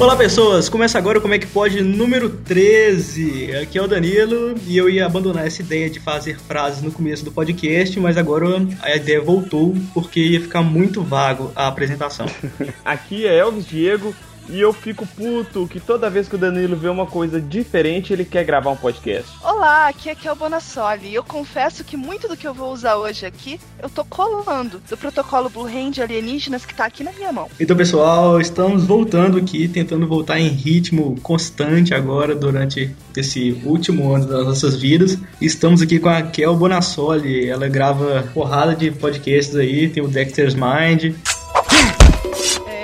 Olá 0.00 0.16
pessoas, 0.16 0.70
começa 0.70 0.96
agora 0.96 1.20
Como 1.20 1.34
é 1.34 1.38
que 1.38 1.46
pode 1.46 1.82
número 1.82 2.30
13. 2.30 3.54
Aqui 3.56 3.76
é 3.76 3.82
o 3.82 3.86
Danilo 3.86 4.54
e 4.66 4.74
eu 4.74 4.88
ia 4.88 5.04
abandonar 5.04 5.46
essa 5.46 5.60
ideia 5.60 5.90
de 5.90 6.00
fazer 6.00 6.38
frases 6.38 6.80
no 6.80 6.90
começo 6.90 7.22
do 7.22 7.30
podcast, 7.30 8.00
mas 8.00 8.16
agora 8.16 8.66
a 8.80 8.96
ideia 8.96 9.20
voltou 9.20 9.76
porque 9.92 10.18
ia 10.18 10.40
ficar 10.40 10.62
muito 10.62 11.02
vago 11.02 11.52
a 11.54 11.66
apresentação. 11.66 12.24
Aqui 12.82 13.26
é 13.26 13.40
Elvis 13.40 13.66
Diego 13.66 14.14
e 14.50 14.60
eu 14.60 14.72
fico 14.72 15.06
puto 15.06 15.66
que 15.68 15.78
toda 15.78 16.10
vez 16.10 16.28
que 16.28 16.34
o 16.34 16.38
Danilo 16.38 16.76
vê 16.76 16.88
uma 16.88 17.06
coisa 17.06 17.40
diferente, 17.40 18.12
ele 18.12 18.24
quer 18.24 18.44
gravar 18.44 18.70
um 18.70 18.76
podcast. 18.76 19.30
Olá, 19.42 19.88
aqui 19.88 20.10
é 20.10 20.14
Kel 20.14 20.34
Bonassoli. 20.34 21.08
E 21.08 21.14
eu 21.14 21.22
confesso 21.22 21.84
que 21.84 21.96
muito 21.96 22.26
do 22.26 22.36
que 22.36 22.46
eu 22.46 22.52
vou 22.52 22.72
usar 22.72 22.96
hoje 22.96 23.24
aqui, 23.24 23.60
eu 23.80 23.88
tô 23.88 24.04
colando 24.04 24.80
do 24.88 24.96
protocolo 24.96 25.48
Blue 25.48 25.66
Hand 25.66 26.02
alienígenas 26.02 26.66
que 26.66 26.74
tá 26.74 26.84
aqui 26.84 27.04
na 27.04 27.12
minha 27.12 27.32
mão. 27.32 27.48
Então, 27.60 27.76
pessoal, 27.76 28.40
estamos 28.40 28.84
voltando 28.84 29.38
aqui, 29.38 29.68
tentando 29.68 30.06
voltar 30.06 30.40
em 30.40 30.48
ritmo 30.48 31.16
constante 31.22 31.94
agora 31.94 32.34
durante 32.34 32.94
esse 33.16 33.60
último 33.64 34.12
ano 34.12 34.26
das 34.26 34.46
nossas 34.46 34.76
vidas. 34.76 35.16
Estamos 35.40 35.80
aqui 35.80 35.98
com 35.98 36.08
a 36.08 36.22
Kel 36.22 36.56
Bonassoli. 36.56 37.48
Ela 37.48 37.68
grava 37.68 38.28
porrada 38.34 38.74
de 38.74 38.90
podcasts 38.90 39.54
aí, 39.54 39.88
tem 39.88 40.02
o 40.02 40.08
Dexter's 40.08 40.54
Mind 40.54 41.14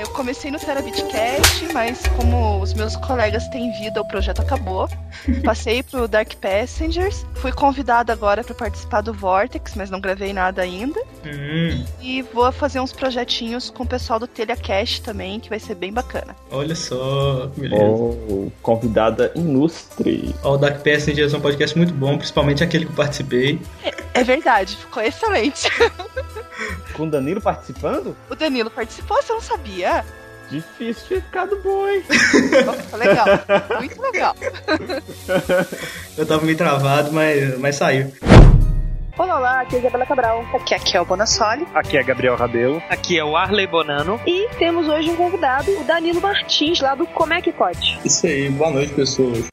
comecei 0.08 0.50
no 0.50 0.58
Terabitcast, 0.58 1.72
mas 1.72 2.02
como 2.16 2.60
os 2.60 2.74
meus 2.74 2.96
colegas 2.96 3.46
têm 3.48 3.72
vida, 3.72 4.00
o 4.00 4.08
projeto 4.08 4.40
acabou. 4.40 4.88
Passei 5.44 5.82
pro 5.82 6.08
Dark 6.08 6.34
Passengers. 6.36 7.26
Fui 7.34 7.52
convidada 7.52 8.12
agora 8.12 8.42
para 8.42 8.54
participar 8.54 9.00
do 9.00 9.12
Vortex, 9.12 9.74
mas 9.74 9.90
não 9.90 10.00
gravei 10.00 10.32
nada 10.32 10.62
ainda. 10.62 11.00
Hum. 11.24 11.84
E 12.00 12.22
vou 12.22 12.50
fazer 12.52 12.80
uns 12.80 12.92
projetinhos 12.92 13.70
com 13.70 13.82
o 13.82 13.86
pessoal 13.86 14.18
do 14.18 14.26
Telecast 14.26 15.02
também, 15.02 15.40
que 15.40 15.48
vai 15.48 15.58
ser 15.58 15.74
bem 15.74 15.92
bacana. 15.92 16.36
Olha 16.50 16.74
só, 16.74 17.46
beleza. 17.56 17.84
Oh, 17.84 18.50
convidada 18.62 19.32
ilustre. 19.34 20.34
Oh, 20.42 20.50
o 20.50 20.56
Dark 20.56 20.82
Passengers 20.82 21.34
é 21.34 21.36
um 21.36 21.40
podcast 21.40 21.76
muito 21.76 21.92
bom, 21.92 22.16
principalmente 22.16 22.62
aquele 22.62 22.84
que 22.84 22.92
eu 22.92 22.96
participei. 22.96 23.60
É, 23.84 24.20
é 24.20 24.24
verdade, 24.24 24.76
ficou 24.76 25.02
excelente. 25.02 25.70
Com 26.94 27.02
o 27.04 27.10
Danilo 27.10 27.40
participando? 27.40 28.16
O 28.30 28.34
Danilo 28.34 28.70
participou, 28.70 29.22
você 29.22 29.32
não 29.32 29.40
sabia? 29.40 30.04
Difícil 30.50 31.08
ter 31.08 31.22
ficado 31.22 31.60
bom, 31.62 31.88
hein? 31.88 32.02
Nossa, 32.64 32.96
legal. 32.96 33.26
Muito 33.78 34.00
legal. 34.00 34.36
Eu 36.16 36.26
tava 36.26 36.44
meio 36.44 36.56
travado, 36.56 37.12
mas, 37.12 37.58
mas 37.58 37.76
saiu. 37.76 38.12
Olá, 39.18 39.38
olá, 39.38 39.60
aqui 39.62 39.76
é 39.76 39.78
a 39.78 39.80
Isabela 39.80 40.04
Cabral. 40.04 40.44
Aqui 40.54 40.74
é 40.74 40.78
Kel 40.78 41.04
Bonassoli. 41.04 41.66
Aqui 41.74 41.96
é 41.96 42.02
Gabriel 42.02 42.36
Rabelo. 42.36 42.82
Aqui 42.90 43.18
é 43.18 43.24
o 43.24 43.34
Arley 43.34 43.66
Bonano. 43.66 44.20
E 44.26 44.48
temos 44.58 44.86
hoje 44.88 45.10
um 45.10 45.16
convidado, 45.16 45.70
o 45.70 45.84
Danilo 45.84 46.20
Martins, 46.20 46.80
lá 46.80 46.94
do 46.94 47.06
Como 47.06 47.32
é 47.32 47.40
que 47.40 47.50
pode. 47.50 47.98
Isso 48.04 48.26
aí, 48.26 48.50
boa 48.50 48.70
noite, 48.70 48.92
pessoas. 48.92 49.46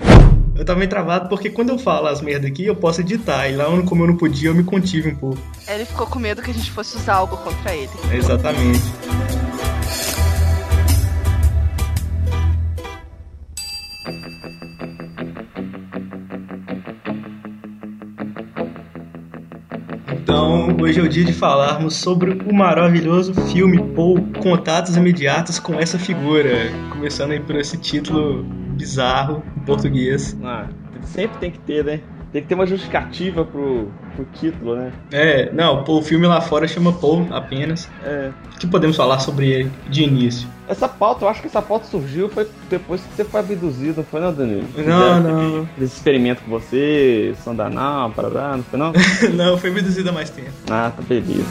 Eu 0.56 0.66
tava 0.66 0.78
meio 0.78 0.90
travado 0.90 1.30
porque 1.30 1.50
quando 1.50 1.70
eu 1.70 1.80
falo 1.80 2.08
as 2.08 2.22
merdas 2.22 2.52
aqui, 2.52 2.66
eu 2.66 2.76
posso 2.76 3.02
editar. 3.02 3.48
E 3.48 3.56
lá, 3.56 3.66
como 3.88 4.04
eu 4.04 4.08
não 4.08 4.18
podia, 4.18 4.50
eu 4.50 4.54
me 4.54 4.64
contive 4.64 5.10
um 5.10 5.16
pouco. 5.16 5.40
Ele 5.68 5.86
ficou 5.86 6.08
com 6.08 6.20
medo 6.20 6.42
que 6.42 6.52
a 6.52 6.54
gente 6.54 6.70
fosse 6.70 6.98
usar 6.98 7.16
algo 7.16 7.38
contra 7.38 7.74
ele. 7.74 7.90
Exatamente. 8.12 8.84
Hoje 20.84 21.00
é 21.00 21.04
o 21.04 21.08
dia 21.08 21.24
de 21.24 21.32
falarmos 21.32 21.96
sobre 21.96 22.32
o 22.46 22.54
maravilhoso 22.54 23.34
filme 23.34 23.82
Paul 23.96 24.22
Contatos 24.42 24.98
Imediatos 24.98 25.58
com 25.58 25.80
essa 25.80 25.98
figura. 25.98 26.70
Começando 26.92 27.32
aí 27.32 27.40
por 27.40 27.56
esse 27.56 27.78
título 27.78 28.44
bizarro 28.44 29.42
em 29.56 29.62
português. 29.62 30.38
Ah, 30.44 30.68
sempre 31.06 31.38
tem 31.38 31.52
que 31.52 31.60
ter, 31.60 31.86
né? 31.86 32.02
Tem 32.34 32.42
que 32.42 32.48
ter 32.48 32.56
uma 32.56 32.66
justificativa 32.66 33.46
pro, 33.46 33.92
pro 34.16 34.26
título, 34.34 34.76
né? 34.76 34.92
É, 35.12 35.52
não, 35.54 35.84
o 35.88 36.02
filme 36.02 36.26
lá 36.26 36.42
fora 36.42 36.68
chama 36.68 36.92
Paul 36.92 37.28
apenas. 37.30 37.88
É. 38.04 38.32
O 38.56 38.58
que 38.58 38.66
podemos 38.66 38.98
falar 38.98 39.20
sobre 39.20 39.50
ele 39.50 39.72
de 39.88 40.04
início? 40.04 40.50
Essa 40.68 40.90
pauta, 40.90 41.26
eu 41.26 41.30
acho 41.30 41.42
que 41.42 41.48
essa 41.48 41.62
pauta 41.62 41.86
surgiu 41.86 42.30
foi 42.30 42.48
depois 42.72 43.02
que 43.02 43.16
você 43.16 43.24
foi 43.24 43.40
abduzido, 43.40 44.04
foi 44.10 44.20
não, 44.20 44.34
Danilo? 44.34 44.66
Não, 44.76 45.20
não. 45.22 45.70
Esse 45.78 45.98
experimento 45.98 46.42
com 46.42 46.50
você, 46.50 47.36
Sandanal, 47.44 48.10
parará, 48.10 48.58
não 48.58 48.64
foi 48.64 48.80
não? 48.80 48.94
não, 49.36 49.58
foi 49.58 49.70
abduzido 49.70 50.10
há 50.10 50.14
mais 50.14 50.32
tempo. 50.32 50.50
Ah, 50.72 50.92
tá 50.96 51.04
beleza. 51.04 51.44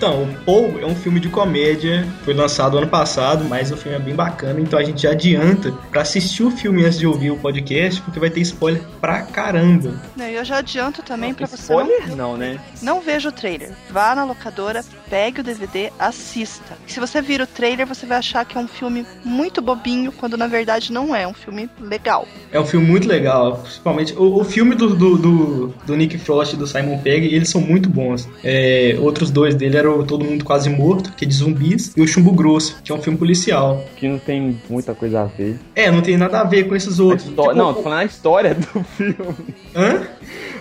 Então, 0.00 0.22
o 0.22 0.44
Paul 0.46 0.80
é 0.80 0.86
um 0.86 0.94
filme 0.94 1.20
de 1.20 1.28
comédia, 1.28 2.08
foi 2.24 2.32
lançado 2.32 2.78
ano 2.78 2.86
passado, 2.86 3.44
mas 3.44 3.70
o 3.70 3.76
filme 3.76 3.98
é 3.98 4.00
bem 4.00 4.14
bacana, 4.14 4.58
então 4.58 4.78
a 4.78 4.82
gente 4.82 5.02
já 5.02 5.10
adianta 5.10 5.72
para 5.90 6.00
assistir 6.00 6.42
o 6.42 6.50
filme 6.50 6.86
antes 6.86 6.98
de 6.98 7.06
ouvir 7.06 7.30
o 7.30 7.36
podcast, 7.36 8.00
porque 8.00 8.18
vai 8.18 8.30
ter 8.30 8.40
spoiler 8.40 8.82
pra 8.98 9.20
caramba. 9.24 9.92
Eu 10.18 10.42
já 10.42 10.56
adianto 10.56 11.02
também 11.02 11.34
para 11.34 11.46
você 11.46 11.56
spoiler 11.56 12.08
não, 12.08 12.16
não, 12.16 12.36
né? 12.38 12.58
Não 12.80 13.02
veja 13.02 13.28
o 13.28 13.32
trailer. 13.32 13.72
Vá 13.90 14.14
na 14.14 14.24
locadora, 14.24 14.82
pegue 15.10 15.42
o 15.42 15.44
DVD, 15.44 15.92
assista. 15.98 16.78
Se 16.86 16.98
você 16.98 17.20
vir 17.20 17.42
o 17.42 17.46
trailer, 17.46 17.86
você 17.86 18.06
vai 18.06 18.16
achar 18.16 18.46
que 18.46 18.56
é 18.56 18.60
um 18.60 18.68
filme 18.68 19.04
muito 19.22 19.60
bobinho, 19.60 20.12
quando 20.12 20.34
na 20.34 20.46
verdade 20.46 20.90
não 20.90 21.14
é, 21.14 21.24
é 21.24 21.28
um 21.28 21.34
filme 21.34 21.68
legal. 21.78 22.26
É 22.50 22.58
um 22.58 22.64
filme 22.64 22.86
muito 22.86 23.06
legal, 23.06 23.58
principalmente 23.58 24.14
o, 24.14 24.40
o 24.40 24.44
filme 24.44 24.74
do, 24.74 24.96
do, 24.96 25.18
do, 25.18 25.74
do, 25.84 25.94
Nick 25.96 26.16
Frost 26.16 26.54
e 26.54 26.56
do 26.56 26.66
Simon 26.66 26.98
Pegg, 27.00 27.26
eles 27.26 27.50
são 27.50 27.60
muito 27.60 27.90
bons. 27.90 28.26
É, 28.42 28.96
outros 28.98 29.30
dois 29.30 29.54
dele 29.54 29.76
eram 29.76 29.89
Todo 30.04 30.24
Mundo 30.24 30.44
Quase 30.44 30.68
Morto, 30.70 31.12
que 31.12 31.24
é 31.24 31.28
de 31.28 31.34
zumbis, 31.34 31.92
e 31.96 32.00
o 32.00 32.06
Chumbo 32.06 32.32
Grosso, 32.32 32.78
que 32.82 32.90
é 32.92 32.94
um 32.94 33.02
filme 33.02 33.18
policial. 33.18 33.84
Que 33.96 34.08
não 34.08 34.18
tem 34.18 34.58
muita 34.68 34.94
coisa 34.94 35.22
a 35.22 35.24
ver. 35.24 35.58
É, 35.74 35.90
não 35.90 36.00
tem 36.00 36.16
nada 36.16 36.40
a 36.40 36.44
ver 36.44 36.68
com 36.68 36.74
esses 36.74 36.98
outros. 36.98 37.28
Tipo, 37.28 37.52
não, 37.52 37.74
tô 37.74 37.82
falando 37.82 38.00
a 38.00 38.04
história 38.04 38.54
do 38.54 38.84
filme. 38.96 39.54
Hã? 39.74 40.06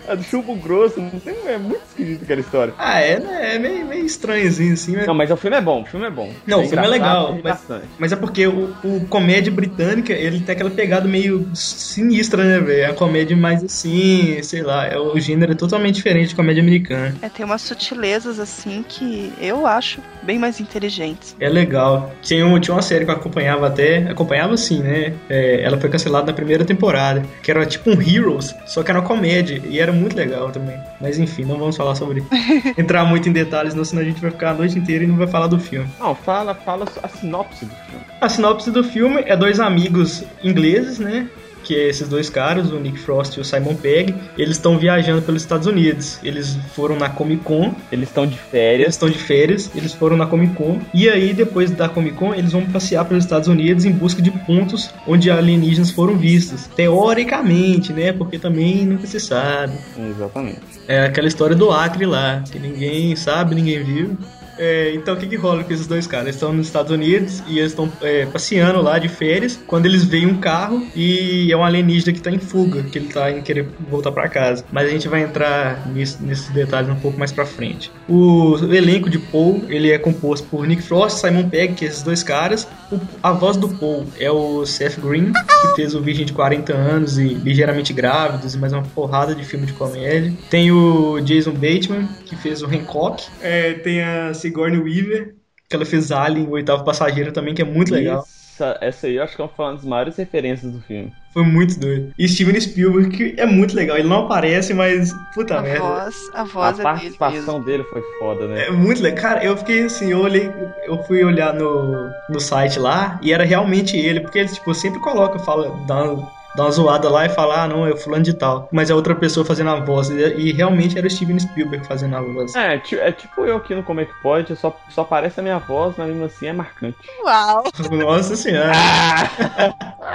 A 0.09 0.15
do 0.15 0.23
chumbo 0.23 0.55
grosso, 0.55 0.99
não 0.99 1.19
tem, 1.19 1.35
é 1.45 1.57
muito 1.57 1.83
esquisito 1.87 2.23
aquela 2.23 2.41
história. 2.41 2.73
Ah, 2.79 2.99
é, 2.99 3.19
né? 3.19 3.55
É 3.55 3.59
meio, 3.59 3.85
meio 3.85 4.05
estranhozinho 4.05 4.73
assim. 4.73 4.95
Mas... 4.95 5.05
Não, 5.05 5.13
mas 5.13 5.29
o 5.29 5.37
filme 5.37 5.55
é 5.55 5.61
bom, 5.61 5.83
o 5.83 5.85
filme 5.85 6.07
é 6.07 6.09
bom. 6.09 6.33
Não, 6.47 6.61
é 6.61 6.65
o 6.65 6.67
filme 6.67 6.83
é 6.83 6.87
legal. 6.87 7.37
Mas, 7.43 7.61
mas, 7.99 8.11
é 8.11 8.15
porque 8.15 8.47
o, 8.47 8.73
o, 8.83 9.05
comédia 9.07 9.51
britânica, 9.51 10.11
ele 10.11 10.39
tem 10.39 10.53
aquela 10.53 10.71
pegada 10.71 11.07
meio 11.07 11.47
sinistra, 11.53 12.43
né, 12.43 12.59
velho? 12.59 12.81
É 12.81 12.85
a 12.87 12.93
comédia 12.93 13.37
mais 13.37 13.63
assim, 13.63 14.41
sei 14.41 14.63
lá, 14.63 14.87
é, 14.87 14.97
o 14.97 15.19
gênero 15.19 15.51
é 15.51 15.55
totalmente 15.55 15.95
diferente 15.95 16.29
de 16.29 16.35
comédia 16.35 16.63
americana. 16.63 17.15
É, 17.21 17.29
tem 17.29 17.45
umas 17.45 17.61
sutilezas 17.61 18.39
assim 18.39 18.83
que 18.87 19.31
eu 19.39 19.67
acho 19.67 20.01
bem 20.23 20.39
mais 20.39 20.59
inteligentes. 20.59 21.35
É 21.39 21.49
legal. 21.49 22.11
Tinha, 22.21 22.45
um, 22.45 22.59
tinha 22.59 22.73
uma 22.73 22.81
série 22.81 23.05
que 23.05 23.11
eu 23.11 23.15
acompanhava 23.15 23.67
até, 23.67 24.09
acompanhava 24.09 24.53
assim, 24.53 24.79
né? 24.81 25.13
É, 25.29 25.61
ela 25.61 25.77
foi 25.77 25.89
cancelada 25.89 26.27
na 26.27 26.33
primeira 26.33 26.65
temporada, 26.65 27.23
que 27.41 27.51
era 27.51 27.65
tipo 27.65 27.89
um 27.89 28.01
Heroes, 28.01 28.55
só 28.65 28.83
que 28.83 28.91
era 28.91 28.99
uma 28.99 29.07
comédia, 29.07 29.61
e 29.67 29.79
era 29.79 29.91
muito 29.99 30.15
legal 30.15 30.51
também. 30.51 30.79
Mas 30.99 31.19
enfim, 31.19 31.43
não 31.43 31.57
vamos 31.57 31.77
falar 31.77 31.95
sobre 31.95 32.23
entrar 32.77 33.05
muito 33.05 33.29
em 33.29 33.31
detalhes, 33.31 33.73
senão 33.87 34.01
a 34.01 34.05
gente 34.05 34.21
vai 34.21 34.31
ficar 34.31 34.51
a 34.51 34.53
noite 34.53 34.77
inteira 34.77 35.03
e 35.03 35.07
não 35.07 35.15
vai 35.15 35.27
falar 35.27 35.47
do 35.47 35.59
filme. 35.59 35.87
Não, 35.99 36.15
fala, 36.15 36.53
fala 36.53 36.85
a 37.03 37.07
sinopse 37.07 37.65
do 37.65 37.75
filme. 37.75 38.05
A 38.21 38.29
sinopse 38.29 38.71
do 38.71 38.83
filme 38.83 39.23
é 39.25 39.35
dois 39.35 39.59
amigos 39.59 40.23
ingleses, 40.43 40.99
né? 40.99 41.27
Que 41.69 41.75
é 41.75 41.87
esses 41.87 42.09
dois 42.09 42.31
caras, 42.31 42.71
o 42.71 42.79
Nick 42.79 42.97
Frost 42.97 43.37
e 43.37 43.41
o 43.41 43.45
Simon 43.45 43.75
Pegg, 43.75 44.15
eles 44.35 44.55
estão 44.55 44.79
viajando 44.79 45.21
pelos 45.21 45.43
Estados 45.43 45.67
Unidos. 45.67 46.17
Eles 46.23 46.57
foram 46.73 46.95
na 46.95 47.09
Comic 47.09 47.43
Con. 47.43 47.75
Eles 47.91 48.09
estão 48.09 48.25
de 48.25 48.39
férias. 48.39 48.81
Eles 48.81 48.95
estão 48.95 49.07
de 49.07 49.19
férias, 49.19 49.69
eles 49.75 49.93
foram 49.93 50.17
na 50.17 50.25
Comic 50.25 50.55
Con. 50.55 50.79
E 50.91 51.07
aí, 51.07 51.31
depois 51.31 51.69
da 51.69 51.87
Comic 51.87 52.15
Con, 52.15 52.33
eles 52.33 52.53
vão 52.53 52.65
passear 52.65 53.05
pelos 53.05 53.23
Estados 53.23 53.47
Unidos 53.47 53.85
em 53.85 53.91
busca 53.91 54.19
de 54.19 54.31
pontos 54.31 54.89
onde 55.05 55.29
alienígenas 55.29 55.91
foram 55.91 56.17
vistos. 56.17 56.65
Teoricamente, 56.75 57.93
né? 57.93 58.13
Porque 58.13 58.39
também 58.39 58.83
nunca 58.87 59.05
se 59.05 59.19
sabe. 59.19 59.73
Exatamente. 59.95 60.61
É 60.87 61.01
aquela 61.01 61.27
história 61.27 61.55
do 61.55 61.69
Acre 61.69 62.07
lá, 62.07 62.43
que 62.51 62.57
ninguém 62.57 63.15
sabe, 63.15 63.53
ninguém 63.53 63.83
viu. 63.83 64.17
É, 64.59 64.93
então 64.93 65.13
o 65.13 65.17
que, 65.17 65.25
que 65.25 65.37
rola 65.37 65.63
com 65.63 65.73
esses 65.73 65.87
dois 65.87 66.05
caras? 66.05 66.25
Eles 66.25 66.35
estão 66.35 66.51
nos 66.51 66.67
Estados 66.67 66.91
Unidos 66.91 67.41
e 67.47 67.59
eles 67.59 67.71
estão 67.71 67.89
é, 68.01 68.25
passeando 68.25 68.81
lá 68.81 68.99
de 68.99 69.07
férias 69.07 69.57
quando 69.65 69.85
eles 69.85 70.03
veem 70.03 70.27
um 70.27 70.37
carro 70.37 70.85
e 70.93 71.51
é 71.51 71.55
um 71.55 71.63
alienígena 71.63 72.11
que 72.11 72.19
está 72.19 72.29
em 72.29 72.39
fuga, 72.39 72.83
que 72.83 72.97
ele 72.97 73.07
está 73.07 73.31
em 73.31 73.41
querer 73.41 73.65
voltar 73.89 74.11
para 74.11 74.27
casa. 74.27 74.65
Mas 74.71 74.87
a 74.87 74.89
gente 74.89 75.07
vai 75.07 75.23
entrar 75.23 75.87
nisso, 75.87 76.17
nesses 76.21 76.49
detalhes 76.49 76.89
um 76.89 76.95
pouco 76.95 77.17
mais 77.17 77.31
para 77.31 77.45
frente. 77.45 77.89
O 78.07 78.57
elenco 78.71 79.09
de 79.09 79.17
Paul 79.17 79.63
ele 79.69 79.91
é 79.91 79.97
composto 79.97 80.45
por 80.47 80.67
Nick 80.67 80.81
Frost, 80.81 81.19
Simon 81.19 81.47
Pegg, 81.49 81.75
que 81.75 81.85
é 81.85 81.87
esses 81.87 82.03
dois 82.03 82.21
caras. 82.21 82.67
O, 82.91 82.99
a 83.23 83.31
voz 83.31 83.55
do 83.55 83.69
Paul 83.69 84.05
é 84.19 84.29
o 84.29 84.65
Seth 84.65 84.99
Green, 84.99 85.31
que 85.31 85.75
fez 85.75 85.95
o 85.95 86.01
Virgem 86.01 86.25
de 86.25 86.33
40 86.33 86.73
anos 86.73 87.17
e 87.17 87.29
Ligeiramente 87.29 87.93
Grávidos 87.93 88.55
e 88.55 88.57
mais 88.57 88.73
uma 88.73 88.83
porrada 88.83 89.33
de 89.33 89.45
filme 89.45 89.65
de 89.65 89.73
comédia. 89.73 90.33
Tem 90.49 90.69
o 90.71 91.21
Jason 91.21 91.53
Bateman, 91.53 92.09
que 92.25 92.35
fez 92.35 92.61
o 92.61 92.65
Hancock. 92.65 93.23
É, 93.41 93.73
tem 93.73 94.01
a 94.01 94.33
Sigourney 94.49 94.79
Weaver, 94.79 95.35
que 95.69 95.75
ela 95.75 95.85
fez 95.85 96.11
Alien, 96.11 96.47
o 96.47 96.51
oitavo 96.51 96.83
passageiro 96.83 97.31
também, 97.31 97.53
que 97.53 97.61
é 97.61 97.65
muito 97.65 97.93
legal. 97.93 98.19
Essa, 98.19 98.77
essa 98.81 99.07
aí 99.07 99.15
eu 99.15 99.23
acho 99.23 99.37
que 99.37 99.47
foi 99.55 99.65
uma 99.65 99.73
das 99.75 99.85
maiores 99.85 100.17
referências 100.17 100.69
do 100.71 100.81
filme. 100.81 101.13
Foi 101.33 101.43
muito 101.43 101.79
doido. 101.79 102.11
E 102.17 102.27
Steven 102.27 102.59
Spielberg, 102.59 103.09
que 103.15 103.39
é 103.39 103.45
muito 103.45 103.73
legal. 103.75 103.97
Ele 103.97 104.09
não 104.09 104.25
aparece, 104.25 104.73
mas. 104.73 105.13
Puta 105.33 105.59
A 105.59 105.61
merda. 105.61 105.79
voz, 105.79 106.15
a 106.33 106.41
A 106.41 106.43
voz 106.43 106.67
é 106.67 106.71
dele 106.73 106.83
participação 106.83 107.53
mesmo. 107.59 107.65
dele 107.65 107.83
foi 107.83 108.01
foda, 108.19 108.47
né? 108.47 108.65
É 108.67 108.71
muito 108.71 109.01
legal. 109.01 109.21
Cara, 109.21 109.45
eu 109.45 109.55
fiquei 109.55 109.83
assim, 109.83 110.11
eu 110.11 110.19
olhei, 110.19 110.49
eu 110.85 111.01
fui 111.03 111.23
olhar 111.23 111.53
no, 111.53 112.09
no 112.29 112.39
site 112.39 112.79
lá 112.79 113.17
e 113.21 113.31
era 113.31 113.45
realmente 113.45 113.95
ele, 113.95 114.19
porque 114.19 114.39
ele, 114.39 114.49
tipo, 114.49 114.73
sempre 114.73 114.99
coloca, 114.99 115.39
fala, 115.39 115.69
dá 115.87 116.03
uma, 116.49 116.55
dá 116.55 116.63
uma 116.63 116.71
zoada 116.71 117.09
lá 117.09 117.25
e 117.25 117.29
fala, 117.29 117.63
ah, 117.63 117.67
não, 117.67 117.85
é 117.85 117.95
fulano 117.95 118.23
de 118.23 118.33
tal. 118.33 118.67
Mas 118.71 118.89
é 118.89 118.95
outra 118.95 119.15
pessoa 119.15 119.45
fazendo 119.45 119.69
a 119.69 119.79
voz. 119.79 120.09
E, 120.09 120.15
e 120.35 120.51
realmente 120.51 120.97
era 120.97 121.07
o 121.07 121.09
Steven 121.09 121.39
Spielberg 121.39 121.85
fazendo 121.85 122.15
a 122.15 122.21
voz. 122.21 122.55
É, 122.55 122.75
é 122.75 123.11
tipo 123.11 123.45
eu 123.45 123.57
aqui 123.57 123.75
no 123.75 123.83
Como 123.83 124.01
é 124.01 124.05
que 124.05 124.13
pode, 124.21 124.55
só, 124.55 124.77
só 124.89 125.01
aparece 125.01 125.39
a 125.39 125.43
minha 125.43 125.59
voz, 125.59 125.95
mas 125.97 126.07
mesmo 126.07 126.25
assim 126.25 126.47
é 126.47 126.53
marcante. 126.53 126.97
Uau! 127.23 127.63
Nossa 127.91 128.35
senhora. 128.35 128.71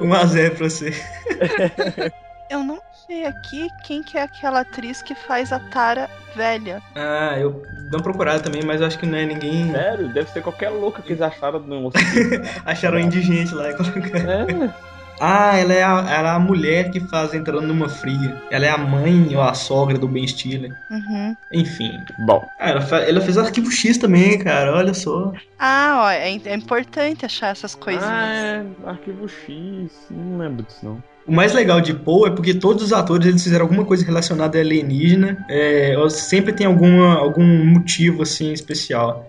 1x0 0.00 0.56
pra 0.56 0.68
você. 0.68 0.92
Eu 2.48 2.62
não 2.62 2.78
sei 3.06 3.26
aqui 3.26 3.68
quem 3.84 4.04
que 4.04 4.16
é 4.16 4.22
aquela 4.22 4.60
atriz 4.60 5.02
que 5.02 5.16
faz 5.16 5.52
a 5.52 5.58
Tara 5.58 6.08
velha. 6.34 6.80
Ah, 6.94 7.36
eu 7.38 7.50
dei 7.72 7.98
uma 7.98 8.02
procurada 8.02 8.40
também, 8.40 8.62
mas 8.62 8.80
eu 8.80 8.86
acho 8.86 8.98
que 8.98 9.06
não 9.06 9.18
é 9.18 9.26
ninguém. 9.26 9.72
Sério, 9.72 10.08
deve 10.08 10.30
ser 10.30 10.42
qualquer 10.42 10.68
louca 10.68 11.02
que 11.02 11.12
eles 11.12 11.22
acharam 11.22 11.58
no. 11.58 11.90
Acharam 12.64 13.00
indigente 13.00 13.52
lá 13.52 13.70
e 13.70 13.74
colocaram. 13.74 14.30
é, 14.30 14.74
Ah, 15.20 15.56
ela 15.56 15.72
é, 15.72 15.82
a, 15.82 16.06
ela 16.08 16.28
é 16.30 16.36
a 16.36 16.38
mulher 16.38 16.90
que 16.90 17.00
faz 17.00 17.34
entrando 17.34 17.62
numa 17.62 17.88
fria. 17.88 18.42
Ela 18.50 18.66
é 18.66 18.70
a 18.70 18.78
mãe 18.78 19.34
ou 19.34 19.42
a 19.42 19.54
sogra 19.54 19.98
do 19.98 20.08
Ben 20.08 20.26
Stiller. 20.26 20.72
Uhum. 20.90 21.36
Enfim. 21.52 21.98
bom. 22.20 22.46
Ah, 22.58 22.70
ela, 22.70 22.96
ela 23.02 23.20
fez 23.20 23.38
arquivo 23.38 23.70
X 23.70 23.98
também, 23.98 24.38
cara. 24.38 24.74
Olha 24.74 24.94
só. 24.94 25.32
Ah, 25.58 26.02
ó, 26.04 26.10
é, 26.10 26.32
é 26.32 26.54
importante 26.54 27.24
achar 27.24 27.48
essas 27.48 27.74
coisinhas. 27.74 28.08
Ah, 28.08 28.64
é 28.84 28.88
arquivo 28.90 29.28
X, 29.28 29.90
não 30.10 30.38
lembro 30.38 30.64
disso 30.64 30.80
não. 30.82 31.02
O 31.26 31.32
mais 31.32 31.52
legal 31.52 31.80
de 31.80 31.92
Poe 31.92 32.28
é 32.28 32.32
porque 32.32 32.54
todos 32.54 32.84
os 32.84 32.92
atores 32.92 33.26
eles 33.26 33.42
fizeram 33.42 33.64
alguma 33.64 33.84
coisa 33.84 34.04
relacionada 34.04 34.58
a 34.58 34.60
alienígena. 34.60 35.44
É, 35.48 35.96
ou 35.98 36.08
sempre 36.08 36.52
tem 36.52 36.66
alguma, 36.66 37.16
algum 37.16 37.64
motivo 37.64 38.22
assim 38.22 38.52
especial. 38.52 39.28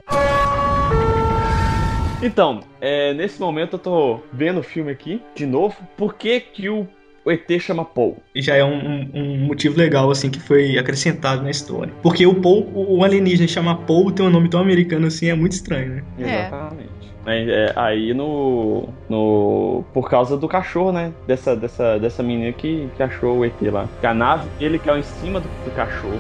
Então, 2.21 2.61
é, 2.81 3.13
nesse 3.13 3.39
momento 3.39 3.73
eu 3.73 3.79
tô 3.79 4.19
vendo 4.33 4.59
o 4.59 4.63
filme 4.63 4.91
aqui, 4.91 5.21
de 5.35 5.45
novo. 5.45 5.75
Por 5.95 6.15
que 6.15 6.39
que 6.39 6.69
o 6.69 6.87
o 7.25 7.31
ET 7.31 7.59
chama 7.59 7.83
Paul? 7.83 8.23
E 8.33 8.41
já 8.41 8.55
é 8.55 8.63
um, 8.63 8.69
um- 8.73 9.09
um 9.13 9.37
motivo 9.47 9.77
legal 9.77 10.09
assim 10.09 10.29
que 10.29 10.39
foi 10.39 10.77
acrescentado 10.77 11.43
na 11.43 11.49
história. 11.49 11.93
Porque 12.01 12.25
o 12.25 12.33
Poe, 12.35 12.65
o 12.73 13.03
alienígena 13.03 13.49
chama 13.49 13.75
Poe, 13.75 14.13
tem 14.13 14.25
um 14.25 14.29
nome 14.29 14.47
tão 14.49 14.61
americano 14.61 15.07
assim, 15.07 15.27
é 15.27 15.35
muito 15.35 15.51
estranho, 15.51 15.95
né? 15.95 16.03
É. 16.19 16.23
Exatamente. 16.47 16.89
É, 17.29 17.73
aí 17.75 18.13
no, 18.13 18.87
no. 19.09 19.83
Por 19.93 20.09
causa 20.09 20.37
do 20.37 20.47
cachorro, 20.47 20.93
né? 20.93 21.11
Dessa, 21.27 21.55
dessa, 21.55 21.99
dessa 21.99 22.23
menina 22.23 22.53
que, 22.53 22.87
que 22.95 23.03
achou 23.03 23.39
o 23.39 23.45
ET 23.45 23.53
lá. 23.63 23.85
Que 23.99 24.07
a 24.07 24.13
nave 24.13 24.47
dele 24.57 24.79
caiu 24.79 24.99
em 24.99 25.03
cima 25.03 25.41
do, 25.41 25.47
do 25.65 25.71
cachorro. 25.75 26.17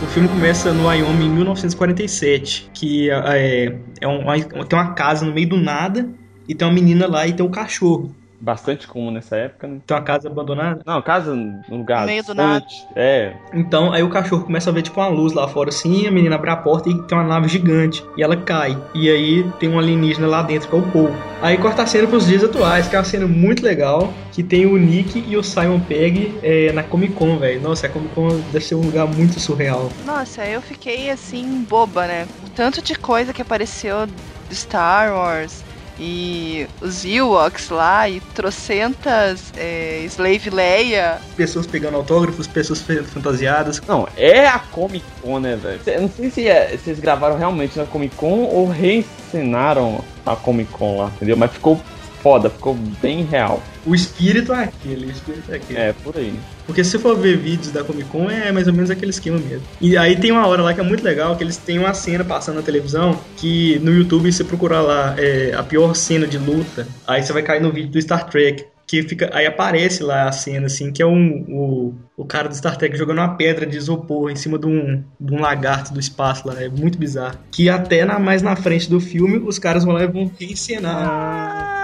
O 0.00 0.06
filme 0.06 0.28
começa 0.28 0.72
no 0.72 0.86
Wyoming 0.86 1.26
em 1.26 1.30
1947, 1.30 2.70
que 2.72 3.10
é, 3.10 3.76
é 4.00 4.06
um- 4.08 4.22
tem 4.64 4.78
uma 4.78 4.92
casa 4.92 5.26
no 5.26 5.32
meio 5.32 5.48
do 5.48 5.56
nada 5.56 6.08
e 6.48 6.54
tem 6.54 6.66
uma 6.66 6.72
menina 6.74 7.06
lá 7.06 7.26
e 7.26 7.32
tem 7.32 7.44
um 7.44 7.50
cachorro. 7.50 8.14
Bastante 8.40 8.86
comum 8.86 9.10
nessa 9.10 9.36
época, 9.36 9.66
né? 9.66 9.78
Tem 9.86 9.96
uma 9.96 10.02
casa 10.02 10.28
abandonada. 10.28 10.80
Não, 10.86 11.02
casa 11.02 11.34
num 11.34 11.60
lugar. 11.68 12.02
No 12.02 12.06
meio 12.06 12.22
do 12.22 12.34
distante. 12.34 12.86
É. 12.94 13.34
Então, 13.52 13.92
aí 13.92 14.02
o 14.02 14.10
cachorro 14.10 14.44
começa 14.44 14.70
a 14.70 14.72
ver 14.72 14.82
tipo 14.82 15.00
uma 15.00 15.08
luz 15.08 15.32
lá 15.32 15.48
fora 15.48 15.70
assim, 15.70 16.06
a 16.06 16.10
menina 16.10 16.36
abre 16.36 16.50
a 16.50 16.56
porta 16.56 16.88
e 16.88 17.02
tem 17.02 17.18
uma 17.18 17.24
nave 17.26 17.48
gigante. 17.48 18.04
E 18.16 18.22
ela 18.22 18.36
cai. 18.36 18.80
E 18.94 19.10
aí 19.10 19.44
tem 19.58 19.68
um 19.68 19.78
alienígena 19.78 20.26
lá 20.26 20.42
dentro, 20.42 20.68
que 20.68 20.76
é 20.76 20.78
o 20.78 20.82
Paul. 20.82 21.10
Aí 21.42 21.56
corta 21.58 21.82
a 21.82 21.86
cena 21.86 22.06
pros 22.06 22.26
dias 22.26 22.44
atuais, 22.44 22.88
que 22.88 22.94
é 22.94 22.98
uma 22.98 23.04
cena 23.04 23.26
muito 23.26 23.64
legal. 23.64 24.12
Que 24.32 24.42
tem 24.42 24.66
o 24.66 24.76
Nick 24.76 25.24
e 25.26 25.36
o 25.36 25.42
Simon 25.42 25.80
Pegg 25.80 26.38
é, 26.42 26.72
na 26.72 26.84
Comic 26.84 27.14
Con, 27.14 27.38
velho. 27.38 27.60
Nossa, 27.60 27.86
a 27.86 27.90
Comic 27.90 28.14
Con 28.14 28.28
deve 28.52 28.64
ser 28.64 28.76
um 28.76 28.82
lugar 28.82 29.06
muito 29.06 29.40
surreal. 29.40 29.90
Nossa, 30.06 30.44
eu 30.46 30.62
fiquei 30.62 31.10
assim, 31.10 31.66
boba, 31.68 32.06
né? 32.06 32.28
O 32.46 32.50
tanto 32.50 32.80
de 32.80 32.94
coisa 32.94 33.32
que 33.32 33.42
apareceu 33.42 34.06
de 34.48 34.54
Star 34.54 35.12
Wars 35.12 35.67
e 35.98 36.66
os 36.80 37.04
Ewoks 37.04 37.70
lá 37.70 38.08
e 38.08 38.20
trocentas 38.20 39.52
é, 39.56 40.02
Slave 40.06 40.50
Leia. 40.50 41.18
Pessoas 41.36 41.66
pegando 41.66 41.96
autógrafos, 41.96 42.46
pessoas 42.46 42.80
fantasiadas. 43.06 43.80
Não, 43.86 44.06
é 44.16 44.46
a 44.46 44.58
Comic 44.58 45.04
Con, 45.22 45.40
né, 45.40 45.56
velho? 45.56 45.80
Não 46.00 46.10
sei 46.10 46.30
se, 46.30 46.46
é- 46.48 46.78
eles 46.86 47.00
gravaram 47.00 47.36
realmente 47.36 47.76
na 47.78 47.84
Comic 47.84 48.14
Con 48.16 48.44
ou 48.44 48.68
reencenaram 48.68 50.02
a 50.24 50.36
Comic 50.36 50.70
Con 50.72 50.98
lá, 50.98 51.10
entendeu? 51.16 51.36
Mas 51.36 51.52
ficou 51.52 51.80
foda, 52.28 52.50
ficou 52.50 52.74
bem 53.00 53.24
real. 53.24 53.62
O 53.86 53.94
espírito 53.94 54.52
é 54.52 54.64
aquele, 54.64 55.06
o 55.06 55.10
espírito 55.10 55.50
é 55.50 55.56
aquele. 55.56 55.78
É, 55.78 55.92
por 55.94 56.14
aí. 56.14 56.34
Porque 56.66 56.84
se 56.84 56.90
você 56.90 56.98
for 56.98 57.16
ver 57.16 57.38
vídeos 57.38 57.72
da 57.72 57.82
Comic 57.82 58.10
Con, 58.10 58.28
é 58.28 58.52
mais 58.52 58.66
ou 58.66 58.74
menos 58.74 58.90
aquele 58.90 59.10
esquema 59.10 59.38
mesmo. 59.38 59.62
E 59.80 59.96
aí 59.96 60.14
tem 60.14 60.30
uma 60.30 60.46
hora 60.46 60.62
lá 60.62 60.74
que 60.74 60.80
é 60.80 60.82
muito 60.82 61.02
legal, 61.02 61.34
que 61.36 61.42
eles 61.42 61.56
têm 61.56 61.78
uma 61.78 61.94
cena 61.94 62.22
passando 62.22 62.56
na 62.56 62.62
televisão, 62.62 63.18
que 63.38 63.78
no 63.78 63.90
YouTube, 63.90 64.30
se 64.30 64.38
você 64.38 64.44
procurar 64.44 64.82
lá 64.82 65.14
é, 65.16 65.54
a 65.56 65.62
pior 65.62 65.94
cena 65.94 66.26
de 66.26 66.36
luta, 66.36 66.86
aí 67.06 67.22
você 67.22 67.32
vai 67.32 67.42
cair 67.42 67.62
no 67.62 67.72
vídeo 67.72 67.90
do 67.90 68.02
Star 68.02 68.28
Trek. 68.28 68.66
Que 68.86 69.02
fica, 69.02 69.28
aí 69.34 69.44
aparece 69.44 70.02
lá 70.02 70.28
a 70.28 70.32
cena, 70.32 70.64
assim, 70.64 70.90
que 70.90 71.02
é 71.02 71.06
um, 71.06 71.44
o, 71.46 71.94
o 72.16 72.24
cara 72.24 72.48
do 72.48 72.56
Star 72.56 72.74
Trek 72.74 72.96
jogando 72.96 73.18
uma 73.18 73.36
pedra 73.36 73.66
de 73.66 73.76
isopor 73.76 74.30
em 74.30 74.36
cima 74.36 74.58
de 74.58 74.66
um, 74.66 75.04
de 75.20 75.34
um 75.34 75.40
lagarto 75.40 75.92
do 75.92 76.00
espaço 76.00 76.48
lá. 76.48 76.54
É 76.58 76.70
muito 76.70 76.98
bizarro. 76.98 77.38
Que 77.52 77.68
até 77.68 78.06
na, 78.06 78.18
mais 78.18 78.40
na 78.40 78.56
frente 78.56 78.88
do 78.88 78.98
filme, 78.98 79.38
os 79.38 79.58
caras 79.58 79.84
vão 79.84 79.92
lá 79.92 80.04
e 80.04 80.06
vão 80.06 80.30
reencenar. 80.40 81.06
Ah, 81.06 81.77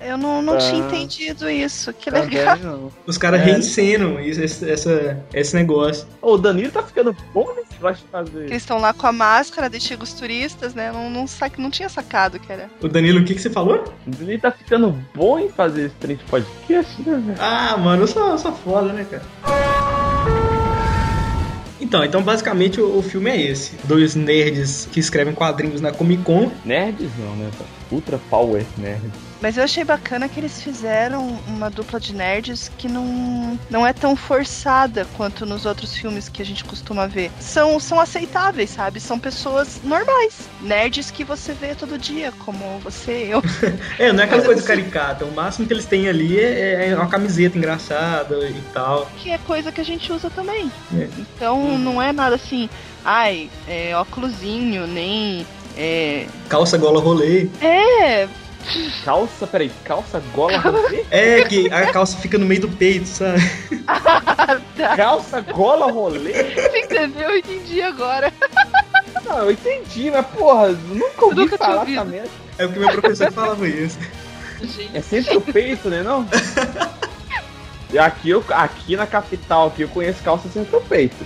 eu 0.00 0.16
não, 0.18 0.40
não 0.42 0.54
Tá. 0.54 0.58
tinha 0.60 0.78
entendido 0.86 1.48
isso. 1.50 1.92
Que 1.92 2.10
Tá 2.10 2.20
legal. 2.20 2.56
bem. 2.56 2.90
Os 3.06 3.16
caras 3.18 3.40
É. 3.40 3.44
reencenam 3.44 4.20
isso, 4.20 4.40
esse, 4.42 4.70
essa, 4.70 5.18
esse 5.32 5.54
negócio. 5.54 6.06
Ô, 6.22 6.32
o 6.34 6.38
Danilo 6.38 6.70
tá 6.70 6.82
ficando 6.82 7.14
bom 7.32 7.52
nesse 7.54 7.72
negócio 7.74 7.96
de 7.98 8.02
Que 8.04 8.10
fazer. 8.10 8.38
eles 8.44 8.56
estão 8.62 8.78
lá 8.78 8.92
com 8.92 9.06
a 9.06 9.12
máscara 9.12 9.68
de 9.70 9.76
antigos 9.76 10.12
turistas, 10.14 10.74
né? 10.74 10.90
Não, 10.92 11.08
não, 11.10 11.26
sac... 11.26 11.58
não 11.60 11.70
tinha 11.70 11.88
sacado 11.88 12.38
que 12.38 12.50
era. 12.52 12.68
O 12.82 12.88
Danilo, 12.88 13.20
o 13.20 13.24
que, 13.24 13.34
que 13.34 13.40
você 13.40 13.50
falou? 13.50 13.84
O 14.06 14.10
Danilo 14.10 14.40
tá 14.40 14.50
ficando 14.50 14.96
bom 15.14 15.38
em 15.38 15.48
fazer 15.48 15.86
esse 15.86 15.94
trem 15.96 16.16
de 16.16 16.24
podcast, 16.24 17.02
né, 17.02 17.22
velho? 17.24 17.38
Ah, 17.40 17.76
mano, 17.76 18.02
eu 18.02 18.06
sou, 18.06 18.28
eu 18.30 18.38
sou 18.38 18.52
foda, 18.52 18.92
né, 18.92 19.06
cara? 19.10 19.22
Então, 21.80 22.02
então 22.04 22.22
basicamente 22.22 22.80
o, 22.80 22.98
o 22.98 23.02
filme 23.02 23.30
é 23.30 23.40
esse. 23.40 23.72
Dois 23.84 24.14
nerds 24.16 24.88
que 24.90 24.98
escrevem 24.98 25.34
quadrinhos 25.34 25.80
na 25.80 25.92
Comic 25.92 26.22
Con. 26.24 26.50
Nerds 26.64 27.10
não, 27.18 27.36
né? 27.36 27.50
Ultra 27.92 28.18
Power 28.30 28.64
Nerds. 28.78 29.10
Mas 29.46 29.56
eu 29.56 29.62
achei 29.62 29.84
bacana 29.84 30.28
que 30.28 30.40
eles 30.40 30.60
fizeram 30.60 31.38
uma 31.46 31.70
dupla 31.70 32.00
de 32.00 32.12
nerds 32.12 32.68
que 32.76 32.88
não, 32.88 33.56
não 33.70 33.86
é 33.86 33.92
tão 33.92 34.16
forçada 34.16 35.06
quanto 35.16 35.46
nos 35.46 35.64
outros 35.64 35.96
filmes 35.96 36.28
que 36.28 36.42
a 36.42 36.44
gente 36.44 36.64
costuma 36.64 37.06
ver. 37.06 37.30
São, 37.38 37.78
são 37.78 38.00
aceitáveis, 38.00 38.70
sabe? 38.70 38.98
São 38.98 39.20
pessoas 39.20 39.80
normais. 39.84 40.48
Nerds 40.60 41.12
que 41.12 41.22
você 41.22 41.52
vê 41.52 41.76
todo 41.76 41.96
dia, 41.96 42.32
como 42.44 42.80
você 42.80 43.26
e 43.26 43.30
eu. 43.30 43.42
É, 44.00 44.12
não 44.12 44.20
é 44.20 44.26
aquela 44.26 44.42
coisa 44.42 44.66
caricata. 44.66 45.24
O 45.24 45.32
máximo 45.32 45.64
que 45.64 45.72
eles 45.72 45.86
têm 45.86 46.08
ali 46.08 46.40
é, 46.40 46.88
é 46.88 46.96
uma 46.96 47.06
camiseta 47.06 47.56
engraçada 47.56 48.48
e 48.48 48.60
tal. 48.74 49.08
Que 49.18 49.30
é 49.30 49.38
coisa 49.38 49.70
que 49.70 49.80
a 49.80 49.84
gente 49.84 50.12
usa 50.12 50.28
também. 50.28 50.72
É. 50.92 51.08
Então 51.16 51.78
não 51.78 52.02
é 52.02 52.12
nada 52.12 52.34
assim, 52.34 52.68
ai, 53.04 53.48
é 53.68 53.96
óculosinho, 53.96 54.88
nem. 54.88 55.46
É. 55.78 56.26
Calça 56.48 56.76
gola 56.76 57.00
rolê. 57.00 57.48
É, 57.60 58.26
Calça, 59.04 59.46
peraí, 59.46 59.70
calça 59.84 60.22
gola 60.34 60.58
rolê? 60.58 61.04
É, 61.10 61.44
que 61.44 61.72
a 61.72 61.92
calça 61.92 62.16
fica 62.18 62.36
no 62.36 62.46
meio 62.46 62.62
do 62.62 62.68
peito, 62.68 63.06
sabe? 63.06 63.40
tá. 64.76 64.96
Calça 64.96 65.40
gola 65.40 65.90
rolê? 65.90 66.32
Você 66.32 66.78
entendeu? 66.80 67.30
Eu 67.30 67.38
entendi 67.38 67.82
agora. 67.82 68.32
Não, 69.24 69.38
eu 69.38 69.50
entendi, 69.52 70.10
mas 70.10 70.26
porra, 70.26 70.68
nunca 70.68 71.24
ouvi 71.24 71.36
nunca 71.36 71.58
falar 71.58 71.88
essa 71.90 72.04
merda. 72.04 72.30
É 72.58 72.66
porque 72.66 72.80
meu 72.80 72.92
professor 72.92 73.30
falava 73.32 73.68
isso. 73.68 73.98
É 74.94 75.00
sempre 75.00 75.36
o 75.36 75.40
peito, 75.40 75.88
né 75.88 76.02
não? 76.02 76.26
E 77.92 77.98
aqui, 77.98 78.30
eu, 78.30 78.44
aqui 78.50 78.96
na 78.96 79.06
capital, 79.06 79.68
aqui 79.68 79.82
eu 79.82 79.88
conheço 79.88 80.22
calça 80.22 80.48
sempre 80.48 80.76
o 80.76 80.80
peito. 80.80 81.24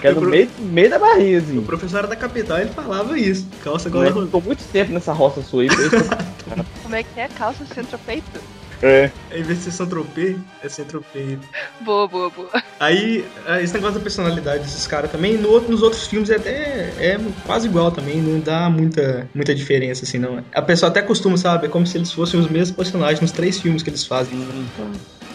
Que 0.00 0.06
é 0.08 0.12
no 0.12 0.20
pro- 0.20 0.30
meio, 0.30 0.48
meio 0.58 0.90
da 0.90 0.98
barriga, 0.98 1.38
O 1.38 1.42
assim. 1.42 1.62
professor 1.62 1.98
era 1.98 2.06
da 2.08 2.16
capital 2.16 2.58
ele 2.58 2.70
falava 2.70 3.18
isso. 3.18 3.46
Calça 3.62 3.88
Mas 3.90 4.12
rolê. 4.12 4.26
eu 4.26 4.30
tô 4.30 4.40
muito 4.40 4.64
tempo 4.72 4.92
nessa 4.92 5.12
roça 5.12 5.42
sua 5.42 5.62
aí. 5.62 5.68
Como 6.82 6.94
é 6.94 7.02
que 7.02 7.20
é? 7.20 7.28
Calça 7.28 7.64
centropeito? 7.66 8.40
É. 8.82 9.10
Em 9.30 9.42
vez 9.42 9.58
de 9.58 9.64
ser 9.64 9.72
Saint-Tropez, 9.72 10.38
é 10.64 10.68
Saint-Tropez. 10.68 11.38
Boa, 11.82 12.08
boa, 12.08 12.30
boa. 12.30 12.48
Aí, 12.80 13.26
ah, 13.46 13.60
esse 13.60 13.74
negócio 13.74 13.96
da 13.96 14.00
personalidade 14.00 14.62
desses 14.62 14.86
caras 14.86 15.10
também, 15.12 15.36
no 15.36 15.60
nos 15.60 15.82
outros 15.82 16.06
filmes 16.06 16.30
é 16.30 16.36
até 16.36 16.94
é 16.98 17.20
quase 17.44 17.66
igual 17.68 17.92
também, 17.92 18.22
não 18.22 18.40
dá 18.40 18.70
muita, 18.70 19.28
muita 19.34 19.54
diferença, 19.54 20.04
assim, 20.06 20.18
não. 20.18 20.42
A 20.54 20.62
pessoa 20.62 20.88
até 20.88 21.02
costuma, 21.02 21.36
sabe, 21.36 21.66
é 21.66 21.68
como 21.68 21.86
se 21.86 21.98
eles 21.98 22.10
fossem 22.10 22.40
os 22.40 22.48
mesmos 22.48 22.74
personagens 22.74 23.20
nos 23.20 23.32
três 23.32 23.60
filmes 23.60 23.82
que 23.82 23.90
eles 23.90 24.06
fazem. 24.06 24.38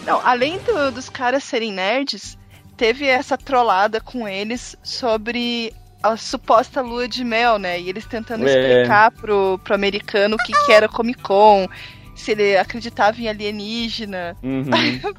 Não, 0.08 0.20
além 0.26 0.58
do- 0.60 0.92
dos 0.92 1.08
caras 1.08 1.44
serem 1.44 1.72
nerds, 1.72 2.36
teve 2.78 3.06
essa 3.06 3.38
trollada 3.38 4.00
com 4.02 4.28
eles 4.28 4.76
sobre 4.84 5.74
a 6.04 6.16
suposta 6.18 6.82
lua 6.82 7.08
de 7.08 7.24
mel, 7.24 7.58
né? 7.58 7.80
E 7.80 7.90
eles 7.90 8.06
tentando 8.06 8.48
É. 8.48 8.52
explicar 8.52 9.12
pro, 9.12 9.60
pro 9.64 9.74
americano 9.74 10.36
o 10.36 10.38
que, 10.38 10.54
que 10.66 10.72
era 10.72 10.88
Comic 10.88 11.22
Con, 11.22 11.68
se 12.16 12.32
ele 12.32 12.56
acreditava 12.58 13.20
em 13.20 13.28
alienígena. 13.28 14.36
Uhum. 14.44 14.66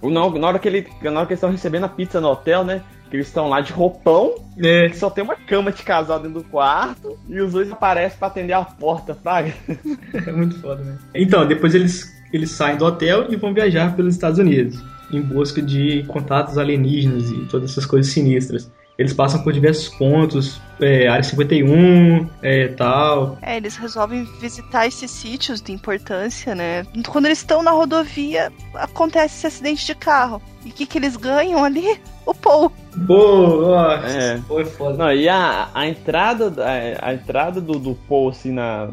O- 0.00 0.10
na, 0.10 0.30
na 0.38 0.46
hora 0.48 0.58
que 0.58 0.68
ele, 0.68 0.86
na 1.02 1.10
hora 1.18 1.26
que 1.26 1.32
eles 1.32 1.38
estão 1.38 1.50
recebendo 1.50 1.84
a 1.84 1.88
pizza 1.88 2.20
no 2.20 2.28
hotel, 2.28 2.64
né? 2.64 2.82
Que 3.10 3.16
eles 3.16 3.26
estão 3.28 3.48
lá 3.48 3.60
de 3.60 3.72
roupão, 3.72 4.34
É, 4.58 4.88
que 4.88 4.96
só 4.96 5.10
tem 5.10 5.22
uma 5.22 5.36
cama 5.36 5.70
de 5.70 5.82
casal 5.82 6.18
dentro 6.18 6.40
do 6.40 6.48
quarto, 6.48 7.18
e 7.28 7.38
os 7.40 7.52
dois 7.52 7.70
aparecem 7.70 8.18
pra 8.18 8.28
atender 8.28 8.52
a 8.54 8.64
porta, 8.64 9.14
fraga. 9.14 9.52
é 10.26 10.32
muito 10.32 10.60
foda, 10.60 10.82
né? 10.82 10.98
Então, 11.14 11.46
depois 11.46 11.74
eles, 11.74 12.10
eles 12.32 12.50
saem 12.52 12.76
do 12.76 12.84
hotel 12.86 13.26
e 13.30 13.36
vão 13.36 13.52
viajar 13.52 13.94
pelos 13.94 14.14
Estados 14.14 14.38
Unidos 14.38 14.82
em 15.10 15.20
busca 15.20 15.62
de 15.62 16.04
contatos 16.08 16.58
alienígenas 16.58 17.30
e 17.30 17.44
todas 17.46 17.70
essas 17.70 17.86
coisas 17.86 18.12
sinistras. 18.12 18.70
Eles 18.98 19.12
passam 19.12 19.42
por 19.42 19.52
diversos 19.52 19.90
pontos, 19.90 20.58
é, 20.80 21.06
área 21.06 21.22
51, 21.22 22.28
é, 22.40 22.68
tal. 22.68 23.36
É, 23.42 23.58
eles 23.58 23.76
resolvem 23.76 24.24
visitar 24.40 24.86
esses 24.86 25.10
sítios 25.10 25.60
de 25.60 25.70
importância, 25.70 26.54
né? 26.54 26.86
Quando 27.06 27.26
eles 27.26 27.38
estão 27.38 27.62
na 27.62 27.72
rodovia, 27.72 28.50
acontece 28.74 29.36
esse 29.36 29.46
acidente 29.46 29.84
de 29.84 29.94
carro. 29.94 30.40
E 30.64 30.70
o 30.70 30.72
que, 30.72 30.86
que 30.86 30.96
eles 30.96 31.14
ganham 31.14 31.62
ali? 31.62 32.00
O 32.24 32.34
Paul. 32.34 32.72
Pô, 33.06 33.66
ó, 33.66 33.96
É. 33.98 34.40
foi 34.48 34.64
foda. 34.64 34.96
Não, 34.96 35.12
e 35.12 35.28
a, 35.28 35.68
a 35.74 35.86
entrada, 35.86 36.54
a, 36.64 37.10
a 37.10 37.14
entrada 37.14 37.60
do, 37.60 37.78
do 37.78 37.94
Paul, 38.08 38.30
assim, 38.30 38.50
na, 38.50 38.88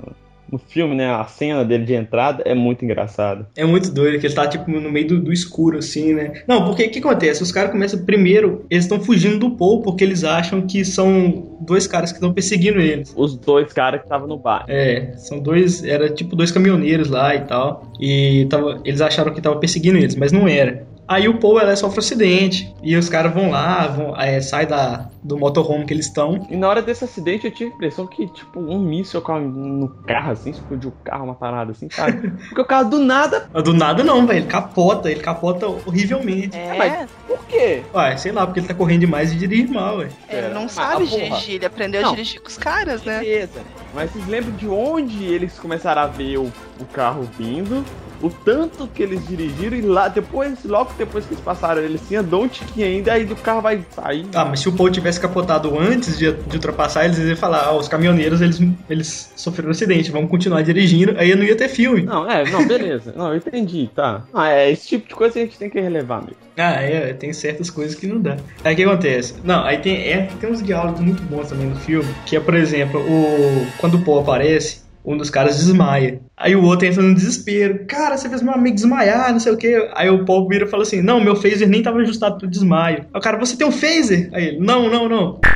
no 0.53 0.59
filme, 0.59 0.95
né? 0.95 1.09
A 1.09 1.25
cena 1.25 1.65
dele 1.65 1.83
de 1.83 1.93
entrada 1.93 2.43
é 2.45 2.53
muito 2.53 2.85
engraçada. 2.85 3.49
É 3.55 3.65
muito 3.65 3.91
doido, 3.91 4.19
que 4.19 4.27
ele 4.27 4.33
tá 4.35 4.47
tipo 4.47 4.69
no 4.69 4.91
meio 4.91 5.07
do, 5.07 5.19
do 5.19 5.33
escuro, 5.33 5.79
assim, 5.79 6.13
né? 6.13 6.43
Não, 6.47 6.63
porque 6.65 6.85
o 6.85 6.91
que 6.91 6.99
acontece? 6.99 7.41
Os 7.41 7.51
caras 7.51 7.71
começam 7.71 8.05
primeiro, 8.05 8.65
eles 8.69 8.85
estão 8.85 9.01
fugindo 9.01 9.39
do 9.39 9.51
Paul 9.51 9.81
porque 9.81 10.03
eles 10.03 10.23
acham 10.23 10.61
que 10.61 10.85
são 10.85 11.57
dois 11.59 11.87
caras 11.87 12.11
que 12.11 12.17
estão 12.17 12.31
perseguindo 12.31 12.79
eles. 12.79 13.13
Os 13.17 13.35
dois 13.35 13.73
caras 13.73 14.01
que 14.01 14.05
estavam 14.05 14.27
no 14.27 14.37
bar. 14.37 14.65
É, 14.67 15.13
são 15.17 15.39
dois, 15.39 15.83
era 15.83 16.09
tipo 16.09 16.35
dois 16.35 16.51
caminhoneiros 16.51 17.09
lá 17.09 17.35
e 17.35 17.41
tal. 17.41 17.91
E 17.99 18.45
tava, 18.49 18.79
eles 18.85 19.01
acharam 19.01 19.33
que 19.33 19.41
tava 19.41 19.57
perseguindo 19.57 19.97
eles, 19.97 20.15
mas 20.15 20.31
não 20.31 20.47
era. 20.47 20.85
Aí 21.07 21.27
o 21.27 21.37
Paul 21.37 21.59
ela 21.59 21.75
sofre 21.75 21.97
um 21.97 21.99
acidente 21.99 22.73
e 22.81 22.95
os 22.95 23.09
caras 23.09 23.33
vão 23.33 23.49
lá, 23.51 23.87
vão, 23.87 24.15
é, 24.19 24.39
sai 24.41 24.65
da, 24.65 25.09
do 25.21 25.37
motorhome 25.37 25.85
que 25.85 25.93
eles 25.93 26.05
estão. 26.07 26.47
E 26.49 26.55
na 26.55 26.67
hora 26.69 26.81
desse 26.81 27.03
acidente 27.03 27.45
eu 27.45 27.51
tive 27.51 27.71
a 27.71 27.75
impressão 27.75 28.07
que, 28.07 28.27
tipo, 28.27 28.59
um 28.59 28.79
míssil 28.79 29.21
caiu 29.21 29.41
no 29.49 29.89
carro, 30.07 30.31
assim, 30.31 30.51
explodiu 30.51 30.89
o 30.89 31.03
carro, 31.03 31.25
uma 31.25 31.35
parada 31.35 31.71
assim, 31.71 31.89
sabe? 31.89 32.29
Porque 32.49 32.61
o 32.61 32.65
carro 32.65 32.89
do 32.89 32.99
nada. 32.99 33.49
Mas 33.53 33.63
Do 33.63 33.73
nada 33.73 34.03
não, 34.03 34.25
velho, 34.25 34.39
ele 34.39 34.47
capota, 34.47 35.11
ele 35.11 35.19
capota 35.19 35.67
horrivelmente. 35.67 36.57
É, 36.57 36.77
mas- 36.77 37.09
Por 37.27 37.39
quê? 37.47 37.83
Ué, 37.93 38.17
sei 38.17 38.31
lá, 38.31 38.45
porque 38.45 38.59
ele 38.61 38.67
tá 38.67 38.73
correndo 38.73 39.01
demais 39.01 39.31
e 39.31 39.35
dirige 39.35 39.71
mal, 39.71 39.97
velho. 39.97 40.11
ele 40.29 40.49
não 40.53 40.67
sabe 40.69 41.03
ah, 41.03 41.07
porra. 41.09 41.23
dirigir, 41.23 41.55
ele 41.55 41.65
aprendeu 41.65 42.01
Não. 42.01 42.09
a 42.09 42.11
dirigir 42.11 42.41
com 42.41 42.47
os 42.47 42.57
caras, 42.57 43.03
né? 43.03 43.19
Beleza. 43.19 43.61
Mas 43.93 44.11
vocês 44.11 44.25
lembram 44.27 44.55
de 44.55 44.67
onde 44.67 45.23
eles 45.25 45.59
começaram 45.59 46.01
a 46.01 46.07
ver 46.07 46.37
o, 46.37 46.51
o 46.79 46.85
carro 46.91 47.27
vindo? 47.37 47.83
O 48.23 48.29
tanto 48.29 48.87
que 48.87 49.03
eles 49.03 49.27
dirigiram 49.27 49.75
e 49.75 49.81
lá 49.81 50.07
depois, 50.07 50.63
logo 50.63 50.93
depois 50.97 51.25
que 51.25 51.33
eles 51.33 51.43
passaram, 51.43 51.81
eles 51.81 51.99
tinham 52.07 52.23
um 52.23 52.47
tiquinho 52.47 52.87
ainda, 52.87 53.11
aí 53.11 53.25
o 53.25 53.35
carro 53.35 53.61
vai 53.61 53.85
sair. 53.93 54.25
Ah, 54.33 54.45
mas 54.45 54.61
se 54.61 54.69
o 54.69 54.71
Paul 54.71 54.89
tivesse 54.89 55.19
capotado 55.19 55.77
antes 55.77 56.17
de, 56.17 56.31
de 56.31 56.55
ultrapassar, 56.55 57.03
eles 57.03 57.17
iam 57.17 57.35
falar, 57.35 57.65
ah, 57.65 57.75
os 57.75 57.89
caminhoneiros, 57.89 58.39
eles, 58.39 58.61
eles 58.89 59.33
sofreram 59.35 59.67
um 59.67 59.71
acidente, 59.71 60.09
vamos 60.09 60.29
continuar 60.29 60.61
dirigindo, 60.61 61.15
aí 61.17 61.35
não 61.35 61.43
ia 61.43 61.55
ter 61.55 61.67
filme. 61.67 62.03
Não, 62.03 62.29
é, 62.31 62.49
não, 62.49 62.65
beleza. 62.65 63.13
Não, 63.13 63.31
eu 63.31 63.37
entendi, 63.37 63.89
tá. 63.93 64.23
Ah, 64.33 64.49
é, 64.49 64.71
esse 64.71 64.87
tipo 64.87 65.09
de 65.09 65.15
coisa 65.15 65.37
a 65.37 65.41
gente 65.41 65.57
tem 65.57 65.69
que 65.69 65.81
relevar 65.81 66.21
mesmo. 66.21 66.37
Ah, 66.57 66.81
é, 66.81 67.13
tem 67.13 67.33
certas 67.33 67.69
coisas 67.69 67.93
que 67.95 68.07
não 68.07 68.21
dá. 68.21 68.37
Aí 68.63 68.73
o 68.73 68.75
que 68.77 68.83
acontece? 68.83 69.35
Não, 69.43 69.65
aí 69.65 69.79
tem, 69.79 69.95
é, 69.97 70.29
tem 70.39 70.49
uns 70.49 70.63
diálogos 70.63 71.01
muito 71.01 71.21
bons 71.23 71.49
também 71.49 71.67
no 71.67 71.75
filme, 71.75 72.07
que 72.25 72.37
é, 72.37 72.39
por 72.39 72.53
exemplo, 72.53 73.01
o 73.01 73.67
quando 73.79 73.95
o 73.95 74.05
Paul 74.05 74.19
aparece, 74.19 74.82
um 75.05 75.17
dos 75.17 75.29
caras 75.29 75.57
desmaia. 75.57 76.21
Aí 76.37 76.55
o 76.55 76.63
outro 76.63 76.87
entra 76.87 77.01
no 77.01 77.13
desespero. 77.13 77.85
Cara, 77.87 78.17
você 78.17 78.29
fez 78.29 78.41
meu 78.41 78.53
amigo 78.53 78.75
desmaiar, 78.75 79.31
não 79.31 79.39
sei 79.39 79.51
o 79.51 79.57
quê. 79.57 79.89
Aí 79.95 80.09
o 80.09 80.25
Paul 80.25 80.47
vira 80.47 80.65
e 80.65 80.69
fala 80.69 80.83
assim: 80.83 81.01
Não, 81.01 81.19
meu 81.19 81.35
phaser 81.35 81.67
nem 81.67 81.83
tava 81.83 81.99
ajustado 81.99 82.37
pro 82.37 82.47
desmaio. 82.47 83.05
Aí 83.13 83.19
o 83.19 83.21
cara, 83.21 83.37
você 83.37 83.55
tem 83.57 83.67
um 83.67 83.71
phaser? 83.71 84.29
Aí 84.33 84.47
ele, 84.47 84.59
não, 84.59 84.89
não, 84.89 85.09
não. 85.09 85.39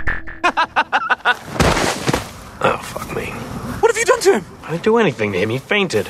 Oh, 2.59 2.75
fuck 2.79 3.15
me. 3.15 3.27
What 3.81 3.91
have 3.91 3.97
you 3.99 4.05
done 4.05 4.19
to 4.21 4.33
him? 4.33 4.43
I 4.63 4.71
didn't 4.71 4.83
do 4.83 4.97
anything 4.97 5.31
to 5.31 5.37
him. 5.37 5.49
He 5.49 5.59
fainted. 5.59 6.09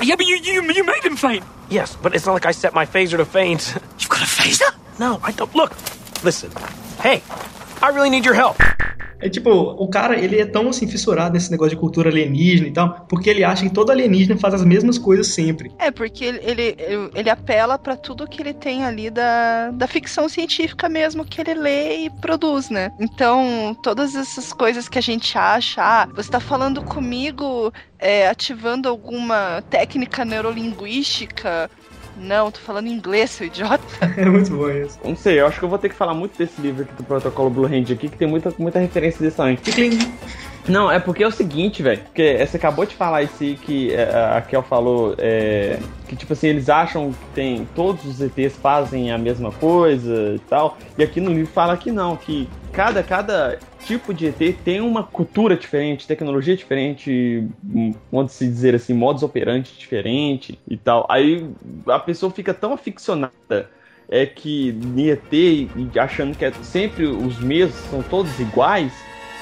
Yeah, 0.00 0.14
but 0.14 0.26
you, 0.26 0.36
you, 0.36 0.62
you 0.62 0.84
made 0.84 1.02
him 1.04 1.16
faint. 1.16 1.44
Yes, 1.68 1.96
but 2.00 2.14
it's 2.14 2.24
not 2.24 2.34
like 2.34 2.46
I 2.46 2.52
set 2.52 2.72
my 2.72 2.86
phaser 2.86 3.16
to 3.16 3.24
faint. 3.24 3.74
You've 3.98 4.08
got 4.08 4.22
a 4.22 4.26
phaser? 4.26 4.72
No, 5.00 5.18
I 5.24 5.32
don't. 5.32 5.52
Look, 5.56 5.72
listen. 6.22 6.52
Hey, 7.00 7.22
I 7.82 7.88
really 7.88 8.10
need 8.10 8.24
your 8.24 8.34
help. 8.34 8.58
É 9.20 9.28
tipo, 9.28 9.50
o 9.50 9.88
cara, 9.88 10.18
ele 10.18 10.40
é 10.40 10.46
tão 10.46 10.68
assim 10.68 10.86
fissurado 10.86 11.34
nesse 11.34 11.50
negócio 11.50 11.70
de 11.70 11.80
cultura 11.80 12.08
alienígena 12.08 12.68
e 12.68 12.72
tal, 12.72 13.06
porque 13.08 13.28
ele 13.28 13.44
acha 13.44 13.64
que 13.64 13.72
todo 13.72 13.90
alienígena 13.90 14.38
faz 14.38 14.54
as 14.54 14.64
mesmas 14.64 14.98
coisas 14.98 15.26
sempre. 15.28 15.72
É, 15.78 15.90
porque 15.90 16.24
ele, 16.24 16.40
ele, 16.42 16.76
ele 17.14 17.30
apela 17.30 17.78
pra 17.78 17.96
tudo 17.96 18.28
que 18.28 18.40
ele 18.40 18.54
tem 18.54 18.84
ali 18.84 19.10
da, 19.10 19.70
da 19.72 19.86
ficção 19.86 20.28
científica 20.28 20.88
mesmo 20.88 21.24
que 21.24 21.40
ele 21.40 21.54
lê 21.54 22.04
e 22.04 22.10
produz, 22.10 22.70
né? 22.70 22.92
Então, 23.00 23.76
todas 23.82 24.14
essas 24.14 24.52
coisas 24.52 24.88
que 24.88 24.98
a 24.98 25.02
gente 25.02 25.36
acha, 25.36 25.82
ah, 25.82 26.06
você 26.06 26.30
tá 26.30 26.40
falando 26.40 26.82
comigo 26.82 27.72
é, 27.98 28.28
ativando 28.28 28.88
alguma 28.88 29.62
técnica 29.68 30.24
neurolinguística. 30.24 31.70
Não, 32.18 32.50
tô 32.50 32.58
falando 32.60 32.88
inglês, 32.88 33.30
seu 33.30 33.46
idiota. 33.46 33.82
É 34.16 34.24
muito 34.24 34.50
bom 34.50 34.68
isso. 34.70 34.98
Não 35.04 35.14
sei, 35.14 35.40
eu 35.40 35.46
acho 35.46 35.58
que 35.58 35.64
eu 35.64 35.68
vou 35.68 35.78
ter 35.78 35.88
que 35.88 35.94
falar 35.94 36.14
muito 36.14 36.36
desse 36.36 36.60
livro 36.60 36.82
aqui 36.82 36.92
do 36.94 37.04
Protocolo 37.04 37.50
Blue 37.50 37.66
Hand 37.66 37.92
aqui, 37.92 38.08
que 38.08 38.16
tem 38.16 38.26
muita, 38.26 38.52
muita 38.58 38.78
referência 38.78 39.20
desse 39.20 39.36
também. 39.36 39.58
Não, 40.68 40.90
é 40.90 40.98
porque 40.98 41.22
é 41.22 41.26
o 41.26 41.30
seguinte, 41.30 41.82
velho. 41.82 42.02
Porque 42.02 42.36
você 42.44 42.56
acabou 42.56 42.84
de 42.84 42.94
falar 42.94 43.22
isso 43.22 43.38
que 43.62 43.92
é, 43.92 44.02
a 44.36 44.42
Kel 44.42 44.62
falou, 44.62 45.14
é, 45.18 45.78
que 46.06 46.14
tipo 46.14 46.32
assim, 46.32 46.48
eles 46.48 46.68
acham 46.68 47.12
que 47.12 47.26
tem. 47.34 47.66
Todos 47.74 48.04
os 48.04 48.20
ETs 48.20 48.56
fazem 48.56 49.10
a 49.10 49.18
mesma 49.18 49.50
coisa 49.50 50.34
e 50.34 50.38
tal. 50.40 50.76
E 50.96 51.02
aqui 51.02 51.20
no 51.20 51.32
livro 51.32 51.50
fala 51.50 51.76
que 51.76 51.90
não, 51.90 52.16
que 52.16 52.48
cada, 52.72 53.02
cada 53.02 53.58
tipo 53.84 54.12
de 54.12 54.26
ET 54.26 54.56
tem 54.64 54.80
uma 54.80 55.02
cultura 55.02 55.56
diferente, 55.56 56.06
tecnologia 56.06 56.56
diferente, 56.56 57.48
hum, 57.64 57.94
pode 58.10 58.32
se 58.32 58.46
dizer 58.46 58.74
assim, 58.74 58.92
modus 58.92 59.22
operandi 59.22 59.72
diferente 59.76 60.58
e 60.68 60.76
tal. 60.76 61.06
Aí 61.08 61.48
a 61.86 61.98
pessoa 61.98 62.30
fica 62.30 62.52
tão 62.52 62.74
aficionada 62.74 63.70
é 64.10 64.24
que 64.24 64.70
em 64.70 65.10
ET 65.10 65.98
achando 65.98 66.36
que 66.36 66.44
é 66.44 66.52
sempre 66.62 67.06
os 67.06 67.38
mesmos, 67.38 67.76
são 67.90 68.02
todos 68.02 68.38
iguais, 68.40 68.92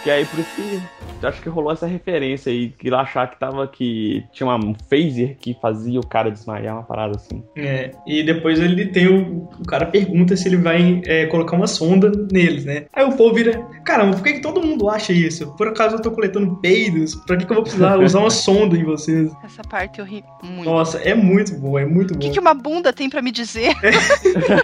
que 0.07 0.11
aí 0.13 0.25
por 0.25 0.39
isso 0.39 0.49
que 0.55 1.27
acho 1.27 1.43
que 1.43 1.49
rolou 1.49 1.73
essa 1.73 1.85
referência 1.87 2.53
aí, 2.53 2.69
que 2.69 2.87
ele 2.87 2.95
achar 2.95 3.29
que 3.29 3.37
tava 3.41 3.67
que 3.67 4.23
tinha 4.33 4.47
uma- 4.47 4.55
um 4.65 4.73
phaser 4.89 5.37
que 5.41 5.57
fazia 5.61 5.99
o 5.99 6.07
cara 6.07 6.31
desmaiar, 6.31 6.75
uma 6.77 6.85
parada 6.85 7.17
assim. 7.17 7.43
É, 7.57 7.91
e 8.07 8.23
depois 8.23 8.61
ele 8.61 8.87
tem 8.87 9.09
o. 9.09 9.49
O 9.59 9.65
cara 9.67 9.87
pergunta 9.87 10.37
se 10.37 10.47
ele 10.47 10.59
vai 10.59 11.03
é, 11.07 11.27
colocar 11.27 11.57
uma 11.57 11.67
sonda 11.67 12.13
neles, 12.31 12.65
né? 12.65 12.85
Aí 12.93 13.05
o 13.05 13.17
Paul 13.17 13.35
vira: 13.35 13.61
Caramba, 13.85 14.15
por 14.15 14.23
que, 14.23 14.35
que 14.35 14.41
todo 14.41 14.63
mundo 14.65 14.89
acha 14.89 15.13
isso? 15.13 15.57
Por 15.57 15.67
acaso 15.67 15.97
eu 15.97 16.03
tô 16.03 16.13
coletando 16.13 16.55
peidos? 16.61 17.17
Pra 17.27 17.37
que, 17.37 17.45
que 17.45 17.51
eu 17.51 17.57
vou 17.57 17.63
precisar 17.65 17.99
usar 17.99 18.21
uma 18.21 18.31
sonda 18.31 18.77
em 18.77 18.85
vocês? 18.85 19.33
Essa 19.43 19.63
parte 19.65 19.99
eu 19.99 20.05
ri 20.05 20.23
muito. 20.45 20.65
Nossa, 20.71 20.99
é 20.99 21.15
muito 21.17 21.55
bom, 21.59 21.77
é 21.77 21.85
muito 21.85 22.13
O 22.13 22.15
bom. 22.15 22.21
que, 22.21 22.31
que 22.31 22.39
uma 22.39 22.55
bunda 22.55 22.93
tem 22.93 23.11
pra 23.11 23.21
me 23.21 23.33
dizer? 23.33 23.73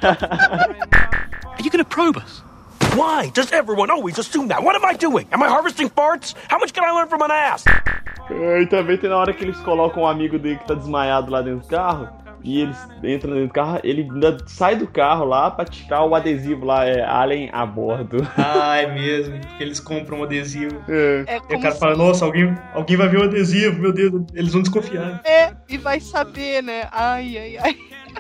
Are 0.03 1.63
you 1.65 1.71
going 1.71 1.83
to 1.83 1.85
probe 1.85 2.19
us? 2.19 2.45
Why 2.95 3.31
does 3.33 3.51
everyone 3.53 3.91
always 3.91 4.19
assume 4.19 4.49
that? 4.49 4.63
What 4.63 4.77
am 4.77 4.85
I 4.85 4.93
doing? 4.95 5.27
Am 5.33 5.43
I 5.43 5.49
harvesting 5.49 5.89
farts? 5.89 6.35
How 6.49 6.59
much 6.59 6.75
can 6.75 6.85
I 6.85 6.91
learn 6.93 7.09
from 7.09 7.23
an 7.23 7.31
ass? 7.31 7.65
E 8.31 8.67
também 8.67 8.99
tem 8.99 9.09
na 9.09 9.17
hora 9.17 9.33
que 9.33 9.45
eles 9.45 9.57
colocam 9.61 10.03
um 10.03 10.07
amigo 10.07 10.39
dele 10.39 10.57
que 10.59 10.67
tá 10.67 10.75
desmaiado 10.75 11.31
lá 11.31 11.41
dentro 11.41 11.61
do 11.61 11.69
carro. 11.69 12.09
E 12.45 12.61
eles 12.61 12.77
entram 13.03 13.33
dentro 13.35 13.47
do 13.47 13.53
carro, 13.53 13.81
ele 13.85 14.03
ainda 14.03 14.37
sai 14.47 14.75
do 14.77 14.87
carro 14.87 15.25
lá 15.25 15.51
pra 15.51 15.65
tirar 15.65 16.05
o 16.05 16.15
adesivo 16.15 16.67
lá, 16.67 16.85
é 16.85 17.03
Alien 17.03 17.49
a 17.53 17.65
bordo. 17.65 18.27
Ah, 18.37 18.77
é 18.77 18.87
mesmo. 18.93 19.39
Porque 19.41 19.63
eles 19.63 19.81
compram 19.81 20.19
um 20.21 20.25
adesivo. 20.25 20.77
É. 20.89 21.25
É 21.29 21.37
E 21.51 21.57
o 21.57 21.61
cara 21.61 21.73
se... 21.73 21.81
fala: 21.81 21.97
Nossa, 21.97 22.25
alguém, 22.25 22.55
alguém 22.75 22.97
vai 22.97 23.09
ver 23.09 23.21
o 23.21 23.25
adesivo, 23.25 23.81
meu 23.81 23.93
Deus, 23.93 24.13
eles 24.35 24.53
vão 24.53 24.61
desconfiar. 24.61 25.23
É, 25.25 25.53
e 25.69 25.79
vai 25.79 26.01
saber, 26.01 26.63
né? 26.63 26.89
Ai, 26.91 27.39
ai, 27.39 27.59
ai. 27.59 27.77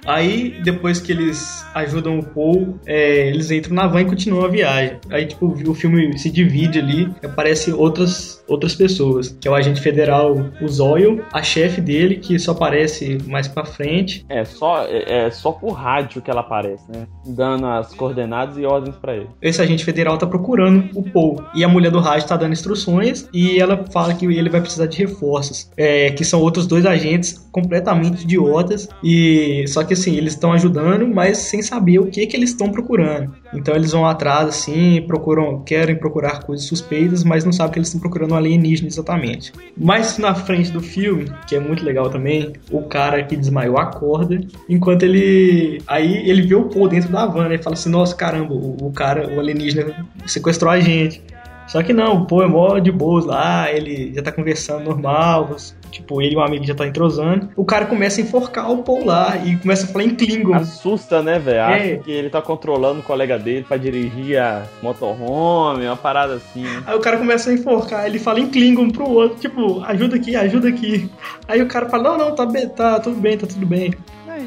Aí, 0.06 0.60
depois 0.64 1.00
que 1.00 1.12
eles 1.12 1.64
ajudam 1.74 2.18
o 2.18 2.24
Paul, 2.24 2.78
é, 2.86 3.28
eles 3.28 3.50
entram 3.50 3.74
na 3.74 3.86
van 3.86 4.02
e 4.02 4.04
continuam 4.04 4.44
a 4.44 4.48
viagem. 4.48 4.98
Aí, 5.10 5.26
tipo, 5.26 5.46
o 5.46 5.74
filme 5.74 6.18
se 6.18 6.30
divide 6.30 6.78
ali, 6.78 7.10
aparece 7.24 7.72
outras, 7.72 8.42
outras 8.48 8.74
pessoas, 8.74 9.36
que 9.40 9.46
é 9.46 9.50
o 9.50 9.54
agente 9.54 9.80
federal, 9.80 10.36
o 10.60 10.68
Zoyle, 10.68 11.22
a 11.32 11.42
chefe 11.42 11.80
dele, 11.80 12.16
que 12.16 12.38
só 12.38 12.52
aparece 12.52 13.18
mais 13.26 13.48
pra 13.48 13.64
frente. 13.64 14.24
É 14.28 14.44
só, 14.44 14.84
é, 14.86 15.26
é 15.26 15.30
só 15.30 15.52
por 15.52 15.72
rádio 15.72 16.22
que 16.22 16.30
ela 16.30 16.40
aparece, 16.40 16.84
né? 16.90 17.06
Dando 17.26 17.66
as 17.66 17.94
coordenadas 17.94 18.56
e 18.58 18.64
ordens 18.64 18.96
pra 18.96 19.16
ele. 19.16 19.28
Esse 19.40 19.60
agente 19.60 19.84
federal 19.84 20.18
tá 20.18 20.26
procurando 20.26 20.90
o 20.94 21.02
Paul. 21.02 21.42
E 21.54 21.64
a 21.64 21.68
mulher 21.68 21.90
do 21.90 22.00
rádio 22.00 22.28
tá 22.28 22.36
dando 22.36 22.52
instruções 22.52 23.28
e 23.32 23.58
ela 23.58 23.84
fala 23.92 24.14
que 24.14 24.26
ele 24.26 24.48
vai 24.48 24.60
precisar 24.60 24.86
de 24.86 24.98
reforços. 24.98 25.70
É, 25.76 26.10
que 26.10 26.24
são 26.24 26.40
outros 26.40 26.66
dois 26.66 26.86
agentes 26.86 27.48
completamente 27.50 28.22
idiotas. 28.22 28.88
E 29.02 29.64
só 29.68 29.81
que 29.84 29.92
que 29.92 30.00
assim, 30.00 30.16
eles 30.16 30.32
estão 30.32 30.52
ajudando, 30.52 31.06
mas 31.06 31.38
sem 31.38 31.62
saber 31.62 31.98
o 31.98 32.06
que 32.06 32.26
que 32.26 32.36
eles 32.36 32.50
estão 32.50 32.70
procurando. 32.70 33.34
Então 33.54 33.74
eles 33.74 33.92
vão 33.92 34.06
atrás, 34.06 34.48
assim, 34.48 35.02
procuram, 35.06 35.62
querem 35.62 35.96
procurar 35.96 36.42
coisas 36.42 36.66
suspeitas, 36.66 37.22
mas 37.22 37.44
não 37.44 37.52
sabem 37.52 37.72
que 37.72 37.78
eles 37.78 37.88
estão 37.88 38.00
procurando 38.00 38.32
um 38.32 38.36
alienígena 38.36 38.88
exatamente. 38.88 39.52
Mais 39.76 40.18
na 40.18 40.34
frente 40.34 40.70
do 40.70 40.80
filme, 40.80 41.30
que 41.46 41.54
é 41.54 41.60
muito 41.60 41.84
legal 41.84 42.08
também, 42.08 42.52
o 42.70 42.82
cara 42.82 43.22
que 43.22 43.36
desmaiou 43.36 43.78
acorda, 43.78 44.40
enquanto 44.68 45.02
ele. 45.02 45.82
Aí 45.86 46.28
ele 46.28 46.42
vê 46.42 46.54
o 46.54 46.64
Paul 46.64 46.88
dentro 46.88 47.10
da 47.10 47.26
van, 47.26 47.48
né? 47.48 47.56
E 47.56 47.62
fala 47.62 47.74
assim, 47.74 47.90
nossa, 47.90 48.14
caramba, 48.14 48.54
o, 48.54 48.88
o 48.88 48.92
cara, 48.92 49.28
o 49.34 49.38
alienígena 49.38 50.06
sequestrou 50.26 50.70
a 50.70 50.80
gente. 50.80 51.22
Só 51.66 51.82
que 51.82 51.92
não, 51.92 52.22
o 52.22 52.26
Paul 52.26 52.42
é 52.42 52.46
mó 52.46 52.78
de 52.78 52.90
boas 52.90 53.24
lá, 53.24 53.70
ele 53.70 54.12
já 54.14 54.22
tá 54.22 54.32
conversando 54.32 54.84
normal, 54.84 55.56
tipo, 55.92 56.20
ele 56.20 56.34
e 56.34 56.36
o 56.36 56.40
amigo 56.40 56.64
já 56.64 56.74
tá 56.74 56.86
entrosando. 56.86 57.50
O 57.54 57.64
cara 57.64 57.86
começa 57.86 58.20
a 58.20 58.24
enforcar 58.24 58.70
o 58.70 58.78
Paul 58.82 59.04
lá 59.04 59.36
e 59.44 59.56
começa 59.56 59.84
a 59.84 59.88
falar 59.88 60.04
em 60.04 60.14
Klingon. 60.14 60.54
Assusta, 60.54 61.22
né, 61.22 61.38
velho? 61.38 61.58
É. 61.58 61.62
Acha 61.62 61.96
que 61.98 62.10
ele 62.10 62.30
tá 62.30 62.42
controlando 62.42 63.00
o 63.00 63.02
colega 63.02 63.38
dele 63.38 63.64
pra 63.66 63.76
dirigir 63.76 64.38
a 64.38 64.62
motorhome, 64.82 65.86
uma 65.86 65.96
parada 65.96 66.34
assim. 66.34 66.62
né? 66.62 66.82
Aí 66.86 66.96
o 66.96 67.00
cara 67.00 67.18
começa 67.18 67.50
a 67.50 67.52
enforcar, 67.52 68.06
ele 68.06 68.18
fala 68.18 68.40
em 68.40 68.48
Klingon 68.48 68.90
pro 68.90 69.08
outro, 69.08 69.38
tipo, 69.38 69.82
ajuda 69.84 70.16
aqui, 70.16 70.34
ajuda 70.34 70.68
aqui. 70.68 71.08
Aí 71.46 71.60
o 71.60 71.66
cara 71.68 71.88
fala, 71.88 72.16
não, 72.16 72.18
não, 72.18 72.34
tá, 72.34 72.46
tá 72.74 73.00
tudo 73.00 73.20
bem, 73.20 73.36
tá 73.36 73.46
tudo 73.46 73.66
bem. 73.66 73.92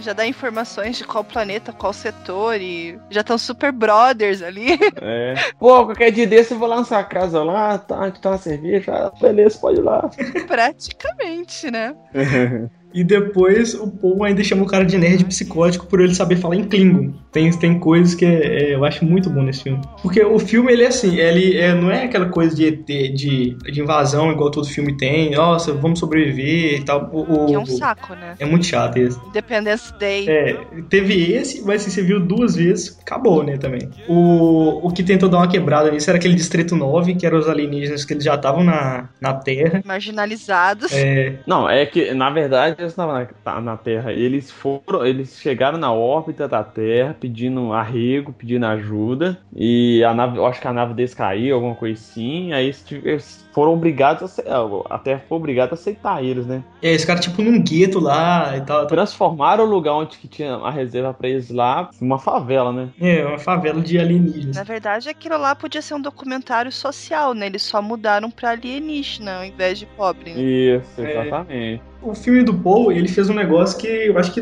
Já 0.02 0.14
dá 0.14 0.26
informações 0.26 0.98
de 0.98 1.04
qual 1.04 1.24
planeta, 1.24 1.74
qual 1.74 1.94
setor 1.94 2.60
e 2.60 3.00
já 3.10 3.22
estão 3.22 3.38
super 3.38 3.72
brothers 3.72 4.42
ali. 4.42 4.78
É. 5.08 5.36
Pô, 5.60 5.86
qualquer 5.86 6.12
dia 6.12 6.26
desse 6.26 6.54
eu 6.54 6.60
vou 6.60 6.68
lançar 6.68 7.00
a 7.00 7.04
casa 7.04 7.44
lá, 7.44 7.78
tá, 7.78 8.10
que 8.10 8.20
tá 8.20 8.32
uma 8.32 8.38
cerveja, 8.38 8.92
ah, 8.92 9.12
beleza, 9.20 9.58
pode 9.60 9.80
ir 9.80 9.84
lá. 9.84 10.10
Praticamente, 10.48 11.70
né? 11.70 11.96
E 12.96 13.04
depois 13.04 13.74
o 13.74 13.92
Paul 13.92 14.24
ainda 14.24 14.42
chama 14.44 14.64
o 14.64 14.66
cara 14.66 14.86
de 14.86 14.98
nerd 14.98 15.26
psicótico 15.26 15.86
por 15.86 16.00
ele 16.00 16.16
saber 16.16 16.38
falar 16.38 16.56
em 16.56 16.64
Klingon. 16.64 17.14
Tem, 17.32 17.52
tem 17.52 17.78
coisas 17.78 18.16
que 18.16 18.24
é- 18.26 18.72
é, 18.72 18.76
eu 18.76 18.86
acho 18.86 19.04
muito 19.04 19.30
bom 19.30 19.44
nesse 19.44 19.64
filme. 19.64 19.82
Porque 20.02 20.24
o 20.24 20.40
filme, 20.40 20.72
ele 20.72 20.84
é 20.84 20.88
assim, 20.88 21.18
ele 21.18 21.58
é, 21.58 21.76
não 21.76 21.92
é 21.92 22.06
aquela 22.06 22.28
coisa 22.30 22.56
de, 22.56 22.72
de, 22.72 23.58
de 23.72 23.82
invasão 23.82 24.32
igual 24.32 24.50
todo 24.50 24.66
filme 24.68 24.96
tem. 24.96 25.32
Nossa, 25.32 25.74
vamos 25.74 26.00
sobreviver 26.00 26.80
e 26.80 26.86
tal. 26.86 27.10
O, 27.12 27.44
o- 27.44 27.46
Que 27.48 27.54
é 27.56 27.60
um 27.60 27.66
saco, 27.66 28.16
né? 28.16 28.36
é 28.40 28.46
muito 28.46 28.66
chato 28.66 28.96
esse. 28.98 29.20
Independence 29.28 29.94
Day. 30.00 30.30
É, 30.30 30.58
teve 30.90 31.34
esse, 31.34 31.62
mas 31.66 31.82
assim, 31.82 31.92
você 31.92 32.02
viu 32.02 32.20
duas 32.22 32.56
vezes, 32.56 32.98
acabou, 33.02 33.44
né, 33.44 33.58
também. 33.58 33.90
O, 34.08 34.88
o 34.88 34.92
que 34.94 35.04
tentou 35.04 35.28
dar 35.28 35.38
uma 35.40 35.48
quebrada 35.50 35.92
nisso 35.92 36.10
era 36.10 36.18
aquele 36.18 36.36
Distrito 36.36 36.76
9, 36.78 37.16
que 37.16 37.26
eram 37.26 37.38
os 37.40 37.50
alienígenas 37.50 38.06
que 38.06 38.14
eles 38.14 38.24
já 38.24 38.36
estavam 38.36 38.64
na, 38.64 39.10
na 39.20 39.34
Terra. 39.34 39.82
Marginalizados. 39.84 40.92
É, 40.94 41.34
Não, 41.46 41.70
é 41.70 41.86
que, 41.86 42.14
na 42.14 42.30
verdade, 42.30 42.85
eles 42.86 42.94
estavam 42.94 43.14
na, 43.16 43.26
tá 43.26 43.62
na 43.62 43.78
Terra. 43.78 44.12
Eles 44.14 44.52
foram, 44.52 45.06
eles 45.06 45.40
chegaram 45.40 45.78
na 45.78 45.92
órbita 45.92 46.48
da 46.48 46.64
Terra 46.64 47.16
pedindo 47.20 47.74
arrego, 47.74 48.34
pedindo 48.34 48.66
ajuda. 48.66 49.38
E 49.56 50.04
a 50.04 50.14
nave, 50.14 50.38
eu 50.38 50.46
acho 50.46 50.62
que 50.62 50.68
a 50.68 50.74
nave 50.74 50.94
deles 50.94 51.14
caiu, 51.14 51.56
alguma 51.56 51.76
coisa 51.76 52.00
assim. 52.00 52.54
Aí 52.54 52.66
eles 52.66 53.45
foram 53.56 53.74
obrigados 53.74 54.22
a, 54.22 54.26
ace- 54.26 54.44
a 54.90 55.00
Terra 55.00 55.24
foi 55.30 55.38
obrigada 55.38 55.72
a 55.72 55.76
aceitar 55.76 56.22
eles, 56.24 56.46
né? 56.46 56.62
é 56.82 56.92
esse 56.92 57.08
cara 57.08 57.20
tipo 57.20 57.42
num 57.42 57.60
gueto 57.62 58.00
lá 58.00 58.56
e 58.58 58.62
tal. 58.62 58.80
tal. 58.80 58.88
Transformaram 58.88 59.64
o 59.64 59.68
lugar 59.68 59.94
onde 59.94 60.18
que 60.18 60.28
tinha 60.28 60.56
a 60.56 60.70
reserva 60.70 61.14
pra 61.14 61.30
eles 61.30 61.50
lá 61.50 61.90
numa 62.02 62.20
favela, 62.20 62.72
né? 62.74 62.90
É, 63.00 63.26
uma 63.26 63.40
favela 63.40 63.82
de 63.82 63.98
alienígenas. 63.98 64.58
Na 64.58 64.64
verdade, 64.64 65.08
aquilo 65.10 65.38
lá 65.38 65.56
podia 65.56 65.82
ser 65.82 65.94
um 65.96 66.02
documentário 66.02 66.72
social, 66.72 67.34
né? 67.34 67.46
Eles 67.46 67.64
só 67.64 67.82
mudaram 67.82 68.30
pra 68.30 68.52
alienígena 68.52 69.38
ao 69.38 69.46
invés 69.46 69.80
de 69.80 69.86
pobre. 69.86 70.34
Né? 70.34 70.40
Isso, 70.42 71.02
É. 71.02 71.12
exatamente. 71.26 71.82
O 72.02 72.14
filme 72.14 72.44
do 72.44 72.54
Paul, 72.54 72.92
ele 72.92 73.08
fez 73.08 73.30
um 73.30 73.34
negócio 73.34 73.80
que 73.80 73.88
eu 73.88 74.18
acho 74.20 74.32
que 74.32 74.42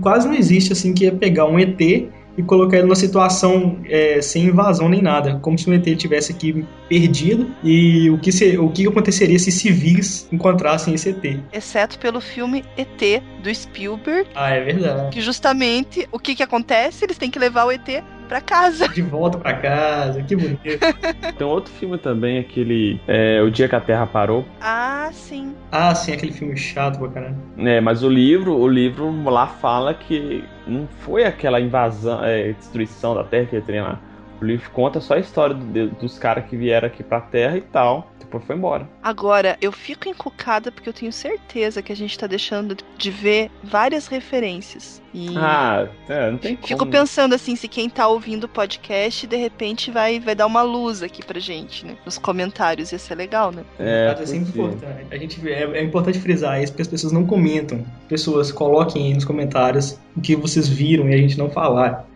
quase 0.00 0.28
não 0.28 0.34
existe, 0.34 0.72
assim, 0.72 0.92
que 0.94 1.06
é 1.06 1.10
pegar 1.10 1.46
um 1.46 1.58
ET 1.58 1.80
e 2.38 2.42
colocar 2.42 2.76
ele 2.76 2.86
numa 2.86 2.94
situação 2.96 3.78
é, 3.86 4.20
sem 4.22 4.44
invasão 4.44 4.88
nem 4.88 5.02
nada, 5.02 5.38
como 5.42 5.58
se 5.58 5.68
o 5.68 5.74
ET 5.74 5.84
tivesse 5.96 6.32
aqui 6.32 6.64
perdido 6.88 7.50
e 7.62 8.08
o 8.10 8.18
que, 8.18 8.30
se- 8.32 8.56
o 8.58 8.68
que 8.70 8.86
aconteceria 8.86 9.38
se 9.38 9.50
civis 9.52 10.28
encontrassem 10.32 10.94
esse 10.94 11.10
ET. 11.10 11.40
Exceto 11.52 11.98
pelo 11.98 12.20
filme 12.20 12.64
ET 12.76 13.22
do 13.42 13.54
Spielberg, 13.54 14.28
Ah, 14.34 14.50
é 14.50 14.60
verdade. 14.62 15.10
que 15.10 15.20
justamente 15.20 16.08
o 16.12 16.18
que 16.18 16.34
que 16.34 16.42
acontece? 16.42 17.04
Eles 17.04 17.18
têm 17.18 17.30
que 17.30 17.38
levar 17.38 17.64
o 17.66 17.70
ET 17.72 18.02
pra 18.30 18.40
casa. 18.40 18.88
De 18.88 19.02
volta 19.02 19.36
pra 19.38 19.52
casa, 19.54 20.22
que 20.22 20.36
bonito. 20.36 20.60
Tem 21.36 21.46
outro 21.46 21.72
filme 21.74 21.98
também, 21.98 22.38
aquele 22.38 23.00
é, 23.08 23.42
O 23.42 23.50
Dia 23.50 23.68
que 23.68 23.74
a 23.74 23.80
Terra 23.80 24.06
Parou. 24.06 24.44
Ah, 24.60 25.10
sim. 25.12 25.52
Ah, 25.72 25.92
sim, 25.94 26.12
aquele 26.12 26.32
filme 26.32 26.56
chato 26.56 26.98
pra 27.00 27.08
caramba. 27.08 27.36
É, 27.58 27.80
mas 27.80 28.04
o 28.04 28.08
livro, 28.08 28.56
o 28.56 28.68
livro 28.68 29.12
lá 29.28 29.48
fala 29.48 29.92
que 29.92 30.44
não 30.66 30.86
foi 31.00 31.24
aquela 31.24 31.60
invasão, 31.60 32.24
é, 32.24 32.52
destruição 32.52 33.14
da 33.16 33.24
Terra 33.24 33.46
que 33.46 33.56
ele 33.56 33.64
tem 33.64 33.80
lá. 33.80 33.98
O 34.40 34.44
livro 34.44 34.70
conta 34.70 35.00
só 35.00 35.14
a 35.14 35.18
história 35.18 35.54
do- 35.54 35.88
dos 35.90 36.18
caras 36.18 36.44
que 36.46 36.56
vieram 36.56 36.86
aqui 36.86 37.02
pra 37.02 37.20
Terra 37.20 37.56
e 37.58 37.60
tal. 37.62 38.09
Depois 38.30 38.44
foi 38.44 38.54
embora. 38.54 38.88
Agora, 39.02 39.58
eu 39.60 39.72
fico 39.72 40.08
encucada 40.08 40.70
porque 40.70 40.88
eu 40.88 40.92
tenho 40.92 41.12
certeza 41.12 41.82
que 41.82 41.90
a 41.92 41.96
gente 41.96 42.16
tá 42.16 42.28
deixando 42.28 42.76
de 42.96 43.10
ver 43.10 43.50
várias 43.64 44.06
referências. 44.06 45.02
E 45.12 45.34
Ah, 45.36 45.88
é, 46.08 46.30
não 46.30 46.38
tem 46.38 46.54
como. 46.54 46.68
fico 46.68 46.86
pensando 46.86 47.34
assim, 47.34 47.56
se 47.56 47.66
quem 47.66 47.90
tá 47.90 48.06
ouvindo 48.06 48.44
o 48.44 48.48
podcast, 48.48 49.26
de 49.26 49.34
repente 49.36 49.90
vai, 49.90 50.20
vai 50.20 50.36
dar 50.36 50.46
uma 50.46 50.62
luz 50.62 51.02
aqui 51.02 51.24
pra 51.24 51.40
gente, 51.40 51.84
né? 51.84 51.96
Nos 52.06 52.18
comentários, 52.18 52.92
ia 52.92 52.98
ser 53.00 53.16
legal, 53.16 53.50
né? 53.50 53.64
É, 53.80 54.16
é 54.16 54.24
sempre 54.26 54.52
porque- 54.52 54.60
importante. 54.76 55.06
A 55.10 55.16
gente, 55.18 55.50
é, 55.52 55.62
é 55.64 55.82
importante 55.82 56.20
frisar 56.20 56.62
isso 56.62 56.70
porque 56.70 56.82
as 56.82 56.88
pessoas 56.88 57.12
não 57.12 57.26
comentam. 57.26 57.84
Pessoas 58.08 58.52
coloquem 58.52 59.08
aí 59.08 59.14
nos 59.14 59.24
comentários 59.24 59.98
o 60.16 60.20
que 60.20 60.36
vocês 60.36 60.68
viram 60.68 61.10
e 61.10 61.14
a 61.14 61.18
gente 61.18 61.36
não 61.36 61.50
falar. 61.50 62.06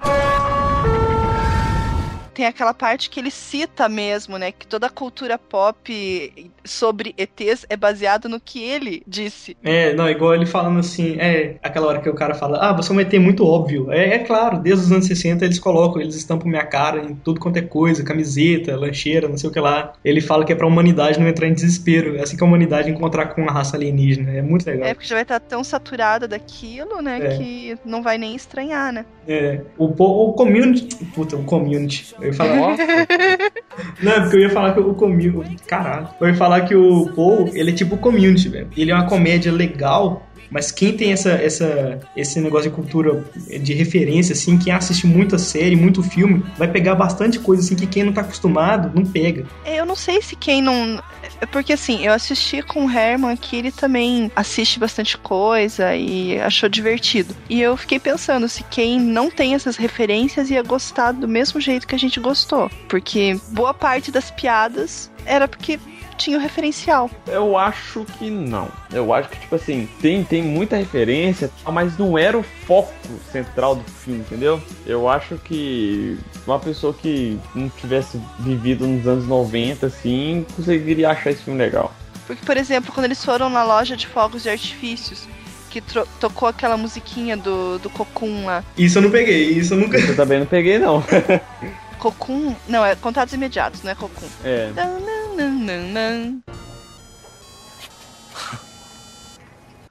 Tem 2.34 2.46
aquela 2.46 2.74
parte 2.74 3.08
que 3.08 3.20
ele 3.20 3.30
cita 3.30 3.88
mesmo, 3.88 4.36
né? 4.36 4.52
Que 4.52 4.66
toda 4.66 4.86
a 4.86 4.90
cultura 4.90 5.38
pop 5.38 6.52
sobre 6.64 7.14
ETs 7.16 7.64
é 7.68 7.76
baseada 7.76 8.28
no 8.28 8.40
que 8.40 8.62
ele 8.62 9.02
disse. 9.06 9.56
É, 9.62 9.94
não, 9.94 10.08
igual 10.08 10.34
ele 10.34 10.46
falando 10.46 10.80
assim, 10.80 11.16
é 11.18 11.56
aquela 11.62 11.86
hora 11.86 12.00
que 12.00 12.08
o 12.08 12.14
cara 12.14 12.34
fala, 12.34 12.58
ah, 12.58 12.72
você 12.72 12.92
é 12.92 12.94
um 12.94 13.00
ET 13.00 13.12
muito 13.14 13.46
óbvio. 13.46 13.92
É, 13.92 14.14
é 14.14 14.18
claro, 14.18 14.58
desde 14.58 14.86
os 14.86 14.92
anos 14.92 15.06
60 15.06 15.44
eles 15.44 15.58
colocam, 15.58 16.00
eles 16.00 16.16
estampam 16.16 16.48
minha 16.48 16.64
cara 16.64 17.02
em 17.02 17.14
tudo 17.14 17.40
quanto 17.40 17.58
é 17.58 17.62
coisa, 17.62 18.02
camiseta, 18.02 18.76
lancheira, 18.76 19.28
não 19.28 19.36
sei 19.36 19.48
o 19.48 19.52
que 19.52 19.60
lá. 19.60 19.92
Ele 20.04 20.20
fala 20.20 20.44
que 20.44 20.52
é 20.52 20.56
pra 20.56 20.66
humanidade 20.66 21.20
não 21.20 21.28
entrar 21.28 21.46
em 21.46 21.54
desespero, 21.54 22.16
é 22.16 22.22
assim 22.22 22.36
que 22.36 22.42
a 22.42 22.46
humanidade 22.46 22.90
encontrar 22.90 23.26
com 23.26 23.42
uma 23.42 23.52
raça 23.52 23.76
alienígena. 23.76 24.32
É 24.32 24.42
muito 24.42 24.66
legal. 24.66 24.88
É 24.88 24.94
porque 24.94 25.06
já 25.06 25.14
vai 25.14 25.22
estar 25.22 25.40
tão 25.40 25.62
saturada 25.62 26.26
daquilo, 26.26 27.00
né? 27.00 27.20
É. 27.22 27.36
que 27.36 27.78
não 27.84 28.02
vai 28.02 28.18
nem 28.18 28.34
estranhar, 28.34 28.92
né? 28.92 29.04
É, 29.26 29.60
o, 29.78 29.86
o 29.86 30.32
community. 30.32 31.04
Puta, 31.06 31.36
o 31.36 31.44
community. 31.44 32.14
Eu 32.24 32.30
ia 32.30 32.34
falar. 32.34 32.56
Nossa, 32.56 32.82
Não, 34.02 34.12
é 34.12 34.20
porque 34.20 34.36
eu 34.36 34.40
ia 34.40 34.50
falar 34.50 34.72
que 34.72 34.80
o 34.80 34.94
community. 34.94 35.56
Caralho. 35.66 36.08
Eu 36.20 36.28
ia 36.28 36.34
falar 36.34 36.62
que 36.62 36.74
o 36.74 37.06
Paul, 37.14 37.50
ele 37.54 37.70
é 37.70 37.74
tipo 37.74 37.96
o 37.96 37.98
community, 37.98 38.48
velho. 38.48 38.68
Ele 38.76 38.90
é 38.90 38.94
uma 38.94 39.06
comédia 39.06 39.52
legal. 39.52 40.26
Mas 40.50 40.70
quem 40.70 40.96
tem 40.96 41.10
essa, 41.12 41.30
essa, 41.30 41.98
esse 42.16 42.40
negócio 42.40 42.70
de 42.70 42.76
cultura 42.76 43.24
de 43.60 43.72
referência, 43.74 44.34
assim, 44.34 44.56
quem 44.56 44.72
assiste 44.72 45.04
muita 45.04 45.36
série, 45.36 45.74
muito 45.74 46.00
filme, 46.02 46.44
vai 46.56 46.68
pegar 46.68 46.94
bastante 46.94 47.40
coisa, 47.40 47.62
assim, 47.62 47.74
que 47.74 47.86
quem 47.86 48.04
não 48.04 48.12
tá 48.12 48.20
acostumado 48.20 48.92
não 48.94 49.04
pega. 49.04 49.46
É, 49.64 49.80
Eu 49.80 49.86
não 49.86 49.96
sei 49.96 50.22
se 50.22 50.36
quem 50.36 50.62
não. 50.62 51.02
É 51.40 51.46
porque 51.46 51.72
assim, 51.72 52.04
eu 52.04 52.12
assisti 52.12 52.62
com 52.62 52.86
o 52.86 52.90
Herman 52.90 53.36
que 53.36 53.56
ele 53.56 53.70
também 53.70 54.30
assiste 54.34 54.78
bastante 54.78 55.16
coisa 55.18 55.94
e 55.94 56.40
achou 56.40 56.68
divertido. 56.68 57.34
E 57.48 57.60
eu 57.60 57.76
fiquei 57.76 57.98
pensando 57.98 58.48
se 58.48 58.62
quem 58.64 59.00
não 59.00 59.30
tem 59.30 59.54
essas 59.54 59.76
referências 59.76 60.50
ia 60.50 60.62
gostar 60.62 61.12
do 61.12 61.28
mesmo 61.28 61.60
jeito 61.60 61.86
que 61.86 61.94
a 61.94 61.98
gente 61.98 62.20
gostou. 62.20 62.70
Porque 62.88 63.38
boa 63.48 63.74
parte 63.74 64.10
das 64.10 64.30
piadas 64.30 65.10
era 65.26 65.48
porque 65.48 65.78
tinha 66.16 66.38
o 66.38 66.40
referencial. 66.40 67.10
eu 67.26 67.56
acho 67.56 68.04
que 68.18 68.30
não. 68.30 68.68
Eu 68.92 69.12
acho 69.12 69.28
que, 69.28 69.38
tipo 69.38 69.54
assim, 69.54 69.88
tem, 70.00 70.24
tem 70.24 70.42
muita 70.42 70.76
referência, 70.76 71.50
mas 71.66 71.98
não 71.98 72.16
era 72.16 72.38
o 72.38 72.42
foco 72.42 72.92
central 73.30 73.76
do 73.76 73.84
filme, 73.84 74.20
entendeu? 74.20 74.60
Eu 74.86 75.08
acho 75.08 75.36
que 75.36 76.18
uma 76.46 76.58
pessoa 76.58 76.94
que 76.94 77.38
não 77.54 77.68
tivesse 77.68 78.20
vivido 78.38 78.86
nos 78.86 79.06
anos 79.06 79.26
90, 79.26 79.86
assim, 79.86 80.46
conseguiria 80.54 81.10
achar 81.10 81.30
esse 81.30 81.42
filme 81.42 81.58
legal. 81.58 81.92
Porque, 82.26 82.44
por 82.44 82.56
exemplo, 82.56 82.92
quando 82.92 83.04
eles 83.04 83.24
foram 83.24 83.50
na 83.50 83.62
loja 83.62 83.96
de 83.96 84.06
fogos 84.06 84.42
de 84.42 84.48
artifícios, 84.48 85.28
que 85.70 85.82
tocou 86.20 86.48
aquela 86.48 86.76
musiquinha 86.76 87.36
do, 87.36 87.80
do 87.80 87.90
Cocum 87.90 88.46
lá. 88.46 88.62
Isso 88.78 88.98
eu 88.98 89.02
não 89.02 89.10
peguei, 89.10 89.50
isso 89.50 89.74
eu 89.74 89.78
nunca. 89.78 89.98
Eu 89.98 90.14
também 90.14 90.38
não 90.38 90.46
peguei, 90.46 90.78
não. 90.78 91.02
Cocum. 91.94 92.54
Não, 92.68 92.84
é 92.84 92.94
contatos 92.96 93.32
imediatos, 93.34 93.82
não 93.82 93.92
é 93.92 93.94
Cocum. 93.94 94.26
É. 94.44 94.70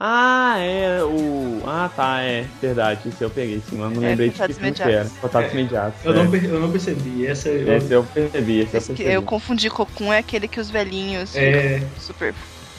Ah, 0.06 0.56
é 0.58 1.02
o. 1.04 1.62
Ah, 1.66 1.88
tá, 1.94 2.20
é 2.20 2.44
verdade. 2.60 3.08
Isso 3.08 3.22
eu 3.24 3.30
peguei, 3.30 3.62
sim, 3.70 3.76
mas 3.78 3.92
não 3.96 4.02
É, 4.04 4.08
lembrei 4.08 4.28
de 4.28 4.34
que 4.34 4.52
filme 4.52 4.72
que 4.72 4.82
era. 4.82 5.06
Contatos 5.20 5.50
É. 5.50 5.54
imediatos. 5.54 6.04
Eu, 6.04 6.12
é. 6.12 6.16
não, 6.16 6.34
eu 6.34 6.60
não 6.60 6.70
percebi. 6.70 7.26
Essa 7.26 7.48
eu. 7.48 7.74
Esse 7.76 7.92
eu 7.92 8.04
percebi, 8.04 8.58
esse 8.60 8.74
eu 8.74 8.78
Esse 8.78 8.86
que 8.88 8.94
percebi. 8.96 9.14
eu 9.14 9.22
confundi 9.22 9.70
Cocum 9.70 10.12
é 10.12 10.18
aquele 10.18 10.46
que 10.48 10.58
os 10.60 10.68
velhinhos 10.68 11.34
É. 11.36 11.80
super 11.98 12.34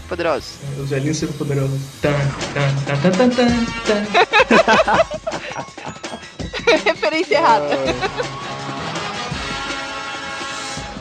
poderosos. 0.10 0.58
Os 0.78 0.90
velhinhos 0.90 1.18
super 1.18 1.36
poderosos. 1.38 1.80
Tan, 2.02 2.12
tan, 2.54 2.76
tan, 2.86 2.98
tan, 3.02 3.12
tan, 3.12 3.30
tan, 3.30 3.48
tan. 3.88 4.06
Referência 6.86 7.36
errada. 7.38 7.70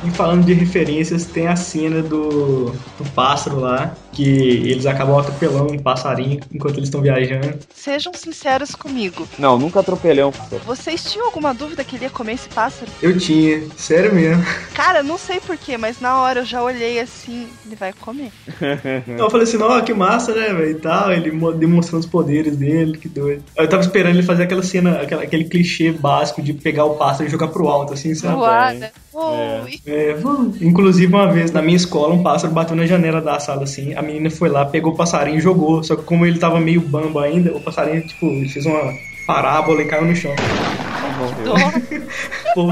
E 0.05 0.11
falando 0.11 0.45
de 0.45 0.53
referências, 0.53 1.25
tem 1.25 1.47
a 1.47 1.57
cena 1.57 2.03
do, 2.03 2.67
do 2.99 3.11
pássaro 3.15 3.59
lá, 3.59 3.97
que 4.15 4.23
eles 4.23 4.87
acabam 4.87 5.19
atropelando 5.19 5.73
um 5.73 5.79
passarinho 5.79 6.41
enquanto 6.53 6.77
eles 6.77 6.89
estão 6.89 7.01
viajando. 7.01 7.59
Sejam 7.75 8.13
sinceros 8.15 8.75
comigo. 8.75 9.27
Não, 9.39 9.59
nunca 9.59 9.81
atropelei 9.81 10.25
um 10.25 10.31
pássaro. 10.33 10.63
Vocês 10.65 11.05
tinham 11.11 11.27
alguma 11.27 11.53
dúvida 11.53 11.83
que 11.85 11.97
ele 11.97 12.05
ia 12.05 12.11
comer 12.11 12.35
esse 12.35 12.49
pássaro? 12.49 12.91
Eu 13.03 13.17
tinha, 13.19 13.63
sério 13.77 14.15
mesmo. 14.15 14.43
Cara, 14.75 15.03
não 15.03 15.19
sei 15.19 15.41
porquê, 15.41 15.77
mas 15.77 16.01
na 16.01 16.21
hora 16.21 16.41
eu 16.41 16.45
já 16.45 16.63
olhei 16.63 17.01
assim, 17.01 17.47
ele 17.67 17.77
vai 17.77 17.93
comer. 17.93 18.31
Então 19.07 19.27
eu 19.27 19.31
falei 19.31 19.45
assim, 19.47 19.57
ó, 19.61 19.81
que 19.81 19.93
massa, 19.95 20.35
né, 20.35 20.53
velho, 20.53 20.71
e 20.71 20.75
tal, 20.77 21.13
ele 21.13 21.31
mo- 21.33 21.53
demonstrando 21.53 22.05
os 22.05 22.11
poderes 22.11 22.57
dele, 22.57 22.97
que 22.99 23.09
doido. 23.09 23.43
Eu 23.57 23.69
tava 23.69 23.83
esperando 23.83 24.15
ele 24.15 24.23
fazer 24.23 24.45
aquela 24.45 24.63
cena, 24.63 25.01
aquela- 25.03 25.23
aquele 25.23 25.45
clichê 25.45 25.91
básico 25.93 26.41
de 26.43 26.53
pegar 26.53 26.85
o 26.85 26.95
pássaro 26.97 27.27
e 27.29 27.31
jogar 27.31 27.49
pro 27.49 27.69
alto, 27.69 27.93
assim, 27.95 28.15
sabe? 28.15 28.35
Voada. 28.37 28.93
É, 29.87 30.13
vamos. 30.15 30.61
Inclusive, 30.61 31.07
uma 31.13 31.31
vez 31.33 31.51
na 31.53 31.63
minha 31.63 31.77
escola, 31.77 32.13
um 32.15 32.23
pássaro 32.23 32.53
bateu 32.53 32.75
na 32.77 32.85
janela 32.87 33.21
da 33.21 33.39
sala 33.39 33.63
assim. 33.63 33.95
A 33.95 34.03
menina 34.05 34.31
foi 34.31 34.49
lá, 34.49 34.65
pegou 34.65 34.93
o 34.93 34.97
passarinho 34.97 35.39
e 35.39 35.41
jogou. 35.41 35.83
Só 35.83 35.97
que, 35.97 36.03
como 36.03 36.27
ele 36.27 36.39
tava 36.39 36.61
meio 36.61 36.81
bambo 36.81 37.19
ainda, 37.19 37.57
o 37.57 37.61
passarinho, 37.61 38.07
tipo, 38.07 38.27
fez 38.49 38.67
uma 38.67 38.93
parábola 39.27 39.83
e 39.83 39.87
caiu 39.87 40.05
no 40.05 40.15
chão. 40.15 40.35
Pô, 42.55 42.69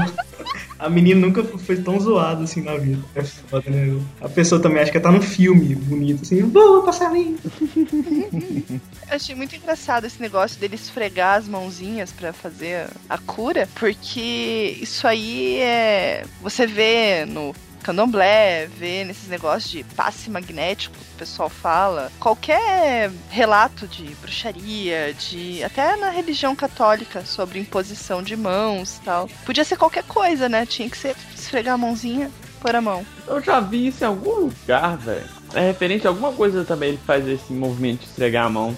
a 0.83 0.89
menina 0.89 1.21
nunca 1.21 1.43
foi 1.43 1.77
tão 1.77 1.99
zoada 1.99 2.43
assim 2.43 2.61
na 2.61 2.75
vida. 2.75 3.01
É 3.15 3.23
foda, 3.23 3.69
né? 3.69 3.99
A 4.19 4.27
pessoa 4.27 4.61
também 4.61 4.81
acha 4.81 4.91
que 4.91 4.99
tá 4.99 5.11
num 5.11 5.21
filme 5.21 5.75
bonito, 5.75 6.23
assim, 6.23 6.43
boa, 6.43 6.83
passarinho. 6.83 7.37
Eu 9.09 9.15
achei 9.15 9.35
muito 9.35 9.55
engraçado 9.55 10.05
esse 10.05 10.21
negócio 10.21 10.59
dele 10.59 10.75
esfregar 10.75 11.37
as 11.37 11.47
mãozinhas 11.47 12.11
pra 12.11 12.33
fazer 12.33 12.87
a 13.09 13.17
cura, 13.17 13.67
porque 13.75 14.77
isso 14.81 15.07
aí 15.07 15.59
é. 15.59 16.25
Você 16.41 16.67
vê 16.67 17.25
no 17.25 17.55
candomblé, 17.83 18.67
vê 18.67 19.03
nesses 19.03 19.27
negócios 19.27 19.69
de 19.69 19.83
passe 19.83 20.29
magnético 20.29 20.95
que 20.95 21.15
o 21.15 21.17
pessoal 21.17 21.49
fala. 21.49 22.11
Qualquer 22.19 23.11
relato 23.29 23.87
de 23.87 24.05
bruxaria, 24.15 25.13
de. 25.13 25.63
até 25.63 25.95
na 25.97 26.09
religião 26.09 26.55
católica 26.55 27.25
sobre 27.25 27.59
imposição 27.59 28.23
de 28.23 28.35
mãos 28.35 28.97
e 28.97 29.01
tal. 29.01 29.29
Podia 29.45 29.63
ser 29.63 29.77
qualquer 29.77 30.03
coisa, 30.03 30.49
né? 30.49 30.65
Tinha 30.65 30.89
que 30.89 30.97
ser 30.97 31.15
esfregar 31.35 31.75
a 31.75 31.77
mãozinha, 31.77 32.31
pôr 32.61 32.75
a 32.75 32.81
mão. 32.81 33.05
Eu 33.27 33.41
já 33.41 33.59
vi 33.59 33.87
isso 33.87 34.03
em 34.03 34.07
algum 34.07 34.47
lugar, 34.47 34.97
velho. 34.97 35.43
É 35.53 35.67
referente 35.67 36.07
a 36.07 36.09
alguma 36.09 36.31
coisa 36.31 36.65
também 36.65 36.89
ele 36.89 36.99
faz 37.05 37.27
esse 37.27 37.53
movimento 37.53 37.99
de 37.99 38.05
esfregar 38.07 38.45
a 38.47 38.49
mão. 38.49 38.75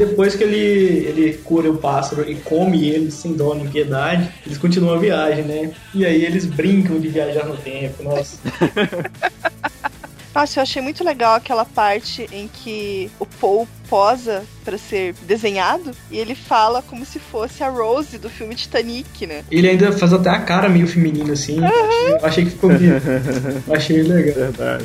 Depois 0.00 0.34
que 0.34 0.42
ele, 0.42 0.56
ele 0.56 1.34
cura 1.44 1.70
o 1.70 1.76
pássaro 1.76 2.26
e 2.26 2.34
come 2.36 2.88
ele 2.88 3.10
sem 3.10 3.34
dó 3.34 3.54
nem 3.54 3.68
piedade, 3.68 4.32
eles 4.46 4.56
continuam 4.56 4.94
a 4.94 4.98
viagem, 4.98 5.44
né? 5.44 5.72
E 5.94 6.06
aí 6.06 6.24
eles 6.24 6.46
brincam 6.46 6.98
de 6.98 7.08
viajar 7.08 7.44
no 7.44 7.54
tempo, 7.58 8.02
nossa. 8.02 8.38
Nossa, 10.32 10.60
eu 10.60 10.62
achei 10.62 10.80
muito 10.80 11.02
legal 11.02 11.34
aquela 11.34 11.64
parte 11.64 12.24
em 12.32 12.48
que 12.48 13.10
o 13.18 13.26
Paul 13.26 13.66
posa 13.88 14.44
pra 14.64 14.78
ser 14.78 15.12
desenhado 15.26 15.90
e 16.08 16.18
ele 16.18 16.36
fala 16.36 16.80
como 16.82 17.04
se 17.04 17.18
fosse 17.18 17.64
a 17.64 17.68
Rose 17.68 18.16
do 18.16 18.30
filme 18.30 18.54
Titanic, 18.54 19.26
né? 19.26 19.42
Ele 19.50 19.68
ainda 19.68 19.90
faz 19.90 20.12
até 20.12 20.30
a 20.30 20.40
cara 20.40 20.68
meio 20.68 20.86
feminina 20.86 21.32
assim. 21.32 21.58
Eu 21.58 22.24
achei 22.24 22.44
que 22.44 22.52
ficou 22.52 22.70
bonito. 22.70 23.02
Eu 23.66 23.74
achei 23.74 24.02
legal. 24.02 24.34
Verdade. 24.36 24.84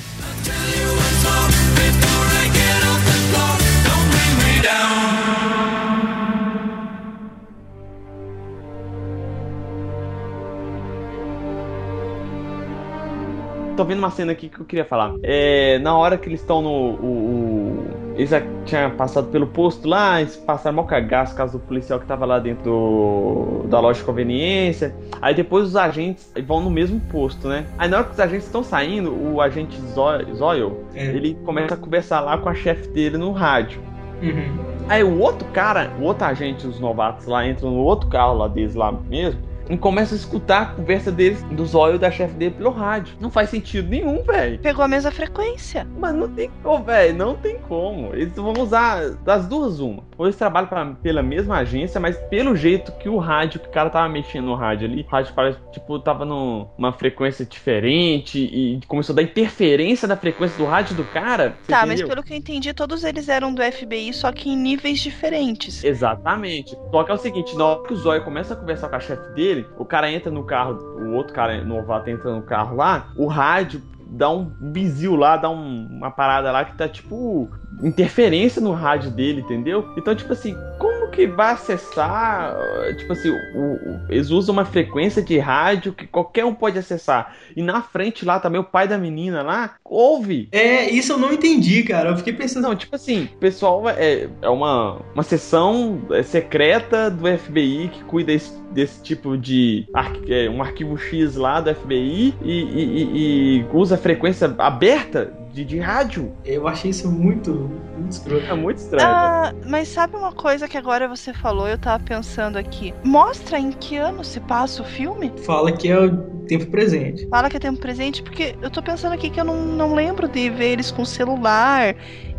Tô 13.76 13.84
vendo 13.84 14.00
uma 14.00 14.10
cena 14.10 14.32
aqui 14.32 14.48
que 14.48 14.60
eu 14.60 14.66
queria 14.66 14.86
falar. 14.86 15.14
É, 15.22 15.80
na 15.80 15.98
hora 15.98 16.18
que 16.18 16.30
eles 16.30 16.40
estão 16.40 16.62
no. 16.62 16.70
O, 16.70 17.06
o- 17.06 17.86
eles 18.16 18.30
já 18.30 18.42
tinham 18.64 18.92
passado 18.92 19.28
pelo 19.28 19.46
posto 19.48 19.86
lá, 19.90 20.22
eles 20.22 20.38
passaram 20.38 20.78
mal 20.78 20.86
cagaço 20.86 21.36
causa 21.36 21.58
do 21.58 21.60
policial 21.60 22.00
que 22.00 22.06
tava 22.06 22.26
lá 22.26 22.40
dentro 22.40 22.64
do- 22.64 23.68
da 23.68 23.78
loja 23.82 24.00
de 24.00 24.06
conveniência. 24.06 24.96
Aí 25.22 25.36
depois 25.36 25.66
os 25.66 25.76
agentes 25.76 26.32
vão 26.48 26.62
no 26.62 26.70
mesmo 26.70 26.98
posto, 27.12 27.50
né? 27.50 27.66
Aí 27.78 27.90
na 27.90 27.98
hora 27.98 28.06
que 28.06 28.14
os 28.14 28.20
agentes 28.22 28.46
estão 28.46 28.64
saindo, 28.64 29.12
o 29.12 29.42
agente 29.42 29.78
Zo- 29.94 30.34
Zoyle, 30.34 30.72
É. 30.94 31.08
ele 31.08 31.38
começa 31.44 31.74
a 31.74 31.78
conversar 31.78 32.22
lá 32.22 32.38
com 32.38 32.48
a 32.48 32.56
chefe 32.56 32.88
dele 32.88 33.18
no 33.18 33.34
rádio. 33.34 33.82
Uhum. 34.24 34.58
Aí 34.88 35.04
o 35.04 35.20
outro 35.20 35.46
cara, 35.52 35.92
o 36.00 36.04
outro 36.04 36.26
agente, 36.26 36.66
os 36.66 36.80
novatos 36.80 37.26
lá, 37.28 37.46
entram 37.46 37.72
no 37.72 37.80
outro 37.80 38.08
carro 38.08 38.38
lá 38.38 38.48
deles 38.48 38.76
lá 38.76 38.94
mesmo. 38.94 39.42
E 39.70 39.78
começa 39.78 40.14
a 40.14 40.18
escutar 40.18 40.62
a 40.62 40.66
conversa 40.68 41.12
deles, 41.12 41.42
do 41.44 41.66
Zóio 41.66 41.98
da 41.98 42.12
chefe 42.12 42.34
dele 42.36 42.56
pelo 42.56 42.70
rádio. 42.70 43.16
Não 43.20 43.30
faz 43.32 43.50
sentido 43.50 43.90
nenhum, 43.90 44.22
velho. 44.22 44.60
Pegou 44.60 44.86
a 44.86 44.88
mesma 44.88 45.10
frequência. 45.12 45.88
Mas 45.98 46.14
não 46.14 46.30
tem 46.30 46.52
como, 46.62 46.84
velho. 46.84 47.16
Não 47.16 47.36
tem 47.36 47.58
como. 47.60 48.14
Eles 48.14 48.34
vão 48.36 48.54
usar 48.60 49.10
das 49.24 49.48
duas 49.48 49.80
uma. 49.80 50.04
Ou 50.18 50.26
eles 50.28 50.36
trabalham 50.36 50.68
pra- 50.68 50.86
pela 51.02 51.24
mesma 51.24 51.58
agência, 51.58 52.00
mas 52.00 52.16
pelo 52.30 52.56
jeito 52.56 52.92
que 52.94 53.10
o 53.10 53.18
rádio, 53.18 53.60
que 53.60 53.68
o 53.68 53.72
cara 53.72 53.90
tava 53.90 54.08
mexendo 54.08 54.46
no 54.46 54.56
rádio 54.56 54.88
ali, 54.88 55.02
o 55.02 55.08
rádio 55.08 55.34
parece, 55.36 55.58
tipo, 55.72 55.98
tava 56.00 56.24
num- 56.26 56.68
numa 56.78 56.94
frequência 56.94 57.46
diferente 57.46 58.40
e 58.40 58.80
começou 58.88 59.14
a 59.14 59.16
dar 59.18 59.24
interferência 59.24 60.08
da 60.08 60.16
frequência 60.16 60.58
do 60.58 60.66
rádio 60.66 60.96
do 60.96 61.04
cara. 61.06 61.56
Tá, 61.68 61.82
mas 61.82 62.00
entendeu? 62.00 62.08
pelo 62.08 62.24
que 62.24 62.34
eu 62.34 62.38
entendi, 62.38 62.74
todos 62.74 63.04
eles 63.04 63.28
eram 63.30 63.54
do 63.54 63.62
FBI, 63.62 64.14
só 64.14 64.32
que 64.32 64.50
em 64.50 64.56
níveis 64.58 65.00
diferentes. 65.00 65.84
Exatamente. 65.84 66.78
Só 66.92 67.04
que 67.04 67.12
é 67.12 67.14
o 67.14 67.18
seguinte, 67.18 67.56
na 67.58 67.66
hora 67.66 67.84
que 67.88 67.94
o 67.94 67.98
Zóio 67.98 68.24
começa 68.24 68.54
a 68.54 68.58
conversar 68.58 68.90
com 68.90 68.96
a 68.96 69.00
chefe 69.00 69.28
dele, 69.34 69.55
o 69.78 69.86
cara 69.86 70.12
entra 70.12 70.32
no 70.32 70.44
carro, 70.44 70.74
o 71.00 71.14
outro 71.14 71.34
cara 71.34 71.64
novato 71.64 72.10
entra 72.10 72.32
no 72.32 72.42
carro 72.42 72.76
lá, 72.76 73.08
o 73.16 73.28
rádio 73.28 73.82
dá 74.08 74.30
um 74.30 74.46
bizil 74.46 75.16
lá, 75.16 75.36
dá 75.36 75.50
um- 75.50 75.88
uma 75.92 76.12
parada 76.12 76.52
lá 76.52 76.64
que 76.64 76.76
tá 76.78 76.88
tipo 76.88 77.50
interferência 77.84 78.62
no 78.62 78.72
rádio 78.72 79.12
dele, 79.12 79.42
entendeu? 79.42 79.94
Então, 79.98 80.16
tipo 80.16 80.32
assim, 80.32 80.56
como 80.80 80.95
que 81.16 81.26
vai 81.28 81.54
acessar? 81.54 82.56
Tipo 82.98 83.14
assim, 83.14 83.30
o- 83.30 83.36
o- 83.36 84.00
eles 84.10 84.30
usam 84.30 84.54
uma 84.54 84.66
frequência 84.66 85.22
de 85.22 85.38
rádio 85.40 85.94
que 85.94 86.06
qualquer 86.08 86.46
um 86.46 86.54
pode 86.54 86.78
acessar. 86.78 87.36
E 87.56 87.62
na 87.62 87.82
frente 87.82 88.26
lá 88.26 88.40
também 88.40 88.60
o 88.60 88.64
pai 88.64 88.88
da 88.88 88.98
menina 88.98 89.42
lá 89.42 89.76
ouve. 89.84 90.50
É, 90.52 90.90
isso 90.90 91.14
eu 91.14 91.18
não 91.18 91.32
entendi, 91.34 91.84
cara. 91.84 92.10
Eu 92.10 92.18
fiquei 92.18 92.34
pensando. 92.34 92.64
Não, 92.64 92.76
tipo 92.76 92.96
assim, 92.96 93.30
o 93.36 93.38
pessoal 93.38 93.88
é, 93.90 94.28
é 94.42 94.50
uma, 94.50 95.02
uma 95.14 95.24
seção 95.24 96.02
é, 96.12 96.24
secreta 96.24 97.10
do 97.10 97.28
FBI 97.28 97.90
que 97.94 98.04
cuida 98.06 98.32
esse- 98.34 98.60
desse 98.72 99.02
tipo 99.02 99.38
de 99.38 99.88
é, 100.28 100.50
um 100.50 100.62
arquivo 100.62 100.98
X 100.98 101.36
lá 101.36 101.62
do 101.62 101.70
FBI 101.70 102.34
e, 102.42 102.52
e- 102.52 102.64
e- 102.64 103.58
e 103.62 103.66
usa 103.74 103.98
frequência 103.98 104.54
aberta 104.58 105.34
de, 105.56 105.64
de 105.64 105.80
rádio. 105.80 106.34
Eu 106.44 106.68
achei 106.68 106.92
isso 106.92 107.10
muito, 107.10 107.72
muito 107.98 108.12
escroto. 108.12 108.46
É 108.46 108.54
muito 108.54 108.78
estranho. 108.80 109.08
Ah, 109.08 109.54
mas 109.66 109.88
sabe 109.88 110.18
uma 110.18 110.34
coisa 110.34 110.68
que 110.68 110.78
agora 110.78 111.08
você 111.08 111.34
falou, 111.34 111.66
eu 111.66 111.78
tava 111.78 112.04
pensando 112.04 112.58
aqui. 112.58 112.94
Mostra 113.06 113.58
em 113.58 113.72
que 113.72 113.96
ano 113.96 114.22
se 114.22 114.42
passa 114.42 114.82
o 114.82 114.86
filme? 114.86 115.32
Fala 115.46 115.72
que 115.72 115.88
é 115.88 115.98
o 115.98 116.18
tempo 116.46 116.66
presente. 116.66 117.26
Fala 117.30 117.50
que 117.50 117.56
é 117.56 117.60
tempo 117.60 117.80
presente, 117.80 118.22
porque 118.22 118.56
eu 118.62 118.70
tô 118.70 118.84
pensando 118.84 119.14
aqui 119.14 119.30
que 119.30 119.40
eu 119.40 119.46
não, 119.46 119.66
não 119.66 119.96
lembro 119.96 120.28
de 120.28 120.50
ver 120.50 120.74
eles 120.74 120.92
com 120.92 121.06
celular. 121.06 121.96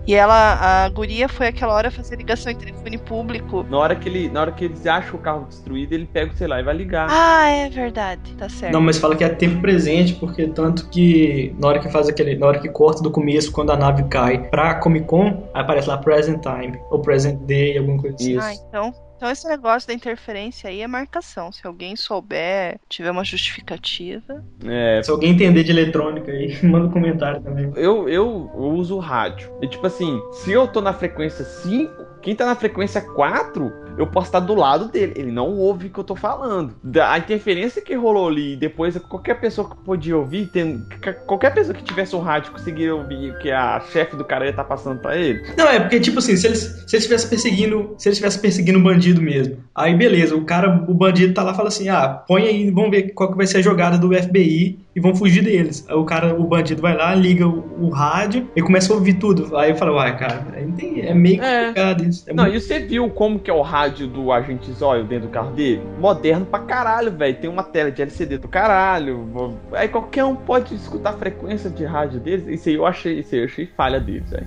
E 0.07 0.14
ela, 0.14 0.85
a 0.85 0.88
guria 0.88 1.29
foi 1.29 1.49
aquela 1.49 1.75
hora 1.75 1.90
fazer 1.90 2.16
ligação 2.16 2.53
em 2.53 2.55
telefone 2.55 2.97
público. 2.97 3.66
Na 3.69 3.79
hora 3.79 3.97
que 3.97 4.09
ele, 4.09 4.29
na 4.29 4.42
hora 4.42 4.53
que 4.53 4.64
eles 4.64 4.87
acham 4.87 5.16
o 5.16 5.19
carro 5.19 5.47
destruído, 5.47 5.92
ele 5.95 6.07
pega 6.07 6.33
o 6.33 6.37
celular 6.37 6.61
e 6.61 6.62
vai 6.62 6.77
ligar. 6.77 7.09
Ah, 7.11 7.51
é 7.51 7.69
verdade, 7.69 8.33
tá 8.35 8.49
certo. 8.49 8.73
Não, 8.73 8.81
mas 8.81 8.99
fala 8.99 9.16
que 9.16 9.25
é 9.25 9.29
tempo 9.29 9.61
presente, 9.61 10.14
porque 10.14 10.47
tanto 10.47 10.88
que 10.88 11.53
na 11.59 11.66
hora 11.66 11.81
que 11.81 11.90
faz 11.90 12.09
aquele. 12.09 12.37
Na 12.37 12.47
hora 12.47 12.61
que 12.61 12.69
corta 12.69 13.03
do 13.03 13.11
começo, 13.11 13.51
quando 13.51 13.73
a 13.73 13.77
nave 13.77 14.05
cai 14.05 14.38
pra 14.49 14.77
Comic 14.77 15.07
Con, 15.07 15.49
aí 15.53 15.62
aparece 15.62 15.88
lá 15.88 15.99
present 15.99 16.40
time, 16.40 16.79
ou 16.90 17.01
present 17.01 17.40
day, 17.40 17.77
alguma 17.77 17.99
coisa 18.01 18.14
assim. 18.14 18.37
Isso. 18.37 18.47
Ah, 18.47 18.55
então, 18.55 18.92
então 19.16 19.31
esse 19.31 19.48
negócio 19.48 19.88
da 19.88 19.94
interferência 19.94 20.68
aí 20.68 20.81
é 20.83 20.87
marcação. 20.87 21.50
Se 21.50 21.66
alguém 21.66 21.96
souber, 21.96 22.79
tiver 22.88 23.11
uma 23.11 23.24
justificativa. 23.24 24.44
É, 24.64 25.00
Se 25.02 25.11
alguém 25.11 25.33
entender 25.33 25.64
de 25.64 25.70
eletrônica 25.70 26.31
aí, 26.31 26.59
manda 26.64 26.87
um 26.87 26.90
comentário 26.90 27.40
também. 27.40 27.72
eu, 27.76 28.09
eu 28.09 28.50
uso 28.55 28.96
o 28.96 29.00
rádio. 29.00 29.50
E 29.62 29.68
tipo 29.68 29.87
assim, 29.87 30.20
se 30.33 30.52
eu 30.52 30.68
tô 30.68 30.81
na 30.81 30.92
frequência 30.92 31.44
5, 31.44 31.92
quem 32.22 32.35
tá 32.35 32.44
na 32.46 32.57
frequência 32.57 33.00
4, 33.00 33.72
eu 33.96 34.06
posso 34.06 34.28
estar 34.28 34.40
do 34.40 34.54
lado 34.54 34.88
dele. 34.88 35.12
Ele 35.16 35.32
não 35.32 35.50
ouve 35.56 35.87
o 35.87 35.90
que 35.90 35.98
eu 35.98 36.04
tô 36.04 36.14
falando. 36.16 36.74
A 37.02 37.18
interferência 37.18 37.80
que 37.82 37.94
rolou 37.94 38.28
ali, 38.28 38.56
depois 38.56 38.96
qualquer 38.98 39.40
pessoa 39.40 39.68
que 39.70 39.76
podia 39.76 40.16
ouvir, 40.16 40.46
tem, 40.46 40.82
que- 41.00 41.12
qualquer 41.12 41.52
pessoa 41.54 41.74
que 41.74 41.82
tivesse 41.82 42.14
um 42.16 42.20
rádio 42.20 42.52
conseguiria 42.52 42.94
ouvir 42.94 43.30
o 43.32 43.38
que 43.38 43.50
a 43.50 43.80
chefe 43.92 44.16
do 44.16 44.24
cara 44.24 44.44
ia 44.44 44.50
estar 44.50 44.64
passando 44.64 45.00
pra 45.00 45.16
ele. 45.16 45.42
Não, 45.56 45.68
é 45.68 45.80
porque, 45.80 46.00
tipo 46.00 46.18
assim, 46.18 46.37
se 46.37 46.46
eles 46.46 46.59
se 46.61 46.94
eles 46.96 47.04
estivessem 47.04 47.28
perseguindo. 47.30 47.94
Se 47.98 48.09
eles 48.09 48.16
estivessem 48.18 48.40
perseguindo 48.40 48.78
um 48.78 48.82
bandido 48.82 49.20
mesmo. 49.20 49.56
Aí 49.74 49.94
beleza, 49.94 50.35
o 50.37 50.44
cara, 50.44 50.68
o 50.88 50.94
bandido 50.94 51.35
tá 51.35 51.42
lá 51.42 51.54
fala 51.54 51.68
assim: 51.68 51.88
ah, 51.88 52.09
põe 52.26 52.42
aí, 52.44 52.70
vamos 52.70 52.90
ver 52.90 53.12
qual 53.12 53.30
que 53.30 53.37
vai 53.37 53.46
ser 53.46 53.59
a 53.59 53.62
jogada 53.62 53.98
do 53.98 54.12
FBI 54.14 54.78
e 54.96 55.00
vão 55.00 55.14
fugir 55.14 55.44
deles. 55.44 55.85
Aí 55.88 55.94
o 55.94 56.04
cara, 56.04 56.35
o 56.35 56.42
bandido 56.44 56.80
vai 56.80 56.96
lá, 56.96 57.14
liga 57.14 57.46
o, 57.46 57.87
o 57.87 57.90
rádio 57.90 58.48
e 58.56 58.62
começa 58.62 58.90
a 58.92 58.96
ouvir 58.96 59.14
tudo. 59.14 59.54
Aí 59.56 59.70
eu 59.70 59.76
falo, 59.76 59.94
uai, 59.96 60.16
cara, 60.18 60.42
é 60.56 61.12
meio 61.14 61.42
É. 61.42 61.66
complicado 61.66 62.04
isso. 62.04 62.24
É 62.28 62.32
Não, 62.32 62.44
muito- 62.44 62.56
e 62.56 62.61
você 62.61 62.78
viu 62.80 63.11
como 63.11 63.38
que 63.38 63.50
é 63.50 63.54
o 63.54 63.61
rádio 63.61 64.06
do 64.06 64.32
agente 64.32 64.72
Zóio 64.72 65.04
dentro 65.04 65.28
do 65.28 65.30
carro 65.30 65.52
dele? 65.52 65.82
Moderno 66.00 66.46
pra 66.46 66.61
caralho, 66.61 67.12
velho. 67.12 67.37
Tem 67.37 67.50
uma 67.50 67.62
tela 67.62 67.90
de 67.92 68.00
LCD 68.00 68.38
do 68.38 68.48
caralho. 68.48 69.28
Aí 69.72 69.87
qualquer 69.88 70.24
um 70.24 70.35
pode 70.35 70.74
escutar 70.74 71.11
a 71.11 71.12
frequência 71.12 71.68
de 71.68 71.85
rádio 71.85 72.18
deles. 72.18 72.46
Isso 72.48 72.68
aí 72.70 72.74
eu 72.76 72.87
achei, 72.87 73.20
isso 73.20 73.35
aí 73.35 73.40
eu 73.42 73.44
achei 73.46 73.66
falha 73.76 74.00
deles, 74.00 74.30
velho. 74.30 74.46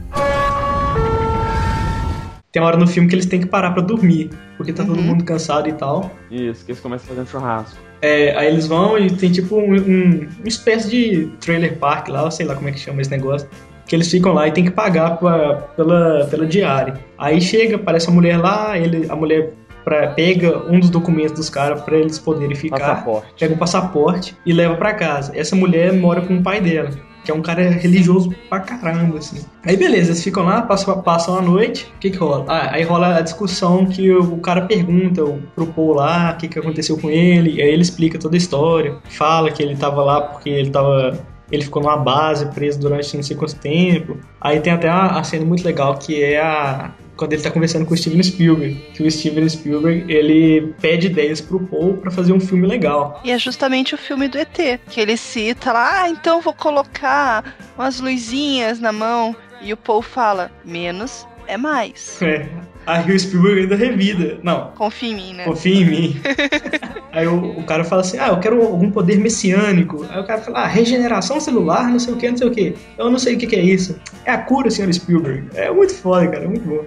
Tem 2.51 2.62
uma 2.62 2.67
hora 2.67 2.77
no 2.77 2.88
filme 2.88 3.07
que 3.07 3.15
eles 3.15 3.25
têm 3.27 3.39
que 3.39 3.45
parar 3.45 3.71
pra 3.71 3.81
dormir, 3.81 4.29
porque 4.57 4.73
tá 4.73 4.83
todo 4.83 4.97
Uhum. 4.97 5.03
mundo 5.03 5.23
cansado 5.23 5.69
e 5.69 5.73
tal. 5.73 6.12
Isso, 6.31 6.65
que 6.65 6.71
eles 6.71 6.81
começam 6.81 7.07
fazendo 7.07 7.27
churrasco. 7.27 7.77
É, 8.01 8.35
aí 8.38 8.47
eles 8.47 8.65
vão 8.65 8.97
e 8.97 9.09
tem 9.12 9.31
tipo 9.31 9.55
um, 9.57 9.75
um- 9.75 10.27
uma 10.39 10.47
espécie 10.47 10.89
de 10.89 11.25
trailer 11.39 11.77
park 11.77 12.07
lá, 12.07 12.29
sei 12.31 12.45
lá 12.45 12.55
como 12.55 12.67
é 12.69 12.71
que 12.71 12.79
chama 12.79 13.01
esse 13.01 13.12
negócio. 13.12 13.47
Que 13.85 13.95
eles 13.95 14.09
ficam 14.09 14.33
lá 14.33 14.47
e 14.47 14.51
tem 14.51 14.63
que 14.63 14.71
pagar 14.71 15.17
pra- 15.17 15.55
pela, 15.75 16.25
pela 16.25 16.45
diária. 16.45 16.99
Aí 17.17 17.41
chega, 17.41 17.75
aparece 17.75 18.09
a 18.09 18.12
mulher 18.13 18.38
lá, 18.38 18.77
ele, 18.77 19.05
a 19.09 19.15
mulher 19.15 19.53
pra, 19.83 20.07
pega 20.09 20.59
um 20.71 20.79
dos 20.79 20.89
documentos 20.89 21.33
dos 21.33 21.49
caras 21.49 21.81
pra 21.81 21.97
eles 21.97 22.17
poderem 22.19 22.55
ficar. 22.55 22.77
Passaporte. 22.79 23.33
Pega 23.39 23.53
o 23.53 23.57
passaporte 23.57 24.38
e 24.45 24.53
leva 24.53 24.75
pra 24.75 24.93
casa. 24.93 25.31
Essa 25.35 25.55
mulher 25.55 25.91
mora 25.93 26.21
com 26.21 26.35
o 26.38 26.41
pai 26.43 26.62
dela, 26.62 26.91
que 27.29 27.31
é 27.31 27.35
um 27.35 27.41
cara 27.43 27.69
religioso 27.69 28.33
pra 28.49 28.59
caramba, 28.59 29.19
assim. 29.19 29.45
Aí 29.63 29.77
beleza, 29.77 30.09
eles 30.09 30.23
ficam 30.23 30.43
lá, 30.43 30.63
passam, 30.63 30.99
passam 31.03 31.37
a 31.37 31.41
noite. 31.41 31.91
O 31.95 31.99
que 31.99 32.09
que 32.09 32.17
rola? 32.17 32.45
Ah, 32.47 32.73
aí 32.73 32.83
rola 32.83 33.17
a 33.17 33.21
discussão 33.21 33.85
que 33.85 34.11
o, 34.11 34.37
cara 34.37 34.61
pergunta 34.61 35.23
pro 35.53 35.67
Paul 35.67 35.93
lá 35.93 36.33
o 36.33 36.37
que 36.37 36.47
que 36.47 36.57
aconteceu 36.57 36.97
com 36.97 37.09
ele. 37.09 37.61
Aí 37.61 37.69
ele 37.69 37.83
explica 37.83 38.17
toda 38.17 38.35
a 38.35 38.39
história. 38.39 38.97
Fala 39.09 39.51
que 39.51 39.61
ele 39.61 39.75
tava 39.75 40.03
lá 40.03 40.21
porque 40.21 40.49
ele 40.49 40.71
tava... 40.71 41.19
Ele 41.51 41.63
ficou 41.63 41.81
numa 41.81 41.97
base 41.97 42.45
preso 42.47 42.79
durante 42.79 43.15
não 43.15 43.23
sei 43.23 43.35
quanto 43.35 43.55
tempo. 43.55 44.17
Aí 44.41 44.59
tem 44.59 44.73
até 44.73 44.87
a, 44.87 45.19
a 45.19 45.23
cena 45.23 45.45
muito 45.45 45.63
legal 45.63 45.97
que 45.97 46.23
é 46.23 46.41
a 46.41 46.91
quando 47.19 47.34
ele 47.34 47.41
tá 47.41 47.51
conversando 47.51 47.86
com 47.86 47.93
o 47.93 47.97
Steven 47.97 48.23
Spielberg, 48.23 48.75
que 48.93 49.03
o 49.03 49.12
Steven 49.12 49.47
Spielberg 49.49 50.05
ele 50.12 50.73
pede 50.79 51.08
ideias 51.08 51.41
pro 51.41 51.60
Paul 51.60 51.97
pra 51.97 52.10
fazer 52.10 52.32
um 52.32 52.39
filme 52.39 52.65
legal. 52.65 53.19
E 53.25 53.32
é 53.32 53.38
justamente 53.38 53.93
o 53.93 53.97
filme 53.97 54.29
do 54.29 54.38
ET, 54.38 54.79
que 54.89 55.01
ele 55.01 55.17
cita 55.17 55.73
lá, 55.73 56.03
ah, 56.03 56.10
então 56.10 56.39
vou 56.39 56.53
colocar 56.53 57.58
umas 57.77 57.99
luzinhas 57.99 58.79
na 58.79 58.93
mão. 58.93 59.36
E 59.62 59.73
o 59.73 59.77
Paul 59.77 60.01
fala, 60.01 60.49
menos 60.63 61.27
é 61.45 61.58
mais. 61.58 62.21
É. 62.21 62.47
Aí 62.87 63.11
o 63.11 63.19
Spielberg 63.19 63.61
ainda 63.61 63.75
revida. 63.75 64.39
Não, 64.41 64.71
Confia 64.71 65.09
em 65.11 65.15
mim, 65.15 65.33
né? 65.33 65.43
confia 65.43 65.75
em 65.75 65.85
mim. 65.85 66.21
Aí 67.11 67.27
o, 67.27 67.59
o 67.59 67.63
cara 67.63 67.83
fala 67.83 68.01
assim: 68.01 68.17
Ah, 68.19 68.29
eu 68.29 68.39
quero 68.39 68.61
algum 68.61 68.89
poder 68.91 69.17
messiânico. 69.19 70.05
Aí 70.09 70.19
o 70.19 70.23
cara 70.23 70.41
fala: 70.41 70.59
Ah, 70.59 70.67
regeneração 70.67 71.39
celular, 71.39 71.89
não 71.89 71.99
sei 71.99 72.13
o 72.13 72.17
que, 72.17 72.29
não 72.29 72.37
sei 72.37 72.47
o 72.47 72.51
que. 72.51 72.75
Eu 72.97 73.11
não 73.11 73.19
sei 73.19 73.35
o 73.35 73.37
que, 73.37 73.47
que 73.47 73.55
é 73.55 73.61
isso. 73.61 73.99
É 74.25 74.31
a 74.31 74.37
cura, 74.39 74.69
senhor 74.71 74.91
Spielberg. 74.93 75.47
É 75.55 75.69
muito 75.71 75.93
foda, 75.93 76.27
cara, 76.27 76.45
é 76.45 76.47
muito 76.47 76.67
bom. 76.67 76.85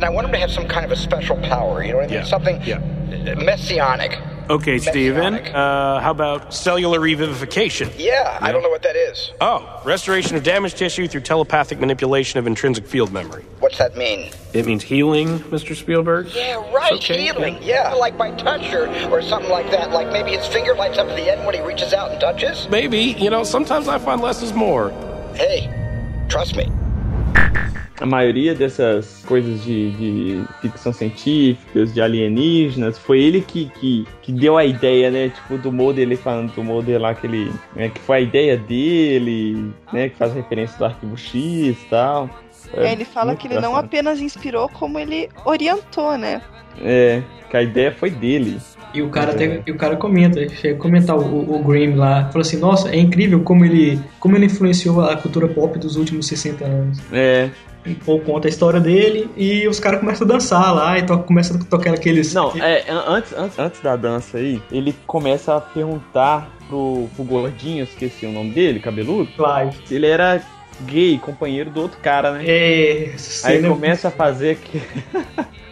And 0.00 0.04
I 0.04 0.08
want 0.10 0.26
him 0.28 0.32
to 0.32 0.38
have 0.38 0.50
some 0.52 0.66
kind 0.66 0.84
of 0.84 0.92
a 0.92 0.96
special 0.96 1.36
power, 1.48 1.82
you 1.82 1.92
know 1.92 1.98
what 2.00 2.10
I 2.10 2.14
mean? 2.14 2.14
Yeah, 2.14 2.24
Something 2.28 2.60
yeah. 2.66 2.82
messianic. 3.42 4.18
Okay, 4.50 4.78
Steven. 4.78 5.34
Uh, 5.36 6.00
how 6.00 6.10
about 6.10 6.52
cellular 6.52 7.00
revivification? 7.00 7.90
Yeah, 7.96 8.38
I 8.42 8.52
don't 8.52 8.62
know 8.62 8.68
what 8.68 8.82
that 8.82 8.94
is. 8.94 9.32
Oh, 9.40 9.80
restoration 9.84 10.36
of 10.36 10.42
damaged 10.42 10.76
tissue 10.76 11.08
through 11.08 11.22
telepathic 11.22 11.80
manipulation 11.80 12.38
of 12.38 12.46
intrinsic 12.46 12.86
field 12.86 13.10
memory. 13.10 13.44
What's 13.60 13.78
that 13.78 13.96
mean? 13.96 14.30
It 14.52 14.66
means 14.66 14.82
healing, 14.82 15.38
Mr. 15.38 15.74
Spielberg. 15.74 16.28
Yeah, 16.34 16.56
right, 16.74 16.92
Okay, 16.92 17.22
healing. 17.24 17.54
yeah. 17.62 17.88
Yeah, 17.90 17.94
like 17.94 18.18
by 18.18 18.32
touch 18.32 18.72
or, 18.74 18.86
or 19.10 19.22
something 19.22 19.50
like 19.50 19.70
that. 19.70 19.90
Like 19.92 20.12
maybe 20.12 20.32
his 20.36 20.46
finger 20.46 20.74
lights 20.74 20.98
up 20.98 21.08
at 21.08 21.16
the 21.16 21.30
end 21.32 21.46
when 21.46 21.54
he 21.54 21.60
reaches 21.62 21.92
out 21.94 22.10
and 22.12 22.20
touches. 22.20 22.68
Maybe. 22.68 22.98
You 23.18 23.30
know, 23.30 23.44
sometimes 23.44 23.88
I 23.88 23.98
find 23.98 24.20
less 24.20 24.42
is 24.42 24.52
more. 24.52 24.90
Hey, 25.34 25.68
trust 26.28 26.54
me. 26.54 26.70
A 28.00 28.06
maioria 28.06 28.54
dessas 28.54 29.24
coisas 29.24 29.62
de, 29.62 29.90
de 29.92 30.44
ficção 30.60 30.92
científicas, 30.92 31.94
de 31.94 32.00
alienígenas, 32.00 32.98
foi 32.98 33.20
ele 33.20 33.40
que, 33.40 33.66
que, 33.80 34.06
que 34.20 34.32
deu 34.32 34.56
a 34.58 34.64
ideia, 34.64 35.10
né? 35.10 35.28
Tipo, 35.28 35.56
do 35.58 35.70
Mulder, 35.70 36.02
ele 36.02 36.16
falando 36.16 36.52
do 36.52 36.64
Mulder 36.64 37.00
lá, 37.00 37.14
que, 37.14 37.26
ele, 37.26 37.52
né, 37.74 37.88
que 37.88 38.00
foi 38.00 38.16
a 38.16 38.20
ideia 38.20 38.56
dele, 38.56 39.72
né? 39.92 40.08
Que 40.08 40.16
faz 40.16 40.34
referência 40.34 40.76
do 40.76 40.84
arquivo 40.84 41.16
X 41.16 41.32
e 41.32 41.86
tal. 41.88 42.28
É, 42.72 42.92
ele 42.92 43.04
fala 43.04 43.36
que 43.36 43.46
ele 43.46 43.60
não 43.60 43.76
apenas 43.76 44.20
inspirou, 44.20 44.68
como 44.68 44.98
ele 44.98 45.28
orientou, 45.44 46.18
né? 46.18 46.42
É, 46.80 47.22
que 47.48 47.56
a 47.56 47.62
ideia 47.62 47.92
foi 47.92 48.10
dele. 48.10 48.58
E 48.92 49.02
o 49.02 49.08
cara 49.08 49.32
até, 49.32 49.62
e 49.66 49.70
o 49.70 49.76
cara 49.76 49.96
comenta, 49.96 50.48
chega 50.48 50.76
a 50.76 50.78
comentar 50.78 51.16
o, 51.16 51.54
o 51.54 51.62
Graham 51.62 51.96
lá, 51.96 52.28
fala 52.30 52.42
assim, 52.42 52.58
nossa, 52.58 52.90
é 52.90 52.98
incrível 52.98 53.42
como 53.42 53.64
ele, 53.64 54.00
como 54.20 54.36
ele 54.36 54.46
influenciou 54.46 55.00
a 55.00 55.16
cultura 55.16 55.48
pop 55.48 55.78
dos 55.78 55.96
últimos 55.96 56.26
60 56.26 56.64
anos. 56.64 56.98
É. 57.12 57.50
O 57.86 57.94
Paul 58.04 58.20
conta 58.20 58.48
a 58.48 58.50
história 58.50 58.80
dele 58.80 59.28
e 59.36 59.68
os 59.68 59.78
caras 59.78 60.00
começam 60.00 60.26
a 60.26 60.30
dançar 60.30 60.74
lá 60.74 60.98
e 60.98 61.02
to, 61.04 61.18
começam 61.18 61.56
a 61.60 61.64
tocar 61.64 61.92
aqueles. 61.94 62.32
Não, 62.32 62.50
é, 62.56 62.90
an- 62.90 63.04
antes, 63.08 63.32
antes, 63.34 63.58
antes 63.58 63.80
da 63.82 63.94
dança 63.96 64.38
aí, 64.38 64.62
ele 64.72 64.94
começa 65.06 65.54
a 65.56 65.60
perguntar 65.60 66.50
pro, 66.68 67.08
pro 67.14 67.24
gordinho, 67.24 67.84
esqueci 67.84 68.24
o 68.24 68.32
nome 68.32 68.50
dele, 68.52 68.80
cabeludo, 68.80 69.28
Clive. 69.36 69.76
se 69.86 69.94
ele 69.94 70.06
era 70.06 70.40
gay, 70.86 71.18
companheiro 71.18 71.70
do 71.70 71.82
outro 71.82 71.98
cara, 72.00 72.32
né? 72.32 72.44
É, 72.46 73.10
Aí 73.12 73.18
cena- 73.18 73.68
começa 73.68 74.08
a 74.08 74.10
fazer 74.10 74.56
que. 74.56 74.80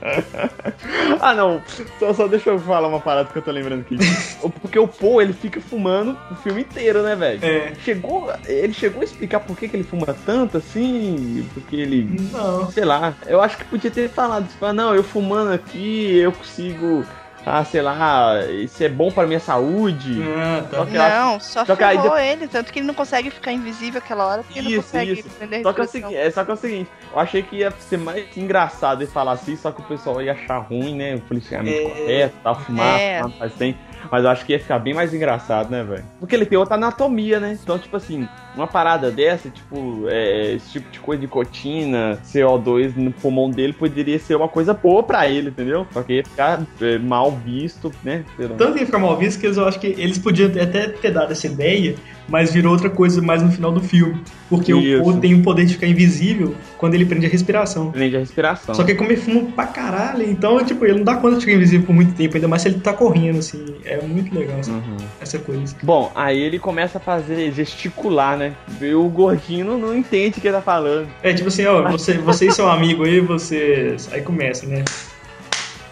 ah 1.20 1.34
não, 1.34 1.62
só, 1.98 2.12
só 2.12 2.26
deixa 2.26 2.50
eu 2.50 2.58
falar 2.58 2.88
uma 2.88 3.00
parada 3.00 3.28
que 3.30 3.38
eu 3.38 3.42
tô 3.42 3.50
lembrando 3.50 3.80
aqui. 3.80 3.96
Porque 4.60 4.78
o 4.78 4.88
Paul, 4.88 5.20
ele 5.20 5.32
fica 5.32 5.60
fumando 5.60 6.16
o 6.30 6.34
filme 6.36 6.62
inteiro, 6.62 7.02
né, 7.02 7.14
velho? 7.14 7.44
É. 7.44 7.74
Chegou, 7.84 8.32
ele 8.46 8.72
chegou 8.72 9.00
a 9.00 9.04
explicar 9.04 9.40
por 9.40 9.56
que, 9.56 9.68
que 9.68 9.76
ele 9.76 9.84
fuma 9.84 10.14
tanto 10.26 10.56
assim, 10.56 11.46
porque 11.54 11.76
ele 11.76 12.30
Não. 12.32 12.70
sei 12.70 12.84
lá, 12.84 13.14
eu 13.26 13.40
acho 13.40 13.58
que 13.58 13.64
podia 13.64 13.90
ter 13.90 14.08
falado, 14.08 14.48
tipo, 14.48 14.64
ah, 14.64 14.72
não, 14.72 14.94
eu 14.94 15.02
fumando 15.02 15.52
aqui, 15.52 16.16
eu 16.18 16.32
consigo, 16.32 17.04
ah, 17.46 17.64
sei 17.64 17.80
lá, 17.82 18.44
isso 18.46 18.82
é 18.84 18.88
bom 18.88 19.10
pra 19.10 19.26
minha 19.26 19.40
saúde. 19.40 20.22
Ah, 20.22 20.62
Só 20.70 20.76
tá. 20.84 20.86
que 20.90 20.96
eu 20.96 21.02
acho- 21.02 21.16
Não, 21.16 21.40
só 21.40 21.64
só 21.64 21.76
que 21.76 21.82
aí 21.84 21.96
ferrou 22.00 22.18
ele, 22.18 22.48
tanto 22.48 22.72
que 22.72 22.78
ele 22.78 22.86
não 22.86 22.94
consegue 22.94 23.30
ficar 23.30 23.52
invisível 23.52 23.98
aquela 23.98 24.26
hora, 24.26 24.42
porque 24.42 24.58
ele 24.58 24.68
não 24.70 24.78
Isso, 24.80 24.90
consegue 24.92 25.12
isso. 25.12 25.28
prender 25.30 25.60
a 25.60 25.62
Só 25.62 25.72
que, 25.72 25.80
é 25.80 25.82
o 25.82 25.84
respiração. 25.84 26.10
seguinte, 26.10 26.26
é, 26.28 26.30
só 26.30 26.44
que 26.44 26.50
é 26.50 26.54
o 26.54 26.56
seguinte, 26.56 26.90
eu 27.12 27.18
achei 27.20 27.42
que 27.42 27.56
ia 27.56 27.70
ser 27.72 27.96
mais 27.98 28.36
engraçado 28.36 29.02
ele 29.02 29.10
falar 29.10 29.32
assim, 29.32 29.56
só 29.56 29.70
que 29.72 29.80
o 29.80 29.84
pessoal 29.84 30.20
ia 30.22 30.32
achar 30.32 30.58
ruim, 30.58 30.94
né? 30.94 31.14
O 31.16 31.20
policiamento 31.20 31.78
É. 31.78 31.82
correto, 31.90 32.34
tal, 32.42 32.54
fumar, 32.60 33.00
É. 33.00 33.22
fumar 33.22 33.38
faz 33.38 33.54
tempo. 33.54 33.78
Mas 34.10 34.24
eu 34.24 34.30
acho 34.30 34.44
que 34.44 34.52
ia 34.52 34.60
ficar 34.60 34.78
bem 34.78 34.94
mais 34.94 35.12
engraçado, 35.12 35.70
né, 35.70 35.82
velho? 35.82 36.04
Porque 36.18 36.34
ele 36.34 36.46
tem 36.46 36.58
outra 36.58 36.74
anatomia, 36.74 37.40
né? 37.40 37.58
Então, 37.62 37.78
tipo 37.78 37.96
assim, 37.96 38.28
uma 38.54 38.66
parada 38.66 39.10
dessa, 39.10 39.48
tipo, 39.48 40.04
é, 40.08 40.54
esse 40.54 40.72
tipo 40.72 40.90
de 40.90 41.00
coisa 41.00 41.20
de 41.20 41.28
cotina, 41.28 42.18
CO2 42.24 42.96
no 42.96 43.12
pulmão 43.12 43.50
dele 43.50 43.72
poderia 43.72 44.18
ser 44.18 44.34
uma 44.36 44.48
coisa 44.48 44.74
boa 44.74 45.02
pra 45.02 45.28
ele, 45.28 45.50
entendeu? 45.50 45.86
Só 45.92 46.02
que 46.02 46.14
ia 46.14 46.24
ficar 46.24 46.62
é, 46.80 46.98
mal 46.98 47.30
visto, 47.32 47.92
né? 48.02 48.24
Tanto 48.56 48.78
ia 48.78 48.86
ficar 48.86 48.98
mal 48.98 49.16
visto 49.16 49.40
que 49.40 49.46
eles, 49.46 49.56
eu 49.56 49.66
acho 49.66 49.78
que 49.78 49.88
eles 49.88 50.18
podiam 50.18 50.48
até 50.48 50.88
ter 50.88 51.10
dado 51.10 51.32
essa 51.32 51.46
ideia, 51.46 51.94
mas 52.28 52.52
virou 52.52 52.72
outra 52.72 52.90
coisa 52.90 53.20
mais 53.20 53.42
no 53.42 53.50
final 53.50 53.72
do 53.72 53.80
filme. 53.80 54.20
Porque 54.48 54.72
Isso. 54.72 55.00
o 55.00 55.04
Paul 55.04 55.20
tem 55.20 55.34
o 55.34 55.42
poder 55.42 55.64
de 55.64 55.74
ficar 55.74 55.86
invisível 55.86 56.54
quando 56.80 56.94
ele 56.94 57.04
prende 57.04 57.26
a 57.26 57.28
respiração. 57.28 57.90
Prende 57.92 58.16
a 58.16 58.20
respiração. 58.20 58.74
Só 58.74 58.82
que 58.82 58.94
como 58.94 59.12
ele 59.12 59.20
fuma 59.20 59.52
pra 59.52 59.66
caralho, 59.66 60.22
então, 60.24 60.64
tipo, 60.64 60.82
ele 60.86 60.94
não 60.96 61.04
dá 61.04 61.14
conta 61.16 61.34
de 61.36 61.40
ficar 61.44 61.52
invisível 61.56 61.86
por 61.86 61.92
muito 61.92 62.14
tempo, 62.14 62.34
ainda 62.36 62.48
mais 62.48 62.62
se 62.62 62.68
ele 62.68 62.80
tá 62.80 62.94
correndo, 62.94 63.38
assim. 63.38 63.62
É 63.84 64.00
muito 64.00 64.34
legal 64.34 64.58
essa, 64.58 64.70
Uhum. 64.72 64.96
essa 65.20 65.38
coisa. 65.38 65.76
Bom, 65.82 66.10
aí 66.14 66.38
ele 66.40 66.58
começa 66.58 66.96
a 66.96 67.00
fazer, 67.00 67.52
gesticular, 67.52 68.38
né? 68.38 68.54
E 68.80 68.94
o 68.94 69.06
gordinho 69.10 69.66
não, 69.66 69.78
não 69.78 69.94
entende 69.94 70.38
o 70.38 70.40
que 70.40 70.48
ele 70.48 70.56
tá 70.56 70.62
falando. 70.62 71.06
É 71.22 71.34
tipo 71.34 71.48
assim, 71.48 71.66
ó, 71.66 71.82
você, 71.90 72.14
você 72.14 72.46
e 72.46 72.50
seu 72.52 72.66
amigo 72.70 73.04
aí, 73.04 73.20
vocês. 73.20 74.08
Aí 74.10 74.22
começa, 74.22 74.64
né? 74.64 74.82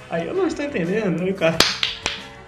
Aí 0.08 0.26
eu 0.26 0.32
não 0.34 0.46
estou 0.46 0.64
entendendo, 0.64 1.22
o 1.22 1.34
cara. 1.34 1.58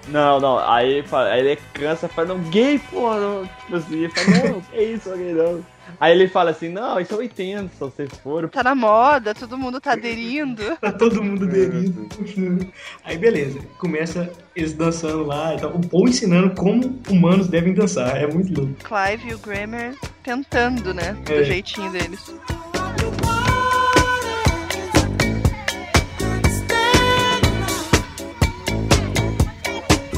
Não, 0.09 0.41
não, 0.41 0.59
aí, 0.59 0.95
ele 0.95 1.07
fala- 1.07 1.29
aí 1.29 1.41
ele 1.41 1.59
cansa, 1.75 2.09
fala, 2.09 2.29
não, 2.29 2.39
gay, 2.51 2.81
pô, 2.91 3.15
não. 3.15 3.43
Tipo 3.67 3.77
assim, 3.77 3.95
ele 3.99 4.09
fala, 4.09 4.49
não, 4.49 4.61
que 4.63 4.81
isso, 4.83 5.11
gay 5.15 5.33
não. 5.35 5.61
Aí 5.99 6.13
ele 6.13 6.29
fala 6.29 6.51
assim, 6.51 6.69
não, 6.69 7.01
isso 7.01 7.15
eu 7.15 7.23
entendo, 7.23 7.71
se 7.71 7.81
vocês 7.81 8.11
foram. 8.23 8.49
Tá 8.49 8.63
na 8.63 8.75
moda, 8.75 9.35
todo 9.35 9.57
mundo 9.59 9.81
tá 9.81 9.93
aderindo. 9.93 10.63
Tá 10.81 10.93
todo 10.93 11.23
mundo 11.23 11.45
aderindo. 11.47 12.09
Aí 13.05 13.17
beleza, 13.19 13.59
começa 13.79 14.31
eles 14.55 14.73
dançando 14.73 15.25
lá, 15.25 15.55
então, 15.55 15.71
o 15.71 15.87
Paul 15.89 16.09
ensinando 16.09 16.55
como 16.55 16.99
humanos 17.09 17.49
devem 17.49 17.73
dançar, 17.75 18.17
é 18.17 18.27
muito 18.27 18.53
louco. 18.59 18.75
Clive 18.85 19.31
e 19.31 19.35
o 19.35 19.39
Grammer 19.39 19.95
tentando, 20.23 20.93
né? 20.95 21.17
Do 21.25 21.33
É. 21.33 21.45
jeitinho 21.45 21.91
deles. 21.91 22.33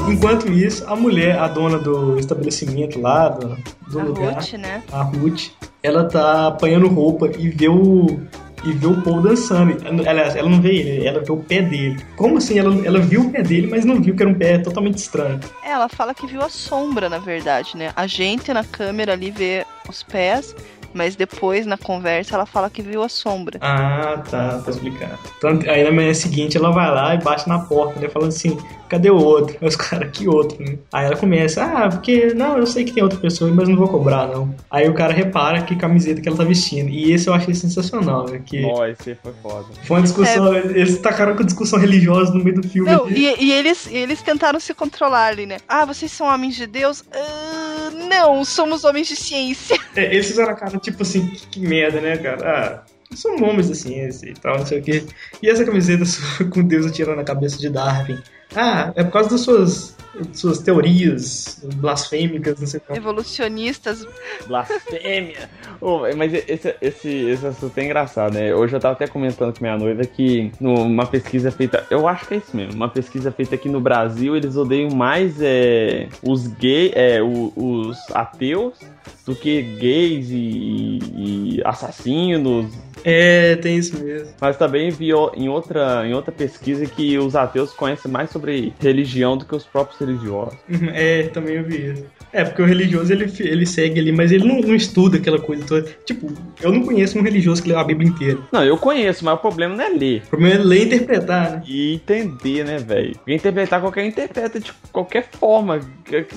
Enquanto 0.07 0.51
isso, 0.51 0.85
a 0.87 0.95
mulher, 0.95 1.39
a 1.39 1.47
dona 1.47 1.79
do 1.79 2.19
estabelecimento 2.19 2.99
lá, 2.99 3.29
do, 3.29 3.57
do 3.87 3.99
a 3.99 4.03
lugar, 4.03 4.33
Ruth, 4.35 4.53
né? 4.53 4.83
a 4.91 5.01
Ruth, 5.01 5.49
ela 5.81 6.05
tá 6.05 6.47
apanhando 6.47 6.87
roupa 6.87 7.31
e 7.37 7.49
vê 7.49 7.69
o, 7.69 8.19
e 8.63 8.71
vê 8.73 8.87
o 8.87 9.01
Paul 9.01 9.21
dançando. 9.21 9.77
Ela, 10.05 10.21
ela 10.21 10.49
não 10.49 10.61
vê 10.61 10.75
ele, 10.75 11.07
ela 11.07 11.21
vê 11.21 11.31
o 11.31 11.37
pé 11.37 11.61
dele. 11.61 11.97
Como 12.15 12.37
assim? 12.37 12.59
Ela, 12.59 12.85
ela 12.85 12.99
viu 12.99 13.21
o 13.21 13.31
pé 13.31 13.41
dele, 13.41 13.67
mas 13.67 13.85
não 13.85 14.01
viu 14.01 14.15
que 14.15 14.23
era 14.23 14.31
um 14.31 14.35
pé 14.35 14.57
totalmente 14.57 14.97
estranho. 14.97 15.39
Ela 15.63 15.87
fala 15.87 16.13
que 16.13 16.27
viu 16.27 16.41
a 16.41 16.49
sombra, 16.49 17.09
na 17.09 17.19
verdade, 17.19 17.75
né? 17.75 17.91
A 17.95 18.05
gente 18.05 18.53
na 18.53 18.63
câmera 18.63 19.13
ali 19.13 19.31
vê 19.31 19.65
os 19.89 20.03
pés, 20.03 20.55
mas 20.93 21.15
depois 21.15 21.65
na 21.65 21.77
conversa 21.77 22.35
ela 22.35 22.45
fala 22.45 22.69
que 22.69 22.81
viu 22.81 23.03
a 23.03 23.09
sombra. 23.09 23.59
Ah, 23.61 24.21
tá, 24.29 24.59
tá 24.59 24.71
explicado. 24.71 25.19
Então, 25.37 25.59
aí 25.67 25.83
na 25.83 25.91
manhã 25.91 26.13
seguinte 26.13 26.57
ela 26.57 26.71
vai 26.71 26.89
lá 26.89 27.15
e 27.15 27.17
bate 27.19 27.47
na 27.47 27.59
porta, 27.59 27.99
né? 27.99 28.09
Falando 28.09 28.29
assim, 28.29 28.57
cadê 28.93 29.09
o 29.09 29.17
outro? 29.17 29.57
Aí 29.61 29.67
os 29.67 29.75
caras, 29.75 30.09
que 30.11 30.27
outro, 30.27 30.63
né? 30.63 30.77
Aí 30.91 31.05
ela 31.05 31.15
começa, 31.15 31.63
ah, 31.63 31.89
porque, 31.89 32.33
não, 32.33 32.57
eu 32.57 32.65
sei 32.65 32.83
que 32.83 32.93
tem 32.93 33.03
outra 33.03 33.19
pessoa, 33.19 33.51
mas 33.51 33.67
não 33.67 33.75
vou 33.75 33.87
cobrar, 33.87 34.27
não. 34.27 34.53
Aí 34.69 34.87
o 34.87 34.93
cara 34.93 35.13
repara 35.13 35.61
que 35.63 35.75
camiseta 35.75 36.21
que 36.21 36.27
ela 36.27 36.37
tá 36.37 36.43
vestindo. 36.43 36.89
E 36.89 37.11
esse 37.11 37.27
eu 37.27 37.33
achei 37.33 37.53
sensacional, 37.53 38.29
né? 38.29 38.41
Que 38.45 38.63
Ó, 38.65 38.85
esse 38.85 39.15
foi 39.15 39.33
foda. 39.41 39.65
foi 39.83 39.97
uma 39.97 40.03
discussão, 40.03 40.55
eles 40.55 40.97
tacaram 40.99 41.35
com 41.35 41.43
discussão 41.43 41.79
religiosa 41.79 42.33
no 42.33 42.43
meio 42.43 42.61
do 42.61 42.67
filme. 42.67 42.89
Não, 42.89 43.09
e, 43.09 43.35
e 43.39 43.51
eles, 43.51 43.87
e 43.87 43.97
eles 43.97 44.21
tentaram 44.21 44.59
se 44.59 44.73
controlar 44.73 45.27
ali, 45.27 45.45
né? 45.45 45.57
Ah, 45.67 45.85
vocês 45.85 46.11
são 46.11 46.27
homens 46.27 46.55
de 46.55 46.67
Deus? 46.67 47.03
Ah, 47.11 47.89
não, 48.09 48.45
somos 48.45 48.83
homens 48.83 49.07
de 49.07 49.15
ciência. 49.15 49.77
É, 49.95 50.13
eles 50.13 50.27
fizeram 50.27 50.51
a 50.51 50.55
cara, 50.55 50.79
tipo 50.83 51.01
assim, 51.01 51.27
que, 51.27 51.47
que 51.47 51.59
merda, 51.59 51.99
né, 51.99 52.17
cara? 52.17 52.83
Ah, 52.85 52.93
são 53.15 53.35
homens 53.43 53.69
da 53.69 53.75
ciência 53.75 54.29
e 54.29 54.33
tal, 54.33 54.59
não 54.59 54.65
sei 54.65 54.79
o 54.79 54.83
quê. 54.83 55.03
E 55.41 55.49
essa 55.49 55.65
camiseta 55.65 56.05
sua, 56.05 56.45
com 56.47 56.61
Deus 56.61 56.85
atirando 56.85 57.17
na 57.17 57.23
cabeça 57.23 57.57
de 57.57 57.69
Darwin? 57.69 58.19
Ah, 58.55 58.91
é 58.95 59.03
por 59.03 59.13
causa 59.13 59.29
das 59.29 59.41
suas, 59.41 59.97
suas 60.31 60.59
teorias 60.59 61.59
blasfêmicas, 61.75 62.59
não 62.59 62.67
sei 62.67 62.79
o 62.79 62.81
que. 62.81 62.97
Evolucionistas. 62.99 64.05
Blasfêmia! 64.45 65.49
Ô, 65.81 66.01
mas 66.15 66.33
esse, 66.33 66.75
esse, 66.79 67.09
esse 67.09 67.47
assunto 67.47 67.75
é 67.77 67.85
engraçado, 67.85 68.33
né? 68.35 68.53
Hoje 68.53 68.75
eu 68.75 68.79
tava 68.79 68.93
até 68.93 69.07
comentando 69.07 69.57
com 69.57 69.63
minha 69.63 69.77
noiva 69.77 70.03
que 70.05 70.51
numa 70.59 71.07
pesquisa 71.07 71.49
feita, 71.49 71.87
eu 71.89 72.07
acho 72.07 72.27
que 72.27 72.35
é 72.35 72.37
isso 72.37 72.55
mesmo, 72.55 72.73
uma 72.73 72.89
pesquisa 72.89 73.31
feita 73.31 73.55
aqui 73.55 73.67
no 73.67 73.81
Brasil, 73.81 74.35
eles 74.35 74.55
odeiam 74.55 74.91
mais 74.91 75.41
é, 75.41 76.07
os 76.21 76.45
gays, 76.45 76.91
é, 76.93 77.19
os 77.23 77.97
ateus 78.11 78.77
do 79.25 79.35
que 79.35 79.61
gays 79.61 80.29
e, 80.29 80.99
e 81.15 81.61
assassinos. 81.63 82.73
É, 83.03 83.55
tem 83.57 83.77
isso 83.77 84.01
mesmo. 84.01 84.29
Mas 84.39 84.57
também 84.57 84.89
vi 84.89 85.09
em 85.35 85.49
outra, 85.49 86.07
em 86.07 86.13
outra 86.13 86.31
pesquisa 86.31 86.85
que 86.85 87.17
os 87.17 87.35
ateus 87.35 87.73
conhecem 87.73 88.09
mais 88.09 88.29
sobre 88.29 88.73
religião 88.79 89.37
do 89.37 89.45
que 89.45 89.55
os 89.55 89.65
próprios 89.65 89.99
religiosos. 89.99 90.57
Uhum, 90.69 90.89
É, 90.93 91.23
também 91.23 91.55
eu 91.55 91.63
vi 91.63 91.91
isso. 91.91 92.05
É, 92.33 92.43
porque 92.43 92.61
o 92.61 92.65
religioso 92.65 93.13
ele, 93.13 93.31
ele 93.39 93.65
segue 93.65 93.99
ali, 93.99 94.11
mas 94.11 94.31
ele 94.31 94.45
não, 94.45 94.59
não 94.59 94.75
estuda 94.75 95.17
aquela 95.17 95.39
coisa 95.39 95.63
toda. 95.65 95.87
Tipo, 96.03 96.31
eu 96.61 96.71
não 96.71 96.83
conheço 96.83 97.19
um 97.19 97.21
religioso 97.21 97.61
que 97.61 97.69
lê 97.69 97.75
a 97.75 97.83
Bíblia 97.83 98.09
inteira. 98.09 98.39
Não, 98.51 98.63
eu 98.65 98.75
conheço, 98.75 99.23
mas 99.23 99.35
o 99.35 99.37
problema 99.37 99.75
não 99.75 99.83
é 99.83 99.89
ler. 99.89 100.23
O 100.25 100.29
problema 100.29 100.55
é 100.55 100.63
ler 100.63 100.79
e 100.79 100.85
interpretar, 100.85 101.51
né? 101.51 101.63
E 101.67 101.93
entender, 101.93 102.65
né, 102.65 102.77
velho? 102.77 103.13
Porque 103.15 103.33
Interpretar 103.33 103.79
qualquer 103.79 104.05
interpreta 104.05 104.59
de 104.59 104.73
qualquer 104.91 105.29
forma. 105.31 105.79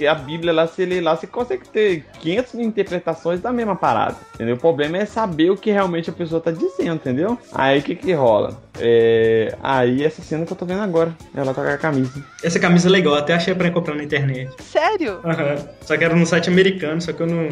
A 0.09 0.15
Bíblia 0.15 0.53
lá, 0.53 0.67
você 0.67 0.85
lê 0.85 1.01
lá, 1.01 1.17
você 1.17 1.27
consegue 1.27 1.69
ter 1.69 2.05
500 2.21 2.53
mil 2.55 2.67
interpretações 2.67 3.41
da 3.41 3.53
mesma 3.53 3.75
parada. 3.75 4.17
Entendeu? 4.35 4.57
O 4.57 4.59
problema 4.59 4.99
é 4.99 5.07
saber 5.07 5.51
o 5.51 5.57
que 5.57 5.71
realmente 5.71 6.11
a 6.11 6.13
pessoa 6.13 6.41
tá 6.41 6.51
dizendo, 6.51 6.97
entendeu? 6.97 7.39
Aí 7.53 7.79
o 7.79 7.83
que 7.83 7.95
que 7.95 8.13
rola? 8.13 8.66
É... 8.81 9.57
Aí 9.63 10.05
essa 10.05 10.23
cena 10.23 10.45
que 10.45 10.53
eu 10.53 10.57
tô 10.57 10.67
vendo 10.67 10.83
agora. 10.83 11.15
Ela 11.35 11.53
tá 11.55 11.63
com 11.63 11.69
a 11.69 11.79
camisa. 11.79 12.25
Essa 12.43 12.59
camisa 12.59 12.89
é 12.89 12.91
legal, 12.91 13.15
até 13.15 13.35
achei 13.35 13.55
pra 13.55 13.71
comprar 13.71 13.95
na 13.95 14.05
internet. 14.05 14.51
Sério? 14.63 15.21
Aham. 15.25 15.57
Só 15.81 15.97
que 15.97 16.05
era 16.05 16.15
num 16.15 16.27
site 16.27 16.49
americano, 16.49 17.01
só 17.01 17.13
que 17.13 17.23
eu 17.23 17.27
não. 17.27 17.49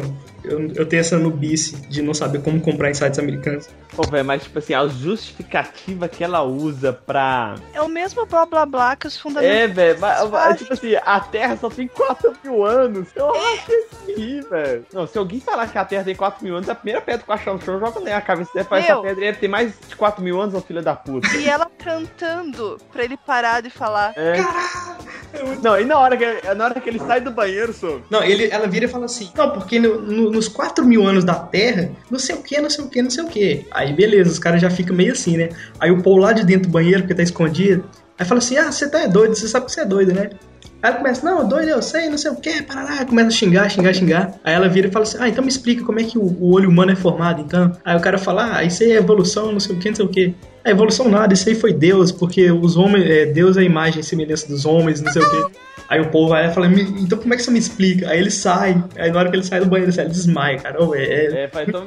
Eu, 0.47 0.71
eu 0.75 0.85
tenho 0.85 0.99
essa 1.01 1.17
nubice 1.17 1.75
de 1.87 2.01
não 2.01 2.13
saber 2.13 2.41
como 2.41 2.59
comprar 2.61 2.89
em 2.89 2.93
sites 2.93 3.19
americanos. 3.19 3.67
Pô, 3.95 4.03
velho, 4.03 4.25
mas 4.25 4.43
tipo 4.43 4.59
assim, 4.59 4.73
a 4.73 4.87
justificativa 4.87 6.07
que 6.07 6.23
ela 6.23 6.41
usa 6.43 6.91
pra. 6.93 7.55
É 7.73 7.81
o 7.81 7.87
mesmo 7.87 8.25
blá 8.25 8.45
blá 8.45 8.65
blá 8.65 8.95
que 8.95 9.07
os 9.07 9.17
fundamentos. 9.17 9.55
É, 9.57 9.67
velho, 9.67 9.99
mas- 9.99 10.21
mas, 10.21 10.29
fazem. 10.31 10.57
tipo 10.57 10.73
assim, 10.73 10.95
a 10.95 11.19
Terra 11.19 11.57
só 11.57 11.69
tem 11.69 11.87
4 11.87 12.33
mil 12.43 12.65
anos. 12.65 13.07
Eu 13.15 13.33
acho 13.33 13.65
que 13.65 13.87
sim, 14.15 14.41
velho. 14.49 14.85
Não, 14.93 15.07
se 15.07 15.17
alguém 15.17 15.39
falar 15.39 15.67
que 15.67 15.77
a 15.77 15.85
Terra 15.85 16.03
tem 16.03 16.15
4 16.15 16.43
mil 16.43 16.55
anos, 16.55 16.69
a 16.69 16.75
primeira 16.75 17.01
pedra 17.01 17.23
que 17.23 17.29
eu 17.29 17.35
achar 17.35 17.53
no 17.53 17.61
chão, 17.61 17.79
joga 17.79 17.99
nela. 17.99 18.17
A 18.17 18.21
cabeça 18.21 18.51
dela 18.53 18.65
faz 18.65 18.85
essa 18.85 18.97
pedra 19.01 19.15
deve 19.21 19.37
ter 19.39 19.47
mais 19.47 19.73
de 19.87 19.95
4 19.95 20.23
mil 20.23 20.39
anos, 20.41 20.53
ô 20.55 20.61
filha 20.61 20.81
da 20.81 20.95
puta. 20.95 21.27
E 21.37 21.47
ela 21.47 21.69
cantando 21.77 22.77
pra 22.91 23.03
ele 23.03 23.17
parar 23.17 23.61
de 23.61 23.69
falar. 23.69 24.13
É. 24.15 24.35
Não, 25.61 25.77
e 25.79 25.83
na 25.83 25.97
hora, 25.99 26.15
que, 26.15 26.53
na 26.55 26.63
hora 26.65 26.79
que 26.79 26.89
ele 26.89 26.99
sai 26.99 27.19
do 27.19 27.29
banheiro, 27.29 27.73
sou. 27.73 28.01
Não, 28.09 28.23
ele, 28.23 28.47
ela 28.49 28.67
vira 28.67 28.85
e 28.85 28.87
fala 28.87 29.05
assim: 29.05 29.29
Não, 29.35 29.49
porque 29.51 29.79
no- 29.79 29.99
no- 30.01 30.31
nos 30.35 30.47
4 30.47 30.85
mil 30.85 31.05
anos 31.05 31.23
da 31.23 31.35
Terra, 31.35 31.89
não 32.11 32.19
sei 32.19 32.35
o 32.35 32.43
que, 32.43 32.59
não 32.59 32.69
sei 32.69 32.85
o 32.85 32.87
que, 32.87 33.01
não 33.01 33.09
sei 33.09 33.23
o 33.23 33.27
que. 33.27 33.65
Aí 33.71 33.93
beleza, 33.93 34.29
os 34.29 34.39
caras 34.39 34.61
já 34.61 34.69
ficam 34.69 34.95
meio 34.95 35.13
assim, 35.13 35.37
né? 35.37 35.49
Aí 35.79 35.91
o 35.91 36.01
Paul 36.03 36.17
lá 36.17 36.33
de 36.33 36.45
dentro 36.45 36.69
do 36.69 36.71
banheiro, 36.71 37.01
porque 37.01 37.15
tá 37.15 37.23
escondido, 37.23 37.83
aí 38.19 38.25
fala 38.25 38.39
assim: 38.39 38.57
Ah, 38.57 38.71
você 38.71 38.89
tá 38.89 39.05
doido, 39.07 39.35
você 39.35 39.47
sabe 39.47 39.65
que 39.65 39.71
você 39.71 39.81
é 39.81 39.85
doido, 39.85 40.13
né? 40.13 40.29
Aí 40.81 40.91
ela 40.91 40.97
começa, 40.97 41.25
não, 41.25 41.47
doido, 41.47 41.69
eu 41.69 41.81
sei, 41.81 42.09
não 42.09 42.17
sei 42.17 42.29
o 42.29 42.35
que, 42.35 42.61
parará, 42.61 43.03
começa 43.05 43.29
a 43.29 43.31
xingar, 43.31 43.69
xingar, 43.69 43.93
xingar. 43.93 44.33
Aí 44.43 44.53
ela 44.53 44.67
vira 44.69 44.87
e 44.87 44.91
fala 44.91 45.03
assim, 45.03 45.17
ah, 45.19 45.27
então 45.27 45.43
me 45.43 45.49
explica 45.49 45.83
como 45.83 45.99
é 45.99 46.03
que 46.03 46.17
o, 46.17 46.21
o 46.21 46.53
olho 46.53 46.69
humano 46.69 46.91
é 46.91 46.95
formado, 46.95 47.41
então. 47.41 47.71
Aí 47.83 47.97
o 47.97 47.99
cara 47.99 48.19
fala, 48.19 48.57
ah, 48.57 48.63
isso 48.63 48.83
aí 48.83 48.91
é 48.91 48.97
evolução, 48.97 49.51
não 49.51 49.59
sei 49.59 49.75
o 49.75 49.79
que, 49.79 49.89
não 49.89 49.95
sei 49.95 50.05
o 50.05 50.09
que. 50.09 50.35
É 50.63 50.71
evolução 50.71 51.09
nada, 51.09 51.33
isso 51.33 51.49
aí 51.49 51.55
foi 51.55 51.73
Deus, 51.73 52.11
porque 52.11 52.51
os 52.51 52.77
homens, 52.77 53.09
é, 53.09 53.25
Deus 53.25 53.57
é 53.57 53.61
a 53.61 53.63
imagem 53.63 54.01
e 54.01 54.03
semelhança 54.03 54.47
dos 54.47 54.65
homens, 54.65 55.01
não 55.01 55.11
sei 55.11 55.23
o 55.23 55.29
que. 55.29 55.57
Aí 55.89 55.99
o 56.01 56.09
povo 56.09 56.29
vai 56.29 56.47
e 56.47 56.53
fala, 56.53 56.67
"Me- 56.67 56.81
então 57.01 57.17
como 57.19 57.33
é 57.33 57.37
que 57.37 57.43
você 57.43 57.51
me 57.51 57.59
explica? 57.59 58.09
Aí 58.09 58.19
ele 58.19 58.31
sai, 58.31 58.83
aí 58.97 59.11
na 59.11 59.19
hora 59.19 59.29
que 59.29 59.35
ele 59.35 59.43
sai 59.43 59.59
do 59.59 59.67
banheiro, 59.67 59.91
ele 59.95 60.09
desmaia, 60.09 60.57
cara. 60.57 60.77
É, 60.95 61.43
é- 61.43 61.47
faz, 61.47 61.67
então 61.67 61.85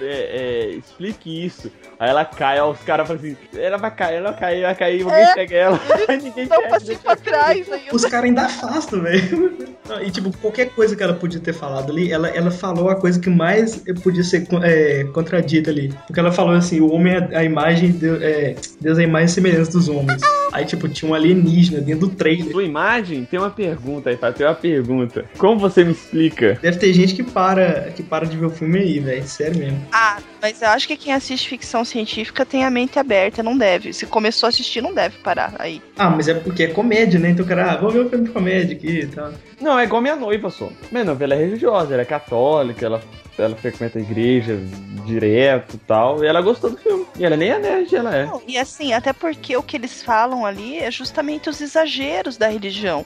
é, 0.00 0.06
é, 0.06 0.70
explique 0.72 1.46
isso. 1.46 1.70
Aí 1.98 2.10
ela 2.10 2.24
cai, 2.24 2.60
ó, 2.60 2.70
os 2.70 2.80
caras 2.80 3.06
falam 3.08 3.20
assim, 3.22 3.36
ela 3.56 3.76
vai 3.76 3.90
cair, 3.90 4.16
ela 4.16 4.30
vai 4.30 4.40
cair, 4.40 4.62
vai 4.62 4.74
cair, 4.74 5.02
alguém 5.02 5.18
É. 5.18 5.34
pega 5.34 5.56
ela. 5.56 5.80
Aí 6.08 6.16
ninguém 6.22 6.46
Não 6.46 6.68
passei 6.68 6.88
deixa 6.88 7.02
pra 7.02 7.16
trás 7.16 7.66
ainda. 7.72 7.94
Os 7.96 8.04
caras 8.04 8.24
ainda 8.26 8.42
afastam, 8.42 9.00
velho. 9.02 9.68
E, 10.04 10.10
tipo, 10.10 10.30
qualquer 10.38 10.66
coisa 10.70 10.94
que 10.94 11.02
ela 11.02 11.14
podia 11.14 11.40
ter 11.40 11.54
falado 11.54 11.90
ali, 11.90 12.12
ela, 12.12 12.28
ela 12.28 12.50
falou 12.50 12.90
a 12.90 12.94
coisa 12.96 13.18
que 13.18 13.30
mais 13.30 13.82
podia 14.02 14.22
ser 14.22 14.46
é, 14.62 15.04
contradita 15.14 15.70
ali. 15.70 15.92
Porque 16.06 16.20
ela 16.20 16.30
falou 16.30 16.54
assim: 16.54 16.80
o 16.80 16.92
homem 16.92 17.14
é 17.14 17.36
a 17.38 17.42
imagem, 17.42 17.92
de, 17.92 18.06
é, 18.22 18.54
Deus 18.80 18.98
é 18.98 19.00
a 19.00 19.04
imagem 19.04 19.26
e 19.26 19.30
semelhança 19.30 19.72
dos 19.72 19.88
homens. 19.88 20.20
Aí, 20.52 20.64
tipo, 20.66 20.88
tinha 20.88 21.10
um 21.10 21.14
alienígena 21.14 21.80
dentro 21.80 22.06
do 22.08 22.14
trailer. 22.14 22.52
Sua 22.52 22.64
imagem 22.64 23.24
tem 23.24 23.37
uma 23.38 23.50
pergunta 23.50 24.10
aí, 24.10 24.16
Fábio, 24.16 24.36
tem 24.36 24.46
uma 24.46 24.54
pergunta. 24.54 25.24
Como 25.38 25.58
você 25.58 25.84
me 25.84 25.92
explica? 25.92 26.58
Deve 26.60 26.78
ter 26.78 26.92
gente 26.92 27.14
que 27.14 27.22
para, 27.22 27.90
que 27.94 28.02
para 28.02 28.26
de 28.26 28.36
ver 28.36 28.46
o 28.46 28.50
filme 28.50 28.78
aí, 28.78 28.98
velho. 28.98 29.26
Sério 29.26 29.58
mesmo. 29.58 29.86
Ah, 29.92 30.18
mas 30.40 30.62
eu 30.62 30.68
acho 30.68 30.86
que 30.86 30.96
quem 30.96 31.12
assiste 31.12 31.48
ficção 31.48 31.84
científica 31.84 32.44
tem 32.44 32.64
a 32.64 32.70
mente 32.70 32.98
aberta, 32.98 33.42
não 33.42 33.56
deve. 33.56 33.92
Se 33.92 34.06
começou 34.06 34.46
a 34.46 34.50
assistir, 34.50 34.80
não 34.80 34.94
deve 34.94 35.18
parar 35.18 35.54
aí. 35.58 35.82
Ah, 35.96 36.10
mas 36.10 36.28
é 36.28 36.34
porque 36.34 36.64
é 36.64 36.68
comédia, 36.68 37.18
né? 37.18 37.30
Então, 37.30 37.44
cara, 37.44 37.72
ah, 37.72 37.76
vou 37.76 37.90
ver 37.90 38.00
um 38.00 38.08
filme 38.08 38.26
de 38.26 38.30
comédia 38.30 38.76
aqui 38.76 39.00
e 39.00 39.06
tal. 39.06 39.32
Não, 39.60 39.78
é 39.78 39.84
igual 39.84 40.00
minha 40.00 40.16
noiva, 40.16 40.50
só. 40.50 40.70
Minha 40.90 41.04
noiva, 41.04 41.24
ela 41.24 41.34
é 41.34 41.38
religiosa, 41.38 41.92
ela 41.94 42.02
é 42.02 42.06
católica, 42.06 42.86
ela, 42.86 43.00
ela 43.38 43.56
frequenta 43.56 43.98
a 43.98 44.02
igreja 44.02 44.58
direto 45.06 45.74
e 45.74 45.78
tal. 45.78 46.22
E 46.22 46.26
ela 46.26 46.40
gostou 46.40 46.70
do 46.70 46.76
filme. 46.76 47.06
E 47.18 47.24
ela 47.24 47.36
nem 47.36 47.50
é 47.50 47.58
nerd, 47.58 47.94
ela 47.94 48.14
é. 48.14 48.26
Não, 48.26 48.42
e 48.46 48.58
assim, 48.58 48.92
até 48.92 49.12
porque 49.12 49.56
o 49.56 49.62
que 49.62 49.76
eles 49.76 50.02
falam 50.02 50.44
ali 50.44 50.78
é 50.78 50.90
justamente 50.90 51.48
os 51.48 51.60
exageros 51.60 52.36
da 52.36 52.48
religião. 52.48 53.04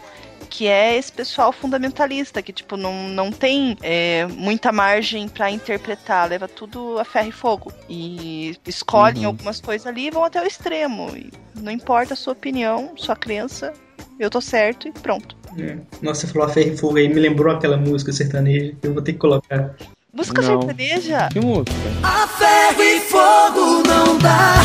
Que 0.51 0.67
é 0.67 0.97
esse 0.99 1.11
pessoal 1.11 1.51
fundamentalista, 1.51 2.43
que, 2.43 2.53
tipo, 2.53 2.77
não, 2.77 3.09
não 3.09 3.31
tem 3.33 3.75
é, 3.81 4.27
muita 4.27 4.71
margem 4.71 5.27
pra 5.27 5.51
interpretar, 5.51 6.29
leva 6.29 6.47
tudo 6.47 6.99
a 6.99 7.05
ferro 7.05 7.29
e 7.29 7.33
fogo. 7.33 7.73
E 7.89 8.55
escolhem 8.67 9.23
Uhum. 9.23 9.29
algumas 9.29 9.61
coisas 9.63 9.87
ali 9.87 10.09
e 10.09 10.11
vão 10.11 10.25
até 10.25 10.43
o 10.43 10.47
extremo. 10.47 11.11
E 11.17 11.31
não 11.59 11.73
importa 11.73 12.13
a 12.13 12.17
sua 12.17 12.35
opinião, 12.35 12.93
sua 12.97 13.17
crença, 13.17 13.73
eu 14.19 14.29
tô 14.29 14.41
certo 14.43 14.89
e 14.89 14.93
pronto. 14.93 15.35
É. 15.59 15.77
Nossa, 16.03 16.27
você 16.27 16.33
falou 16.33 16.49
a 16.49 16.51
ferro 16.51 16.75
e 16.75 16.77
fogo 16.77 16.97
aí, 16.99 17.09
me 17.09 17.21
lembrou 17.21 17.55
aquela 17.55 17.77
música 17.79 18.13
sertaneja 18.13 18.75
que 18.79 18.87
eu 18.87 18.93
vou 18.93 19.03
ter 19.03 19.13
que 19.15 19.19
colocar. 19.19 19.75
Música 20.15 20.43
Não. 20.43 20.61
sertaneja? 20.61 21.29
Que 21.33 21.41
música? 21.41 21.73
A 22.03 22.27
ferro 22.27 22.83
e 22.83 23.01
fogo 23.01 23.83
não 23.89 24.19
dá 24.19 24.57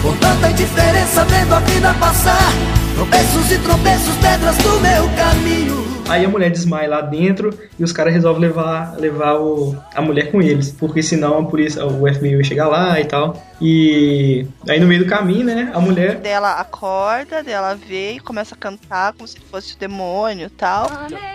Com 0.00 0.16
tanta 0.16 0.48
indiferença 0.48 1.26
vendo 1.26 1.54
a 1.54 1.60
vida 1.60 1.92
passar 2.00 2.50
Tropeços 2.94 3.52
e 3.52 3.58
tropeços, 3.58 4.16
pedras 4.16 4.56
do 4.56 4.80
meu 4.80 5.04
caminho 5.14 5.84
Aí 6.08 6.24
a 6.24 6.28
mulher 6.28 6.50
desmaia 6.50 6.88
lá 6.88 7.00
dentro 7.02 7.58
e 7.78 7.84
os 7.84 7.92
caras 7.92 8.12
resolvem 8.14 8.42
levar, 8.42 8.96
levar 8.96 9.40
o, 9.40 9.76
a 9.94 10.02
mulher 10.02 10.30
com 10.30 10.40
eles, 10.42 10.70
porque 10.70 11.02
senão 11.02 11.38
a 11.38 11.44
polícia, 11.44 11.84
o 11.84 12.06
FBI 12.06 12.34
vai 12.34 12.44
chegar 12.44 12.68
lá 12.68 13.00
e 13.00 13.06
tal. 13.06 13.42
E 13.58 14.46
aí 14.68 14.78
no 14.78 14.86
meio 14.86 15.02
do 15.02 15.08
caminho, 15.08 15.46
né, 15.46 15.72
a 15.74 15.80
mulher. 15.80 16.16
Dela 16.16 16.60
acorda, 16.60 17.42
dela 17.42 17.74
vê 17.74 18.12
e 18.12 18.20
começa 18.20 18.54
a 18.54 18.58
cantar 18.58 19.14
como 19.14 19.26
se 19.26 19.40
fosse 19.50 19.74
o 19.74 19.78
demônio 19.78 20.46
e 20.46 20.50
tal. 20.50 20.90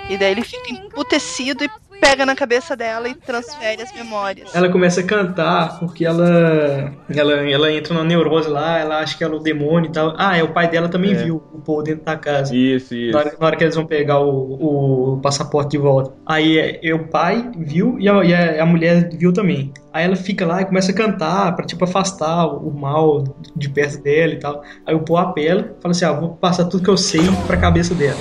E 0.08 0.18
daí 0.20 0.32
ele 0.32 0.44
fica 0.44 0.72
emputecido 0.72 1.64
e 1.64 1.70
pega 2.00 2.26
na 2.26 2.36
cabeça 2.36 2.76
dela 2.76 3.08
e 3.10 3.14
transfere 3.14 3.82
as 3.82 3.93
memórias. 3.93 4.54
Ela 4.56 4.70
começa 4.70 5.02
a 5.02 5.04
cantar 5.04 5.80
porque 5.80 6.06
ela, 6.06 6.93
ela, 7.14 7.34
ela 7.50 7.72
entra 7.72 7.93
na 7.93 8.04
neurose 8.04 8.50
lá, 8.50 8.80
ela 8.80 9.00
acha 9.00 9.18
que 9.18 9.24
ela 9.24 9.36
é 9.36 9.38
o 9.38 9.39
demônio 9.41 9.89
e 9.89 9.91
tal. 9.91 10.14
Ah, 10.18 10.38
é 10.38 10.43
o 10.43 10.54
pai 10.54 10.70
dela 10.70 10.88
também 10.89 11.12
É. 11.12 11.16
viu 11.24 11.43
o 11.54 11.60
Paul 11.60 11.84
dentro 11.84 12.06
da 12.06 12.16
casa. 12.16 12.56
Isso, 12.56 12.95
isso. 12.95 13.12
Na 13.14 13.20
hora, 13.20 13.36
na 13.39 13.45
hora 13.47 13.56
que 13.56 13.64
eles 13.64 13.76
vão 13.76 13.86
pegar 13.86 14.20
o, 14.20 15.16
o 15.16 15.20
passaporte 15.22 15.72
de 15.72 15.78
volta. 15.78 16.14
Aí 16.26 16.58
é, 16.58 16.80
é 16.88 16.93
o 16.93 17.08
pai 17.08 17.52
viu 17.58 17.97
e 18.00 18.08
a, 18.08 18.24
e 18.24 18.34
a- 18.34 18.64
a 18.64 18.66
mulher 18.66 19.10
viu 19.12 19.34
também. 19.34 19.74
Aí 19.91 20.06
ela 20.06 20.16
fica 20.16 20.45
lá 20.45 20.62
e 20.62 20.66
começa 20.66 20.91
a 20.91 20.95
cantar 20.95 21.56
pra 21.56 21.66
tipo 21.66 21.84
afastar 21.84 22.45
o 22.47 22.72
mal 22.72 23.24
de 23.56 23.70
perto 23.70 24.02
dela 24.02 24.34
e 24.34 24.39
tal. 24.39 24.64
Aí 24.86 24.95
o 24.95 25.00
Paul 25.00 25.18
apela, 25.20 25.76
fala 25.82 25.91
assim: 25.91 26.06
ah, 26.06 26.12
vou 26.14 26.30
passar 26.36 26.66
tudo 26.66 26.84
que 26.84 26.89
eu 26.89 26.97
sei 26.97 27.22
pra 27.47 27.58
cabeça 27.58 27.93
dela. 27.95 28.18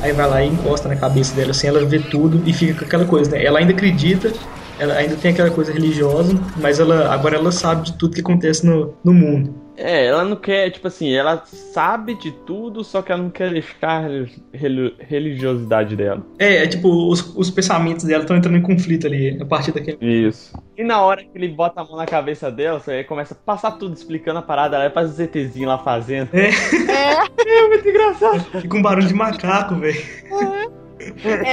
Aí 0.00 0.12
vai 0.12 0.28
lá 0.28 0.42
e 0.44 0.48
encosta 0.48 0.88
na 0.88 0.96
cabeça 0.96 1.34
dela, 1.34 1.50
assim, 1.50 1.66
ela 1.66 1.84
vê 1.84 1.98
tudo 1.98 2.42
e 2.46 2.52
fica 2.52 2.74
com 2.74 2.84
aquela 2.84 3.04
coisa, 3.04 3.30
né? 3.30 3.44
Ela 3.44 3.58
ainda 3.58 3.72
acredita, 3.72 4.32
ela 4.78 4.94
ainda 4.94 5.16
tem 5.16 5.32
aquela 5.32 5.50
coisa 5.50 5.72
religiosa, 5.72 6.38
mas 6.56 6.78
ela 6.78 7.12
agora 7.12 7.36
ela 7.36 7.50
sabe 7.50 7.86
de 7.86 7.92
tudo 7.94 8.14
que 8.14 8.20
acontece 8.20 8.64
no, 8.64 8.94
no 9.02 9.12
mundo. 9.12 9.67
É, 9.80 10.06
ela 10.06 10.24
não 10.24 10.34
quer, 10.36 10.70
tipo 10.70 10.88
assim, 10.88 11.12
ela 11.12 11.42
sabe 11.46 12.14
de 12.14 12.32
tudo, 12.44 12.82
só 12.82 13.00
que 13.00 13.12
ela 13.12 13.22
não 13.22 13.30
quer 13.30 13.48
arriscar 13.48 14.04
a 14.04 14.08
reli- 14.56 14.94
religiosidade 14.98 15.94
dela. 15.94 16.26
É, 16.38 16.64
é 16.64 16.66
tipo, 16.66 16.88
os, 17.10 17.34
os 17.36 17.48
pensamentos 17.50 18.04
dela 18.04 18.22
estão 18.24 18.36
entrando 18.36 18.56
em 18.58 18.62
conflito 18.62 19.06
ali, 19.06 19.40
a 19.40 19.44
partir 19.44 19.70
daquele. 19.72 19.98
Isso. 20.00 20.52
E 20.76 20.82
na 20.82 21.00
hora 21.00 21.22
que 21.22 21.30
ele 21.34 21.48
bota 21.48 21.80
a 21.80 21.84
mão 21.84 21.96
na 21.96 22.06
cabeça 22.06 22.50
dela, 22.50 22.80
você 22.80 23.04
começa 23.04 23.34
a 23.34 23.36
passar 23.36 23.72
tudo 23.72 23.94
explicando 23.94 24.40
a 24.40 24.42
parada, 24.42 24.76
ela 24.76 24.90
faz 24.90 25.10
o 25.10 25.12
ZTzinho 25.12 25.68
lá 25.68 25.78
fazendo. 25.78 26.30
É, 26.32 26.48
É, 26.48 27.64
É 27.64 27.68
muito 27.68 27.88
engraçado. 27.88 28.40
fica 28.60 28.76
um 28.76 28.82
barulho 28.82 29.06
de 29.06 29.14
macaco, 29.14 29.76
velho. 29.76 29.96
é, 29.98 30.87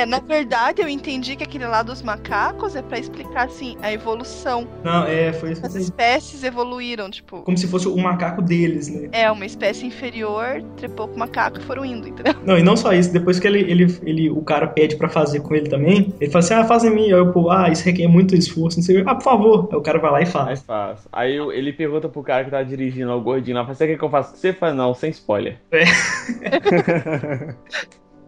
na 0.07 0.19
verdade 0.19 0.81
eu 0.81 0.87
entendi 0.89 1.35
que 1.35 1.43
aquele 1.43 1.65
lá 1.65 1.83
dos 1.83 2.01
macacos 2.01 2.75
é 2.75 2.81
pra 2.81 2.97
explicar 2.99 3.45
assim 3.45 3.77
a 3.81 3.91
evolução. 3.91 4.67
Não, 4.83 5.05
é, 5.05 5.31
foi 5.33 5.51
isso 5.51 5.65
As 5.65 5.75
espécies 5.75 6.43
evoluíram, 6.43 7.09
tipo, 7.09 7.41
Como 7.41 7.57
se 7.57 7.67
fosse 7.67 7.87
o 7.87 7.97
macaco 7.97 8.41
deles, 8.41 8.87
né? 8.89 9.09
é 9.11 9.29
uma 9.31 9.45
espécie 9.45 9.85
inferior 9.85 10.61
trepou 10.77 11.07
com 11.07 11.15
o 11.15 11.19
macaco 11.19 11.59
e 11.59 11.63
foram 11.63 11.85
indo, 11.85 12.07
entendeu? 12.07 12.33
Não, 12.45 12.57
e 12.57 12.63
não 12.63 12.75
só 12.77 12.93
isso, 12.93 13.11
depois 13.11 13.39
que 13.39 13.47
ele, 13.47 13.59
ele, 13.61 13.99
ele, 14.03 14.29
o 14.29 14.41
cara 14.41 14.67
pede 14.67 14.95
pra 14.95 15.09
fazer 15.09 15.39
com 15.41 15.55
ele 15.55 15.69
também, 15.69 16.13
ele 16.19 16.31
fala 16.31 16.43
assim, 16.43 16.53
ah, 16.53 16.65
faz 16.65 16.83
em 16.83 16.89
mim. 16.89 17.05
Aí 17.05 17.11
eu, 17.11 17.31
pô, 17.31 17.49
ah, 17.49 17.69
isso 17.69 17.83
requer 17.85 18.07
muito 18.07 18.35
esforço, 18.35 18.77
não 18.77 18.83
sei 18.83 18.97
o 18.99 19.03
que. 19.03 19.09
Ah, 19.09 19.15
por 19.15 19.23
favor. 19.23 19.69
Aí 19.71 19.77
o 19.77 19.81
cara 19.81 19.99
vai 19.99 20.11
lá 20.11 20.19
e 20.21 20.23
Aí 20.25 20.29
faz. 20.31 20.61
faz. 20.63 21.07
Aí 21.11 21.35
eu- 21.35 21.51
ele 21.51 21.71
pergunta 21.73 22.09
pro 22.09 22.23
cara 22.23 22.43
que 22.43 22.51
tá 22.51 22.61
dirigindo, 22.63 23.11
ó, 23.11 23.17
o 23.17 23.21
gordinho 23.21 23.57
lá, 23.57 23.63
fala, 23.63 23.75
você 23.75 23.87
quer 23.87 23.97
que 23.97 24.03
eu 24.03 24.09
faça? 24.09 24.35
Você 24.35 24.53
fala, 24.53 24.73
não, 24.73 24.93
sem 24.93 25.09
spoiler. 25.11 25.57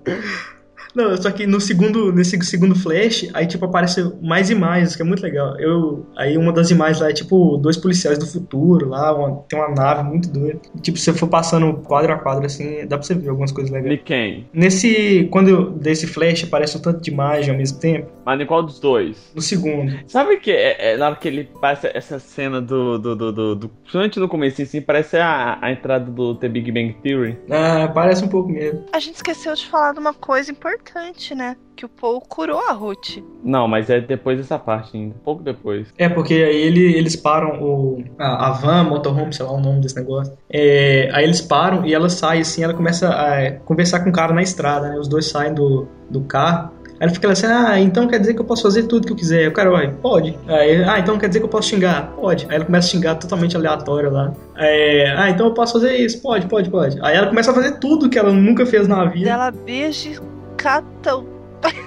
Não, 0.98 1.16
só 1.16 1.30
que 1.32 1.46
no 1.46 1.62
segundo, 1.62 2.12
nesse 2.12 2.42
segundo 2.44 2.74
flash, 2.76 3.30
aí 3.34 3.46
tipo 3.46 3.64
aparece 3.66 4.12
mais 4.22 4.50
imagens, 4.50 4.96
que 4.96 5.02
é 5.02 5.06
muito 5.06 5.22
legal. 5.22 5.56
Eu, 5.60 6.06
aí 6.18 6.36
uma 6.38 6.52
das 6.52 6.72
imagens 6.72 7.00
lá 7.00 7.10
é 7.10 7.14
tipo 7.14 7.58
dois 7.58 7.78
policiais 7.78 8.18
do 8.18 8.26
futuro 8.26 8.90
lá, 8.90 9.14
uma- 9.14 9.44
tem 9.48 9.60
uma 9.60 9.70
nave 9.70 10.04
muito 10.04 10.30
doida. 10.30 10.60
Tipo, 10.82 10.98
se 10.98 11.06
você 11.06 11.14
for 11.14 11.28
passando 11.28 11.72
quadro 11.84 12.12
a 12.12 12.18
quadro 12.18 12.46
assim, 12.46 12.86
dá 12.88 12.98
pra 12.98 13.06
você 13.06 13.14
ver 13.14 13.30
algumas 13.30 13.52
coisas 13.52 13.72
legais. 13.72 13.92
De 13.92 13.98
quem? 14.04 14.48
Nesse, 14.52 15.28
quando 15.32 15.50
eu, 15.50 15.70
desse 15.72 16.08
flash 16.08 16.44
aparece 16.44 16.78
um 16.78 16.82
tanto 16.82 17.02
de 17.02 17.12
imagem 17.12 17.52
ao 17.52 17.58
mesmo 17.58 17.80
tempo, 17.80 18.12
Mas 18.26 18.42
em 18.42 18.46
qual 18.46 18.64
dos 18.64 18.80
dois? 18.80 19.32
no 19.36 19.42
segundo. 19.42 19.94
Sabe 20.08 20.38
que 20.38 20.50
é, 20.52 20.94
é 20.94 20.98
na 20.98 21.08
hora 21.08 21.16
que 21.16 21.28
ele 21.28 21.44
passa 21.62 21.92
essa 21.94 22.18
cena 22.20 22.60
do. 22.60 22.98
do, 22.98 23.16
do, 23.16 23.32
do, 23.32 23.56
do 23.56 23.70
principalmente 23.70 24.20
no 24.20 24.28
começo, 24.28 24.62
assim, 24.62 24.82
parece 24.82 25.18
a, 25.18 25.58
a 25.62 25.72
entrada 25.72 26.10
do 26.10 26.34
The 26.36 26.50
Big 26.50 26.72
Bang 26.72 26.96
Theory. 27.04 27.38
Ah, 27.52 27.88
parece 27.94 28.24
um 28.24 28.28
pouco 28.28 28.50
mesmo. 28.50 28.84
A 28.92 29.00
gente 29.00 29.16
esqueceu 29.16 29.54
de 29.54 29.66
falar 29.68 29.94
de 29.94 30.00
uma 30.00 30.14
coisa 30.14 30.52
importante, 30.52 30.87
né? 31.36 31.56
Que 31.76 31.86
o 31.86 31.90
Paul 31.90 32.22
curou 32.22 32.60
a 32.60 32.74
Ruth. 32.74 33.18
Não, 33.44 33.68
mas 33.68 33.90
é 33.90 34.00
depois 34.00 34.38
dessa 34.38 34.58
parte 34.58 34.98
ainda. 34.98 35.16
Pouco 35.24 35.44
depois. 35.44 35.88
É, 35.98 36.10
porque 36.10 36.34
aí 36.34 36.58
ele, 36.58 36.98
eles 36.98 37.16
param 37.16 37.62
o, 37.62 38.04
a, 38.18 38.48
a 38.48 38.52
van, 38.52 38.84
motorhome, 38.84 39.34
sei 39.34 39.46
lá 39.46 39.52
o 39.52 39.60
nome 39.60 39.82
desse 39.82 39.96
negócio. 39.96 40.38
É, 40.50 41.10
aí 41.14 41.24
eles 41.24 41.42
param 41.42 41.86
e 41.86 41.94
ela 41.94 42.10
sai 42.10 42.40
assim, 42.40 42.64
ela 42.64 42.74
começa 42.74 43.10
a 43.10 43.52
conversar 43.60 44.00
com 44.02 44.10
o 44.10 44.14
cara 44.14 44.34
na 44.34 44.42
estrada, 44.42 44.90
né? 44.90 44.98
Os 44.98 45.08
dois 45.08 45.26
saem 45.28 45.54
do, 45.54 45.88
do 46.10 46.22
carro. 46.22 46.72
Aí 47.00 47.06
ele 47.06 47.14
fica 47.14 47.32
assim, 47.32 47.46
ah, 47.46 47.80
então 47.80 48.08
quer 48.08 48.20
dizer 48.20 48.34
que 48.34 48.42
eu 48.42 48.46
posso 48.46 48.64
fazer 48.64 48.84
tudo 48.84 49.06
que 49.06 49.14
eu 49.14 49.16
quiser. 49.16 49.48
O 49.48 49.52
cara, 49.52 49.70
vai, 49.70 49.92
pode. 49.92 50.38
Aí, 50.48 50.84
ah, 50.84 51.00
então 51.00 51.18
quer 51.18 51.28
dizer 51.28 51.40
que 51.40 51.46
eu 51.46 51.50
posso 51.50 51.70
xingar? 51.70 52.12
Pode. 52.16 52.48
Aí 52.50 52.56
ela 52.56 52.66
começa 52.66 52.88
a 52.88 52.92
xingar 52.92 53.16
totalmente 53.16 53.56
aleatório 53.56 54.12
lá. 54.12 54.34
É, 54.58 55.14
ah, 55.16 55.30
então 55.30 55.46
eu 55.46 55.54
posso 55.54 55.74
fazer 55.74 55.96
isso? 55.96 56.22
Pode, 56.22 56.48
pode, 56.48 56.72
pode. 56.72 56.98
Aí 57.04 57.16
ela 57.16 57.28
começa 57.28 57.52
a 57.52 57.54
fazer 57.54 57.78
tudo 57.80 58.10
que 58.10 58.18
ela 58.18 58.32
nunca 58.32 58.66
fez 58.66 58.88
na 58.88 59.06
vida. 59.06 59.30
Ela 59.30 59.52
beija 59.52 60.10
e 60.10 60.37
cata 60.58 61.16
o- 61.18 61.28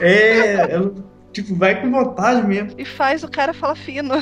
É, 0.01 0.73
ela, 0.73 0.93
tipo, 1.33 1.55
vai 1.55 1.81
com 1.81 1.91
vontade 1.91 2.47
mesmo. 2.47 2.71
e 2.79 2.85
faz 2.85 3.23
o 3.23 3.29
cara 3.29 3.53
falar 3.53 3.75
fino. 3.77 4.15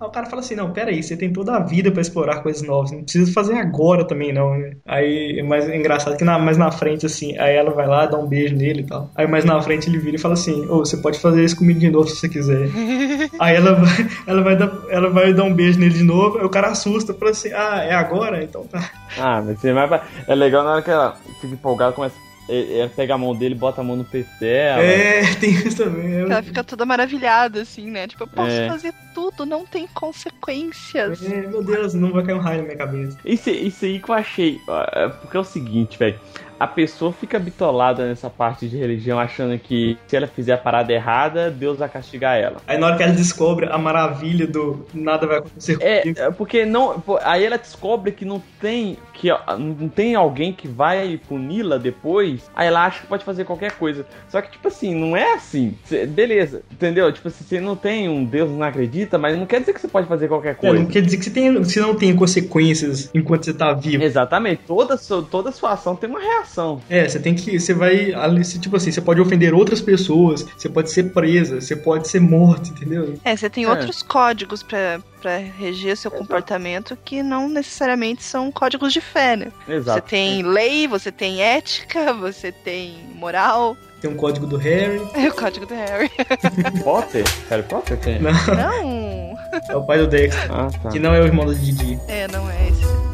Aí 0.00 0.06
o 0.06 0.10
cara 0.10 0.26
fala 0.26 0.40
assim, 0.42 0.54
não, 0.54 0.70
peraí, 0.72 1.02
você 1.02 1.16
tem 1.16 1.32
toda 1.32 1.56
a 1.56 1.58
vida 1.58 1.90
pra 1.90 2.00
explorar 2.00 2.40
coisas 2.40 2.62
novas, 2.62 2.92
não 2.92 3.02
precisa 3.02 3.32
fazer 3.32 3.54
agora 3.54 4.06
também 4.06 4.32
não, 4.32 4.56
né? 4.56 4.76
Aí, 4.86 5.42
mas 5.42 5.68
é 5.68 5.76
engraçado 5.76 6.16
que 6.16 6.22
na, 6.22 6.38
mais 6.38 6.56
na 6.56 6.70
frente, 6.70 7.04
assim, 7.04 7.36
aí 7.36 7.56
ela 7.56 7.72
vai 7.72 7.86
lá, 7.88 8.06
dá 8.06 8.16
um 8.16 8.26
beijo 8.28 8.54
nele 8.54 8.82
e 8.82 8.86
tal. 8.86 9.10
Aí 9.16 9.26
mais 9.26 9.44
na 9.44 9.60
frente 9.60 9.88
ele 9.90 9.98
vira 9.98 10.14
e 10.14 10.18
fala 10.20 10.34
assim, 10.34 10.66
ô, 10.68 10.78
você 10.84 10.98
pode 10.98 11.18
fazer 11.18 11.44
isso 11.44 11.56
comigo 11.56 11.80
de 11.80 11.90
novo 11.90 12.06
se 12.06 12.14
você 12.16 12.28
quiser. 12.28 12.68
aí 13.40 13.56
ela 13.56 13.72
vai, 13.74 14.08
ela 14.26 14.42
vai 14.42 14.56
dar, 14.56 14.70
ela 14.88 15.10
vai 15.10 15.32
dar 15.34 15.42
um 15.44 15.52
beijo 15.54 15.80
nele 15.80 15.94
de 15.94 16.04
novo, 16.04 16.38
aí 16.38 16.44
o 16.44 16.48
cara 16.50 16.68
assusta, 16.68 17.12
fala 17.12 17.32
assim, 17.32 17.52
ah, 17.52 17.82
é 17.82 17.92
agora? 17.94 18.44
Então 18.44 18.64
tá. 18.68 18.88
Ah, 19.18 19.42
mas 19.44 19.58
você 19.60 19.72
vai 19.72 19.88
pra- 19.88 20.04
é 20.28 20.34
legal 20.34 20.62
na 20.62 20.74
hora 20.74 20.82
que 20.82 20.90
ela 20.90 21.16
fica 21.40 21.52
empolgada, 21.52 21.92
começa. 21.92 22.14
é- 22.14 22.27
é, 22.48 22.88
pega 22.88 23.14
a 23.14 23.18
mão 23.18 23.34
dele, 23.34 23.54
bota 23.54 23.80
a 23.80 23.84
mão 23.84 23.96
no 23.96 24.04
peito 24.04 24.30
dela. 24.40 24.82
É, 24.82 25.22
tem 25.36 25.50
isso 25.50 25.76
também. 25.76 26.12
é- 26.14 26.20
Ela 26.22 26.42
fica 26.42 26.64
toda 26.64 26.84
maravilhada, 26.86 27.62
assim, 27.62 27.90
né? 27.90 28.06
Tipo, 28.06 28.24
eu 28.24 28.28
posso 28.28 28.50
É. 28.50 28.68
fazer 28.68 28.94
tudo, 29.14 29.44
não 29.44 29.66
tem 29.66 29.86
consequências. 29.88 31.22
É, 31.24 31.46
meu 31.46 31.62
Deus, 31.62 31.94
não 31.94 32.12
vai 32.12 32.24
cair 32.24 32.34
um 32.34 32.38
raio 32.40 32.58
na 32.58 32.64
minha 32.64 32.76
cabeça. 32.76 33.18
Isso, 33.24 33.50
isso 33.50 33.84
aí 33.84 33.98
que 34.00 34.08
eu 34.10 34.14
achei. 34.14 34.60
é 34.92 35.08
Porque 35.08 35.36
é 35.36 35.40
o 35.40 35.44
seguinte, 35.44 35.98
velho. 35.98 36.18
A 36.58 36.66
pessoa 36.66 37.12
fica 37.12 37.38
bitolada 37.38 38.06
nessa 38.06 38.28
parte 38.28 38.68
de 38.68 38.76
religião, 38.76 39.18
achando 39.18 39.58
que 39.58 39.96
se 40.06 40.16
ela 40.16 40.26
fizer 40.26 40.54
a 40.54 40.58
parada 40.58 40.92
errada, 40.92 41.50
Deus 41.50 41.78
vai 41.78 41.88
castigar 41.88 42.36
ela. 42.36 42.56
Aí 42.66 42.76
na 42.78 42.86
hora 42.88 42.96
que 42.96 43.02
ela 43.02 43.12
descobre 43.12 43.66
a 43.70 43.78
maravilha 43.78 44.46
do 44.46 44.84
nada 44.92 45.26
vai 45.26 45.38
acontecer 45.38 45.78
É, 45.80 46.00
comigo. 46.00 46.20
é 46.20 46.30
porque 46.30 46.64
não. 46.64 47.02
Aí 47.22 47.44
ela 47.44 47.56
descobre 47.58 48.12
que 48.12 48.24
não 48.24 48.42
tem. 48.60 48.96
Que 49.14 49.28
não 49.58 49.88
tem 49.88 50.14
alguém 50.14 50.52
que 50.52 50.68
vai 50.68 51.20
puni-la 51.28 51.76
depois. 51.76 52.48
Aí 52.54 52.68
ela 52.68 52.84
acha 52.86 53.00
que 53.00 53.06
pode 53.08 53.24
fazer 53.24 53.44
qualquer 53.44 53.72
coisa. 53.72 54.06
Só 54.28 54.40
que, 54.40 54.50
tipo 54.52 54.68
assim, 54.68 54.94
não 54.94 55.16
é 55.16 55.34
assim. 55.34 55.76
Cê- 55.84 56.06
beleza, 56.06 56.62
entendeu? 56.70 57.12
Tipo 57.12 57.26
assim, 57.28 57.44
você 57.44 57.60
não 57.60 57.74
tem 57.76 58.08
um 58.08 58.24
Deus, 58.24 58.48
não 58.50 58.62
acredita, 58.62 59.18
mas 59.18 59.36
não 59.36 59.44
quer 59.46 59.60
dizer 59.60 59.72
que 59.72 59.80
você 59.80 59.88
pode 59.88 60.06
fazer 60.06 60.28
qualquer 60.28 60.50
É, 60.50 60.54
coisa. 60.54 60.78
não 60.78 60.86
quer 60.86 61.02
dizer 61.02 61.16
que 61.18 61.24
você, 61.24 61.30
tem, 61.30 61.52
você 61.54 61.80
não 61.80 61.94
tem 61.96 62.14
consequências 62.14 63.10
enquanto 63.14 63.44
você 63.44 63.52
tá 63.54 63.72
vivo. 63.72 64.02
Exatamente. 64.02 64.62
Toda 64.66 64.96
sua, 64.96 65.22
toda 65.22 65.50
sua 65.52 65.72
ação 65.72 65.94
tem 65.96 66.08
uma 66.08 66.20
reação. 66.20 66.47
É, 66.88 67.08
você 67.08 67.18
tem 67.18 67.34
que. 67.34 67.58
Você 67.58 67.74
vai. 67.74 68.12
Tipo 68.60 68.76
assim, 68.76 68.90
você 68.90 69.00
pode 69.00 69.20
ofender 69.20 69.54
outras 69.54 69.80
pessoas, 69.80 70.44
você 70.56 70.68
pode 70.68 70.90
ser 70.90 71.12
presa, 71.12 71.60
você 71.60 71.76
pode 71.76 72.08
ser 72.08 72.20
morto, 72.20 72.70
entendeu? 72.70 73.14
É, 73.24 73.36
você 73.36 73.48
tem 73.50 73.64
É. 73.64 73.68
outros 73.70 74.02
códigos 74.02 74.62
pra, 74.62 75.00
pra 75.20 75.38
reger 75.38 75.96
seu 75.96 76.10
comportamento 76.10 76.96
que 77.04 77.22
não 77.22 77.48
necessariamente 77.48 78.22
são 78.22 78.50
códigos 78.50 78.92
de 78.92 79.00
fé, 79.00 79.36
né? 79.36 79.52
Você 79.66 79.72
Exato. 79.74 80.08
tem 80.08 80.42
lei, 80.42 80.86
você 80.88 81.12
tem 81.12 81.40
ética, 81.42 82.12
você 82.14 82.50
tem 82.52 82.96
moral. 83.14 83.76
Tem 84.00 84.08
um 84.10 84.14
código 84.16 84.46
do 84.46 84.56
Harry. 84.56 85.00
É 85.14 85.28
o 85.28 85.34
código 85.34 85.66
do 85.66 85.74
Harry. 85.74 86.08
Potter? 86.84 87.24
Harry 87.50 87.62
Potter 87.64 87.96
tem? 87.98 88.20
Não, 88.20 88.30
Não, 88.32 89.38
é 89.68 89.76
o 89.76 89.82
pai 89.84 89.98
do 89.98 90.06
Dexter. 90.06 90.52
Ah, 90.52 90.68
tá. 90.82 90.88
Que 90.90 91.00
não 91.00 91.12
é 91.12 91.20
o 91.20 91.24
irmão 91.24 91.44
do 91.44 91.54
Didi. 91.54 91.98
é, 92.06 92.28
não 92.28 92.48
é 92.48 92.68
esse. 92.68 93.07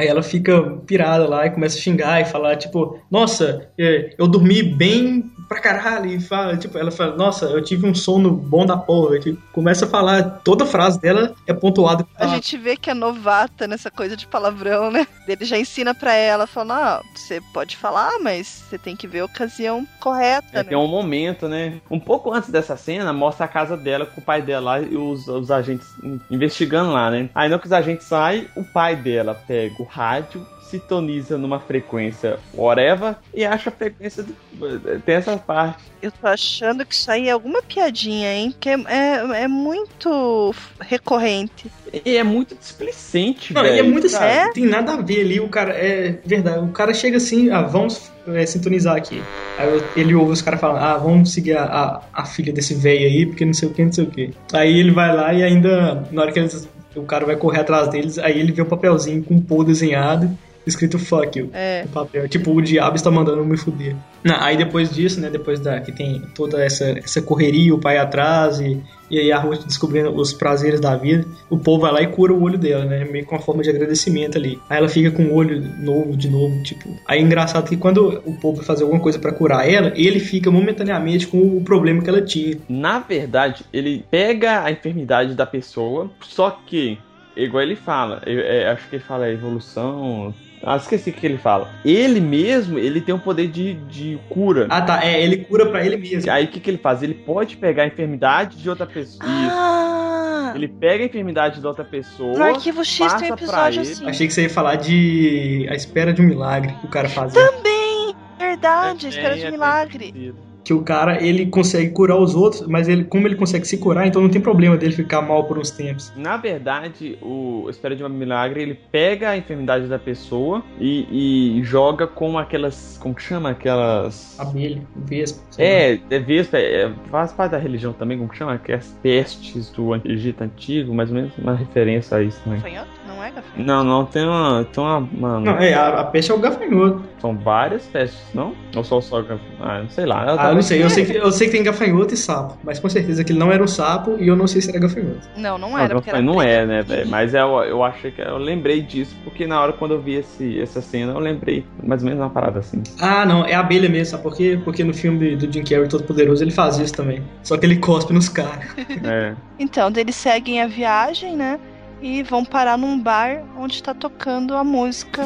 Aí 0.00 0.06
ela 0.08 0.22
fica 0.22 0.62
pirada 0.86 1.28
lá 1.28 1.44
e 1.46 1.50
começa 1.50 1.76
a 1.78 1.80
xingar 1.80 2.20
e 2.20 2.24
falar, 2.24 2.56
tipo, 2.56 2.98
nossa, 3.10 3.68
é, 3.78 4.14
eu 4.16 4.26
dormi 4.26 4.62
bem 4.62 5.30
pra 5.46 5.60
caralho. 5.60 6.06
E 6.10 6.20
fala, 6.20 6.56
tipo, 6.56 6.78
ela 6.78 6.90
fala, 6.90 7.16
nossa, 7.16 7.44
eu 7.46 7.62
tive 7.62 7.86
um 7.86 7.94
sono 7.94 8.30
bom 8.30 8.64
da 8.64 8.76
porra. 8.78 9.16
E, 9.16 9.20
tipo, 9.20 9.42
começa 9.52 9.84
a 9.84 9.88
falar, 9.88 10.40
toda 10.42 10.64
frase 10.64 10.98
dela 11.00 11.34
é 11.46 11.52
pontuada. 11.52 12.06
A 12.16 12.26
gente 12.28 12.56
vê 12.56 12.76
que 12.76 12.88
é 12.88 12.94
novata 12.94 13.66
nessa 13.66 13.90
coisa 13.90 14.16
de 14.16 14.26
palavrão, 14.26 14.90
né? 14.90 15.06
Ele 15.28 15.44
já 15.44 15.58
ensina 15.58 15.94
pra 15.94 16.14
ela, 16.14 16.46
fala, 16.46 16.74
ah, 16.98 17.02
você 17.14 17.40
pode 17.52 17.76
falar, 17.76 18.18
mas 18.20 18.46
você 18.70 18.78
tem 18.78 18.96
que 18.96 19.06
ver 19.06 19.20
a 19.20 19.24
ocasião 19.26 19.86
correta, 20.00 20.46
É, 20.52 20.56
né? 20.58 20.64
tem 20.64 20.78
um 20.78 20.86
momento, 20.88 21.46
né? 21.48 21.74
Um 21.90 22.00
pouco 22.00 22.32
antes 22.32 22.48
dessa 22.50 22.76
cena, 22.76 23.12
mostra 23.12 23.44
a 23.44 23.48
casa 23.48 23.76
dela 23.76 24.06
com 24.06 24.20
o 24.20 24.24
pai 24.24 24.40
dela 24.40 24.60
lá 24.76 24.80
e 24.80 24.96
os, 24.96 25.28
os 25.28 25.50
agentes 25.50 25.86
in- 26.02 26.20
investigando 26.30 26.92
lá, 26.92 27.10
né? 27.10 27.28
Aí, 27.34 27.48
não 27.48 27.58
que 27.58 27.66
os 27.66 27.72
agentes 27.72 28.06
saem, 28.06 28.46
o 28.56 28.62
pai 28.64 28.94
dela 28.96 29.34
pega 29.46 29.74
o 29.80 29.84
rádio, 29.90 30.46
sintoniza 30.70 31.36
numa 31.36 31.58
frequência 31.58 32.38
whatever 32.54 33.16
e 33.34 33.44
acha 33.44 33.70
a 33.70 33.72
frequência. 33.72 34.22
Do, 34.22 35.00
tem 35.00 35.16
essa 35.16 35.36
parte. 35.36 35.82
Eu 36.00 36.12
tô 36.12 36.28
achando 36.28 36.86
que 36.86 36.94
isso 36.94 37.10
aí 37.10 37.28
é 37.28 37.32
alguma 37.32 37.60
piadinha, 37.60 38.32
hein? 38.32 38.52
Porque 38.52 38.68
é, 38.68 38.74
é, 38.86 39.42
é 39.42 39.48
muito 39.48 40.54
recorrente. 40.80 41.70
E 42.04 42.16
é 42.16 42.22
muito 42.22 42.54
displicente, 42.54 43.52
Não, 43.52 43.62
velho. 43.62 43.74
e 43.74 43.78
é 43.80 43.82
muito 43.82 44.06
assim, 44.06 44.22
É? 44.22 44.52
tem 44.52 44.64
nada 44.64 44.92
a 44.94 44.96
ver 45.02 45.22
ali, 45.22 45.40
o 45.40 45.48
cara, 45.48 45.72
é 45.74 46.20
verdade, 46.24 46.60
o 46.64 46.68
cara 46.68 46.94
chega 46.94 47.16
assim, 47.16 47.50
ah, 47.50 47.62
vamos 47.62 48.10
é, 48.28 48.46
sintonizar 48.46 48.96
aqui. 48.96 49.20
Aí 49.58 49.82
ele 49.96 50.14
ouve 50.14 50.32
os 50.32 50.40
caras 50.40 50.60
falando, 50.60 50.82
ah, 50.84 50.96
vamos 50.96 51.32
seguir 51.32 51.56
a, 51.56 51.64
a, 51.64 52.02
a 52.22 52.24
filha 52.24 52.52
desse 52.52 52.74
velho 52.74 53.06
aí, 53.06 53.26
porque 53.26 53.44
não 53.44 53.52
sei 53.52 53.68
o 53.68 53.72
que, 53.74 53.84
não 53.84 53.92
sei 53.92 54.04
o 54.04 54.10
que. 54.10 54.30
Aí 54.52 54.78
ele 54.78 54.92
vai 54.92 55.14
lá 55.14 55.34
e 55.34 55.42
ainda, 55.42 56.06
na 56.12 56.22
hora 56.22 56.32
que 56.32 56.38
eles, 56.38 56.68
o 56.96 57.02
cara 57.02 57.24
vai 57.24 57.36
correr 57.36 57.60
atrás 57.60 57.88
deles, 57.88 58.18
aí 58.18 58.38
ele 58.38 58.52
vê 58.52 58.62
um 58.62 58.66
papelzinho 58.66 59.22
com 59.22 59.34
um 59.34 59.40
Paul 59.40 59.64
desenhado, 59.64 60.30
escrito 60.66 60.98
fuck 60.98 61.38
you. 61.38 61.50
É. 61.52 61.82
no 61.82 61.88
papel. 61.88 62.28
Tipo, 62.28 62.52
o 62.52 62.62
diabo 62.62 62.96
está 62.96 63.10
mandando 63.10 63.44
me 63.44 63.56
fuder. 63.56 63.96
Não, 64.22 64.36
aí 64.38 64.56
depois 64.56 64.90
disso, 64.90 65.20
né, 65.20 65.30
depois 65.30 65.60
da 65.60 65.80
que 65.80 65.92
tem 65.92 66.22
toda 66.34 66.62
essa, 66.62 66.84
essa 66.98 67.22
correria, 67.22 67.74
o 67.74 67.78
pai 67.78 67.96
atrás 67.96 68.60
e, 68.60 68.78
e 69.10 69.18
aí 69.18 69.32
a 69.32 69.38
Ruth 69.38 69.64
descobrindo 69.64 70.14
os 70.14 70.32
prazeres 70.32 70.78
da 70.78 70.94
vida, 70.94 71.26
o 71.48 71.58
povo 71.58 71.82
vai 71.82 71.92
lá 71.92 72.02
e 72.02 72.06
cura 72.06 72.32
o 72.32 72.42
olho 72.42 72.58
dela, 72.58 72.84
né, 72.84 73.04
meio 73.04 73.24
com 73.24 73.34
uma 73.34 73.40
forma 73.40 73.62
de 73.62 73.70
agradecimento 73.70 74.36
ali. 74.36 74.60
Aí 74.68 74.78
ela 74.78 74.88
fica 74.88 75.10
com 75.10 75.24
o 75.24 75.34
olho 75.34 75.60
novo 75.78 76.16
de 76.16 76.28
novo, 76.28 76.62
tipo. 76.62 76.88
Aí 77.06 77.18
é 77.18 77.22
engraçado 77.22 77.68
que 77.68 77.76
quando 77.76 78.22
o 78.26 78.34
povo 78.38 78.58
vai 78.58 78.66
fazer 78.66 78.82
alguma 78.82 79.00
coisa 79.00 79.18
pra 79.18 79.32
curar 79.32 79.68
ela, 79.68 79.92
ele 79.96 80.20
fica 80.20 80.50
momentaneamente 80.50 81.26
com 81.26 81.56
o 81.56 81.62
problema 81.62 82.02
que 82.02 82.10
ela 82.10 82.22
tinha. 82.22 82.58
Na 82.68 82.98
verdade, 82.98 83.64
ele 83.72 84.04
pega 84.10 84.62
a 84.64 84.70
enfermidade 84.70 85.34
da 85.34 85.46
pessoa, 85.46 86.10
só 86.20 86.50
que, 86.66 86.98
igual 87.44 87.62
ele 87.62 87.76
fala, 87.76 88.22
eu- 88.26 88.40
é, 88.40 88.68
acho 88.70 88.88
que 88.88 88.96
ele 88.96 89.04
fala 89.04 89.28
evolução. 89.30 90.34
Ah, 90.62 90.76
esqueci 90.76 91.08
o 91.08 91.12
que 91.12 91.24
ele 91.26 91.38
fala. 91.38 91.70
Ele 91.84 92.20
mesmo, 92.20 92.78
ele 92.78 93.00
tem 93.00 93.14
um 93.14 93.18
poder 93.18 93.48
de, 93.48 93.74
de 93.74 94.18
cura. 94.28 94.66
Ah, 94.68 94.82
tá, 94.82 95.02
é, 95.04 95.22
ele 95.22 95.38
cura 95.38 95.64
pra 95.66 95.84
ele 95.84 95.96
mesmo. 95.96 96.30
Aí 96.30 96.44
o 96.44 96.48
que, 96.48 96.60
que 96.60 96.68
ele 96.70 96.76
faz? 96.76 97.02
Ele 97.02 97.14
pode 97.14 97.56
pegar 97.56 97.84
a 97.84 97.86
enfermidade 97.86 98.58
de 98.58 98.68
outra 98.68 98.84
pessoa. 98.84 99.24
Isso. 99.26 99.50
Ah! 99.52 100.52
Ele 100.54 100.68
pega 100.68 101.02
a 101.04 101.06
enfermidade 101.06 101.60
de 101.60 101.66
outra 101.66 101.84
pessoa. 101.84 102.36
No 102.36 102.44
Arquivo 102.44 102.84
X 102.84 103.14
tem 103.14 103.30
um 103.30 103.34
episódio 103.34 103.80
assim. 103.82 104.06
Achei 104.06 104.26
que 104.26 104.34
você 104.34 104.42
ia 104.42 104.50
falar 104.50 104.74
de 104.76 105.66
A 105.70 105.74
Espera 105.74 106.12
de 106.12 106.20
um 106.20 106.26
Milagre, 106.26 106.74
que 106.80 106.86
o 106.86 106.90
cara 106.90 107.08
fazia. 107.08 107.40
Também! 107.40 108.14
Verdade, 108.38 109.08
espera 109.08 109.36
de 109.36 109.44
É, 109.44 109.46
é, 109.46 109.50
milagre. 109.50 110.12
tem- 110.12 110.34
que 110.70 110.74
o 110.74 110.82
cara 110.82 111.20
ele 111.20 111.46
consegue 111.46 111.90
curar 111.90 112.16
os 112.16 112.36
outros, 112.36 112.64
mas 112.68 112.88
ele 112.88 113.02
como 113.02 113.26
ele 113.26 113.34
consegue 113.34 113.66
se 113.66 113.76
curar, 113.78 114.06
então 114.06 114.22
não 114.22 114.28
tem 114.28 114.40
problema 114.40 114.76
dele 114.76 114.92
ficar 114.92 115.20
mal 115.20 115.42
por 115.44 115.58
uns 115.58 115.70
tempos. 115.72 116.12
Na 116.16 116.36
verdade, 116.36 117.18
o 117.20 117.66
Espera 117.68 117.96
de 117.96 118.04
um 118.04 118.08
Milagre, 118.08 118.62
ele 118.62 118.78
pega 118.92 119.30
a 119.30 119.36
enfermidade 119.36 119.88
da 119.88 119.98
pessoa 119.98 120.62
e, 120.78 121.58
e 121.58 121.64
joga 121.64 122.06
com 122.06 122.38
aquelas. 122.38 122.96
Como 123.02 123.14
que 123.16 123.22
chama? 123.22 123.50
Aquelas. 123.50 124.38
Abelha, 124.38 124.80
vespa. 125.06 125.40
É, 125.58 125.98
é 126.08 126.18
vespa, 126.20 126.56
é, 126.58 126.92
faz 127.10 127.32
parte 127.32 127.50
da 127.52 127.58
religião 127.58 127.92
também, 127.92 128.16
como 128.16 128.30
que 128.30 128.36
chama? 128.36 128.56
Que 128.58 128.70
é 128.70 128.76
as 128.76 128.96
pestes 129.02 129.70
do 129.70 129.96
Egito 130.04 130.42
Antigo, 130.44 130.94
mais 130.94 131.08
ou 131.10 131.16
menos 131.16 131.32
uma 131.36 131.54
referência 131.54 132.16
a 132.18 132.22
isso 132.22 132.40
também. 132.44 132.60
Gafanhoto? 132.60 132.90
Não 133.08 133.24
é 133.24 133.30
gafanhoto? 133.32 133.62
Não, 133.62 133.82
não, 133.84 134.04
tem 134.06 134.24
uma. 134.24 134.64
Tem 134.72 134.84
uma, 134.84 134.98
uma- 134.98 135.40
Não, 135.40 135.58
é, 135.58 135.74
a, 135.74 136.00
a 136.00 136.04
peste 136.04 136.30
é 136.30 136.34
o 136.34 136.38
gafanhoto. 136.38 137.02
São 137.20 137.36
várias 137.36 137.82
pestes, 137.86 138.18
não? 138.34 138.54
Ou 138.74 138.82
só 138.82 139.00
só. 139.00 139.22
Ah, 139.60 139.82
não 139.82 139.90
sei 139.90 140.06
lá. 140.06 140.36
Ah, 140.38 140.48
eu 140.50 140.54
não 140.54 140.62
sei, 140.62 140.82
eu 140.82 140.88
sei, 140.90 141.04
que, 141.04 141.14
eu 141.16 141.30
sei 141.30 141.46
que 141.48 141.52
tem 141.52 141.62
gafanhoto 141.62 142.14
e 142.14 142.16
sapo, 142.16 142.56
mas 142.64 142.78
com 142.78 142.88
certeza 142.88 143.22
que 143.22 143.32
ele 143.32 143.38
não 143.38 143.52
era 143.52 143.62
um 143.62 143.66
sapo 143.66 144.16
e 144.18 144.26
eu 144.28 144.34
não 144.36 144.46
sei 144.46 144.62
se 144.62 144.70
era 144.70 144.78
gafanhoto. 144.80 145.28
Não, 145.36 145.58
não 145.58 145.70
Não, 145.70 145.78
era. 145.78 145.94
porque 145.94 146.10
era 146.10 146.22
não 146.22 146.40
é, 146.40 146.64
né, 146.64 146.82
velho? 146.82 147.08
Mas 147.08 147.34
eu, 147.34 147.48
eu 147.64 147.84
achei 147.84 148.10
que 148.10 148.22
eu 148.22 148.38
lembrei 148.38 148.80
disso, 148.82 149.14
porque 149.24 149.46
na 149.46 149.60
hora 149.60 149.72
quando 149.72 149.92
eu 149.94 150.00
vi 150.00 150.14
esse, 150.14 150.60
essa 150.60 150.80
cena, 150.80 151.12
eu 151.12 151.18
lembrei 151.18 151.64
mais 151.82 152.02
ou 152.02 152.08
menos 152.08 152.22
uma 152.22 152.30
parada 152.30 152.60
assim. 152.60 152.82
Ah, 152.98 153.26
não, 153.26 153.44
é 153.44 153.54
a 153.54 153.60
abelha 153.60 153.88
mesmo, 153.88 154.12
sabe 154.12 154.22
por 154.22 154.34
quê? 154.34 154.58
Porque 154.64 154.82
no 154.82 154.94
filme 154.94 155.36
do 155.36 155.52
Jim 155.52 155.62
Carrey 155.62 155.88
Todo 155.88 156.04
Poderoso 156.04 156.42
ele 156.42 156.50
faz 156.50 156.78
isso 156.78 156.94
também. 156.94 157.22
Só 157.42 157.56
que 157.56 157.66
ele 157.66 157.76
cospe 157.76 158.12
nos 158.12 158.28
caras. 158.28 158.64
É. 159.04 159.34
Então, 159.62 159.92
eles 159.94 160.16
seguem 160.16 160.62
a 160.62 160.66
viagem, 160.66 161.36
né? 161.36 161.60
E 162.00 162.22
vão 162.22 162.46
parar 162.46 162.78
num 162.78 162.98
bar 162.98 163.42
onde 163.58 163.82
tá 163.82 163.92
tocando 163.92 164.54
a 164.56 164.64
música. 164.64 165.22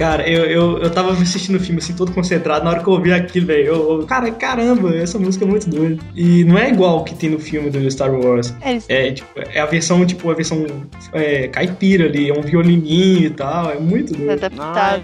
Cara, 0.00 0.26
eu, 0.26 0.46
eu, 0.46 0.78
eu 0.78 0.90
tava 0.90 1.12
assistindo 1.12 1.56
o 1.56 1.60
filme 1.60 1.78
assim, 1.78 1.92
todo 1.92 2.10
concentrado, 2.12 2.64
na 2.64 2.70
hora 2.70 2.82
que 2.82 2.88
eu 2.88 2.94
ouvi 2.94 3.12
aquilo, 3.12 3.44
velho, 3.48 3.66
eu, 3.66 4.00
eu- 4.00 4.06
cara, 4.06 4.30
caramba, 4.30 4.96
essa 4.96 5.18
música 5.18 5.44
é 5.44 5.48
muito 5.48 5.68
doida. 5.68 6.02
E 6.16 6.42
não 6.44 6.56
é 6.56 6.70
igual 6.70 7.00
o 7.00 7.04
que 7.04 7.14
tem 7.14 7.28
no 7.28 7.38
filme 7.38 7.68
do 7.68 7.90
Star 7.90 8.10
Wars. 8.10 8.54
É, 8.62 8.78
É, 8.88 9.12
tipo, 9.12 9.28
é 9.36 9.60
a 9.60 9.66
versão, 9.66 10.06
tipo, 10.06 10.30
a 10.30 10.34
versão 10.34 10.64
é, 11.12 11.48
caipira 11.48 12.06
ali, 12.06 12.30
é 12.30 12.32
um 12.32 12.40
violininho 12.40 13.26
e 13.26 13.30
tal, 13.30 13.70
é 13.72 13.78
muito 13.78 14.14
doido. 14.14 14.30
adaptado. 14.30 15.02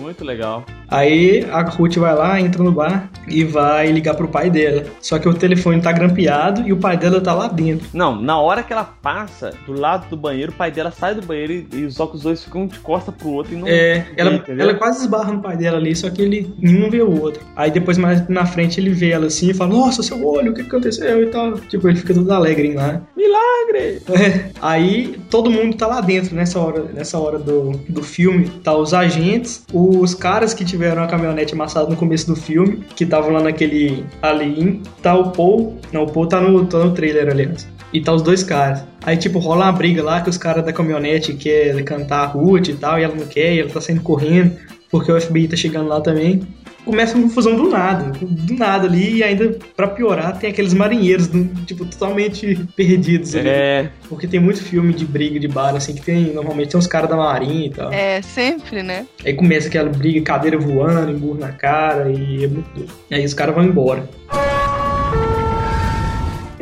muito 0.00 0.24
legal. 0.24 0.64
Aí 0.94 1.44
a 1.50 1.62
Ruth 1.62 1.96
vai 1.96 2.14
lá, 2.14 2.40
entra 2.40 2.62
no 2.62 2.70
bar 2.70 3.10
e 3.26 3.42
vai 3.42 3.90
ligar 3.90 4.14
pro 4.14 4.28
pai 4.28 4.48
dela. 4.48 4.84
Só 5.00 5.18
que 5.18 5.28
o 5.28 5.34
telefone 5.34 5.80
tá 5.80 5.90
grampeado 5.90 6.62
e 6.64 6.72
o 6.72 6.76
pai 6.76 6.96
dela 6.96 7.20
tá 7.20 7.34
lá 7.34 7.48
dentro. 7.48 7.88
Não, 7.92 8.20
na 8.20 8.38
hora 8.38 8.62
que 8.62 8.72
ela 8.72 8.84
passa 8.84 9.52
do 9.66 9.72
lado 9.72 10.08
do 10.08 10.16
banheiro, 10.16 10.52
o 10.52 10.54
pai 10.54 10.70
dela 10.70 10.92
sai 10.92 11.16
do 11.16 11.26
banheiro 11.26 11.52
e, 11.52 11.68
e 11.72 11.84
os 11.84 11.98
óculos 11.98 12.22
dois 12.22 12.44
ficam 12.44 12.68
de 12.68 12.78
costa 12.78 13.10
pro 13.10 13.28
outro 13.28 13.54
e 13.54 13.56
não. 13.56 13.66
É, 13.66 14.06
ela, 14.16 14.34
entendeu? 14.34 14.68
ela 14.68 14.74
quase 14.78 15.00
esbarra 15.00 15.32
no 15.32 15.42
pai 15.42 15.56
dela 15.56 15.78
ali, 15.78 15.96
só 15.96 16.08
que 16.08 16.22
ele 16.22 16.54
nenhum 16.60 16.88
vê 16.88 17.02
o 17.02 17.20
outro. 17.20 17.42
Aí 17.56 17.72
depois 17.72 17.98
mais 17.98 18.28
na 18.28 18.46
frente 18.46 18.78
ele 18.78 18.90
vê 18.90 19.10
ela 19.10 19.26
assim 19.26 19.50
e 19.50 19.54
fala: 19.54 19.74
Nossa, 19.74 20.00
seu 20.00 20.24
olho, 20.24 20.52
o 20.52 20.54
que 20.54 20.62
aconteceu 20.62 21.24
e 21.24 21.26
tal. 21.26 21.54
Tipo, 21.58 21.88
ele 21.88 21.98
fica 21.98 22.14
todo 22.14 22.30
alegre 22.30 22.72
lá. 22.72 23.02
Milagre! 23.16 24.00
É, 24.14 24.50
aí 24.62 25.18
todo 25.28 25.50
mundo 25.50 25.76
tá 25.76 25.88
lá 25.88 26.00
dentro 26.00 26.36
nessa 26.36 26.58
hora, 26.60 26.84
nessa 26.94 27.18
hora 27.18 27.36
do, 27.36 27.72
do 27.88 28.02
filme. 28.02 28.48
Tá 28.62 28.76
os 28.76 28.94
agentes, 28.94 29.64
os 29.72 30.14
caras 30.14 30.54
que 30.54 30.64
tiveram 30.64 30.83
a 30.92 31.06
caminhonete 31.06 31.54
amassada 31.54 31.88
no 31.88 31.96
começo 31.96 32.26
do 32.26 32.36
filme, 32.36 32.84
que 32.94 33.04
estavam 33.04 33.30
lá 33.30 33.42
naquele 33.42 34.04
ali. 34.22 34.82
Tá 35.02 35.14
o 35.14 35.30
Paul. 35.30 35.78
Não, 35.92 36.04
o 36.04 36.10
Paul 36.10 36.26
tá 36.26 36.40
no, 36.40 36.66
tá 36.66 36.78
no 36.78 36.92
trailer, 36.92 37.28
aliás. 37.28 37.66
E 37.92 38.00
tá 38.00 38.12
os 38.12 38.22
dois 38.22 38.42
caras. 38.42 38.84
Aí, 39.04 39.16
tipo, 39.16 39.38
rola 39.38 39.66
uma 39.66 39.72
briga 39.72 40.02
lá 40.02 40.20
que 40.20 40.30
os 40.30 40.36
caras 40.36 40.64
da 40.64 40.72
caminhonete 40.72 41.34
quer 41.34 41.82
cantar 41.84 42.24
a 42.24 42.26
Ruth 42.26 42.68
e 42.68 42.74
tal, 42.74 42.98
e 42.98 43.04
ela 43.04 43.14
não 43.14 43.26
quer, 43.26 43.54
e 43.54 43.60
ela 43.60 43.70
tá 43.70 43.80
saindo 43.80 44.02
correndo, 44.02 44.56
porque 44.90 45.12
o 45.12 45.20
FBI 45.20 45.48
tá 45.48 45.56
chegando 45.56 45.88
lá 45.88 46.00
também. 46.00 46.42
Começa 46.84 47.14
uma 47.16 47.24
confusão 47.28 47.56
do 47.56 47.68
nada, 47.70 48.12
do 48.20 48.54
nada 48.54 48.86
ali, 48.86 49.16
e 49.16 49.22
ainda, 49.24 49.56
pra 49.74 49.88
piorar, 49.88 50.38
tem 50.38 50.50
aqueles 50.50 50.74
marinheiros, 50.74 51.28
do- 51.28 51.44
tipo, 51.64 51.84
totalmente 51.86 52.58
perdidos 52.76 53.34
ali. 53.34 53.48
É, 53.48 53.88
Porque 54.08 54.26
tem 54.26 54.38
muito 54.38 54.62
filme 54.62 54.92
de 54.92 55.04
briga 55.06 55.40
de 55.40 55.48
bar, 55.48 55.74
assim, 55.74 55.94
que 55.94 56.02
tem, 56.02 56.32
normalmente 56.32 56.68
tem 56.70 56.78
uns 56.78 56.86
caras 56.86 57.08
da 57.08 57.16
marinha 57.16 57.66
e 57.66 57.70
tal. 57.70 57.92
É, 57.92 58.20
sempre, 58.20 58.82
né? 58.82 59.06
Aí 59.24 59.32
começa 59.32 59.68
aquela 59.68 59.88
briga, 59.88 60.20
cadeira 60.20 60.58
voando, 60.58 61.10
emburro 61.10 61.38
na 61.38 61.52
cara, 61.52 62.10
e 62.12 62.44
é 62.44 62.48
muito 62.48 62.68
doido. 62.74 62.92
E 63.10 63.14
aí 63.14 63.24
os 63.24 63.32
caras 63.34 63.54
vão 63.54 63.64
embora. 63.64 64.08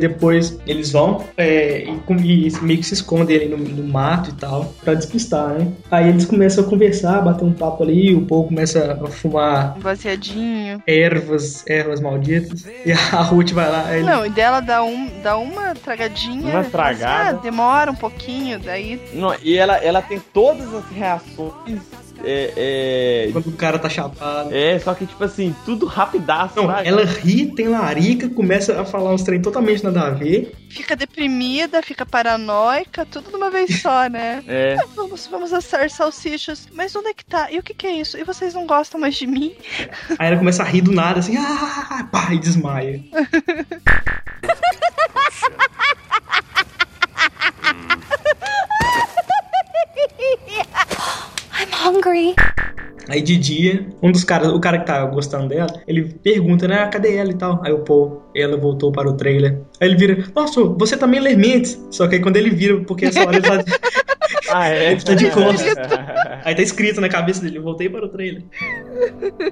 Depois 0.07 0.57
eles 0.67 0.91
vão 0.91 1.23
é, 1.37 1.83
e, 1.83 1.97
com- 2.05 2.17
e 2.17 2.51
meio 2.61 2.79
que 2.79 2.85
se 2.85 2.93
escondem 2.93 3.37
ali 3.37 3.47
no, 3.47 3.57
no 3.57 3.83
mato 3.87 4.31
e 4.31 4.33
tal, 4.33 4.73
pra 4.83 4.93
despistar, 4.95 5.47
né? 5.49 5.67
Aí 5.89 6.09
eles 6.09 6.25
começam 6.25 6.63
a 6.65 6.67
conversar, 6.67 7.21
bater 7.21 7.45
um 7.45 7.53
papo 7.53 7.83
ali, 7.83 8.13
o 8.13 8.25
povo 8.25 8.49
começa 8.49 8.99
a 9.01 9.07
fumar 9.07 9.77
Um 9.77 9.81
baseadinho. 9.81 10.81
ervas, 10.85 11.63
ervas 11.67 12.01
malditas, 12.01 12.65
e 12.85 12.91
a 12.91 12.95
Ruth 13.23 13.51
vai 13.51 13.69
lá. 13.71 13.85
aí 13.87 13.99
ele- 13.99 14.05
Não, 14.05 14.25
e 14.25 14.29
dela 14.29 14.59
dá, 14.59 14.83
um, 14.83 15.09
dá 15.23 15.37
uma 15.37 15.73
tragadinha. 15.73 16.51
Uma 16.53 16.63
tragada. 16.65 17.37
Ah, 17.37 17.41
demora 17.41 17.89
um 17.91 17.95
pouquinho, 17.95 18.59
daí. 18.59 18.99
não, 19.13 19.33
e 19.41 19.57
ela, 19.57 19.77
ela 19.77 20.01
tem 20.01 20.19
todas 20.33 20.73
as 20.73 20.83
reações. 20.91 21.79
É, 22.23 23.25
é, 23.27 23.29
Quando 23.31 23.47
o 23.47 23.51
cara 23.51 23.77
tá 23.77 23.89
chapado. 23.89 24.53
é, 24.53 24.79
só 24.79 24.93
que 24.93 25.05
tipo 25.05 25.23
assim, 25.23 25.55
tudo 25.65 25.85
rapidaço. 25.85 26.55
Não, 26.55 26.67
sabe? 26.67 26.87
ela 26.87 27.03
ri, 27.03 27.47
tem 27.47 27.67
larica, 27.67 28.29
começa 28.29 28.79
a 28.79 28.85
falar 28.85 29.13
uns 29.13 29.23
trem 29.23 29.41
totalmente 29.41 29.83
nada 29.83 30.01
a 30.01 30.09
ver. 30.11 30.53
Fica 30.69 30.95
deprimida, 30.95 31.81
fica 31.83 32.05
paranoica, 32.05 33.05
tudo 33.05 33.29
de 33.29 33.35
uma 33.35 33.49
vez 33.49 33.81
só, 33.81 34.07
né? 34.07 34.43
É. 34.47 34.77
Vamos, 34.95 35.27
vamos 35.27 35.51
assar 35.53 35.89
salsichas. 35.89 36.67
Mas 36.71 36.95
onde 36.95 37.07
é 37.09 37.13
que 37.13 37.25
tá? 37.25 37.51
E 37.51 37.57
o 37.57 37.63
que, 37.63 37.73
que 37.73 37.87
é 37.87 37.91
isso? 37.91 38.17
E 38.17 38.23
vocês 38.23 38.53
não 38.53 38.65
gostam 38.65 38.99
mais 38.99 39.15
de 39.15 39.25
mim? 39.27 39.55
Aí 40.19 40.27
ela 40.27 40.37
começa 40.37 40.63
a 40.63 40.65
rir 40.65 40.81
do 40.81 40.91
nada, 40.91 41.19
assim, 41.19 41.35
ah, 41.37 42.07
pá, 42.11 42.33
e 42.33 42.37
desmaia. 42.39 43.03
I'm 51.63 51.71
hungry. 51.71 52.35
Aí 53.07 53.21
de 53.21 53.37
dia, 53.37 53.87
um 54.01 54.11
dos 54.11 54.23
caras, 54.23 54.49
o 54.49 54.59
cara 54.59 54.79
que 54.79 54.85
tá 54.85 55.05
gostando 55.05 55.47
dela, 55.47 55.81
ele 55.87 56.13
pergunta, 56.21 56.67
né, 56.67 56.87
cadê 56.87 57.15
ela 57.15 57.31
e 57.31 57.35
tal? 57.35 57.61
Aí 57.63 57.71
o 57.71 57.79
Paul, 57.79 58.21
ela 58.35 58.57
voltou 58.57 58.91
para 58.91 59.09
o 59.09 59.13
trailer. 59.13 59.61
Aí 59.79 59.87
ele 59.87 59.95
vira, 59.95 60.25
nossa, 60.35 60.61
você 60.63 60.97
também 60.97 61.21
lê 61.21 61.35
mentes. 61.35 61.81
Só 61.89 62.07
que 62.07 62.15
aí 62.15 62.21
quando 62.21 62.37
ele 62.37 62.49
vira, 62.49 62.81
porque 62.81 63.05
essa 63.05 63.21
hora 63.25 63.37
ele 63.37 63.47
tá, 63.47 63.63
Ah, 64.51 64.69
é? 64.69 64.91
Ele 64.91 65.01
tá 65.01 65.13
de 65.13 65.29
costas. 65.31 65.73
Aí 66.43 66.55
tá 66.55 66.61
escrito 66.61 66.99
na 67.01 67.09
cabeça 67.09 67.41
dele, 67.41 67.57
eu 67.57 67.63
voltei 67.63 67.89
para 67.89 68.05
o 68.05 68.09
trailer. 68.09 68.43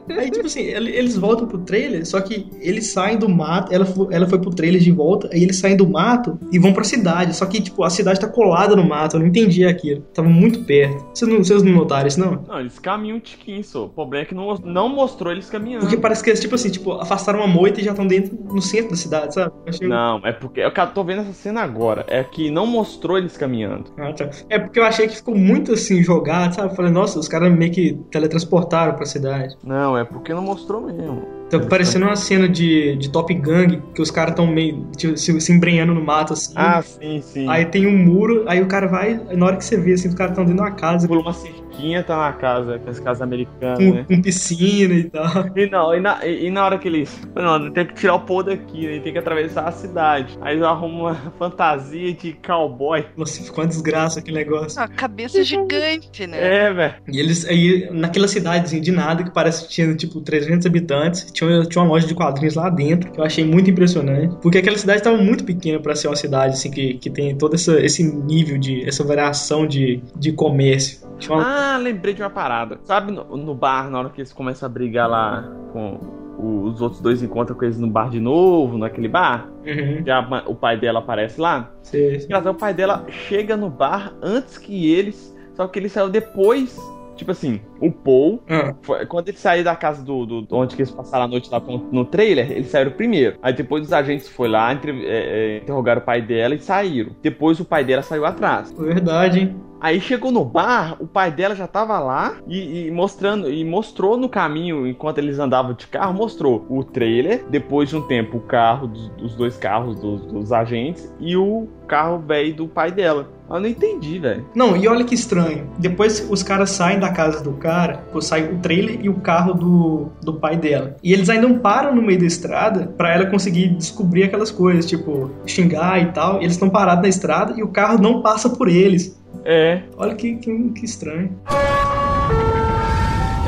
Aí, 0.10 0.30
tipo 0.32 0.46
assim, 0.46 0.62
ele- 0.62 0.92
eles 0.92 1.16
voltam 1.18 1.48
pro 1.48 1.60
trailer, 1.60 2.06
só 2.06 2.20
que 2.22 2.48
eles 2.60 2.88
saem 2.92 3.18
do 3.18 3.28
mato, 3.30 3.74
ela, 3.74 3.86
ela 4.12 4.28
foi 4.28 4.40
pro 4.40 4.50
trailer 4.52 4.82
de 4.82 4.92
volta, 4.92 5.30
aí 5.34 5.44
eles 5.44 5.58
saem 5.58 5.76
do 5.76 5.88
mato 5.88 6.40
e 6.52 6.60
vão 6.60 6.74
pra 6.74 6.84
cidade. 6.84 7.36
Só 7.36 7.46
que, 7.46 7.62
tipo, 7.62 7.84
a 7.84 7.90
cidade 7.90 8.20
tá 8.20 8.28
colada 8.28 8.76
no 8.76 8.84
mato, 8.84 9.16
eu 9.16 9.20
não 9.22 9.28
entendi 9.28 9.66
aquilo. 9.66 10.02
Tava 10.14 10.30
muito 10.30 10.64
perto. 10.64 11.06
Vocês 11.14 11.30
não, 11.32 11.38
vocês 11.44 11.64
não 11.64 11.72
notaram 11.74 12.08
isso, 12.08 12.20
não? 12.20 12.44
Não, 12.48 12.60
eles 12.60 12.78
caminham 12.80 13.18
um 13.18 13.20
tiquinho 13.20 13.64
só. 13.64 13.86
O 13.86 13.90
problema 13.90 14.24
é 14.24 14.26
que 14.28 14.36
não, 14.36 14.56
não 14.64 14.90
mostrou 14.90 15.32
eles 15.32 15.50
caminhando. 15.50 15.82
Porque 15.82 15.98
parece 15.98 16.24
que 16.24 16.30
eles, 16.30 16.40
tipo 16.40 16.56
assim, 16.56 16.70
tipo, 16.70 16.92
afastaram 16.94 17.40
uma 17.40 17.48
moita 17.48 17.80
e 17.80 17.84
já 17.84 17.92
estão 17.92 18.06
dentro, 18.08 18.38
no 18.52 18.62
centro 18.62 18.92
da 18.92 18.96
cidade, 18.96 19.34
sabe? 19.34 19.52
Achei- 19.68 19.88
Não, 19.88 20.20
é 20.26 20.32
porque. 20.32 20.60
Eu 20.62 20.72
tô 20.94 21.04
vendo 21.04 21.22
essa 21.22 21.34
cena 21.34 21.62
agora. 21.62 22.06
É 22.08 22.24
que 22.24 22.50
não 22.52 22.66
mostrou 22.66 23.18
eles 23.18 23.38
caminhando. 23.38 23.92
Ah, 23.98 24.12
tá. 24.14 24.30
É 24.50 24.60
porque 24.62 24.80
eu 24.80 24.84
achei 24.84 25.08
que 25.08 25.16
ficou 25.16 25.36
muito 25.36 25.74
assim, 25.74 26.04
jogado, 26.04 26.56
sabe? 26.56 26.76
Falei, 26.76 26.92
nossa, 26.92 27.20
os 27.20 27.28
caras 27.28 27.52
meio 27.52 27.72
que 27.72 27.94
teletransportaram 28.12 28.96
pra 28.96 29.06
cidade. 29.06 29.58
Não, 29.64 29.98
é 29.98 30.04
porque 30.04 30.34
não 30.34 30.42
mostrou 30.42 30.82
mesmo. 30.82 31.41
Tá 31.52 31.60
parecendo 31.60 32.06
uma 32.06 32.16
cena 32.16 32.48
de, 32.48 32.96
de 32.96 33.10
Top 33.10 33.34
Gang, 33.34 33.82
que 33.94 34.02
os 34.02 34.10
caras 34.10 34.34
tão 34.36 34.48
meio 34.48 34.88
tipo, 34.96 35.18
se, 35.18 35.42
se 35.42 35.52
embrenhando 35.52 35.94
no 35.94 36.02
mato 36.02 36.32
assim. 36.32 36.54
Ah, 36.56 36.82
sim, 36.82 37.22
sim. 37.22 37.50
Aí 37.50 37.66
tem 37.66 37.86
um 37.86 37.98
muro, 37.98 38.46
aí 38.48 38.62
o 38.62 38.68
cara 38.68 38.88
vai, 38.88 39.20
na 39.34 39.46
hora 39.46 39.58
que 39.58 39.66
você 39.66 39.78
vê 39.78 39.94
assim, 39.94 40.08
os 40.08 40.16
caras 40.16 40.32
estão 40.32 40.46
dentro 40.46 40.64
de 40.64 40.70
uma 40.70 40.76
casa 40.76 41.08
Pula 41.08 41.22
uma 41.22 41.34
cerquinha, 41.34 42.04
tá 42.04 42.16
na 42.16 42.32
casa, 42.32 42.80
com 42.80 42.90
as 42.90 43.00
casas 43.00 43.22
americanas, 43.22 43.78
com, 43.78 43.94
né? 43.94 44.06
com 44.08 44.22
piscina 44.22 44.94
e 44.94 45.04
tal. 45.06 45.22
E, 45.56 45.70
não, 45.70 45.94
e, 45.94 46.00
na, 46.00 46.26
e, 46.26 46.46
e 46.46 46.50
na 46.50 46.66
hora 46.66 46.78
que 46.78 46.88
eles. 46.88 47.28
Não, 47.36 47.70
tem 47.72 47.86
que 47.86 47.94
tirar 47.96 48.16
o 48.16 48.22
pôr 48.22 48.44
daqui, 48.44 48.88
né? 48.88 49.00
Tem 49.00 49.12
que 49.12 49.20
atravessar 49.20 49.68
a 49.68 49.72
cidade. 49.72 50.38
Aí 50.42 50.58
eu 50.58 50.66
arrumo 50.66 51.02
uma 51.02 51.16
fantasia 51.38 52.14
de 52.14 52.34
cowboy. 52.34 53.06
Nossa, 53.18 53.44
ficou 53.44 53.64
uma 53.64 53.68
desgraça 53.68 54.20
aquele 54.20 54.38
negócio. 54.38 54.80
Uma 54.80 54.88
cabeça 54.88 55.44
gigante, 55.44 56.26
né? 56.26 56.66
É, 56.68 56.74
velho. 56.74 56.96
E 57.12 57.20
eles 57.20 57.46
aí, 57.46 57.90
naquela 57.92 58.28
cidadezinha 58.28 58.82
de 58.82 58.92
nada, 58.92 59.24
que 59.24 59.32
parece 59.32 59.68
que 59.68 59.74
tinha 59.74 59.94
tipo 59.94 60.22
300 60.22 60.66
habitantes, 60.66 61.32
tinha, 61.48 61.64
tinha 61.66 61.84
uma 61.84 61.90
loja 61.92 62.08
de 62.08 62.14
quadrinhos 62.16 62.56
lá 62.56 62.70
dentro, 62.70 63.12
que 63.12 63.20
eu 63.20 63.24
achei 63.24 63.44
muito 63.46 63.70
impressionante. 63.70 64.36
Porque 64.42 64.58
aquela 64.60 64.78
cidade 64.78 65.02
tava 65.04 65.18
muito 65.18 65.44
pequena 65.44 65.80
pra 65.80 65.96
ser 65.96 66.08
uma 66.08 66.16
cidade 66.16 66.54
assim 66.54 66.70
que, 66.72 66.96
que 66.96 67.10
tem 67.10 67.36
todo 67.36 67.56
essa, 67.56 67.80
esse 67.80 68.04
nível 68.04 68.58
de. 68.58 68.88
essa 68.88 69.04
variação 69.04 69.66
de, 69.68 70.02
de 70.16 70.32
comércio. 70.32 71.08
Uma- 71.30 71.74
Ah, 71.74 71.78
lembrei 71.78 72.14
de 72.14 72.22
uma 72.22 72.30
parada. 72.30 72.80
Sabe 72.84 73.12
no, 73.12 73.24
no 73.38 73.54
bar, 73.56 73.90
na 73.90 74.00
hora 74.00 74.10
que 74.10 74.22
eles 74.22 74.34
começam 74.34 74.68
a 74.68 74.70
brigar 74.70 75.10
lá 75.10 75.50
com. 75.74 76.20
Os 76.44 76.82
outros 76.82 77.00
dois 77.02 77.22
encontram 77.22 77.56
com 77.56 77.64
eles 77.66 77.78
no 77.78 77.88
bar 77.88 78.10
de 78.10 78.20
novo, 78.20 78.76
naquele 78.78 79.08
bar. 79.08 79.48
Uhum, 79.64 80.04
Já 80.04 80.44
o 80.48 80.56
pai 80.56 80.76
dela 80.80 80.98
aparece 81.00 81.40
lá. 81.40 81.70
sei. 81.84 82.16
Engraçado, 82.16 82.50
o 82.50 82.56
pai 82.56 82.74
dela 82.74 83.06
chega 83.28 83.56
no 83.56 83.70
bar 83.70 84.14
antes 84.24 84.58
que 84.58 84.92
eles. 84.92 85.36
Só 85.54 85.68
que 85.68 85.78
ele 85.78 85.90
saiu 85.90 86.10
depois. 86.10 86.76
Tipo 87.22 87.32
assim, 87.34 87.62
o 87.80 87.92
Paul 87.92 88.42
Ah, 88.50 88.74
Foi- 88.82 89.06
Quando 89.06 89.28
eles 89.30 89.40
saíram 89.40 89.66
da 89.66 89.76
casa 89.76 90.04
do, 90.04 90.26
do- 90.26 90.48
onde 90.58 90.76
que 90.76 90.82
eles 90.82 90.90
passaram 90.92 91.26
a 91.26 91.28
noite 91.28 91.52
lá 91.52 91.60
no, 91.60 92.04
trailer, 92.04 92.52
eles 92.52 92.68
saíram 92.68 92.90
primeiro. 92.92 93.38
Aí 93.44 93.54
depois 93.54 93.84
os 93.86 93.94
agentes 93.94 94.28
foram 94.28 94.54
lá, 94.54 94.74
entre- 94.74 95.06
é, 95.06 95.58
é, 95.58 95.58
interrogaram 95.58 96.02
o 96.02 96.04
pai 96.04 96.20
dela 96.20 96.56
e 96.56 96.60
saíram. 96.60 97.12
Depois 97.22 97.60
o 97.60 97.66
pai 97.66 97.84
dela 97.84 98.02
saiu 98.02 98.26
atrás. 98.26 98.72
foi 98.72 98.88
verdade, 98.88 99.40
hein? 99.42 99.56
Aí 99.82 100.00
chegou 100.00 100.32
no 100.32 100.46
bar, 100.46 100.96
o 101.00 101.08
pai 101.08 101.32
dela 101.32 101.56
já 101.56 101.66
tava 101.66 102.00
lá 102.00 102.36
e, 102.48 102.86
e 102.86 102.92
mostrando 102.92 103.50
e 103.50 103.66
mostrou 103.66 104.16
no 104.16 104.30
caminho 104.30 104.88
enquanto 104.88 105.18
eles 105.18 105.40
andavam 105.40 105.74
de 105.74 105.88
carro, 105.88 106.14
mostrou 106.14 106.64
o 106.70 106.84
trailer, 106.84 107.44
depois 107.50 107.90
de 107.90 107.98
um 107.98 108.02
tempo 108.04 108.38
o 108.38 108.42
carro 108.42 108.88
dos, 108.88 109.12
os 109.20 109.36
dois 109.36 109.58
carros 109.58 110.00
dos, 110.00 110.22
dos 110.28 110.52
agentes 110.52 111.12
e 111.20 111.36
o 111.36 111.68
carro 111.88 112.20
velho 112.20 112.54
do 112.54 112.68
pai 112.68 112.92
dela. 112.92 113.28
Eu 113.50 113.60
não 113.60 113.68
entendi, 113.68 114.18
velho. 114.18 114.46
Não, 114.56 114.78
e 114.78 114.88
olha 114.88 115.04
que 115.04 115.14
estranho. 115.14 115.70
Depois 115.78 116.26
os 116.30 116.42
caras 116.42 116.70
saem 116.70 117.00
da 117.00 117.12
casa 117.12 117.44
do 117.44 117.52
cara, 117.54 118.02
sai 118.22 118.44
o 118.44 118.60
trailer 118.60 119.00
e 119.02 119.10
o 119.10 119.16
carro 119.16 119.54
do, 119.54 120.10
do 120.22 120.36
pai 120.36 120.56
dela. 120.56 120.96
E 121.04 121.12
eles 121.12 121.30
ainda 121.30 121.50
não 121.50 121.60
param 121.60 121.94
no 121.94 122.02
meio 122.02 122.20
da 122.20 122.26
estrada 122.26 122.94
pra 122.96 123.14
ela 123.14 123.26
conseguir 123.26 123.70
descobrir 123.70 124.24
aquelas 124.24 124.52
coisas, 124.52 124.86
tipo, 124.86 125.30
xingar 125.46 126.02
e 126.02 126.14
tal. 126.14 126.36
E 126.36 126.46
eles 126.46 126.54
estão 126.54 126.70
parados 126.70 127.02
na 127.02 127.10
estrada 127.10 127.54
e 127.58 127.64
o 127.64 127.68
carro 127.68 128.02
não 128.02 128.22
passa 128.22 128.50
por 128.50 128.70
eles. 128.70 129.21
É, 129.46 129.84
Olha 129.98 130.16
que, 130.16 130.36
que, 130.36 130.70
que 130.70 130.86
estranho. 130.86 131.40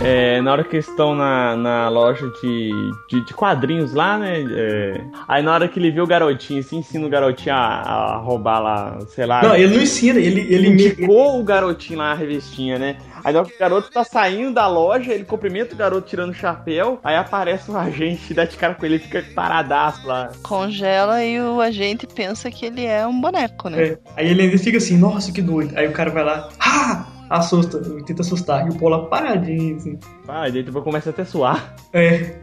É, 0.03 0.41
na 0.41 0.51
hora 0.51 0.63
que 0.65 0.75
eles 0.75 0.87
estão 0.87 1.15
na, 1.15 1.55
na 1.55 1.87
loja 1.87 2.29
de, 2.41 2.71
de, 3.09 3.25
de 3.25 3.33
quadrinhos 3.33 3.93
lá, 3.93 4.17
né? 4.17 4.43
é, 4.49 5.01
aí 5.27 5.41
na 5.41 5.53
hora 5.53 5.67
que 5.67 5.79
ele 5.79 5.91
vê 5.91 6.01
o 6.01 6.07
garotinho, 6.07 6.61
se 6.61 6.75
ensina 6.75 7.07
o 7.07 7.09
garotinho 7.09 7.55
a, 7.55 7.59
a 7.59 8.17
roubar 8.17 8.59
lá, 8.59 8.99
sei 9.07 9.25
lá. 9.25 9.41
Não, 9.41 9.55
ele 9.55 9.73
não 9.75 9.81
ensina, 9.81 10.19
ele, 10.19 10.41
ele 10.53 10.69
me. 10.69 10.73
indicou 10.73 11.39
o 11.39 11.43
garotinho 11.43 11.99
lá 11.99 12.09
na 12.09 12.15
revistinha, 12.15 12.77
né? 12.77 12.97
Aí 13.23 13.31
na 13.31 13.39
hora 13.39 13.49
que 13.49 13.55
o 13.55 13.59
garoto 13.59 13.89
tá 13.89 14.03
saindo 14.03 14.53
da 14.53 14.67
loja, 14.67 15.13
ele 15.13 15.23
cumprimenta 15.23 15.73
o 15.73 15.77
garoto 15.77 16.07
tirando 16.07 16.31
o 16.31 16.35
chapéu, 16.35 16.99
aí 17.01 17.15
aparece 17.15 17.71
um 17.71 17.77
agente, 17.77 18.33
dá 18.33 18.43
de 18.43 18.57
cara 18.57 18.75
com 18.75 18.85
ele 18.85 18.97
e 18.97 18.99
fica 18.99 19.23
paradaço 19.33 20.05
lá. 20.05 20.31
Congela 20.43 21.23
e 21.23 21.39
o 21.39 21.61
agente 21.61 22.05
pensa 22.05 22.51
que 22.51 22.65
ele 22.65 22.85
é 22.85 23.07
um 23.07 23.21
boneco, 23.21 23.69
né? 23.69 23.83
É, 23.83 23.97
aí 24.17 24.29
ele 24.29 24.41
ainda 24.41 24.57
fica 24.57 24.77
assim, 24.77 24.97
nossa, 24.97 25.31
que 25.31 25.41
doido. 25.41 25.77
Aí 25.77 25.87
o 25.87 25.93
cara 25.93 26.09
vai 26.09 26.25
lá, 26.25 26.49
ah! 26.59 27.05
Assusta, 27.33 27.79
tenta 28.05 28.21
assustar. 28.21 28.67
E 28.67 28.69
o 28.69 28.75
Paul 28.75 28.89
lá 28.91 28.99
paradinho, 29.07 29.75
assim. 29.75 29.97
Ah, 30.27 30.47
e 30.47 30.51
daí 30.51 30.63
depois 30.63 30.83
começa 30.83 31.09
até 31.09 31.23
a 31.23 31.25
suar. 31.25 31.75
É. 31.91 32.35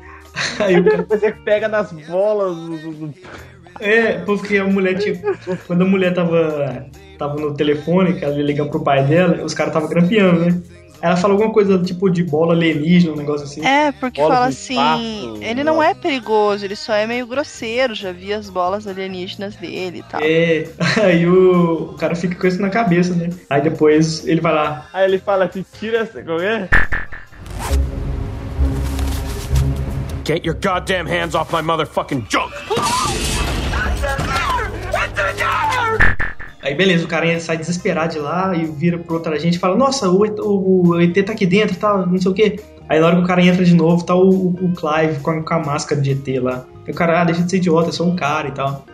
Aí 0.59 0.79
o 0.81 0.85
cara 0.85 1.07
você 1.09 1.31
pega 1.33 1.69
nas 1.69 1.93
bolas 1.93 2.57
do- 2.57 3.15
É, 3.81 4.19
porque 4.25 4.59
a 4.59 4.65
mulher 4.65 4.99
tinha. 4.99 5.21
Quando 5.67 5.83
a 5.83 5.87
mulher 5.87 6.13
tava, 6.13 6.87
tava 7.19 7.37
no 7.41 7.55
telefone, 7.55 8.15
que 8.15 8.25
ela 8.25 8.35
ia 8.37 8.43
ligar 8.43 8.67
pro 8.67 8.81
pai 8.83 9.05
dela, 9.05 9.45
os 9.45 9.55
caras 9.55 9.73
tava 9.73 9.87
grampeando, 9.89 10.41
né? 10.47 10.61
Ela 11.03 11.17
falou 11.17 11.37
alguma 11.37 11.53
coisa 11.53 11.79
tipo 11.79 12.11
de 12.11 12.23
bola 12.23 12.55
alienígena, 12.55 13.13
um 13.13 13.17
negócio 13.17 13.45
assim. 13.45 13.65
É, 13.65 13.93
porque 13.93 14.21
Bola 14.21 14.35
fala 14.35 14.47
assim, 14.47 14.75
espaço, 14.75 15.39
ele 15.43 15.65
não 15.65 15.83
é 15.83 15.95
perigoso, 15.95 16.65
ele 16.65 16.77
só 16.77 16.93
é 16.93 17.07
meio 17.07 17.27
grosseiro, 17.27 17.95
já 17.95 18.13
vi 18.13 18.33
as 18.33 18.51
bolas 18.51 18.87
alienígenas 18.87 19.57
dele 19.57 19.99
e 19.99 20.03
tal. 20.03 20.21
É, 20.23 20.69
aí 21.03 21.27
o, 21.27 21.93
o 21.93 21.95
cara 21.95 22.15
fica 22.15 22.35
com 22.35 22.47
isso 22.47 22.61
na 22.61 22.71
cabeça, 22.71 23.15
né? 23.15 23.31
Aí 23.49 23.63
depois 23.63 24.27
ele 24.27 24.41
vai 24.41 24.53
lá, 24.53 24.89
Aí 24.93 25.05
ele 25.05 25.19
fala 25.19 25.45
assim, 25.45 25.65
tira 25.79 25.99
essa. 25.99 26.23
Como 26.23 26.41
é? 26.41 26.69
Get 30.25 30.45
your 30.45 30.55
goddamn 30.55 31.07
hands 31.07 31.35
off 31.35 31.53
my 31.53 31.63
motherfucking 31.63 32.27
junk! 32.29 32.53
Aí 36.63 36.75
beleza, 36.75 37.05
o 37.05 37.09
cara 37.09 37.41
sai 37.41 37.57
desesperado 37.57 38.13
de 38.13 38.19
lá 38.19 38.55
e 38.55 38.65
vira 38.67 38.99
pro 38.99 39.15
outro 39.15 39.33
agente 39.33 39.57
e 39.57 39.61
fala, 39.61 39.77
nossa, 39.77 40.11
o, 40.11 40.27
ET 40.27 40.39
o, 40.39 41.01
ET 41.01 41.25
tá 41.25 41.33
aqui 41.33 41.47
dentro 41.47 41.77
tal, 41.77 42.07
não 42.07 42.21
sei 42.21 42.31
o 42.31 42.35
quê. 42.35 42.61
Aí 42.89 43.01
na 43.01 43.07
hora 43.07 43.17
que 43.17 43.23
o 43.23 43.27
cara 43.27 43.43
entra 43.43 43.65
de 43.65 43.75
novo, 43.75 44.05
tá 44.05 44.15
o, 44.15 44.49
o 44.49 44.73
Clive 44.75 45.21
com 45.23 45.31
a, 45.31 45.43
com 45.43 45.55
a 45.55 45.59
máscara 45.59 46.01
de 46.01 46.11
ET 46.11 46.43
lá. 46.43 46.67
E 46.87 46.91
o 46.91 46.95
cara, 46.95 47.23
ah, 47.23 47.25
deixa 47.25 47.43
de 47.43 47.51
ser 47.51 47.57
idiota, 47.59 47.89
é 47.89 47.93
só 47.93 48.05
um 48.05 48.17
cara 48.17 48.49
e 48.49 48.53
tal. 48.53 48.85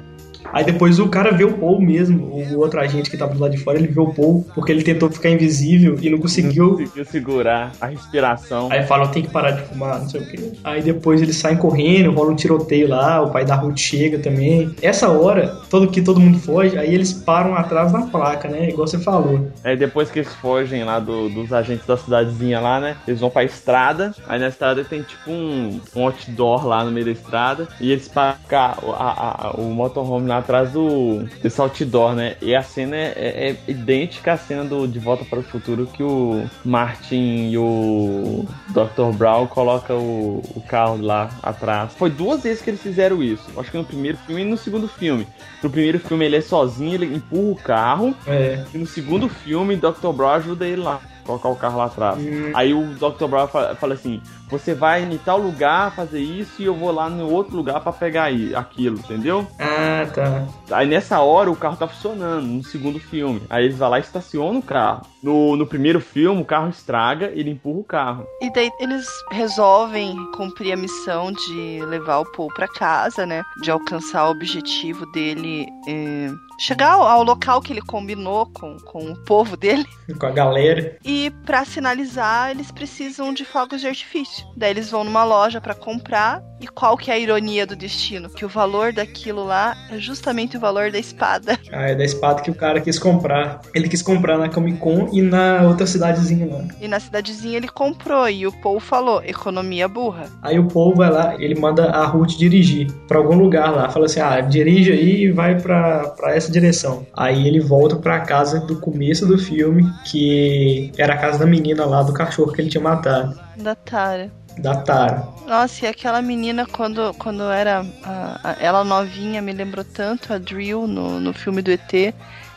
Aí 0.57 0.65
depois 0.65 0.99
o 0.99 1.09
cara 1.09 1.33
vê 1.33 1.45
o 1.45 1.53
Paul 1.53 1.81
mesmo, 1.83 2.25
o 2.27 2.59
outro 2.61 2.81
agente 2.81 3.11
que 3.11 3.17
tava 3.19 3.35
do 3.35 3.41
lado 3.41 3.51
de 3.53 3.59
fora, 3.59 3.79
ele 3.79 3.89
vê 3.89 4.01
o 4.01 4.07
Paul 4.15 4.47
porque 4.55 4.73
ele 4.73 4.83
tentou 4.83 5.11
ficar 5.11 5.29
invisível 5.29 5.99
e 6.01 6.09
não 6.09 6.19
conseguiu. 6.19 6.71
Conseguiu 6.79 7.05
segurar 7.05 7.73
a 7.79 7.87
respiração. 7.87 8.69
Aí 8.71 8.83
fala, 8.85 9.09
tem 9.09 9.23
que 9.23 9.31
parar 9.31 9.51
de 9.51 9.63
fumar, 9.63 10.01
não 10.01 10.09
sei 10.09 10.21
o 10.23 10.27
quê. 10.27 10.53
Aí 10.65 10.81
depois 10.83 11.21
eles 11.21 11.37
saem 11.37 11.59
correndo, 11.59 12.11
rola 12.13 12.31
um 12.33 12.35
tiroteio 12.37 12.89
lá, 12.89 13.21
o 13.23 13.31
pai 13.31 13.45
da 13.45 13.55
Ruth 13.55 13.77
chega 13.79 14.19
também. 14.19 14.75
Essa 14.81 15.09
hora, 15.11 15.59
todo 15.69 15.89
que 15.89 16.01
todo 16.01 16.19
mundo 16.19 16.39
foge, 16.39 16.79
aí 16.79 16.95
eles 16.95 17.13
param 17.13 17.55
atrás 17.55 17.93
da 17.93 18.01
placa, 18.03 18.49
né? 18.49 18.71
Igual 18.71 18.87
você 18.89 18.99
falou. 18.99 19.49
Aí 19.63 19.77
depois 19.77 20.11
que 20.11 20.21
eles 20.21 20.33
fogem 20.37 20.85
lá 20.85 20.99
do- 20.99 21.29
dos 21.29 21.53
agentes 21.53 21.87
da 21.87 21.99
cidadezinha 21.99 22.61
lá, 22.61 22.81
né? 22.81 22.97
Eles 23.07 23.21
vão 23.21 23.29
pra 23.29 23.45
estrada. 23.45 24.15
Aí 24.27 24.39
na 24.41 24.49
estrada 24.49 24.83
tem 24.85 25.03
tipo 25.03 25.31
um, 25.31 25.79
um 25.95 26.05
outdoor 26.07 26.67
lá 26.67 26.83
no 26.83 26.91
meio 26.91 27.05
da 27.05 27.13
estrada. 27.13 27.69
E 27.79 27.93
eles 27.93 28.09
param 28.09 28.37
carro- 28.49 28.93
a- 28.93 29.49
a- 29.49 29.51
o 29.59 29.63
motorhome 29.65 30.27
lá 30.29 30.41
atrás 30.47 30.71
do 30.71 31.25
desse 31.43 31.61
outdoor, 31.61 32.15
né? 32.15 32.37
E 32.41 32.55
a 32.55 32.63
cena 32.63 32.95
é, 32.97 33.13
é- 33.17 33.51
é 33.51 33.71
idêntica 33.71 34.33
à 34.35 34.37
cena 34.37 34.65
do 34.65 34.87
De 34.87 35.01
Volta 35.01 35.25
para 35.25 35.41
o 35.41 35.43
Futuro 35.43 35.87
que 35.93 36.03
o 36.05 36.45
Martin 36.65 37.49
e 37.51 37.59
o 37.59 38.47
Dr. 38.69 39.17
Brown 39.17 39.47
colocam 39.49 39.99
o, 39.99 40.43
o 40.55 40.61
carro 40.61 40.99
lá 41.03 41.29
atrás. 41.43 41.93
Foi 41.95 42.09
duas 42.11 42.43
vezes 42.45 42.63
que 42.63 42.71
eles 42.71 42.81
fizeram 42.81 43.23
isso. 43.23 43.45
Acho 43.59 43.71
que 43.71 43.77
no 43.77 43.85
primeiro 43.85 44.17
filme 44.19 44.43
e 44.43 44.45
no 44.45 44.57
segundo 44.57 44.87
filme. 44.89 45.27
No 45.63 45.69
primeiro 45.71 45.99
filme 45.99 46.25
ele 46.25 46.37
é 46.37 46.41
sozinho, 46.41 46.95
ele 46.95 47.07
empurra 47.17 47.51
o 47.53 47.57
carro. 47.57 48.15
É. 48.27 48.65
E 48.73 48.79
no 48.79 48.87
segundo 48.87 49.29
filme, 49.29 49.75
Dr. 49.77 50.13
Brown 50.15 50.31
ajuda 50.31 50.65
ele 50.67 50.83
lá. 50.83 51.01
Colocar 51.25 51.49
o 51.49 51.57
carro 51.57 51.79
lá 51.79 51.87
atrás. 51.87 52.19
Hum. 52.19 52.53
Aí 52.55 52.73
o 52.73 52.85
Dr. 52.95 53.27
Brown 53.27 53.49
fa- 53.49 53.75
fala 53.75 53.95
assim: 53.95 54.23
você 54.49 54.75
vai 54.75 55.03
em 55.03 55.19
tal 55.19 55.39
lugar 55.39 55.95
fazer 55.95 56.21
isso 56.21 56.63
e 56.63 56.65
eu 56.65 56.75
vou 56.75 56.91
lá 56.93 57.09
no 57.09 57.29
outro 57.31 57.57
lugar 57.57 57.81
para 57.81 57.93
pegar 57.93 58.25
aí, 58.25 58.55
aquilo, 58.55 58.99
entendeu? 58.99 59.47
Ah, 59.59 60.07
tá. 60.13 60.47
Aí 60.71 60.87
nessa 60.87 61.21
hora 61.21 61.51
o 61.51 61.57
carro 61.57 61.77
tá 61.77 61.87
funcionando, 61.89 62.47
no 62.47 62.63
segundo 62.65 62.99
filme. 62.99 63.43
Aí 63.51 63.65
eles 63.65 63.79
vão 63.79 63.89
lá 63.89 63.99
e 63.99 64.03
estacionam 64.03 64.59
o 64.59 64.63
carro. 64.63 65.07
No, 65.23 65.57
no 65.57 65.67
primeiro 65.67 66.01
filme, 66.01 66.41
o 66.41 66.45
carro 66.45 66.69
estraga, 66.69 67.31
ele 67.35 67.51
empurra 67.51 67.79
o 67.81 67.85
carro. 67.85 68.27
E 68.41 68.53
daí 68.53 68.71
eles 68.81 69.07
resolvem 69.31 70.15
cumprir 70.37 70.73
a 70.73 70.77
missão 70.77 71.33
de 71.33 71.81
levar 71.87 72.19
o 72.19 72.33
Paul 72.33 72.49
pra 72.55 72.69
casa, 72.69 73.27
né? 73.27 73.43
De 73.63 73.71
alcançar 73.71 74.27
o 74.29 74.31
objetivo 74.31 75.05
dele. 75.13 75.67
eh, 75.89 76.31
chegar 76.59 76.93
ao, 76.93 77.03
ao 77.03 77.23
local 77.23 77.61
que 77.61 77.73
ele 77.73 77.83
combinou 77.83 78.47
com, 78.47 78.77
com 78.79 79.11
o 79.11 79.17
povo 79.25 79.57
dele. 79.57 79.85
Com 80.19 80.27
a 80.27 80.31
galera. 80.31 80.97
E 81.05 81.33
pra 81.45 81.65
sinalizar, 81.65 82.51
eles 82.51 82.71
precisam 82.71 83.35
de 83.35 83.45
fogos 83.45 83.81
de 83.81 83.89
artifício. 83.89 84.47
Daí 84.57 84.71
eles 84.71 84.89
vão 84.91 85.03
numa 85.03 85.25
loja 85.25 85.61
pra 85.61 85.75
comprar. 85.75 86.43
E 86.61 86.67
qual 86.69 86.97
que 86.97 87.11
é 87.11 87.15
a 87.15 87.19
ironia 87.19 87.67
do 87.67 87.77
destino? 87.77 88.31
Que 88.31 88.45
o 88.45 88.49
valor 88.49 88.93
daquilo 88.93 89.45
lá 89.45 89.77
é 89.91 89.99
justamente 89.99 90.57
o 90.57 90.61
valor 90.61 90.91
da 90.91 90.99
espada. 90.99 91.59
Ah, 91.73 91.91
é 91.91 91.95
da 91.95 92.05
espada 92.05 92.41
que 92.41 92.51
o 92.51 92.55
cara 92.55 92.81
quis 92.81 92.99
comprar. 92.99 93.61
Ele 93.75 93.89
quis 93.89 94.01
comprar 94.01 94.39
na 94.39 94.49
Comic 94.49 94.79
Con 94.79 95.11
e 95.13 95.21
na 95.21 95.63
outra 95.63 95.87
cidadezinha 95.87 96.47
lá. 96.47 96.65
E 96.81 96.89
na 96.89 96.99
cidadezinha 96.99 97.57
ele 97.57 97.69
comprou. 97.69 98.29
E 98.29 98.47
o 98.47 98.53
Paul 98.63 98.81
falou: 98.81 99.23
economia 99.23 99.87
burra. 99.89 100.31
Aí 100.41 100.59
o 100.59 100.67
Paul 100.69 100.95
vai 100.95 101.11
lá, 101.11 101.35
ele 101.39 101.55
manda 101.55 101.91
a 101.91 102.07
Ruth 102.07 102.31
dirigir 102.39 102.91
pra 103.09 103.19
algum 103.19 103.37
lugar 103.37 103.75
lá. 103.75 103.91
Fala 103.91 104.07
assim: 104.07 104.21
ah, 104.21 104.41
dirige 104.41 104.93
aí 104.93 105.25
e 105.25 105.33
vai 105.33 105.61
pra, 105.61 106.09
pra 106.11 106.35
essa 106.35 106.46
direção. 106.51 107.07
Aí 107.15 107.47
ele 107.47 107.61
volta 107.61 107.97
pra 107.97 108.21
casa 108.21 108.61
do 108.61 108.77
começo 108.81 109.27
do 109.27 109.39
filme, 109.39 109.85
que 110.05 110.91
era 110.99 111.15
a 111.15 111.19
casa 111.19 111.39
da 111.39 111.47
menina 111.47 111.85
lá 111.85 112.03
do 112.03 112.13
cachorro 112.13 112.53
que 112.53 112.61
ele 112.61 112.71
tinha 112.71 112.83
matado. 112.83 113.39
Da 113.57 113.75
Tara. 113.75 114.31
Da 114.59 114.75
Tara. 114.77 115.27
Nossa, 115.47 115.85
e 115.85 115.89
aquela 115.89 116.23
menina, 116.23 116.67
quando, 116.67 117.13
quando 117.19 117.43
era 117.45 117.85
a- 118.03 118.41
a- 118.43 118.57
ela 118.59 118.83
novinha, 118.85 119.43
me 119.43 119.53
lembrou 119.53 119.85
tanto 119.85 120.33
a 120.33 120.39
Drill 120.39 120.87
no, 120.87 121.21
no 121.21 121.33
filme 121.35 121.61
do 121.63 121.71
ET. 121.71 122.15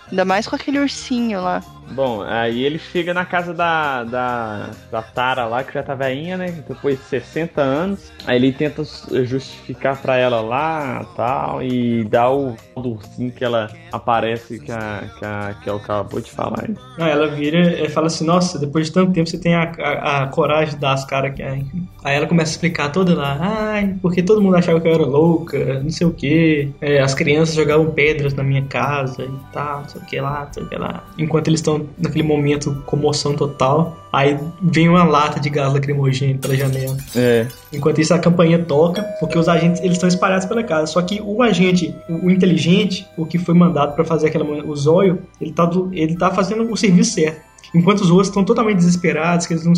Ainda 0.09 0.23
mais 0.25 0.47
com 0.47 0.55
aquele 0.55 0.79
ursinho 0.79 1.41
lá. 1.41 1.61
Bom, 1.91 2.21
aí 2.21 2.63
ele 2.63 2.79
chega 2.79 3.13
na 3.13 3.25
casa 3.25 3.53
da, 3.53 4.03
da, 4.03 4.69
da 4.91 5.01
Tara 5.01 5.45
lá, 5.45 5.63
que 5.63 5.73
já 5.73 5.83
tá 5.83 5.95
velhinha, 5.95 6.37
né? 6.37 6.63
Depois 6.67 6.97
de 6.97 7.05
60 7.05 7.61
anos. 7.61 8.11
Aí 8.25 8.37
ele 8.37 8.51
tenta 8.51 8.83
justificar 9.23 10.01
pra 10.01 10.17
ela 10.17 10.41
lá 10.41 11.05
tal. 11.15 11.63
E 11.63 12.03
dá 12.05 12.29
o 12.29 12.55
ursinho 12.75 13.31
que 13.31 13.43
ela 13.43 13.69
aparece, 13.91 14.59
que, 14.59 14.71
a, 14.71 15.03
que, 15.17 15.25
a, 15.25 15.55
que 15.61 15.69
eu 15.69 15.77
acabou 15.77 16.21
de 16.21 16.31
falar. 16.31 16.63
aí. 16.67 16.75
Não, 16.97 17.07
ela 17.07 17.27
vira 17.27 17.81
e 17.81 17.89
fala 17.89 18.07
assim: 18.07 18.25
Nossa, 18.25 18.59
depois 18.59 18.87
de 18.87 18.93
tanto 18.93 19.11
tempo 19.11 19.29
você 19.29 19.37
tem 19.37 19.55
a, 19.55 19.71
a, 19.79 20.23
a 20.23 20.27
coragem 20.27 20.75
de 20.75 20.79
dar 20.79 20.93
as 20.93 21.05
caras 21.05 21.31
aqui. 21.31 21.41
Aí 21.41 21.65
aí 22.03 22.15
ela 22.15 22.27
começa 22.27 22.51
a 22.51 22.53
explicar 22.53 22.91
toda 22.91 23.13
lá: 23.15 23.37
Ai, 23.39 23.95
porque 24.01 24.21
todo 24.21 24.41
mundo 24.41 24.55
achava 24.55 24.79
que 24.79 24.87
eu 24.87 24.93
era 24.93 25.05
louca, 25.05 25.81
não 25.81 25.89
sei 25.89 26.07
o 26.07 26.11
que. 26.11 26.71
as 27.03 27.13
crianças 27.13 27.55
jogavam 27.55 27.91
pedras 27.91 28.33
na 28.33 28.43
minha 28.43 28.63
casa 28.63 29.23
e 29.23 29.53
tal, 29.53 29.81
não 29.81 29.89
sei 29.89 30.01
o 30.01 30.05
que 30.05 30.21
lá, 30.21 30.45
não 30.45 30.53
sei 30.53 30.63
o 30.63 30.69
que 30.69 30.75
lá. 30.75 31.03
Enquanto 31.17 31.47
eles 31.47 31.59
estão 31.59 31.78
naquele 31.97 32.23
momento, 32.23 32.81
comoção 32.85 33.33
total. 33.35 33.97
Aí 34.11 34.37
vem 34.61 34.89
uma 34.89 35.03
lata 35.03 35.39
de 35.39 35.49
gás 35.49 35.71
lacrimogêneo 35.73 36.37
pela 36.39 36.55
janela. 36.55 36.97
É. 37.15 37.47
Enquanto 37.71 38.01
isso, 38.01 38.13
a 38.13 38.19
campainha 38.19 38.59
toca, 38.59 39.03
porque 39.19 39.37
os 39.37 39.47
agentes 39.47 39.81
eles 39.81 39.93
estão 39.93 40.07
espalhados 40.09 40.45
pela 40.45 40.63
casa. 40.63 40.87
Só 40.87 41.01
que 41.01 41.21
o 41.21 41.41
agente, 41.43 41.93
o, 42.09 42.27
o 42.27 42.31
inteligente, 42.31 43.05
o 43.17 43.25
que 43.25 43.37
foi 43.37 43.53
mandado 43.53 43.93
para 43.95 44.03
fazer 44.03 44.27
aquela 44.27 44.45
o 44.45 44.75
zóio, 44.75 45.19
ele 45.39 45.51
tá, 45.51 45.65
do- 45.65 45.89
ele 45.93 46.15
tá 46.17 46.31
fazendo 46.31 46.71
o 46.71 46.75
serviço 46.75 47.13
certo. 47.13 47.47
Enquanto 47.75 47.99
os 48.01 48.09
outros 48.09 48.29
estão 48.29 48.43
totalmente 48.43 48.77
desesperados, 48.77 49.45
que 49.45 49.53
eles 49.53 49.63
não, 49.63 49.73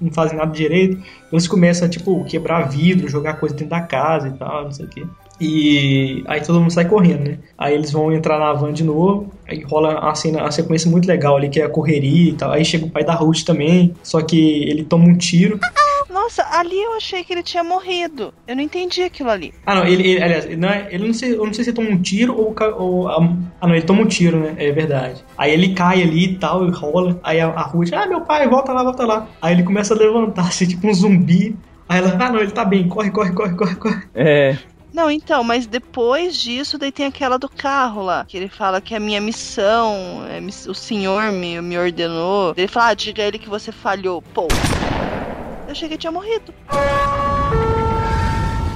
não 0.00 0.10
fazem 0.10 0.36
nada 0.36 0.50
direito, 0.50 1.00
eles 1.30 1.46
começam 1.46 1.86
a, 1.86 1.88
tipo, 1.88 2.24
quebrar 2.24 2.68
vidro, 2.68 3.08
jogar 3.08 3.34
coisa 3.34 3.54
dentro 3.54 3.70
da 3.70 3.80
casa 3.82 4.26
e 4.26 4.32
tal, 4.32 4.64
não 4.64 4.72
sei 4.72 4.86
o 4.86 4.88
quê. 4.88 5.04
E 5.40 6.24
aí 6.26 6.40
todo 6.40 6.60
mundo 6.60 6.70
sai 6.72 6.86
correndo, 6.86 7.28
né? 7.28 7.38
Aí 7.58 7.74
eles 7.74 7.92
vão 7.92 8.12
entrar 8.12 8.38
na 8.38 8.52
van 8.54 8.72
de 8.72 8.82
novo, 8.82 9.30
aí 9.46 9.62
rola 9.64 9.98
a 10.10 10.14
cena, 10.14 10.42
a 10.42 10.50
sequência 10.50 10.90
muito 10.90 11.06
legal 11.06 11.36
ali, 11.36 11.48
que 11.48 11.60
é 11.60 11.64
a 11.64 11.68
correria 11.68 12.30
e 12.30 12.34
tal. 12.34 12.52
Aí 12.52 12.64
chega 12.64 12.86
o 12.86 12.90
pai 12.90 13.04
da 13.04 13.14
Ruth 13.14 13.42
também, 13.44 13.94
só 14.02 14.22
que 14.22 14.38
ele 14.64 14.84
toma 14.84 15.04
um 15.06 15.16
tiro. 15.16 15.58
Nossa, 16.08 16.42
ali 16.58 16.80
eu 16.82 16.94
achei 16.94 17.22
que 17.22 17.32
ele 17.32 17.42
tinha 17.42 17.62
morrido. 17.62 18.32
Eu 18.48 18.56
não 18.56 18.62
entendi 18.62 19.02
aquilo 19.02 19.28
ali. 19.28 19.52
Ah, 19.66 19.74
não, 19.74 19.86
ele, 19.86 20.08
ele 20.08 20.22
aliás, 20.22 20.46
ele 20.46 20.56
não, 20.56 20.68
é- 20.68 20.88
ele 20.90 21.06
não 21.06 21.12
sei, 21.14 21.32
eu 21.34 21.44
não 21.44 21.52
sei 21.52 21.64
se 21.64 21.70
ele 21.70 21.76
toma 21.76 21.90
um 21.90 22.00
tiro 22.00 22.34
ou, 22.34 22.54
ou 22.78 23.08
a- 23.08 23.28
ah, 23.60 23.66
não, 23.66 23.74
ele 23.74 23.84
toma 23.84 24.02
um 24.02 24.06
tiro, 24.06 24.38
né? 24.38 24.54
É 24.56 24.72
verdade. 24.72 25.22
Aí 25.36 25.52
ele 25.52 25.74
cai 25.74 26.02
ali 26.02 26.24
e 26.32 26.38
tal, 26.38 26.66
e 26.66 26.70
rola. 26.70 27.20
Aí 27.22 27.38
a, 27.40 27.48
a 27.48 27.62
Ruth, 27.62 27.92
ah, 27.92 28.06
meu 28.06 28.22
pai, 28.22 28.48
volta 28.48 28.72
lá, 28.72 28.82
volta 28.82 29.04
lá. 29.04 29.28
Aí 29.42 29.52
ele 29.54 29.62
começa 29.64 29.92
a 29.92 29.96
levantar, 29.98 30.46
assim, 30.48 30.66
tipo 30.66 30.86
um 30.88 30.94
zumbi. 30.94 31.54
Aí 31.88 31.98
ela, 31.98 32.16
ah, 32.18 32.30
não, 32.32 32.40
ele 32.40 32.50
tá 32.50 32.64
bem, 32.64 32.88
corre, 32.88 33.10
corre, 33.10 33.32
corre, 33.32 33.54
corre, 33.54 33.74
corre. 33.76 34.02
É. 34.14 34.56
Não, 34.96 35.10
então, 35.10 35.44
mas 35.44 35.66
depois 35.66 36.38
disso, 36.38 36.78
daí 36.78 36.90
tem 36.90 37.04
aquela 37.04 37.36
do 37.36 37.50
carro 37.50 38.02
lá, 38.02 38.24
que 38.26 38.34
ele 38.34 38.48
fala 38.48 38.80
que 38.80 38.94
a 38.94 38.98
minha 38.98 39.20
missão, 39.20 40.22
é, 40.26 40.40
o 40.40 40.74
senhor 40.74 41.30
me, 41.32 41.60
me 41.60 41.76
ordenou. 41.76 42.54
Ele 42.56 42.66
fala, 42.66 42.88
ah, 42.88 42.94
diga 42.94 43.22
ele 43.22 43.38
que 43.38 43.46
você 43.46 43.70
falhou. 43.70 44.22
Pô, 44.22 44.48
eu 45.66 45.72
achei 45.72 45.86
que 45.86 45.98
tinha 45.98 46.10
morrido. 46.10 46.54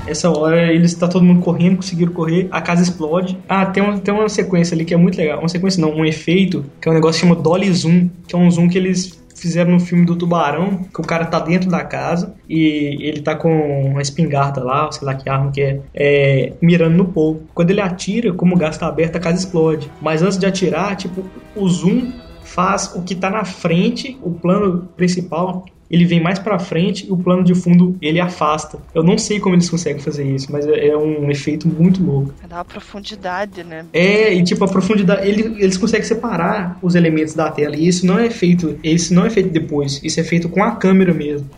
Essa 0.06 0.28
hora 0.28 0.70
eles 0.70 0.92
tá 0.92 1.08
todo 1.08 1.24
mundo 1.24 1.40
correndo, 1.40 1.76
conseguiram 1.76 2.12
correr, 2.12 2.48
a 2.50 2.60
casa 2.60 2.82
explode. 2.82 3.38
Ah, 3.48 3.64
tem 3.64 3.82
uma, 3.82 3.98
tem 3.98 4.12
uma 4.12 4.28
sequência 4.28 4.74
ali 4.74 4.84
que 4.84 4.92
é 4.92 4.98
muito 4.98 5.16
legal. 5.16 5.38
Uma 5.38 5.48
sequência 5.48 5.80
não, 5.80 5.90
um 5.90 6.04
efeito, 6.04 6.66
que 6.82 6.86
é 6.86 6.90
um 6.92 6.94
negócio 6.96 7.18
que 7.18 7.26
chama 7.26 7.40
Dolly 7.40 7.72
Zoom, 7.72 8.10
que 8.28 8.36
é 8.36 8.38
um 8.38 8.50
zoom 8.50 8.68
que 8.68 8.76
eles 8.76 9.19
fizeram 9.40 9.72
no 9.72 9.80
filme 9.80 10.04
do 10.04 10.16
Tubarão, 10.16 10.84
que 10.84 11.00
o 11.00 11.04
cara 11.04 11.24
tá 11.24 11.40
dentro 11.40 11.70
da 11.70 11.82
casa 11.82 12.34
e 12.48 12.98
ele 13.00 13.22
tá 13.22 13.34
com 13.34 13.86
uma 13.86 14.02
espingarda 14.02 14.62
lá, 14.62 14.90
sei 14.92 15.06
lá 15.06 15.14
que 15.14 15.28
arma 15.28 15.50
que 15.50 15.60
é, 15.60 15.80
é, 15.94 16.52
mirando 16.60 16.96
no 16.96 17.06
povo. 17.06 17.42
Quando 17.54 17.70
ele 17.70 17.80
atira, 17.80 18.32
como 18.32 18.54
o 18.54 18.58
gás 18.58 18.76
tá 18.76 18.86
aberto, 18.86 19.16
a 19.16 19.20
casa 19.20 19.38
explode. 19.38 19.90
Mas 20.00 20.22
antes 20.22 20.38
de 20.38 20.46
atirar, 20.46 20.96
tipo, 20.96 21.24
o 21.56 21.68
zoom 21.68 22.12
faz 22.42 22.92
o 22.94 23.02
que 23.02 23.14
tá 23.14 23.30
na 23.30 23.44
frente, 23.44 24.18
o 24.22 24.30
plano 24.30 24.88
principal, 24.96 25.64
ele 25.90 26.04
vem 26.04 26.20
mais 26.22 26.38
pra 26.38 26.58
frente 26.58 27.06
e 27.06 27.10
o 27.12 27.16
plano 27.16 27.42
de 27.42 27.54
fundo 27.54 27.96
ele 28.00 28.20
afasta. 28.20 28.78
Eu 28.94 29.02
não 29.02 29.18
sei 29.18 29.40
como 29.40 29.54
eles 29.54 29.68
conseguem 29.68 30.00
fazer 30.00 30.24
isso, 30.24 30.50
mas 30.52 30.66
é 30.66 30.88
é 30.88 30.96
um 30.96 31.30
efeito 31.30 31.68
muito 31.68 32.02
louco. 32.02 32.32
Dá 32.48 32.56
uma 32.56 32.64
profundidade, 32.64 33.62
né? 33.64 33.84
É, 33.92 34.32
e 34.34 34.42
tipo, 34.42 34.64
a 34.64 34.68
profundidade, 34.68 35.26
ele- 35.28 35.62
eles 35.62 35.76
conseguem 35.76 36.06
separar 36.06 36.78
os 36.82 36.94
elementos 36.94 37.34
da 37.34 37.50
tela, 37.50 37.76
e 37.76 37.86
isso 37.86 38.06
não 38.06 38.18
é 38.18 38.30
feito, 38.30 38.78
isso 38.82 39.12
não 39.14 39.24
é 39.26 39.30
feito 39.30 39.50
depois, 39.50 40.00
isso 40.02 40.18
é 40.20 40.24
feito 40.24 40.48
com 40.48 40.62
a 40.62 40.72
câmera 40.72 41.12
mesmo. 41.14 41.48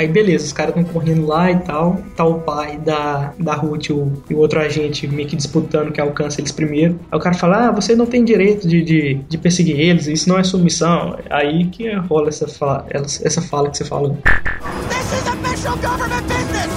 Aí 0.00 0.08
beleza, 0.08 0.46
os 0.46 0.52
caras 0.54 0.74
estão 0.74 0.90
correndo 0.94 1.26
lá 1.26 1.50
e 1.50 1.58
tal. 1.58 1.98
Tá 2.16 2.24
o 2.24 2.40
pai 2.40 2.78
da, 2.78 3.34
da 3.38 3.52
Ruth 3.54 3.90
o- 3.90 4.10
e 4.30 4.34
o 4.34 4.38
outro 4.38 4.58
agente 4.58 5.06
meio 5.06 5.28
que 5.28 5.36
disputando 5.36 5.92
que 5.92 6.00
alcança 6.00 6.40
eles 6.40 6.50
primeiro. 6.52 6.98
Aí 7.12 7.18
o 7.18 7.20
cara 7.20 7.34
fala: 7.36 7.68
Ah, 7.68 7.70
você 7.70 7.94
não 7.94 8.06
tem 8.06 8.24
direito 8.24 8.66
de, 8.66 8.82
de, 8.82 9.14
de 9.28 9.36
perseguir 9.36 9.78
eles, 9.78 10.06
isso 10.06 10.26
não 10.26 10.38
é 10.38 10.42
submissão. 10.42 11.18
Aí 11.28 11.66
que 11.66 11.92
rola 11.94 12.28
essa 12.30 12.48
fala, 12.48 12.86
essa 12.90 13.42
fala 13.42 13.68
que 13.68 13.76
você 13.76 13.84
falou. 13.84 14.16
This 14.88 15.12
is 15.12 15.28
official 15.28 15.76
government 15.76 16.22
business! 16.26 16.70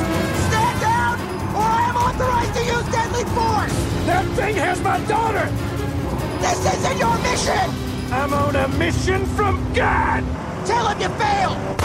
Stand 0.50 0.80
down, 0.82 1.16
or 1.56 1.64
I 1.64 1.90
am 1.90 1.96
authorized 1.96 2.54
to 2.56 2.62
use 2.76 2.86
deadly 2.92 3.24
force! 3.34 3.74
That 4.06 4.26
thing 4.36 4.56
has 4.60 4.82
my 4.82 5.00
daughter! 5.08 5.48
This 6.42 6.60
isn't 6.74 7.00
your 7.00 7.16
mission! 7.20 7.70
I'm 8.12 8.34
on 8.34 8.54
a 8.58 8.68
mission 8.78 9.26
from 9.38 9.64
God! 9.74 10.26
Tell 10.66 10.90
him 10.90 11.00
you 11.00 11.08
failed! 11.18 11.83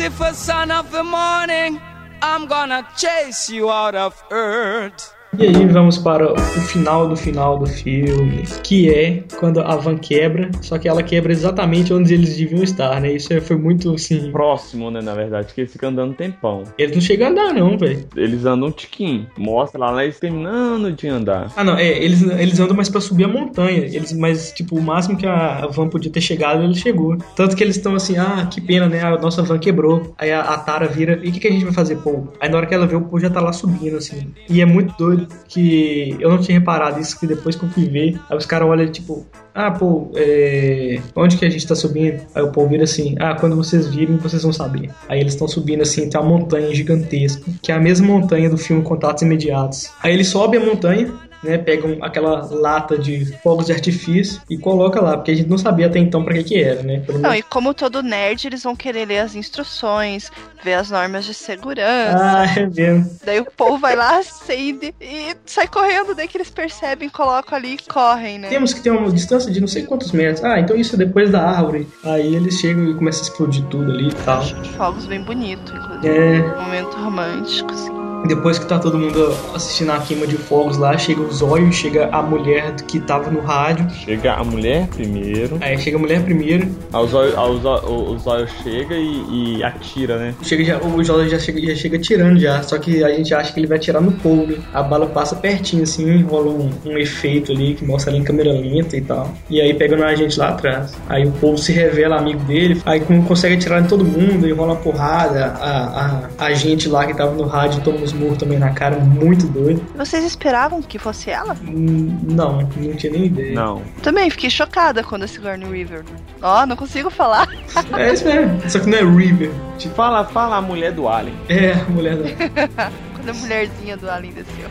Lucifer, 0.00 0.32
son 0.32 0.70
of 0.70 0.90
the 0.92 1.04
morning, 1.04 1.78
I'm 2.22 2.46
gonna 2.46 2.88
chase 2.96 3.50
you 3.50 3.70
out 3.70 3.94
of 3.94 4.24
earth. 4.30 5.14
E 5.38 5.44
aí 5.44 5.66
vamos 5.66 5.96
para 5.96 6.32
o 6.32 6.38
final 6.38 7.08
do 7.08 7.16
final 7.16 7.58
do 7.58 7.66
filme, 7.66 8.42
que 8.64 8.92
é 8.92 9.22
quando 9.38 9.60
a 9.60 9.76
van 9.76 9.96
quebra, 9.96 10.50
só 10.60 10.76
que 10.76 10.88
ela 10.88 11.02
quebra 11.02 11.32
exatamente 11.32 11.94
onde 11.94 12.12
eles 12.12 12.36
deviam 12.36 12.62
estar, 12.62 13.00
né? 13.00 13.12
Isso 13.12 13.40
foi 13.40 13.56
muito 13.56 13.94
assim. 13.94 14.30
Próximo, 14.32 14.90
né, 14.90 15.00
na 15.00 15.14
verdade, 15.14 15.54
que 15.54 15.60
eles 15.60 15.72
ficam 15.72 15.90
andando 15.90 16.10
um 16.10 16.14
tempão. 16.14 16.64
Eles 16.76 16.94
não 16.94 17.00
chegam 17.00 17.28
a 17.28 17.30
andar, 17.30 17.54
não, 17.54 17.78
velho. 17.78 18.06
Eles 18.16 18.44
andam 18.44 18.68
um 18.68 18.72
tiquinho. 18.72 19.26
Mostra 19.38 19.78
lá, 19.78 19.90
lá 19.90 20.04
eles 20.04 20.18
terminando 20.18 20.92
de 20.92 21.08
andar. 21.08 21.52
Ah, 21.56 21.62
não, 21.62 21.78
é, 21.78 21.88
eles, 21.88 22.22
eles 22.22 22.58
andam 22.58 22.74
mais 22.74 22.88
pra 22.88 23.00
subir 23.00 23.24
a 23.24 23.28
montanha. 23.28 23.78
Eles, 23.78 24.12
mas, 24.12 24.52
tipo, 24.52 24.76
o 24.76 24.82
máximo 24.82 25.16
que 25.16 25.26
a 25.26 25.66
van 25.68 25.88
podia 25.88 26.10
ter 26.10 26.20
chegado, 26.20 26.62
ele 26.62 26.74
chegou. 26.74 27.16
Tanto 27.36 27.54
que 27.54 27.62
eles 27.62 27.76
estão 27.76 27.94
assim, 27.94 28.18
ah, 28.18 28.46
que 28.50 28.60
pena, 28.60 28.88
né? 28.88 29.02
A 29.02 29.16
nossa 29.16 29.42
van 29.42 29.58
quebrou. 29.58 30.12
Aí 30.18 30.32
a, 30.32 30.40
a 30.40 30.58
Tara 30.58 30.88
vira, 30.88 31.20
e 31.22 31.28
o 31.28 31.32
que, 31.32 31.40
que 31.40 31.48
a 31.48 31.52
gente 31.52 31.64
vai 31.64 31.72
fazer, 31.72 31.96
pô? 31.96 32.28
Aí 32.40 32.48
na 32.48 32.56
hora 32.56 32.66
que 32.66 32.74
ela 32.74 32.86
vê, 32.86 32.96
o 32.96 33.02
pô 33.02 33.18
já 33.20 33.30
tá 33.30 33.40
lá 33.40 33.52
subindo, 33.52 33.96
assim. 33.96 34.32
E 34.48 34.60
é 34.60 34.66
muito 34.66 34.94
doido 34.98 35.19
que 35.48 36.16
eu 36.20 36.30
não 36.30 36.38
tinha 36.38 36.58
reparado 36.58 37.00
isso, 37.00 37.18
que 37.18 37.26
depois 37.26 37.56
que 37.56 37.64
eu 37.64 37.68
fui 37.68 37.88
ver, 37.88 38.20
aí 38.28 38.36
os 38.36 38.46
caras 38.46 38.68
olham 38.68 38.90
tipo, 38.90 39.26
ah, 39.54 39.70
pô, 39.70 40.10
é... 40.14 41.00
onde 41.16 41.36
que 41.36 41.44
a 41.44 41.50
gente 41.50 41.66
tá 41.66 41.74
subindo? 41.74 42.22
Aí 42.34 42.42
o 42.42 42.50
povo 42.50 42.68
vira 42.68 42.84
assim, 42.84 43.14
ah, 43.18 43.34
quando 43.34 43.56
vocês 43.56 43.86
virem, 43.88 44.16
vocês 44.16 44.42
vão 44.42 44.52
saber. 44.52 44.90
Aí 45.08 45.20
eles 45.20 45.34
estão 45.34 45.48
subindo 45.48 45.82
assim, 45.82 46.08
tem 46.08 46.20
uma 46.20 46.28
montanha 46.28 46.74
gigantesca, 46.74 47.50
que 47.62 47.72
é 47.72 47.74
a 47.74 47.80
mesma 47.80 48.06
montanha 48.06 48.48
do 48.48 48.56
filme 48.56 48.82
Contatos 48.82 49.22
Imediatos. 49.22 49.90
Aí 50.02 50.12
ele 50.12 50.24
sobe 50.24 50.56
a 50.56 50.60
montanha, 50.60 51.12
né, 51.42 51.58
pegam 51.58 51.98
aquela 52.00 52.46
lata 52.50 52.98
de 52.98 53.26
fogos 53.38 53.66
de 53.66 53.72
artifício 53.72 54.40
e 54.48 54.58
coloca 54.58 55.00
lá, 55.00 55.16
porque 55.16 55.30
a 55.30 55.34
gente 55.34 55.48
não 55.48 55.58
sabia 55.58 55.86
até 55.86 55.98
então 55.98 56.24
para 56.24 56.34
que 56.34 56.44
que 56.44 56.62
era, 56.62 56.82
né? 56.82 57.00
Pelo 57.00 57.18
não, 57.18 57.30
menos... 57.30 57.44
e 57.44 57.48
como 57.48 57.72
todo 57.72 58.02
nerd, 58.02 58.46
eles 58.46 58.62
vão 58.62 58.74
querer 58.74 59.06
ler 59.06 59.20
as 59.20 59.34
instruções, 59.34 60.30
ver 60.62 60.74
as 60.74 60.90
normas 60.90 61.24
de 61.24 61.34
segurança. 61.34 62.18
Ah, 62.18 62.44
é 62.58 62.66
mesmo. 62.66 63.10
Daí 63.24 63.40
o 63.40 63.44
povo 63.44 63.78
vai 63.78 63.96
lá, 63.96 64.18
acende 64.18 64.94
e 65.00 65.34
sai 65.46 65.68
correndo, 65.68 66.14
daí 66.14 66.28
que 66.28 66.36
eles 66.36 66.50
percebem, 66.50 67.08
colocam 67.08 67.56
ali 67.56 67.74
e 67.74 67.92
correm, 67.92 68.38
né? 68.38 68.48
Temos 68.48 68.72
que 68.72 68.80
ter 68.80 68.90
uma 68.90 69.10
distância 69.10 69.50
de 69.50 69.60
não 69.60 69.68
sei 69.68 69.84
quantos 69.84 70.12
metros. 70.12 70.44
Ah, 70.44 70.58
então 70.58 70.76
isso 70.76 70.94
é 70.94 70.98
depois 70.98 71.30
da 71.30 71.42
árvore. 71.42 71.86
Aí 72.04 72.34
eles 72.34 72.58
chegam 72.58 72.90
e 72.90 72.94
começam 72.94 73.22
a 73.22 73.28
explodir 73.28 73.64
tudo 73.66 73.90
ali 73.90 74.08
e 74.08 74.14
tal. 74.24 74.42
Fogos 74.76 75.06
bem 75.06 75.22
bonito, 75.22 75.72
inclusive. 75.74 76.08
É. 76.08 76.40
Um 76.40 76.62
momento 76.62 76.96
romântico, 76.96 77.72
assim. 77.72 78.09
Depois 78.26 78.58
que 78.58 78.66
tá 78.66 78.78
todo 78.78 78.98
mundo 78.98 79.34
assistindo 79.54 79.90
a 79.92 79.98
queima 79.98 80.26
de 80.26 80.36
fogos 80.36 80.76
lá, 80.76 80.96
chega 80.96 81.20
o 81.20 81.32
Zóio, 81.32 81.72
chega 81.72 82.08
a 82.12 82.22
mulher 82.22 82.74
que 82.76 83.00
tava 83.00 83.30
no 83.30 83.40
rádio. 83.40 83.88
Chega 83.90 84.34
a 84.34 84.44
mulher 84.44 84.86
primeiro. 84.88 85.58
Aí 85.60 85.78
chega 85.78 85.96
a 85.96 86.00
mulher 86.00 86.22
primeiro. 86.22 86.68
Aí 86.92 87.02
o 87.02 87.06
Zóio, 87.06 87.38
aí 87.38 87.50
o 87.50 87.58
Zóio, 87.58 88.12
o 88.12 88.18
Zóio 88.18 88.48
chega 88.62 88.94
e, 88.94 89.56
e, 89.58 89.64
atira, 89.64 90.18
né? 90.18 90.34
Chega 90.42 90.64
já, 90.64 90.78
o 90.78 91.04
Zóio 91.04 91.28
já 91.28 91.38
chega, 91.38 91.60
já 91.60 91.74
chega 91.74 91.96
atirando 91.96 92.38
já, 92.38 92.62
só 92.62 92.78
que 92.78 93.02
a 93.02 93.10
gente 93.10 93.34
acha 93.34 93.52
que 93.52 93.60
ele 93.60 93.66
vai 93.66 93.78
atirar 93.78 94.02
no 94.02 94.10
né? 94.10 94.58
A 94.72 94.82
bala 94.82 95.06
passa 95.06 95.34
pertinho 95.34 95.82
assim, 95.82 96.22
rola 96.22 96.50
um, 96.50 96.70
um, 96.84 96.98
efeito 96.98 97.52
ali 97.52 97.74
que 97.74 97.84
mostra 97.84 98.10
ali 98.10 98.20
em 98.20 98.24
câmera 98.24 98.52
lenta 98.52 98.96
e 98.96 99.00
tal. 99.00 99.32
E 99.48 99.60
aí 99.60 99.74
pega 99.74 99.96
a 100.04 100.14
gente 100.14 100.38
lá 100.38 100.50
atrás. 100.50 100.94
Aí 101.08 101.26
o 101.26 101.32
Paul 101.32 101.56
se 101.56 101.72
revela 101.72 102.16
amigo 102.16 102.40
dele, 102.44 102.80
aí 102.84 103.00
consegue 103.26 103.54
atirar 103.54 103.82
em 103.82 103.86
todo 103.86 104.04
mundo 104.04 104.46
e 104.46 104.52
rola 104.52 104.72
uma 104.72 104.80
porrada. 104.80 105.46
A, 105.46 106.28
a, 106.38 106.46
a 106.46 106.52
gente 106.52 106.88
lá 106.88 107.06
que 107.06 107.14
tava 107.14 107.34
no 107.34 107.44
rádio 107.44 107.82
toma 107.82 108.09
os 108.10 108.12
murros 108.12 108.38
também 108.38 108.58
na 108.58 108.70
cara, 108.70 108.96
muito 108.96 109.46
doido. 109.46 109.82
Vocês 109.96 110.24
esperavam 110.24 110.82
que 110.82 110.98
fosse 110.98 111.30
ela? 111.30 111.56
Hum, 111.66 112.18
não, 112.22 112.62
não 112.76 112.94
tinha 112.94 113.12
nem 113.12 113.26
ideia. 113.26 113.54
Não. 113.54 113.82
Também 114.02 114.28
fiquei 114.30 114.50
chocada 114.50 115.02
quando 115.02 115.24
a 115.24 115.28
Sigourney 115.28 115.70
River. 115.70 116.04
Ó, 116.42 116.62
oh, 116.62 116.66
não 116.66 116.76
consigo 116.76 117.10
falar. 117.10 117.48
É 117.96 118.12
isso 118.12 118.24
mesmo, 118.24 118.60
só 118.68 118.78
que 118.78 118.88
não 118.88 118.98
é 118.98 119.02
River. 119.02 119.50
Tipo, 119.78 119.94
fala, 119.94 120.24
fala 120.24 120.56
a 120.56 120.62
mulher 120.62 120.92
do 120.92 121.08
Alien. 121.08 121.34
É, 121.48 121.72
a 121.72 121.84
mulher 121.84 122.16
do 122.16 122.22
Alien. 122.24 122.36
quando 123.14 123.28
a 123.28 123.34
mulherzinha 123.34 123.96
do 123.96 124.10
Alien 124.10 124.32
desceu. 124.32 124.70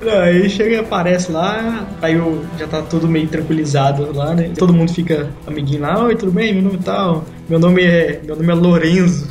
Não, 0.01 0.19
aí 0.21 0.49
chega 0.49 0.75
e 0.75 0.79
aparece 0.79 1.31
lá, 1.31 1.85
aí 2.01 2.13
eu, 2.13 2.45
já 2.57 2.67
tá 2.67 2.81
tudo 2.81 3.07
meio 3.07 3.27
tranquilizado 3.27 4.11
lá, 4.13 4.33
né? 4.33 4.51
Todo 4.57 4.73
mundo 4.73 4.93
fica 4.93 5.29
amiguinho 5.45 5.81
lá, 5.81 6.01
oi, 6.05 6.15
tudo 6.15 6.31
bem? 6.31 6.53
Meu 6.53 6.63
nome 6.63 6.77
é 6.77 6.81
tal. 6.81 7.25
Meu 7.49 7.59
nome 7.59 7.83
é. 7.83 8.21
Meu 8.23 8.35
nome 8.35 8.49
é 8.49 8.55
Lorenzo. 8.55 9.27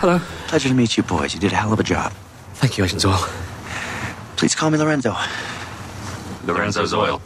Hello. 0.00 0.18
Pleasure 0.48 0.70
to 0.70 0.74
meet 0.74 0.96
you 0.96 1.02
boys. 1.02 1.34
You 1.34 1.40
did 1.40 1.52
a 1.52 1.56
hell 1.56 1.74
of 1.74 1.78
a 1.78 1.82
job. 1.82 2.10
Thank 2.54 2.78
you, 2.78 2.84
Agent 2.84 3.02
Zoil. 3.02 3.20
Please 4.36 4.54
call 4.54 4.70
me 4.70 4.78
Lorenzo. 4.78 5.14
Lorenzo 6.46 6.86
Zoil. 6.86 7.20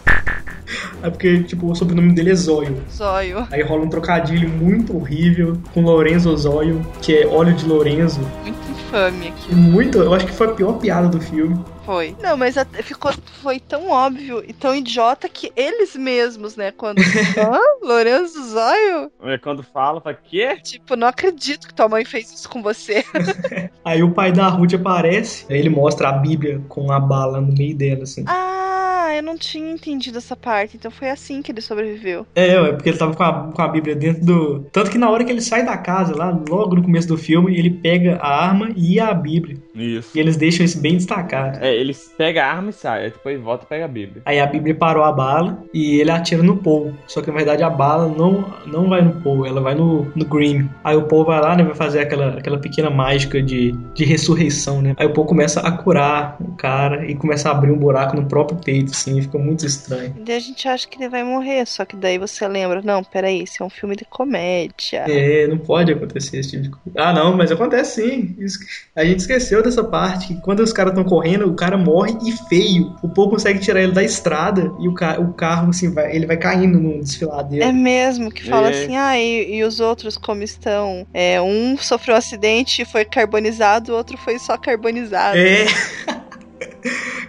É 1.00 1.08
porque, 1.08 1.44
tipo, 1.44 1.70
o 1.70 1.74
sobrenome 1.76 2.12
dele 2.14 2.32
é 2.32 2.34
Zóio. 2.34 2.82
Zóio. 2.90 3.46
Aí 3.52 3.62
rola 3.62 3.84
um 3.84 3.88
trocadilho 3.88 4.48
muito 4.48 4.96
horrível 4.96 5.56
com 5.72 5.82
Lorenzo 5.82 6.36
Zóio, 6.36 6.84
que 7.00 7.14
é 7.14 7.26
óleo 7.28 7.54
de 7.54 7.64
Lorenzo. 7.64 8.20
Muito 8.42 8.63
infame 8.94 9.28
aqui. 9.28 9.54
Muito, 9.54 9.98
eu 9.98 10.14
acho 10.14 10.26
que 10.26 10.32
foi 10.32 10.46
a 10.46 10.52
pior 10.52 10.74
piada 10.74 11.08
do 11.08 11.20
filme. 11.20 11.62
Foi. 11.84 12.16
Não, 12.22 12.36
mas 12.36 12.54
ficou, 12.82 13.12
foi 13.42 13.58
tão 13.58 13.90
óbvio 13.90 14.42
e 14.46 14.52
tão 14.52 14.74
idiota 14.74 15.28
que 15.28 15.52
eles 15.56 15.96
mesmos, 15.96 16.56
né, 16.56 16.70
quando. 16.70 16.98
Hã? 17.36 17.58
Lourenço 17.82 18.42
Zóio? 18.50 19.10
É, 19.22 19.36
quando 19.38 19.62
fala, 19.62 20.00
fala, 20.00 20.16
quê? 20.22 20.56
Tipo, 20.62 20.96
não 20.96 21.08
acredito 21.08 21.66
que 21.66 21.74
tua 21.74 21.88
mãe 21.88 22.04
fez 22.04 22.32
isso 22.32 22.48
com 22.48 22.62
você. 22.62 23.04
aí 23.84 24.02
o 24.02 24.12
pai 24.12 24.32
da 24.32 24.48
Ruth 24.48 24.74
aparece, 24.74 25.44
aí 25.50 25.58
ele 25.58 25.68
mostra 25.68 26.08
a 26.08 26.12
Bíblia 26.12 26.62
com 26.68 26.90
a 26.92 27.00
bala 27.00 27.40
no 27.40 27.52
meio 27.52 27.76
dela, 27.76 28.04
assim. 28.04 28.24
Ah, 28.26 28.73
eu 29.12 29.22
não 29.22 29.36
tinha 29.36 29.72
entendido 29.72 30.18
essa 30.18 30.36
parte, 30.36 30.76
então 30.76 30.90
foi 30.90 31.10
assim 31.10 31.42
que 31.42 31.50
ele 31.50 31.60
sobreviveu. 31.60 32.26
É, 32.34 32.54
é 32.54 32.72
porque 32.72 32.90
ele 32.90 32.98
tava 32.98 33.14
com 33.14 33.22
a, 33.22 33.52
com 33.52 33.62
a 33.62 33.68
Bíblia 33.68 33.96
dentro 33.96 34.24
do. 34.24 34.60
Tanto 34.72 34.90
que 34.90 34.98
na 34.98 35.10
hora 35.10 35.24
que 35.24 35.32
ele 35.32 35.40
sai 35.40 35.64
da 35.64 35.76
casa, 35.76 36.16
lá, 36.16 36.30
logo 36.48 36.76
no 36.76 36.82
começo 36.82 37.08
do 37.08 37.18
filme, 37.18 37.56
ele 37.58 37.70
pega 37.70 38.16
a 38.16 38.46
arma 38.46 38.70
e 38.76 39.00
a 39.00 39.12
Bíblia. 39.12 39.58
Isso. 39.74 40.16
E 40.16 40.20
eles 40.20 40.36
deixam 40.36 40.64
isso 40.64 40.80
bem 40.80 40.96
destacado. 40.96 41.58
É, 41.62 41.74
eles 41.74 42.12
pegam 42.16 42.42
a 42.42 42.46
arma 42.46 42.70
e 42.70 42.72
saem, 42.72 43.10
depois 43.10 43.40
volta 43.40 43.64
e 43.64 43.68
pega 43.68 43.84
a 43.84 43.88
Bíblia. 43.88 44.22
Aí 44.24 44.38
a 44.38 44.46
Bíblia 44.46 44.74
parou 44.74 45.04
a 45.04 45.12
bala 45.12 45.62
e 45.72 46.00
ele 46.00 46.10
atira 46.10 46.42
no 46.42 46.56
Paul. 46.56 46.94
Só 47.06 47.20
que 47.20 47.30
na 47.30 47.36
verdade 47.36 47.62
a 47.62 47.70
bala 47.70 48.08
não, 48.08 48.52
não 48.66 48.88
vai 48.88 49.02
no 49.02 49.20
Paul, 49.20 49.46
ela 49.46 49.60
vai 49.60 49.74
no, 49.74 50.04
no 50.14 50.24
Grimm. 50.24 50.68
Aí 50.82 50.96
o 50.96 51.02
Paul 51.02 51.24
vai 51.24 51.40
lá, 51.40 51.56
né, 51.56 51.64
vai 51.64 51.74
fazer 51.74 52.00
aquela, 52.00 52.38
aquela 52.38 52.58
pequena 52.58 52.90
mágica 52.90 53.42
de, 53.42 53.72
de 53.94 54.04
ressurreição, 54.04 54.80
né? 54.80 54.94
Aí 54.96 55.06
o 55.06 55.12
Paul 55.12 55.26
começa 55.26 55.60
a 55.60 55.72
curar 55.72 56.36
o 56.40 56.52
cara 56.52 57.06
e 57.06 57.14
começa 57.14 57.48
a 57.48 57.52
abrir 57.52 57.72
um 57.72 57.78
buraco 57.78 58.16
no 58.16 58.26
próprio 58.26 58.58
peito, 58.58 58.92
assim, 58.92 59.20
fica 59.20 59.38
muito 59.38 59.66
estranho. 59.66 60.14
E 60.16 60.22
daí 60.22 60.36
a 60.36 60.40
gente 60.40 60.68
acha 60.68 60.86
que 60.86 60.96
ele 60.96 61.08
vai 61.08 61.24
morrer, 61.24 61.66
só 61.66 61.84
que 61.84 61.96
daí 61.96 62.18
você 62.18 62.46
lembra, 62.46 62.80
não, 62.82 63.02
peraí, 63.02 63.42
isso 63.42 63.62
é 63.62 63.66
um 63.66 63.70
filme 63.70 63.96
de 63.96 64.04
comédia. 64.04 65.04
É, 65.08 65.46
não 65.46 65.58
pode 65.58 65.92
acontecer 65.92 66.38
esse 66.38 66.50
tipo 66.50 66.62
de 66.62 66.70
coisa. 66.70 66.92
Ah, 66.96 67.12
não, 67.12 67.36
mas 67.36 67.50
acontece 67.50 68.02
sim. 68.02 68.36
Isso, 68.38 68.58
a 68.94 69.04
gente 69.04 69.20
esqueceu 69.20 69.63
dessa 69.64 69.84
parte, 69.84 70.28
que 70.28 70.40
quando 70.40 70.60
os 70.60 70.72
caras 70.72 70.92
estão 70.92 71.04
correndo, 71.04 71.46
o 71.46 71.54
cara 71.54 71.76
morre 71.76 72.16
e 72.24 72.32
feio. 72.48 72.94
O 73.02 73.08
povo 73.08 73.30
consegue 73.30 73.58
tirar 73.58 73.82
ele 73.82 73.92
da 73.92 74.02
estrada 74.02 74.72
e 74.80 74.88
o, 74.88 74.94
ca 74.94 75.20
o 75.20 75.32
carro, 75.32 75.70
assim, 75.70 75.92
vai, 75.92 76.14
ele 76.14 76.26
vai 76.26 76.36
caindo 76.36 76.78
no 76.78 77.00
desfiladeiro. 77.00 77.64
É 77.64 77.72
mesmo, 77.72 78.30
que 78.30 78.44
fala 78.44 78.70
é. 78.70 78.70
assim, 78.70 78.96
ah, 78.96 79.18
e, 79.18 79.56
e, 79.56 79.64
os 79.64 79.80
outros 79.80 80.16
como 80.16 80.42
estão? 80.42 81.06
É, 81.12 81.40
um 81.40 81.76
sofreu 81.76 82.14
um 82.14 82.18
acidente 82.18 82.82
e 82.82 82.84
foi 82.84 83.04
carbonizado, 83.04 83.92
o 83.92 83.96
outro 83.96 84.16
foi 84.18 84.38
só 84.38 84.56
carbonizado. 84.56 85.38
É. 85.38 85.66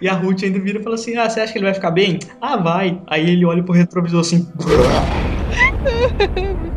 E 0.01 0.09
a 0.09 0.13
Ruth 0.13 0.43
ainda 0.43 0.59
vira 0.59 0.79
e 0.79 0.83
fala 0.83 0.95
assim: 0.95 1.15
Ah, 1.15 1.29
você 1.29 1.39
acha 1.39 1.53
que 1.53 1.57
ele 1.57 1.65
vai 1.65 1.73
ficar 1.73 1.91
bem? 1.91 2.19
Ah, 2.41 2.57
vai. 2.57 3.01
Aí 3.07 3.29
ele 3.29 3.45
olha 3.45 3.63
pro 3.63 3.73
retrovisor 3.73 4.19
assim. 4.19 4.45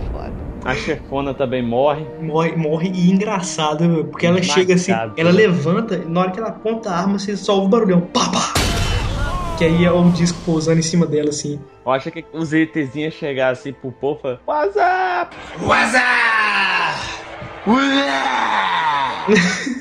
A 0.68 0.74
chefona 0.74 1.32
também 1.32 1.62
morre. 1.62 2.04
Morre, 2.20 2.54
morre 2.54 2.92
e 2.94 3.10
engraçado, 3.10 4.06
porque 4.10 4.26
ela 4.26 4.42
chega 4.42 4.74
assim, 4.74 4.92
ela 5.16 5.30
levanta, 5.30 5.96
na 5.96 6.20
hora 6.20 6.30
que 6.30 6.38
ela 6.38 6.50
aponta 6.50 6.90
a 6.90 6.98
arma, 6.98 7.18
você 7.18 7.34
só 7.38 7.54
ouve 7.54 7.68
o 7.68 7.70
barulhão. 7.70 8.02
Pá, 8.02 8.28
pá. 8.28 8.52
Que 9.56 9.64
aí 9.64 9.86
é 9.86 9.90
um 9.90 10.10
disco 10.10 10.38
pousando 10.44 10.78
em 10.78 10.82
cima 10.82 11.06
dela, 11.06 11.30
assim. 11.30 11.58
Eu 11.86 11.90
acho 11.90 12.10
que 12.10 12.22
os 12.34 12.52
ETzinhos 12.52 13.14
chegar 13.14 13.48
assim 13.48 13.72
pro 13.72 13.90
povo 13.90 14.38
WhatsApp! 14.46 15.34
WhatsApp! 15.62 16.98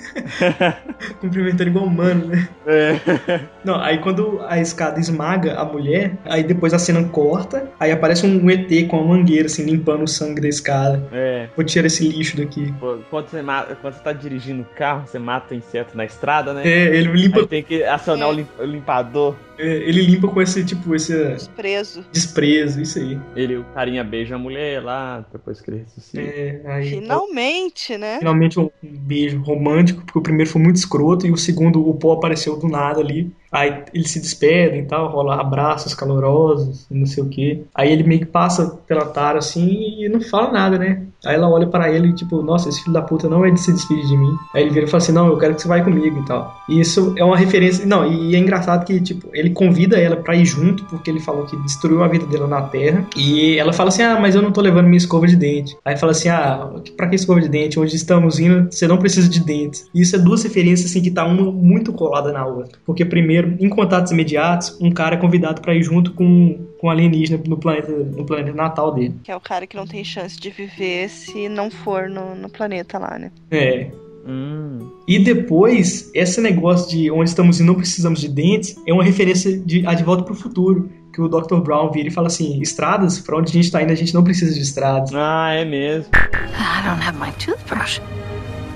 Cumprimentando 1.20 1.70
igual 1.70 1.86
humano, 1.86 2.28
né? 2.28 2.48
É. 2.66 3.40
Não, 3.64 3.80
aí 3.80 4.00
quando 4.00 4.42
a 4.48 4.60
escada 4.60 5.00
esmaga 5.00 5.56
a 5.56 5.66
mulher, 5.66 6.18
aí 6.26 6.44
depois 6.44 6.74
a 6.74 6.80
cena 6.80 7.04
corta, 7.10 7.70
aí 7.80 7.92
aparece 7.92 8.26
um 8.26 8.50
ET 8.50 8.88
com 8.88 8.98
uma 9.02 9.16
mangueira, 9.16 9.46
assim, 9.46 9.66
limpando 9.66 10.04
o 10.04 10.08
sangue 10.08 10.42
da 10.42 10.48
escada. 10.48 11.08
É. 11.12 11.48
Vou 11.56 11.66
tirar 11.66 11.88
esse 11.88 12.08
lixo 12.08 12.38
daqui. 12.38 12.74
Quando 13.10 13.30
você, 13.30 13.42
mata, 13.42 13.76
quando 13.76 13.94
você 13.94 14.04
tá 14.04 14.14
dirigindo 14.14 14.62
o 14.62 14.78
carro, 14.78 15.08
você 15.08 15.20
mata 15.20 15.54
o 15.54 15.58
inseto 15.58 15.96
na 15.96 16.06
estrada, 16.06 16.54
né? 16.54 16.68
É, 16.68 16.96
ele 16.96 17.12
limpa. 17.12 17.40
Aí 17.40 17.48
tem 17.48 17.64
que 17.64 17.84
acionar 17.84 18.30
é. 18.30 18.46
o 18.62 18.66
limpador. 18.66 19.36
É, 19.58 19.66
ele 19.66 20.02
limpa 20.02 20.28
com 20.28 20.42
esse, 20.42 20.64
tipo, 20.64 20.94
esse... 20.94 21.14
Desprezo. 21.34 22.06
Desprezo, 22.12 22.82
isso 22.82 23.00
aí. 23.00 23.20
Ele, 23.36 23.58
o 23.58 23.64
carinha 23.74 24.04
beija 24.04 24.36
a 24.36 24.38
mulher 24.38 24.84
lá, 24.84 25.26
depois 25.32 25.62
que 25.62 25.72
ele 25.72 25.80
ressuscita. 25.80 26.22
É, 26.22 26.62
aí... 26.66 26.90
Finalmente, 26.90 27.98
né? 27.98 28.20
Finalmente 28.20 28.60
um 28.60 28.70
beijo 28.82 29.42
romântico, 29.42 30.04
porque 30.06 30.20
o 30.20 30.22
primeiro 30.22 30.50
foi 30.50 30.62
muito 30.62 30.76
escroto 30.76 31.26
e 31.26 31.32
o 31.32 31.38
segundo, 31.38 31.88
o 31.88 31.94
pó 31.94 32.14
apareceu 32.14 32.58
do 32.58 32.68
nada 32.68 33.00
ali. 33.00 33.32
Aí 33.58 33.84
eles 33.92 34.12
se 34.12 34.20
despedem 34.20 34.82
e 34.82 34.86
tal, 34.86 35.10
rola 35.10 35.42
abraços 35.42 35.96
calorosos, 35.96 36.86
não 36.92 37.08
sei 37.08 37.24
o 37.24 37.28
que. 37.28 37.64
Aí 37.74 37.92
ele 37.92 38.04
meio 38.04 38.22
que 38.22 38.28
passa 38.28 38.78
pela 38.88 39.06
Tara 39.06 39.40
assim 39.40 40.04
e 40.04 40.08
não 40.08 40.22
fala 40.22 40.52
nada, 40.52 40.78
né? 40.78 41.08
Aí 41.26 41.36
ela 41.36 41.50
olha 41.50 41.66
para 41.66 41.92
ele 41.92 42.10
e 42.10 42.14
tipo, 42.14 42.42
nossa, 42.44 42.70
esse 42.70 42.82
filho 42.82 42.94
da 42.94 43.02
puta 43.02 43.28
não 43.28 43.44
é 43.44 43.50
de 43.50 43.60
se 43.60 43.74
despedir 43.74 44.06
de 44.06 44.16
mim. 44.16 44.34
Aí 44.54 44.62
ele 44.62 44.70
vira 44.70 44.86
e 44.86 44.90
fala 44.90 45.02
assim, 45.02 45.12
não, 45.12 45.28
eu 45.28 45.38
quero 45.38 45.56
que 45.56 45.62
você 45.62 45.68
vá 45.68 45.82
comigo 45.82 46.20
e 46.20 46.26
tal. 46.26 46.56
E 46.70 46.80
isso 46.80 47.16
é 47.18 47.24
uma 47.24 47.36
referência, 47.36 47.86
não, 47.86 48.06
e 48.10 48.36
é 48.36 48.40
engraçado 48.40 48.86
que 48.86 49.02
tipo, 49.02 49.28
ele 49.34 49.50
convida 49.50 50.00
ela 50.00 50.16
para 50.16 50.36
ir 50.36 50.46
junto 50.46 50.86
porque 50.86 51.10
ele 51.10 51.20
falou 51.20 51.46
que 51.46 51.58
destruiu 51.58 52.04
a 52.04 52.08
vida 52.08 52.26
dela 52.28 52.48
na 52.48 52.62
Terra. 52.62 53.06
E 53.16 53.58
ela 53.58 53.74
fala 53.74 53.90
assim, 53.90 54.04
ah, 54.04 54.20
mas 54.20 54.36
eu 54.36 54.42
não 54.42 54.52
tô 54.52 54.62
levando 54.62 54.86
minha 54.86 54.98
escova 54.98 55.26
de 55.26 55.36
dente. 55.36 55.76
Aí 55.84 55.98
fala 55.98 56.12
assim, 56.12 56.30
ah, 56.30 56.70
pra 56.96 57.08
que 57.08 57.16
escova 57.16 57.42
de 57.42 57.50
dente? 57.50 57.80
Hoje 57.80 57.96
estamos 57.96 58.40
indo, 58.40 58.72
você 58.72 58.88
não 58.88 58.98
precisa 58.98 59.28
de 59.28 59.44
dentes. 59.44 59.90
E 59.94 60.02
isso 60.02 60.16
é 60.16 60.20
duas 60.20 60.44
referências 60.44 60.90
assim 60.90 61.02
que 61.02 61.12
tá 61.12 61.26
uma 61.26 61.52
muito 61.52 61.92
colada 61.92 62.32
na 62.32 62.46
outra. 62.46 62.78
Porque 62.86 63.04
primeiro, 63.04 63.47
em 63.60 63.70
contatos 63.70 64.12
imediatos, 64.12 64.78
um 64.82 64.92
cara 64.92 65.16
é 65.16 65.18
convidado 65.18 65.62
para 65.62 65.76
ir 65.76 65.84
junto 65.84 66.14
com, 66.14 66.68
com 66.80 66.88
um 66.88 66.90
alienígena 66.90 67.42
no 67.46 67.58
planeta, 67.58 67.92
no 67.92 68.26
planeta 68.26 68.54
natal 68.54 68.94
dele. 68.94 69.16
Que 69.24 69.32
é 69.32 69.36
o 69.36 69.42
cara 69.42 69.66
que 69.66 69.76
não 69.76 69.88
tem 69.88 70.04
chance 70.04 70.40
de 70.40 70.50
viver 70.50 71.10
se 71.10 71.48
não 71.50 71.70
for 71.70 72.10
no, 72.10 72.36
no 72.36 72.50
planeta 72.50 72.98
lá, 72.98 73.18
né? 73.18 73.32
É. 73.52 73.92
Hum. 74.28 74.92
E 75.08 75.18
depois, 75.20 76.12
esse 76.14 76.42
negócio 76.42 76.90
de 76.90 77.10
onde 77.10 77.30
estamos 77.30 77.62
e 77.62 77.64
não 77.64 77.76
precisamos 77.76 78.20
de 78.20 78.28
dentes 78.28 78.76
é 78.86 78.92
uma 78.92 79.04
referência 79.04 79.58
de 79.58 79.88
A 79.88 79.94
de 79.94 80.04
Volta 80.04 80.24
pro 80.24 80.36
Futuro. 80.36 80.90
Que 81.14 81.22
o 81.22 81.28
Dr. 81.28 81.56
Brown 81.62 81.90
vira 81.90 82.10
e 82.10 82.12
fala 82.12 82.28
assim: 82.28 82.62
estradas? 82.62 83.20
Pra 83.20 83.38
onde 83.38 83.50
a 83.50 83.54
gente 83.54 83.72
tá 83.72 83.82
indo, 83.82 83.92
a 83.92 83.96
gente 83.96 84.14
não 84.14 84.24
precisa 84.24 84.54
de 84.54 84.62
estradas. 84.62 85.12
Ah, 85.16 85.52
é 85.52 85.66
mesmo. 85.66 86.12
I 86.14 86.88
don't 86.88 87.02
have 87.02 87.18
my 87.18 87.32
toothbrush. 87.40 88.00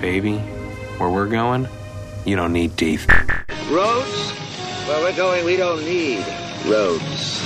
Baby, 0.00 0.40
where 0.98 1.10
we're 1.12 1.28
going, 1.28 1.68
you 2.26 2.36
don't 2.36 2.52
need 2.52 2.72
teeth. 2.76 3.06
Roads? 3.70 4.32
Where 4.86 5.00
we're 5.00 5.16
going, 5.16 5.44
we 5.44 5.56
don't 5.56 5.84
need 5.84 6.24
roads. 6.68 7.40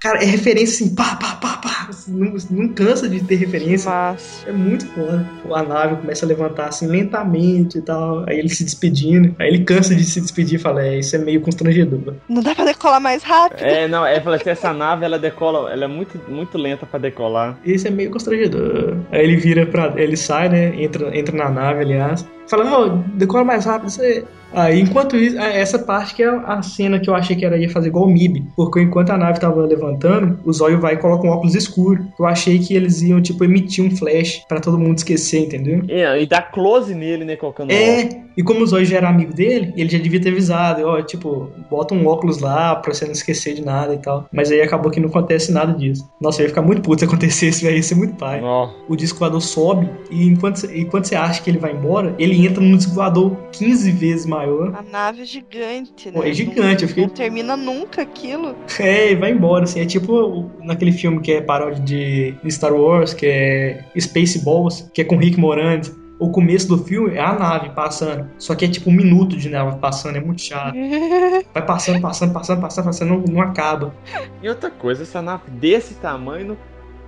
Cara, 0.00 0.22
é 0.22 0.24
referência 0.24 0.86
assim, 0.86 0.94
pá, 0.94 1.16
pá, 1.16 1.34
pá, 1.34 1.58
pá. 1.58 1.86
Assim, 1.90 2.12
não, 2.12 2.34
não 2.50 2.68
cansa 2.68 3.06
de 3.06 3.22
ter 3.22 3.34
referência. 3.34 3.90
Mas... 3.90 4.44
É 4.46 4.52
muito 4.52 4.86
foda. 4.86 5.28
A 5.52 5.62
nave 5.62 5.96
começa 5.96 6.24
a 6.24 6.28
levantar 6.28 6.68
assim 6.68 6.86
lentamente 6.86 7.78
e 7.78 7.82
tal. 7.82 8.24
Aí 8.26 8.38
ele 8.38 8.48
se 8.48 8.64
despedindo. 8.64 9.34
Aí 9.38 9.48
ele 9.48 9.64
cansa 9.64 9.94
de 9.94 10.02
se 10.04 10.20
despedir 10.20 10.58
e 10.58 10.62
fala: 10.62 10.86
É, 10.86 10.98
isso 10.98 11.14
é 11.16 11.18
meio 11.18 11.42
constrangedor. 11.42 12.14
Não 12.28 12.40
dá 12.40 12.54
pra 12.54 12.64
decolar 12.64 13.00
mais 13.00 13.22
rápido. 13.22 13.62
É, 13.62 13.86
não, 13.88 14.06
é, 14.06 14.18
fala 14.20 14.36
assim, 14.36 14.48
essa 14.48 14.72
nave 14.72 15.04
ela 15.04 15.18
decola, 15.18 15.70
ela 15.70 15.84
é 15.84 15.88
muito, 15.88 16.18
muito 16.28 16.56
lenta 16.56 16.86
pra 16.86 16.98
decolar. 16.98 17.58
Isso 17.62 17.86
é 17.86 17.90
meio 17.90 18.10
constrangedor. 18.10 18.96
Aí 19.12 19.22
ele 19.22 19.36
vira 19.36 19.66
pra. 19.66 19.92
Ele 19.96 20.16
sai, 20.16 20.48
né? 20.48 20.82
Entra, 20.82 21.14
entra 21.14 21.36
na 21.36 21.50
nave, 21.50 21.80
aliás. 21.80 22.24
Fala, 22.50 22.64
não, 22.64 22.98
decola 23.14 23.44
mais 23.44 23.64
rápido. 23.64 23.90
Você. 23.90 24.24
Aí, 24.52 24.80
enquanto 24.80 25.16
isso, 25.16 25.38
é, 25.38 25.60
essa 25.60 25.78
parte 25.78 26.12
que 26.12 26.24
é 26.24 26.28
a 26.28 26.60
cena 26.60 26.98
que 26.98 27.08
eu 27.08 27.14
achei 27.14 27.36
que 27.36 27.44
era 27.44 27.56
ia 27.56 27.70
fazer 27.70 27.86
igual 27.86 28.06
o 28.06 28.10
MIB. 28.10 28.44
Porque 28.56 28.80
enquanto 28.80 29.10
a 29.10 29.16
nave 29.16 29.38
tava 29.38 29.64
levantando, 29.64 30.40
o 30.44 30.52
Zóio 30.52 30.80
vai 30.80 30.94
e 30.94 30.96
coloca 30.96 31.24
um 31.24 31.30
óculos 31.30 31.54
escuro. 31.54 32.04
Eu 32.18 32.26
achei 32.26 32.58
que 32.58 32.74
eles 32.74 33.00
iam, 33.02 33.22
tipo, 33.22 33.44
emitir 33.44 33.84
um 33.84 33.96
flash 33.96 34.44
pra 34.48 34.58
todo 34.58 34.76
mundo 34.76 34.98
esquecer, 34.98 35.44
entendeu? 35.44 35.82
É, 35.88 36.20
e 36.20 36.26
dá 36.26 36.42
close 36.42 36.92
nele, 36.92 37.24
né, 37.24 37.36
colocando 37.36 37.70
É, 37.70 38.08
e 38.36 38.42
como 38.42 38.62
o 38.62 38.66
Zóio 38.66 38.84
já 38.84 38.96
era 38.96 39.08
amigo 39.08 39.32
dele, 39.32 39.72
ele 39.76 39.88
já 39.88 39.98
devia 39.98 40.20
ter 40.20 40.30
avisado, 40.30 40.82
ó, 40.86 41.00
tipo, 41.02 41.50
bota 41.70 41.94
um 41.94 42.06
óculos 42.06 42.38
lá 42.38 42.74
pra 42.74 42.92
você 42.92 43.04
não 43.04 43.12
esquecer 43.12 43.54
de 43.54 43.64
nada 43.64 43.94
e 43.94 43.98
tal. 43.98 44.28
Mas 44.32 44.50
aí 44.50 44.60
acabou 44.60 44.90
que 44.90 44.98
não 44.98 45.08
acontece 45.08 45.52
nada 45.52 45.72
disso. 45.72 46.08
Nossa, 46.20 46.40
eu 46.40 46.44
ia 46.44 46.48
ficar 46.48 46.62
muito 46.62 46.82
puto 46.82 47.00
se 47.00 47.04
acontecesse, 47.06 47.62
velho, 47.62 47.76
ia 47.76 47.82
ser 47.82 47.94
muito 47.94 48.14
pai. 48.16 48.40
Ó. 48.42 48.70
O 48.88 48.96
disco 48.96 49.18
voador 49.18 49.40
sobe 49.40 49.88
e 50.10 50.26
enquanto, 50.26 50.64
enquanto 50.74 51.04
você 51.04 51.14
acha 51.14 51.42
que 51.42 51.50
ele 51.50 51.58
vai 51.58 51.72
embora, 51.72 52.14
ele 52.18 52.34
entra 52.46 52.62
num 52.62 52.76
disco 52.76 52.92
voador 52.92 53.36
15 53.52 53.90
vezes 53.92 54.26
maior. 54.26 54.74
A 54.76 54.82
nave 54.82 55.22
é 55.22 55.24
gigante, 55.24 56.06
né? 56.10 56.12
Pô, 56.12 56.24
é 56.24 56.32
gigante, 56.32 56.82
eu 56.82 56.88
fiquei- 56.88 57.04
Não 57.06 57.10
termina 57.14 57.56
nunca 57.56 58.02
aquilo. 58.02 58.54
É, 58.78 59.12
e 59.12 59.14
vai 59.16 59.30
embora, 59.32 59.64
assim. 59.64 59.80
É 59.80 59.86
tipo 59.86 60.50
naquele 60.62 60.92
filme 60.92 61.20
que 61.20 61.32
é 61.32 61.40
paródia 61.40 61.80
de 61.82 62.34
Star 62.50 62.72
Wars, 62.74 63.12
que 63.14 63.26
é 63.26 63.84
Spaceballs, 63.98 64.90
que 64.92 65.00
é 65.00 65.04
com 65.04 65.16
Rick 65.16 65.38
Moranis. 65.38 65.94
O 66.18 66.30
começo 66.30 66.68
do 66.68 66.76
filme 66.84 67.14
é 67.16 67.20
a 67.20 67.32
nave 67.32 67.70
passando. 67.70 68.28
Só 68.38 68.54
que 68.54 68.66
é 68.66 68.68
tipo 68.68 68.90
um 68.90 68.92
minuto 68.92 69.36
de 69.38 69.48
nave 69.48 69.78
passando, 69.78 70.16
é 70.16 70.20
muito 70.20 70.42
chato. 70.42 70.74
Vai 71.54 71.64
passando, 71.64 72.00
passando, 72.00 72.32
passando, 72.34 72.60
passando, 72.60 72.84
passando, 72.84 73.08
não, 73.08 73.18
não 73.20 73.40
acaba. 73.40 73.94
E 74.42 74.48
outra 74.48 74.70
coisa, 74.70 75.02
essa 75.02 75.22
nave 75.22 75.50
desse 75.50 75.94
tamanho 75.94 76.48
não 76.48 76.56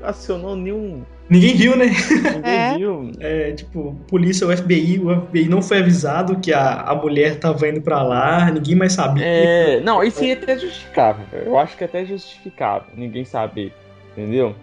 acionou 0.03 0.57
nenhum. 0.57 1.03
Ninguém 1.29 1.57
viu, 1.57 1.77
né? 1.77 1.87
Ninguém 1.87 2.43
É. 2.45 2.77
viu. 2.77 3.11
É, 3.21 3.53
tipo, 3.53 3.95
polícia, 4.09 4.47
o 4.47 4.55
FBI, 4.57 4.99
o 5.01 5.27
FBI 5.27 5.49
não 5.49 5.63
foi 5.63 5.79
avisado 5.79 6.39
que 6.41 6.53
a, 6.53 6.81
a 6.83 6.95
mulher 6.95 7.39
tava 7.39 7.67
indo 7.69 7.81
pra 7.81 8.03
lá, 8.03 8.51
ninguém 8.51 8.75
mais 8.75 8.93
sabia. 8.93 9.25
É, 9.25 9.81
não, 9.81 10.03
isso 10.03 10.21
aí 10.23 10.31
é 10.31 10.35
até 10.35 10.59
justificável. 10.59 11.25
Eu 11.33 11.59
acho 11.59 11.77
que 11.77 11.85
é 11.85 11.87
até 11.87 12.05
justificável. 12.05 12.89
Ninguém 12.95 13.25
sabe, 13.25 13.73
entendeu? 14.13 14.55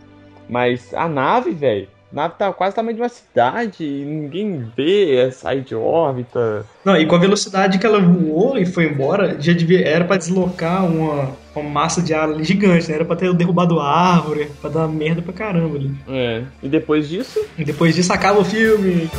Mas 0.47 0.93
a 0.93 1.07
nave, 1.07 1.51
velho. 1.51 1.87
Nave 2.11 2.33
tá 2.37 2.51
quase 2.51 2.75
tamanho 2.75 2.95
de 2.95 3.01
uma 3.01 3.09
cidade 3.09 3.83
e 3.83 4.03
ninguém 4.03 4.67
vê, 4.75 5.15
é 5.15 5.31
sair 5.31 5.61
de 5.61 5.75
órbita. 5.75 6.65
Não, 6.83 6.97
e 6.97 7.05
com 7.05 7.15
a 7.15 7.19
velocidade 7.19 7.77
que 7.77 7.85
ela 7.85 7.99
voou 7.99 8.57
e 8.57 8.65
foi 8.65 8.85
embora, 8.85 9.39
já 9.39 9.53
devia, 9.53 9.87
era 9.87 10.03
pra 10.05 10.17
deslocar 10.17 10.85
uma, 10.85 11.31
uma 11.55 11.69
massa 11.69 12.01
de 12.01 12.13
ar 12.13 12.23
ali 12.23 12.43
gigante, 12.43 12.89
né? 12.89 12.95
Era 12.95 13.05
pra 13.05 13.15
ter 13.15 13.31
derrubado 13.33 13.79
a 13.79 13.87
árvore, 13.87 14.49
pra 14.59 14.69
dar 14.69 14.87
merda 14.87 15.21
pra 15.21 15.33
caramba 15.33 15.77
ali. 15.77 15.91
É. 16.07 16.43
E 16.63 16.67
depois 16.67 17.07
disso, 17.07 17.39
E 17.57 17.63
depois 17.63 17.93
disso 17.93 18.11
acaba 18.11 18.39
o 18.39 18.45
filme. 18.45 19.09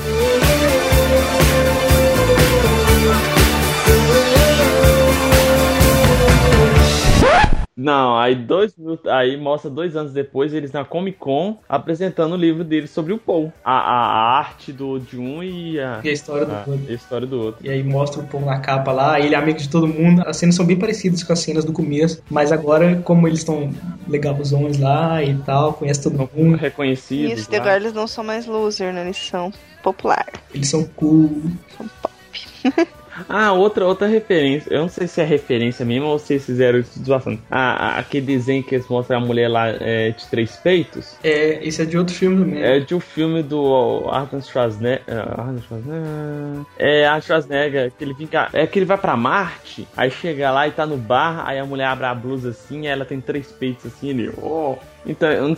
Não, 7.83 8.19
aí 8.19 8.35
dois 8.35 8.75
aí 9.07 9.39
mostra 9.39 9.71
dois 9.71 9.97
anos 9.97 10.13
depois 10.13 10.53
eles 10.53 10.71
na 10.71 10.85
Comic 10.85 11.17
Con 11.17 11.59
apresentando 11.67 12.35
o 12.35 12.37
livro 12.37 12.63
deles 12.63 12.91
sobre 12.91 13.15
o 13.15 13.19
Paul. 13.19 13.51
A, 13.65 13.73
a, 13.73 14.07
a 14.07 14.39
arte 14.39 14.71
do, 14.71 14.99
de 14.99 15.19
um 15.19 15.43
e 15.43 15.81
a, 15.81 15.99
E 16.05 16.11
a 16.11 16.13
história 16.13 16.45
do 16.45 16.53
a, 16.53 16.59
outro. 16.59 16.87
a 16.87 16.93
história 16.93 17.27
do 17.27 17.41
outro. 17.41 17.67
E 17.67 17.71
aí 17.71 17.83
mostra 17.83 18.21
o 18.21 18.27
Paul 18.27 18.45
na 18.45 18.61
capa 18.61 18.93
lá, 18.93 19.19
ele 19.19 19.35
é 19.35 19.39
amigo 19.39 19.59
de 19.59 19.71
todo 19.71 19.89
mundo. 19.89 20.23
As 20.27 20.37
cenas 20.37 20.57
são 20.57 20.67
bem 20.67 20.79
parecidas 20.79 21.23
com 21.23 21.33
as 21.33 21.39
cenas 21.39 21.65
do 21.65 21.73
começo, 21.73 22.23
mas 22.31 22.53
agora, 22.53 22.97
como 23.03 23.27
eles 23.27 23.39
estão 23.39 23.73
legalzões 24.07 24.79
lá 24.79 25.23
e 25.25 25.35
tal, 25.39 25.73
conhece 25.73 26.03
todo 26.03 26.29
mundo, 26.35 26.59
Reconhecidos. 26.59 27.41
Isso, 27.41 27.51
lá. 27.51 27.57
agora 27.57 27.77
eles 27.77 27.95
não 27.95 28.07
são 28.07 28.23
mais 28.23 28.45
loser, 28.45 28.93
né? 28.93 29.05
Eles 29.05 29.17
são 29.17 29.51
popular. 29.83 30.27
eles 30.55 30.69
são 30.69 30.85
cool. 30.85 31.43
São 31.79 31.89
pop. 32.03 32.91
Ah, 33.29 33.53
outra, 33.53 33.87
outra 33.87 34.07
referência. 34.07 34.73
Eu 34.73 34.83
não 34.83 34.89
sei 34.89 35.07
se 35.07 35.21
é 35.21 35.25
referência 35.25 35.85
mesmo 35.85 36.07
ou 36.07 36.19
se 36.19 36.35
eles 36.35 36.47
fizeram 36.47 36.79
isso 36.79 36.99
de 36.99 37.07
zoação. 37.07 37.39
Ah, 37.51 37.97
ah, 37.97 37.99
aquele 37.99 38.27
desenho 38.27 38.63
que 38.63 38.75
eles 38.75 38.89
mostram 38.89 39.19
a 39.19 39.21
mulher 39.21 39.49
lá 39.49 39.69
é, 39.69 40.11
de 40.11 40.27
três 40.27 40.57
peitos. 40.57 41.17
É, 41.23 41.67
esse 41.67 41.83
é 41.83 41.85
de 41.85 41.97
outro 41.97 42.15
filme 42.15 42.45
também. 42.45 42.63
É 42.63 42.81
de 42.81 42.95
um 42.95 43.01
filme 43.01 43.43
do 43.43 44.09
Arnold 44.11 44.47
Schwarzenegger. 44.47 45.03
ah, 45.09 45.41
Arnold 45.41 45.67
Schwarzenegger. 45.67 46.67
É, 46.79 47.07
Arnold 47.07 47.27
Schwarzenegger, 47.27 47.93
que 47.97 48.05
ele 48.05 48.15
fica. 48.15 48.49
É 48.53 48.67
que 48.67 48.79
ele 48.79 48.87
vai 48.87 48.99
pra 48.99 49.17
Marte, 49.17 49.87
aí 49.97 50.11
chega 50.11 50.51
lá 50.51 50.67
e 50.69 50.71
tá 50.71 50.87
no 50.87 50.97
bar, 50.97 51.43
aí 51.47 51.59
a 51.59 51.65
mulher 51.65 51.87
abre 51.87 52.07
a 52.07 52.15
blusa 52.15 52.51
assim, 52.51 52.87
aí 52.87 52.93
ela 52.93 53.05
tem 53.05 53.21
três 53.21 53.51
peitos 53.53 53.87
assim, 53.87 54.11
ele. 54.11 54.31
Oh. 54.41 54.77
Então, 55.07 55.57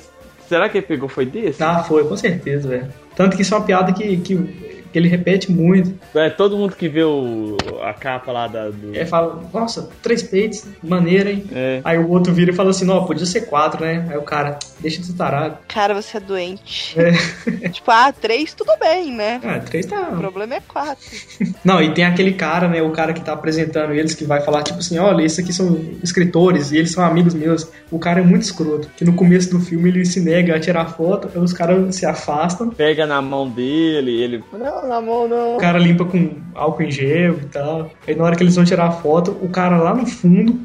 será 0.48 0.68
que 0.68 0.78
ele 0.78 0.86
pegou 0.86 1.08
foi 1.08 1.26
desse? 1.26 1.62
Ah, 1.62 1.82
foi, 1.82 2.04
com 2.04 2.16
certeza, 2.16 2.68
velho. 2.68 2.92
Tanto 3.16 3.36
que 3.36 3.42
isso 3.42 3.54
é 3.54 3.58
uma 3.58 3.64
piada 3.64 3.92
que, 3.92 4.16
que, 4.18 4.81
que 4.92 4.98
ele 4.98 5.08
repete 5.08 5.50
muito. 5.50 5.98
É, 6.14 6.28
todo 6.28 6.56
mundo 6.56 6.76
que 6.76 6.88
vê 6.88 7.02
o, 7.02 7.56
a 7.82 7.94
capa 7.94 8.30
lá 8.30 8.46
da, 8.46 8.68
do. 8.68 8.94
Ele 8.94 9.06
fala, 9.06 9.42
nossa, 9.52 9.88
três 10.02 10.22
peitos, 10.22 10.64
maneira, 10.82 11.30
hein? 11.30 11.44
É. 11.52 11.80
Aí 11.84 11.98
o 11.98 12.08
outro 12.10 12.32
vira 12.32 12.50
e 12.50 12.54
fala 12.54 12.70
assim, 12.70 12.84
não, 12.84 13.04
podia 13.04 13.26
ser 13.26 13.42
quatro, 13.42 13.84
né? 13.84 14.06
Aí 14.10 14.16
o 14.16 14.22
cara, 14.22 14.58
deixa 14.80 15.00
de 15.00 15.06
ser 15.06 15.14
tarado. 15.14 15.58
Cara, 15.68 15.94
você 15.94 16.18
é 16.18 16.20
doente. 16.20 16.94
É. 17.00 17.12
tipo, 17.70 17.90
ah, 17.90 18.12
três 18.12 18.52
tudo 18.54 18.72
bem, 18.78 19.12
né? 19.12 19.40
Ah, 19.42 19.58
três 19.58 19.86
O 19.86 19.88
tá. 19.88 20.04
problema 20.16 20.54
é 20.54 20.60
quatro. 20.60 21.04
Não, 21.64 21.80
e 21.82 21.92
tem 21.94 22.04
aquele 22.04 22.32
cara, 22.32 22.68
né? 22.68 22.82
O 22.82 22.90
cara 22.90 23.12
que 23.12 23.20
tá 23.20 23.32
apresentando 23.32 23.92
eles 23.92 24.14
que 24.14 24.24
vai 24.24 24.40
falar, 24.42 24.62
tipo 24.62 24.78
assim, 24.78 24.98
olha, 24.98 25.22
esses 25.22 25.38
aqui 25.38 25.52
são 25.52 25.80
escritores 26.02 26.72
e 26.72 26.78
eles 26.78 26.92
são 26.92 27.04
amigos 27.04 27.34
meus. 27.34 27.68
O 27.90 27.98
cara 27.98 28.20
é 28.20 28.24
muito 28.24 28.42
escroto. 28.42 28.88
Que 28.96 29.04
no 29.04 29.14
começo 29.14 29.50
do 29.50 29.60
filme 29.60 29.88
ele 29.88 30.04
se 30.04 30.20
nega 30.20 30.56
a 30.56 30.60
tirar 30.60 30.86
foto, 30.86 31.28
aí 31.34 31.40
os 31.40 31.52
caras 31.52 31.94
se 31.94 32.04
afastam. 32.04 32.70
Pega 32.70 33.06
na 33.06 33.22
mão 33.22 33.48
dele, 33.48 34.22
ele. 34.22 34.44
Não, 34.52 34.81
na 34.88 35.00
mão 35.00 35.28
não. 35.28 35.56
O 35.56 35.58
cara 35.58 35.78
limpa 35.78 36.04
com 36.04 36.36
álcool 36.54 36.82
em 36.82 36.90
gel 36.90 37.34
e 37.34 37.46
tal. 37.46 37.90
Aí 38.06 38.14
na 38.14 38.24
hora 38.24 38.36
que 38.36 38.42
eles 38.42 38.54
vão 38.54 38.64
tirar 38.64 38.86
a 38.86 38.92
foto, 38.92 39.36
o 39.42 39.48
cara 39.48 39.76
lá 39.76 39.94
no 39.94 40.06
fundo, 40.06 40.60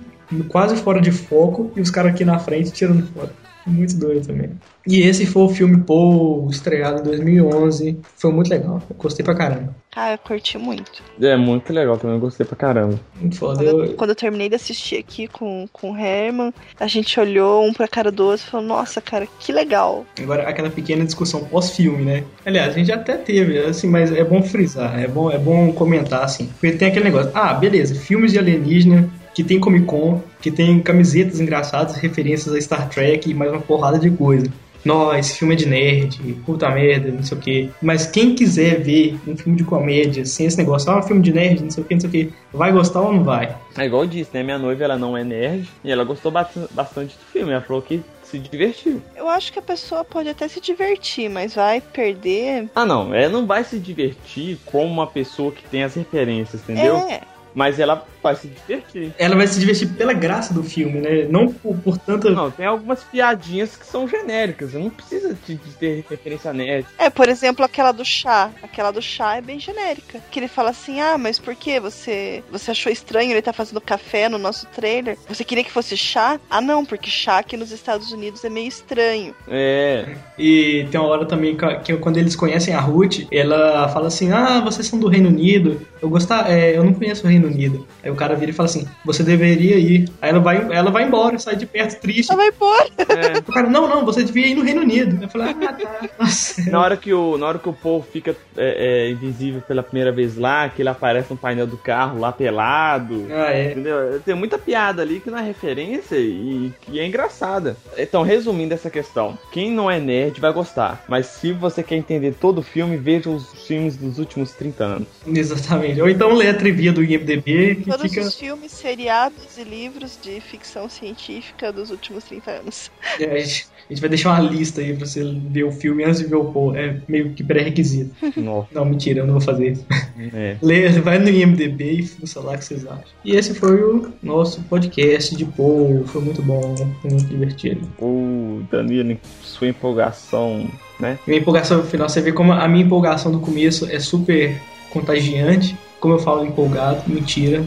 quase 0.49 0.75
fora 0.77 0.99
de 0.99 1.11
foco, 1.11 1.71
e 1.75 1.81
os 1.81 1.89
caras 1.89 2.13
aqui 2.13 2.25
na 2.25 2.39
frente 2.39 2.71
tirando 2.71 3.07
foto. 3.13 3.46
Muito 3.67 3.97
doido 3.97 4.25
também. 4.25 4.51
E 4.87 5.01
esse 5.01 5.25
foi 5.25 5.43
o 5.43 5.49
filme 5.49 5.77
Paul, 5.83 6.49
estreado 6.49 7.01
em 7.01 7.03
2011. 7.03 7.99
Foi 8.15 8.31
muito 8.31 8.49
legal. 8.49 8.81
Eu 8.89 8.95
gostei 8.95 9.23
pra 9.23 9.35
caramba. 9.35 9.75
Cara, 9.91 10.13
eu 10.13 10.17
curti 10.19 10.57
muito. 10.57 11.03
É 11.19 11.35
muito 11.35 11.73
legal 11.73 11.97
também, 11.97 12.15
eu 12.15 12.21
gostei 12.21 12.45
pra 12.45 12.55
caramba. 12.55 12.99
Muito 13.19 13.35
foda. 13.35 13.57
Quando 13.57 13.67
eu, 13.67 13.85
Eu, 13.85 13.93
quando 13.95 14.09
eu 14.11 14.15
terminei 14.15 14.47
de 14.47 14.55
assistir 14.55 14.97
aqui 14.97 15.27
com, 15.27 15.67
com 15.73 15.91
o 15.91 15.97
Herman, 15.97 16.53
a 16.79 16.87
gente 16.87 17.19
olhou 17.19 17.65
um 17.65 17.73
pra 17.73 17.87
cara 17.87 18.11
do 18.11 18.23
outro 18.23 18.45
e 18.47 18.49
falou, 18.49 18.65
nossa, 18.65 19.01
cara, 19.01 19.27
que 19.39 19.51
legal. 19.51 20.05
Agora, 20.21 20.47
aquela 20.47 20.69
pequena 20.69 21.03
discussão 21.03 21.43
pós-filme, 21.45 22.05
né? 22.05 22.23
Aliás, 22.45 22.75
a 22.75 22.77
gente 22.77 22.91
até 22.91 23.17
teve, 23.17 23.57
assim, 23.59 23.87
mas 23.89 24.11
é 24.11 24.23
bom 24.23 24.41
frisar, 24.41 24.97
é 24.99 25.07
bom, 25.07 25.31
é 25.31 25.37
bom 25.37 25.73
comentar, 25.73 26.23
assim. 26.23 26.47
Porque 26.47 26.71
tem 26.73 26.87
aquele 26.87 27.05
negócio, 27.05 27.31
ah, 27.33 27.53
beleza, 27.53 27.95
filmes 27.95 28.31
de 28.31 28.39
alienígena, 28.39 29.09
que 29.37 29.43
tem 29.43 29.59
Comic 29.59 29.85
Con, 29.85 30.19
que 30.41 30.49
tem 30.49 30.79
camisetas 30.79 31.39
engraçadas, 31.39 31.95
referências 31.97 32.55
a 32.55 32.59
Star 32.59 32.89
Trek 32.89 33.29
e 33.29 33.35
mais 33.35 33.51
uma 33.51 33.61
porrada 33.61 33.99
de 33.99 34.09
coisa. 34.09 34.47
Nossa, 34.83 35.19
esse 35.19 35.37
filme 35.37 35.53
é 35.53 35.57
de 35.57 35.67
nerd, 35.67 36.17
puta 36.43 36.67
merda, 36.71 37.11
não 37.11 37.21
sei 37.21 37.37
o 37.37 37.41
quê. 37.41 37.69
Mas 37.79 38.07
quem 38.07 38.33
quiser 38.33 38.81
ver 38.81 39.15
um 39.27 39.37
filme 39.37 39.55
de 39.55 39.63
comédia, 39.63 40.25
sem 40.25 40.47
esse 40.47 40.57
negócio, 40.57 40.89
ah, 40.91 40.97
um 40.97 41.03
filme 41.03 41.21
de 41.21 41.31
nerd, 41.31 41.61
não 41.61 41.69
sei 41.69 41.83
o 41.83 41.85
quê, 41.85 41.93
não 41.93 42.01
sei 42.01 42.09
o 42.09 42.11
quê, 42.11 42.29
vai 42.51 42.71
gostar 42.71 43.01
ou 43.01 43.13
não 43.13 43.23
vai? 43.23 43.55
É 43.77 43.85
igual 43.85 44.03
eu 44.05 44.07
disse, 44.09 44.31
né? 44.33 44.41
Minha 44.41 44.57
noiva 44.57 44.83
ela 44.85 44.97
não 44.97 45.15
é 45.15 45.23
nerd 45.23 45.69
e 45.83 45.91
ela 45.91 46.03
gostou 46.03 46.31
bast- 46.31 46.57
bastante 46.71 47.15
do 47.15 47.23
filme. 47.31 47.51
Ela 47.51 47.61
falou 47.61 47.83
que 47.83 48.01
se 48.23 48.39
divertiu. 48.39 48.99
Eu 49.15 49.29
acho 49.29 49.53
que 49.53 49.59
a 49.59 49.61
pessoa 49.61 50.03
pode 50.03 50.29
até 50.29 50.47
se 50.47 50.59
divertir, 50.59 51.29
mas 51.29 51.53
vai 51.53 51.79
perder. 51.79 52.67
Ah, 52.73 52.87
não, 52.87 53.13
ela 53.13 53.29
não 53.31 53.45
vai 53.45 53.63
se 53.63 53.77
divertir 53.77 54.57
como 54.65 54.91
uma 54.91 55.05
pessoa 55.05 55.51
que 55.51 55.63
tem 55.69 55.83
as 55.83 55.93
referências, 55.93 56.59
entendeu? 56.63 56.95
É. 56.97 57.21
Mas 57.55 57.79
ela 57.79 58.05
vai 58.27 58.35
se 58.35 58.47
divertir. 58.47 59.13
Ela 59.17 59.35
vai 59.35 59.47
se 59.47 59.59
divertir 59.59 59.89
pela 59.89 60.13
graça 60.13 60.53
do 60.53 60.63
filme, 60.63 60.99
né? 60.99 61.27
Não 61.29 61.47
por, 61.51 61.75
por 61.77 61.97
tanta. 61.97 62.29
Não, 62.29 62.51
tem 62.51 62.65
algumas 62.65 63.03
piadinhas 63.03 63.75
que 63.75 63.85
são 63.85 64.07
genéricas. 64.07 64.73
Não 64.73 64.89
precisa 64.89 65.37
de, 65.45 65.55
de 65.55 65.71
ter 65.73 66.05
referência 66.09 66.53
nerd. 66.53 66.85
É, 66.97 67.09
por 67.09 67.29
exemplo, 67.29 67.63
aquela 67.63 67.91
do 67.91 68.03
chá. 68.03 68.51
Aquela 68.61 68.91
do 68.91 69.01
chá 69.01 69.37
é 69.37 69.41
bem 69.41 69.59
genérica. 69.59 70.19
Que 70.31 70.39
ele 70.39 70.47
fala 70.47 70.71
assim: 70.71 70.99
ah, 70.99 71.17
mas 71.17 71.39
por 71.39 71.55
que 71.55 71.79
você, 71.79 72.43
você 72.51 72.71
achou 72.71 72.91
estranho 72.91 73.31
ele 73.31 73.41
tá 73.41 73.53
fazendo 73.53 73.79
café 73.81 74.27
no 74.27 74.37
nosso 74.37 74.65
trailer? 74.67 75.17
Você 75.27 75.43
queria 75.43 75.63
que 75.63 75.71
fosse 75.71 75.95
chá? 75.95 76.39
Ah, 76.49 76.61
não, 76.61 76.85
porque 76.85 77.09
chá 77.09 77.39
aqui 77.39 77.55
nos 77.55 77.71
Estados 77.71 78.11
Unidos 78.11 78.43
é 78.43 78.49
meio 78.49 78.67
estranho. 78.67 79.33
É. 79.47 80.15
E 80.37 80.87
tem 80.91 80.99
uma 80.99 81.09
hora 81.09 81.25
também 81.25 81.55
que, 81.55 81.75
que 81.79 81.97
quando 81.97 82.17
eles 82.17 82.35
conhecem 82.35 82.73
a 82.73 82.79
Ruth, 82.79 83.27
ela 83.31 83.87
fala 83.89 84.07
assim: 84.07 84.31
Ah, 84.31 84.59
vocês 84.61 84.87
são 84.87 84.99
do 84.99 85.07
Reino 85.07 85.29
Unido. 85.29 85.81
Eu 86.01 86.09
gostar, 86.09 86.49
é, 86.51 86.77
eu 86.77 86.83
não 86.83 86.93
conheço 86.93 87.25
o 87.25 87.29
Reino 87.29 87.47
Unido. 87.47 87.87
Aí 88.03 88.11
o 88.11 88.15
cara 88.17 88.35
vira 88.35 88.51
e 88.51 88.53
fala 88.53 88.67
assim: 88.67 88.87
Você 89.05 89.23
deveria 89.23 89.77
ir. 89.77 90.09
Aí 90.21 90.29
ela 90.29 90.39
vai, 90.39 90.67
ela 90.71 90.91
vai 90.91 91.03
embora, 91.03 91.37
sai 91.39 91.55
de 91.55 91.65
perto 91.65 91.99
triste. 92.01 92.31
Ela 92.31 92.41
vai 92.41 92.49
embora. 92.49 92.87
É. 92.97 93.37
O 93.39 93.43
cara, 93.53 93.69
não, 93.69 93.87
não, 93.87 94.05
você 94.05 94.23
devia 94.23 94.47
ir 94.47 94.55
no 94.55 94.63
Reino 94.63 94.81
Unido. 94.81 95.21
Eu 95.21 95.29
falei, 95.29 95.49
ah, 95.49 95.73
tá. 95.73 96.09
Nossa. 96.19 96.69
Na 96.69 96.81
hora 96.81 96.97
que 96.97 97.13
o, 97.13 97.37
na 97.37 97.47
hora 97.47 97.59
que 97.59 97.69
o 97.69 97.73
Paul 97.73 98.01
fica 98.01 98.35
é, 98.55 99.07
é, 99.07 99.11
invisível 99.11 99.61
pela 99.61 99.83
primeira 99.83 100.11
vez 100.11 100.37
lá, 100.37 100.69
que 100.69 100.81
ele 100.81 100.89
aparece 100.89 101.31
no 101.31 101.37
painel 101.37 101.67
do 101.67 101.77
carro 101.77 102.19
lá 102.19 102.31
pelado. 102.31 103.27
Ah, 103.29 103.51
é. 103.51 103.71
Entendeu? 103.71 104.21
Tem 104.25 104.35
muita 104.35 104.57
piada 104.57 105.01
ali 105.01 105.19
que 105.19 105.29
não 105.29 105.37
é 105.37 105.43
referência 105.43 106.15
e 106.15 106.71
que 106.81 106.99
é 106.99 107.05
engraçada. 107.05 107.77
Então, 107.97 108.23
resumindo 108.23 108.73
essa 108.73 108.89
questão, 108.89 109.37
quem 109.51 109.71
não 109.71 109.89
é 109.89 109.99
nerd 109.99 110.39
vai 110.39 110.51
gostar. 110.51 111.03
Mas 111.07 111.27
se 111.27 111.51
você 111.51 111.83
quer 111.83 111.95
entender 111.95 112.35
todo 112.39 112.59
o 112.59 112.63
filme, 112.63 112.97
veja 112.97 113.29
os 113.29 113.67
filmes 113.67 113.95
dos 113.95 114.19
últimos 114.19 114.51
30 114.51 114.83
anos. 114.83 115.07
Exatamente. 115.25 116.01
Ou 116.01 116.09
então 116.09 116.33
lê 116.33 116.49
a 116.49 116.53
trivia 116.53 116.91
do 116.91 117.03
IMDB 117.03 117.75
que 117.75 117.96
Todos 117.97 118.13
fica. 118.13 118.27
os 118.27 118.35
filmes, 118.35 118.71
seriados 118.71 119.57
e 119.57 119.63
livros 119.63 120.17
de 120.21 120.39
ficção 120.39 120.87
científica 120.89 121.71
dos 121.71 121.89
últimos 121.89 122.23
30 122.25 122.51
anos. 122.51 122.91
É, 123.19 123.25
a, 123.25 123.39
gente, 123.39 123.67
a 123.89 123.93
gente 123.93 123.99
vai 123.99 124.09
deixar 124.09 124.31
uma 124.31 124.49
lista 124.49 124.81
aí 124.81 124.95
pra 124.95 125.05
você 125.05 125.23
ver 125.23 125.63
o 125.63 125.71
filme 125.71 126.03
antes 126.03 126.19
de 126.19 126.27
ver 126.27 126.35
o 126.35 126.45
Paul. 126.45 126.75
É 126.75 127.01
meio 127.07 127.31
que 127.31 127.43
pré-requisito. 127.43 128.15
Não, 128.71 128.85
mentira, 128.85 129.19
eu 129.19 129.25
não 129.25 129.33
vou 129.33 129.41
fazer 129.41 129.71
isso. 129.71 129.85
É. 130.33 130.57
Lê, 130.61 130.89
vai 130.89 131.19
no 131.19 131.29
IMDB 131.29 131.91
e 131.91 132.07
fuça 132.07 132.39
lá 132.39 132.53
o 132.53 132.57
que 132.57 132.65
vocês 132.65 132.85
acham. 132.85 133.03
E 133.23 133.35
esse 133.35 133.53
foi 133.53 133.81
o 133.81 134.11
nosso 134.21 134.61
podcast 134.63 135.35
de 135.35 135.45
Paul. 135.45 136.05
Foi 136.07 136.21
muito 136.21 136.41
bom, 136.41 136.75
foi 137.01 137.11
muito 137.11 137.27
divertido. 137.27 137.87
O 137.99 138.61
Danilo, 138.71 139.17
sua 139.41 139.67
empolgação, 139.67 140.69
né? 140.99 141.17
Minha 141.25 141.39
empolgação 141.39 141.77
no 141.77 141.83
final, 141.83 142.07
você 142.07 142.21
vê 142.21 142.31
como 142.31 142.51
a 142.51 142.67
minha 142.67 142.85
empolgação 142.85 143.31
do 143.31 143.39
começo 143.39 143.89
é 143.89 143.99
super 143.99 144.59
contagiante. 144.91 145.77
Como 145.99 146.13
eu 146.13 146.19
falo 146.19 146.45
empolgado, 146.45 147.03
mentira. 147.07 147.63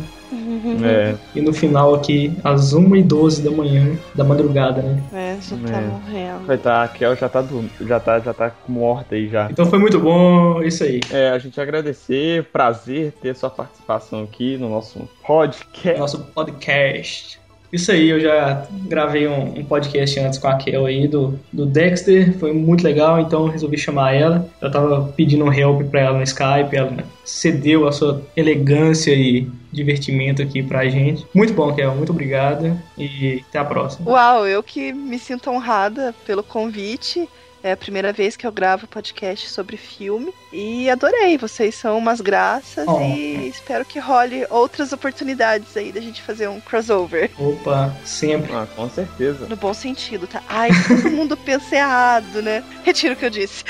É. 0.84 1.14
E 1.34 1.40
no 1.40 1.52
final 1.52 1.94
aqui, 1.94 2.32
às 2.44 2.74
1h12 2.74 3.42
da 3.42 3.50
manhã, 3.50 3.96
da 4.14 4.24
madrugada, 4.24 4.82
né? 4.82 5.02
É, 5.12 5.36
já 5.40 5.56
tá 5.56 5.78
É. 5.78 5.80
morrendo. 5.86 6.46
Vai 6.46 6.58
tá, 6.58 6.82
a 6.84 6.88
Kel 6.88 7.16
já 7.16 7.28
tá, 7.28 7.44
já 7.86 8.00
tá, 8.00 8.18
já 8.20 8.34
tá 8.34 8.52
morta 8.68 9.14
aí 9.14 9.28
já. 9.28 9.48
Então 9.50 9.66
foi 9.66 9.78
muito 9.78 9.98
bom, 9.98 10.62
isso 10.62 10.84
aí. 10.84 11.00
É, 11.10 11.30
a 11.30 11.38
gente 11.38 11.60
agradecer, 11.60 12.44
prazer 12.52 13.12
ter 13.20 13.34
sua 13.34 13.50
participação 13.50 14.22
aqui 14.22 14.56
no 14.56 14.68
nosso 14.68 15.08
podcast. 15.26 15.98
Nosso 16.00 16.18
podcast. 16.18 17.40
Isso 17.72 17.92
aí, 17.92 18.08
eu 18.08 18.18
já 18.18 18.66
gravei 18.88 19.28
um, 19.28 19.60
um 19.60 19.64
podcast 19.64 20.18
antes 20.18 20.40
com 20.40 20.48
a 20.48 20.56
Kel 20.56 20.86
aí 20.86 21.06
do, 21.06 21.38
do 21.52 21.64
Dexter, 21.64 22.36
foi 22.36 22.52
muito 22.52 22.82
legal, 22.82 23.20
então 23.20 23.46
eu 23.46 23.52
resolvi 23.52 23.78
chamar 23.78 24.12
ela. 24.12 24.48
Eu 24.60 24.68
tava 24.72 25.12
pedindo 25.16 25.44
um 25.44 25.52
help 25.52 25.82
pra 25.88 26.00
ela 26.00 26.18
no 26.18 26.24
Skype, 26.24 26.74
ela 26.74 26.92
cedeu 27.24 27.86
a 27.86 27.92
sua 27.92 28.22
elegância 28.36 29.12
e 29.12 29.48
divertimento 29.72 30.42
aqui 30.42 30.62
pra 30.62 30.88
gente. 30.88 31.26
Muito 31.34 31.52
bom, 31.52 31.72
Kel, 31.74 31.94
muito 31.94 32.10
obrigada 32.12 32.76
e 32.96 33.44
até 33.48 33.58
a 33.58 33.64
próxima. 33.64 34.10
Uau, 34.10 34.46
eu 34.46 34.62
que 34.62 34.92
me 34.92 35.18
sinto 35.18 35.50
honrada 35.50 36.14
pelo 36.26 36.42
convite. 36.42 37.28
É 37.62 37.72
a 37.72 37.76
primeira 37.76 38.10
vez 38.10 38.38
que 38.38 38.46
eu 38.46 38.50
gravo 38.52 38.86
podcast 38.86 39.50
sobre 39.50 39.76
filme 39.76 40.32
e 40.50 40.88
adorei. 40.88 41.36
Vocês 41.36 41.74
são 41.74 41.98
umas 41.98 42.18
graças 42.18 42.86
Oh. 42.88 42.98
e 43.02 43.48
espero 43.48 43.84
que 43.84 43.98
role 43.98 44.46
outras 44.48 44.94
oportunidades 44.94 45.76
aí 45.76 45.92
da 45.92 46.00
gente 46.00 46.22
fazer 46.22 46.48
um 46.48 46.58
crossover. 46.58 47.30
Opa, 47.38 47.94
sempre. 48.02 48.50
Ah, 48.54 48.66
com 48.74 48.88
certeza. 48.88 49.46
No 49.46 49.56
bom 49.56 49.74
sentido, 49.74 50.26
tá? 50.26 50.42
Ai, 50.48 50.70
todo 50.88 51.10
mundo 51.10 51.36
pensa 51.44 51.76
errado, 51.76 52.40
né? 52.40 52.64
Retiro 52.82 53.12
o 53.12 53.16
que 53.18 53.26
eu 53.26 53.30
disse. 53.30 53.62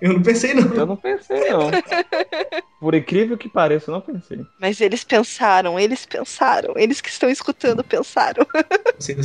Eu 0.00 0.14
não 0.14 0.22
pensei 0.22 0.54
não. 0.54 0.74
Eu 0.74 0.86
não 0.86 0.96
pensei, 0.96 1.50
não. 1.50 1.70
Por 2.80 2.94
incrível 2.94 3.36
que 3.36 3.48
pareça, 3.48 3.90
eu 3.90 3.94
não 3.94 4.00
pensei. 4.00 4.40
Mas 4.58 4.80
eles 4.80 5.04
pensaram, 5.04 5.78
eles 5.78 6.06
pensaram. 6.06 6.74
Eles 6.76 7.00
que 7.00 7.10
estão 7.10 7.28
escutando 7.28 7.84
pensaram. 7.84 8.46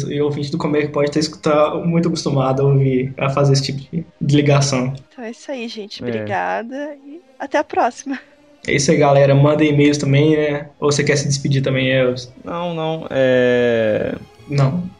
E 0.07 0.21
o 0.21 0.25
ouvinte 0.25 0.51
do 0.51 0.77
é 0.77 0.81
que 0.81 0.87
pode 0.87 1.09
estar 1.09 1.19
escutar 1.19 1.75
muito 1.75 2.07
acostumado 2.07 2.61
a 2.61 2.65
ouvir, 2.65 3.13
a 3.17 3.29
fazer 3.29 3.53
esse 3.53 3.63
tipo 3.63 4.05
de, 4.21 4.35
ligação. 4.35 4.93
Então 5.11 5.23
é 5.23 5.31
isso 5.31 5.51
aí, 5.51 5.67
gente. 5.67 6.01
É. 6.01 6.07
Obrigada 6.07 6.95
e 7.05 7.21
até 7.37 7.57
a 7.57 7.63
próxima. 7.63 8.19
É 8.65 8.73
isso 8.73 8.89
aí, 8.89 8.97
galera. 8.97 9.35
Manda 9.35 9.63
e-mails 9.63 9.97
também, 9.97 10.35
né? 10.35 10.69
Ou 10.79 10.91
você 10.91 11.03
quer 11.03 11.17
se 11.17 11.27
despedir 11.27 11.61
também, 11.61 11.91
Elvis? 11.91 12.31
Não, 12.43 12.73
não, 12.73 13.07
é. 13.09 14.15
Não. 14.49 14.83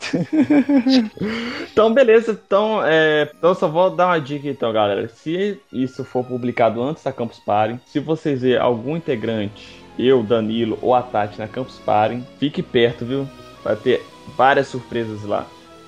Então, 1.72 1.94
beleza. 1.94 2.32
Então, 2.32 2.82
é... 2.86 3.30
então, 3.38 3.54
só 3.54 3.68
vou 3.68 3.90
dar 3.90 4.08
uma 4.08 4.20
dica 4.20 4.48
então, 4.48 4.72
galera. 4.72 5.10
Se 5.10 5.60
isso 5.74 6.06
for 6.06 6.24
publicado 6.24 6.82
antes 6.82 7.04
da 7.04 7.12
Campus 7.12 7.40
Party, 7.40 7.78
se 7.86 8.00
vocês 8.00 8.42
verem 8.42 8.62
algum 8.62 8.96
integrante, 8.96 9.84
eu, 10.00 10.24
Danilo 10.24 10.80
ou 10.82 10.94
a 10.94 11.02
Tati 11.02 11.38
na 11.38 11.48
Campus 11.48 11.80
Party, 11.80 12.22
fique 12.40 12.62
perto, 12.62 13.06
viu? 13.06 13.28
Vai 13.64 13.76
ter 13.76 14.02
várias 14.38 14.68
surpresas 14.68 15.24
lá. 15.24 15.46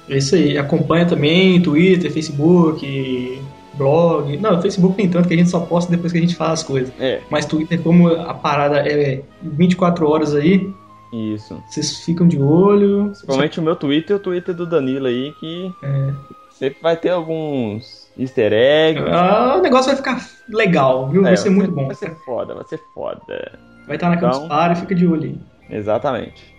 É 0.10 0.18
isso 0.18 0.36
aí. 0.36 0.58
Acompanha 0.58 1.06
também 1.06 1.62
Twitter, 1.62 2.12
Facebook, 2.12 3.42
blog. 3.76 4.38
Não, 4.38 4.62
Facebook 4.62 4.98
nem 4.98 5.10
tanto, 5.10 5.28
que 5.28 5.34
a 5.34 5.38
gente 5.38 5.50
só 5.50 5.60
posta 5.60 5.92
depois 5.92 6.12
que 6.12 6.18
a 6.18 6.22
gente 6.22 6.36
fala 6.36 6.54
as 6.54 6.64
coisas. 6.64 6.94
É. 7.00 7.22
Mas 7.30 7.46
Twitter, 7.46 7.82
como 7.82 8.10
a 8.10 8.34
parada 8.34 8.80
é 8.80 9.22
24 9.42 10.10
horas 10.10 10.34
aí, 10.34 10.70
Isso. 11.14 11.62
vocês 11.70 12.04
ficam 12.04 12.28
de 12.28 12.40
olho. 12.42 13.06
Principalmente 13.08 13.60
o 13.60 13.64
meu 13.64 13.76
Twitter 13.76 14.16
e 14.16 14.20
o 14.20 14.22
Twitter 14.22 14.54
do 14.54 14.66
Danilo 14.66 15.08
aí, 15.08 15.32
que 15.40 15.72
É. 15.84 16.12
sempre 16.52 16.82
vai 16.82 16.96
ter 16.98 17.10
alguns 17.10 18.08
easter 18.18 18.52
eggs. 18.54 19.10
Ah, 19.12 19.56
o 19.58 19.62
negócio 19.62 19.88
vai 19.88 19.96
ficar 19.96 20.22
legal, 20.50 21.08
viu? 21.10 21.22
É, 21.22 21.26
vai 21.30 21.38
ser 21.38 21.50
muito 21.50 21.72
bom. 21.72 21.86
Vai 21.88 21.96
ser 21.96 22.16
foda, 22.26 22.54
vai 22.56 22.64
ser 22.66 22.80
foda. 22.94 23.60
Vai 23.86 23.96
estar 23.96 24.10
na 24.10 24.18
Campus 24.18 24.38
Então- 24.38 24.50
Party, 24.50 24.82
fica 24.82 24.96
de 24.96 25.08
olho 25.08 25.24
aí. 25.24 25.78
Exatamente. 25.78 26.56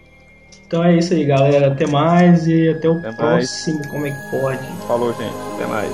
Então 0.67 0.85
é 0.85 0.97
isso 0.97 1.15
aí, 1.15 1.25
galera. 1.25 1.69
Até 1.73 1.87
mais 1.87 2.47
e 2.47 2.69
até 2.71 2.89
o 2.89 2.93
Até 2.99 3.03
mais. 3.09 3.17
próximo 3.17 3.81
Como 3.91 4.07
é 4.07 4.11
que 4.11 4.31
pode. 4.31 4.67
Falou, 4.87 5.13
gente. 5.15 5.35
Até 5.55 5.67
mais. 5.67 5.93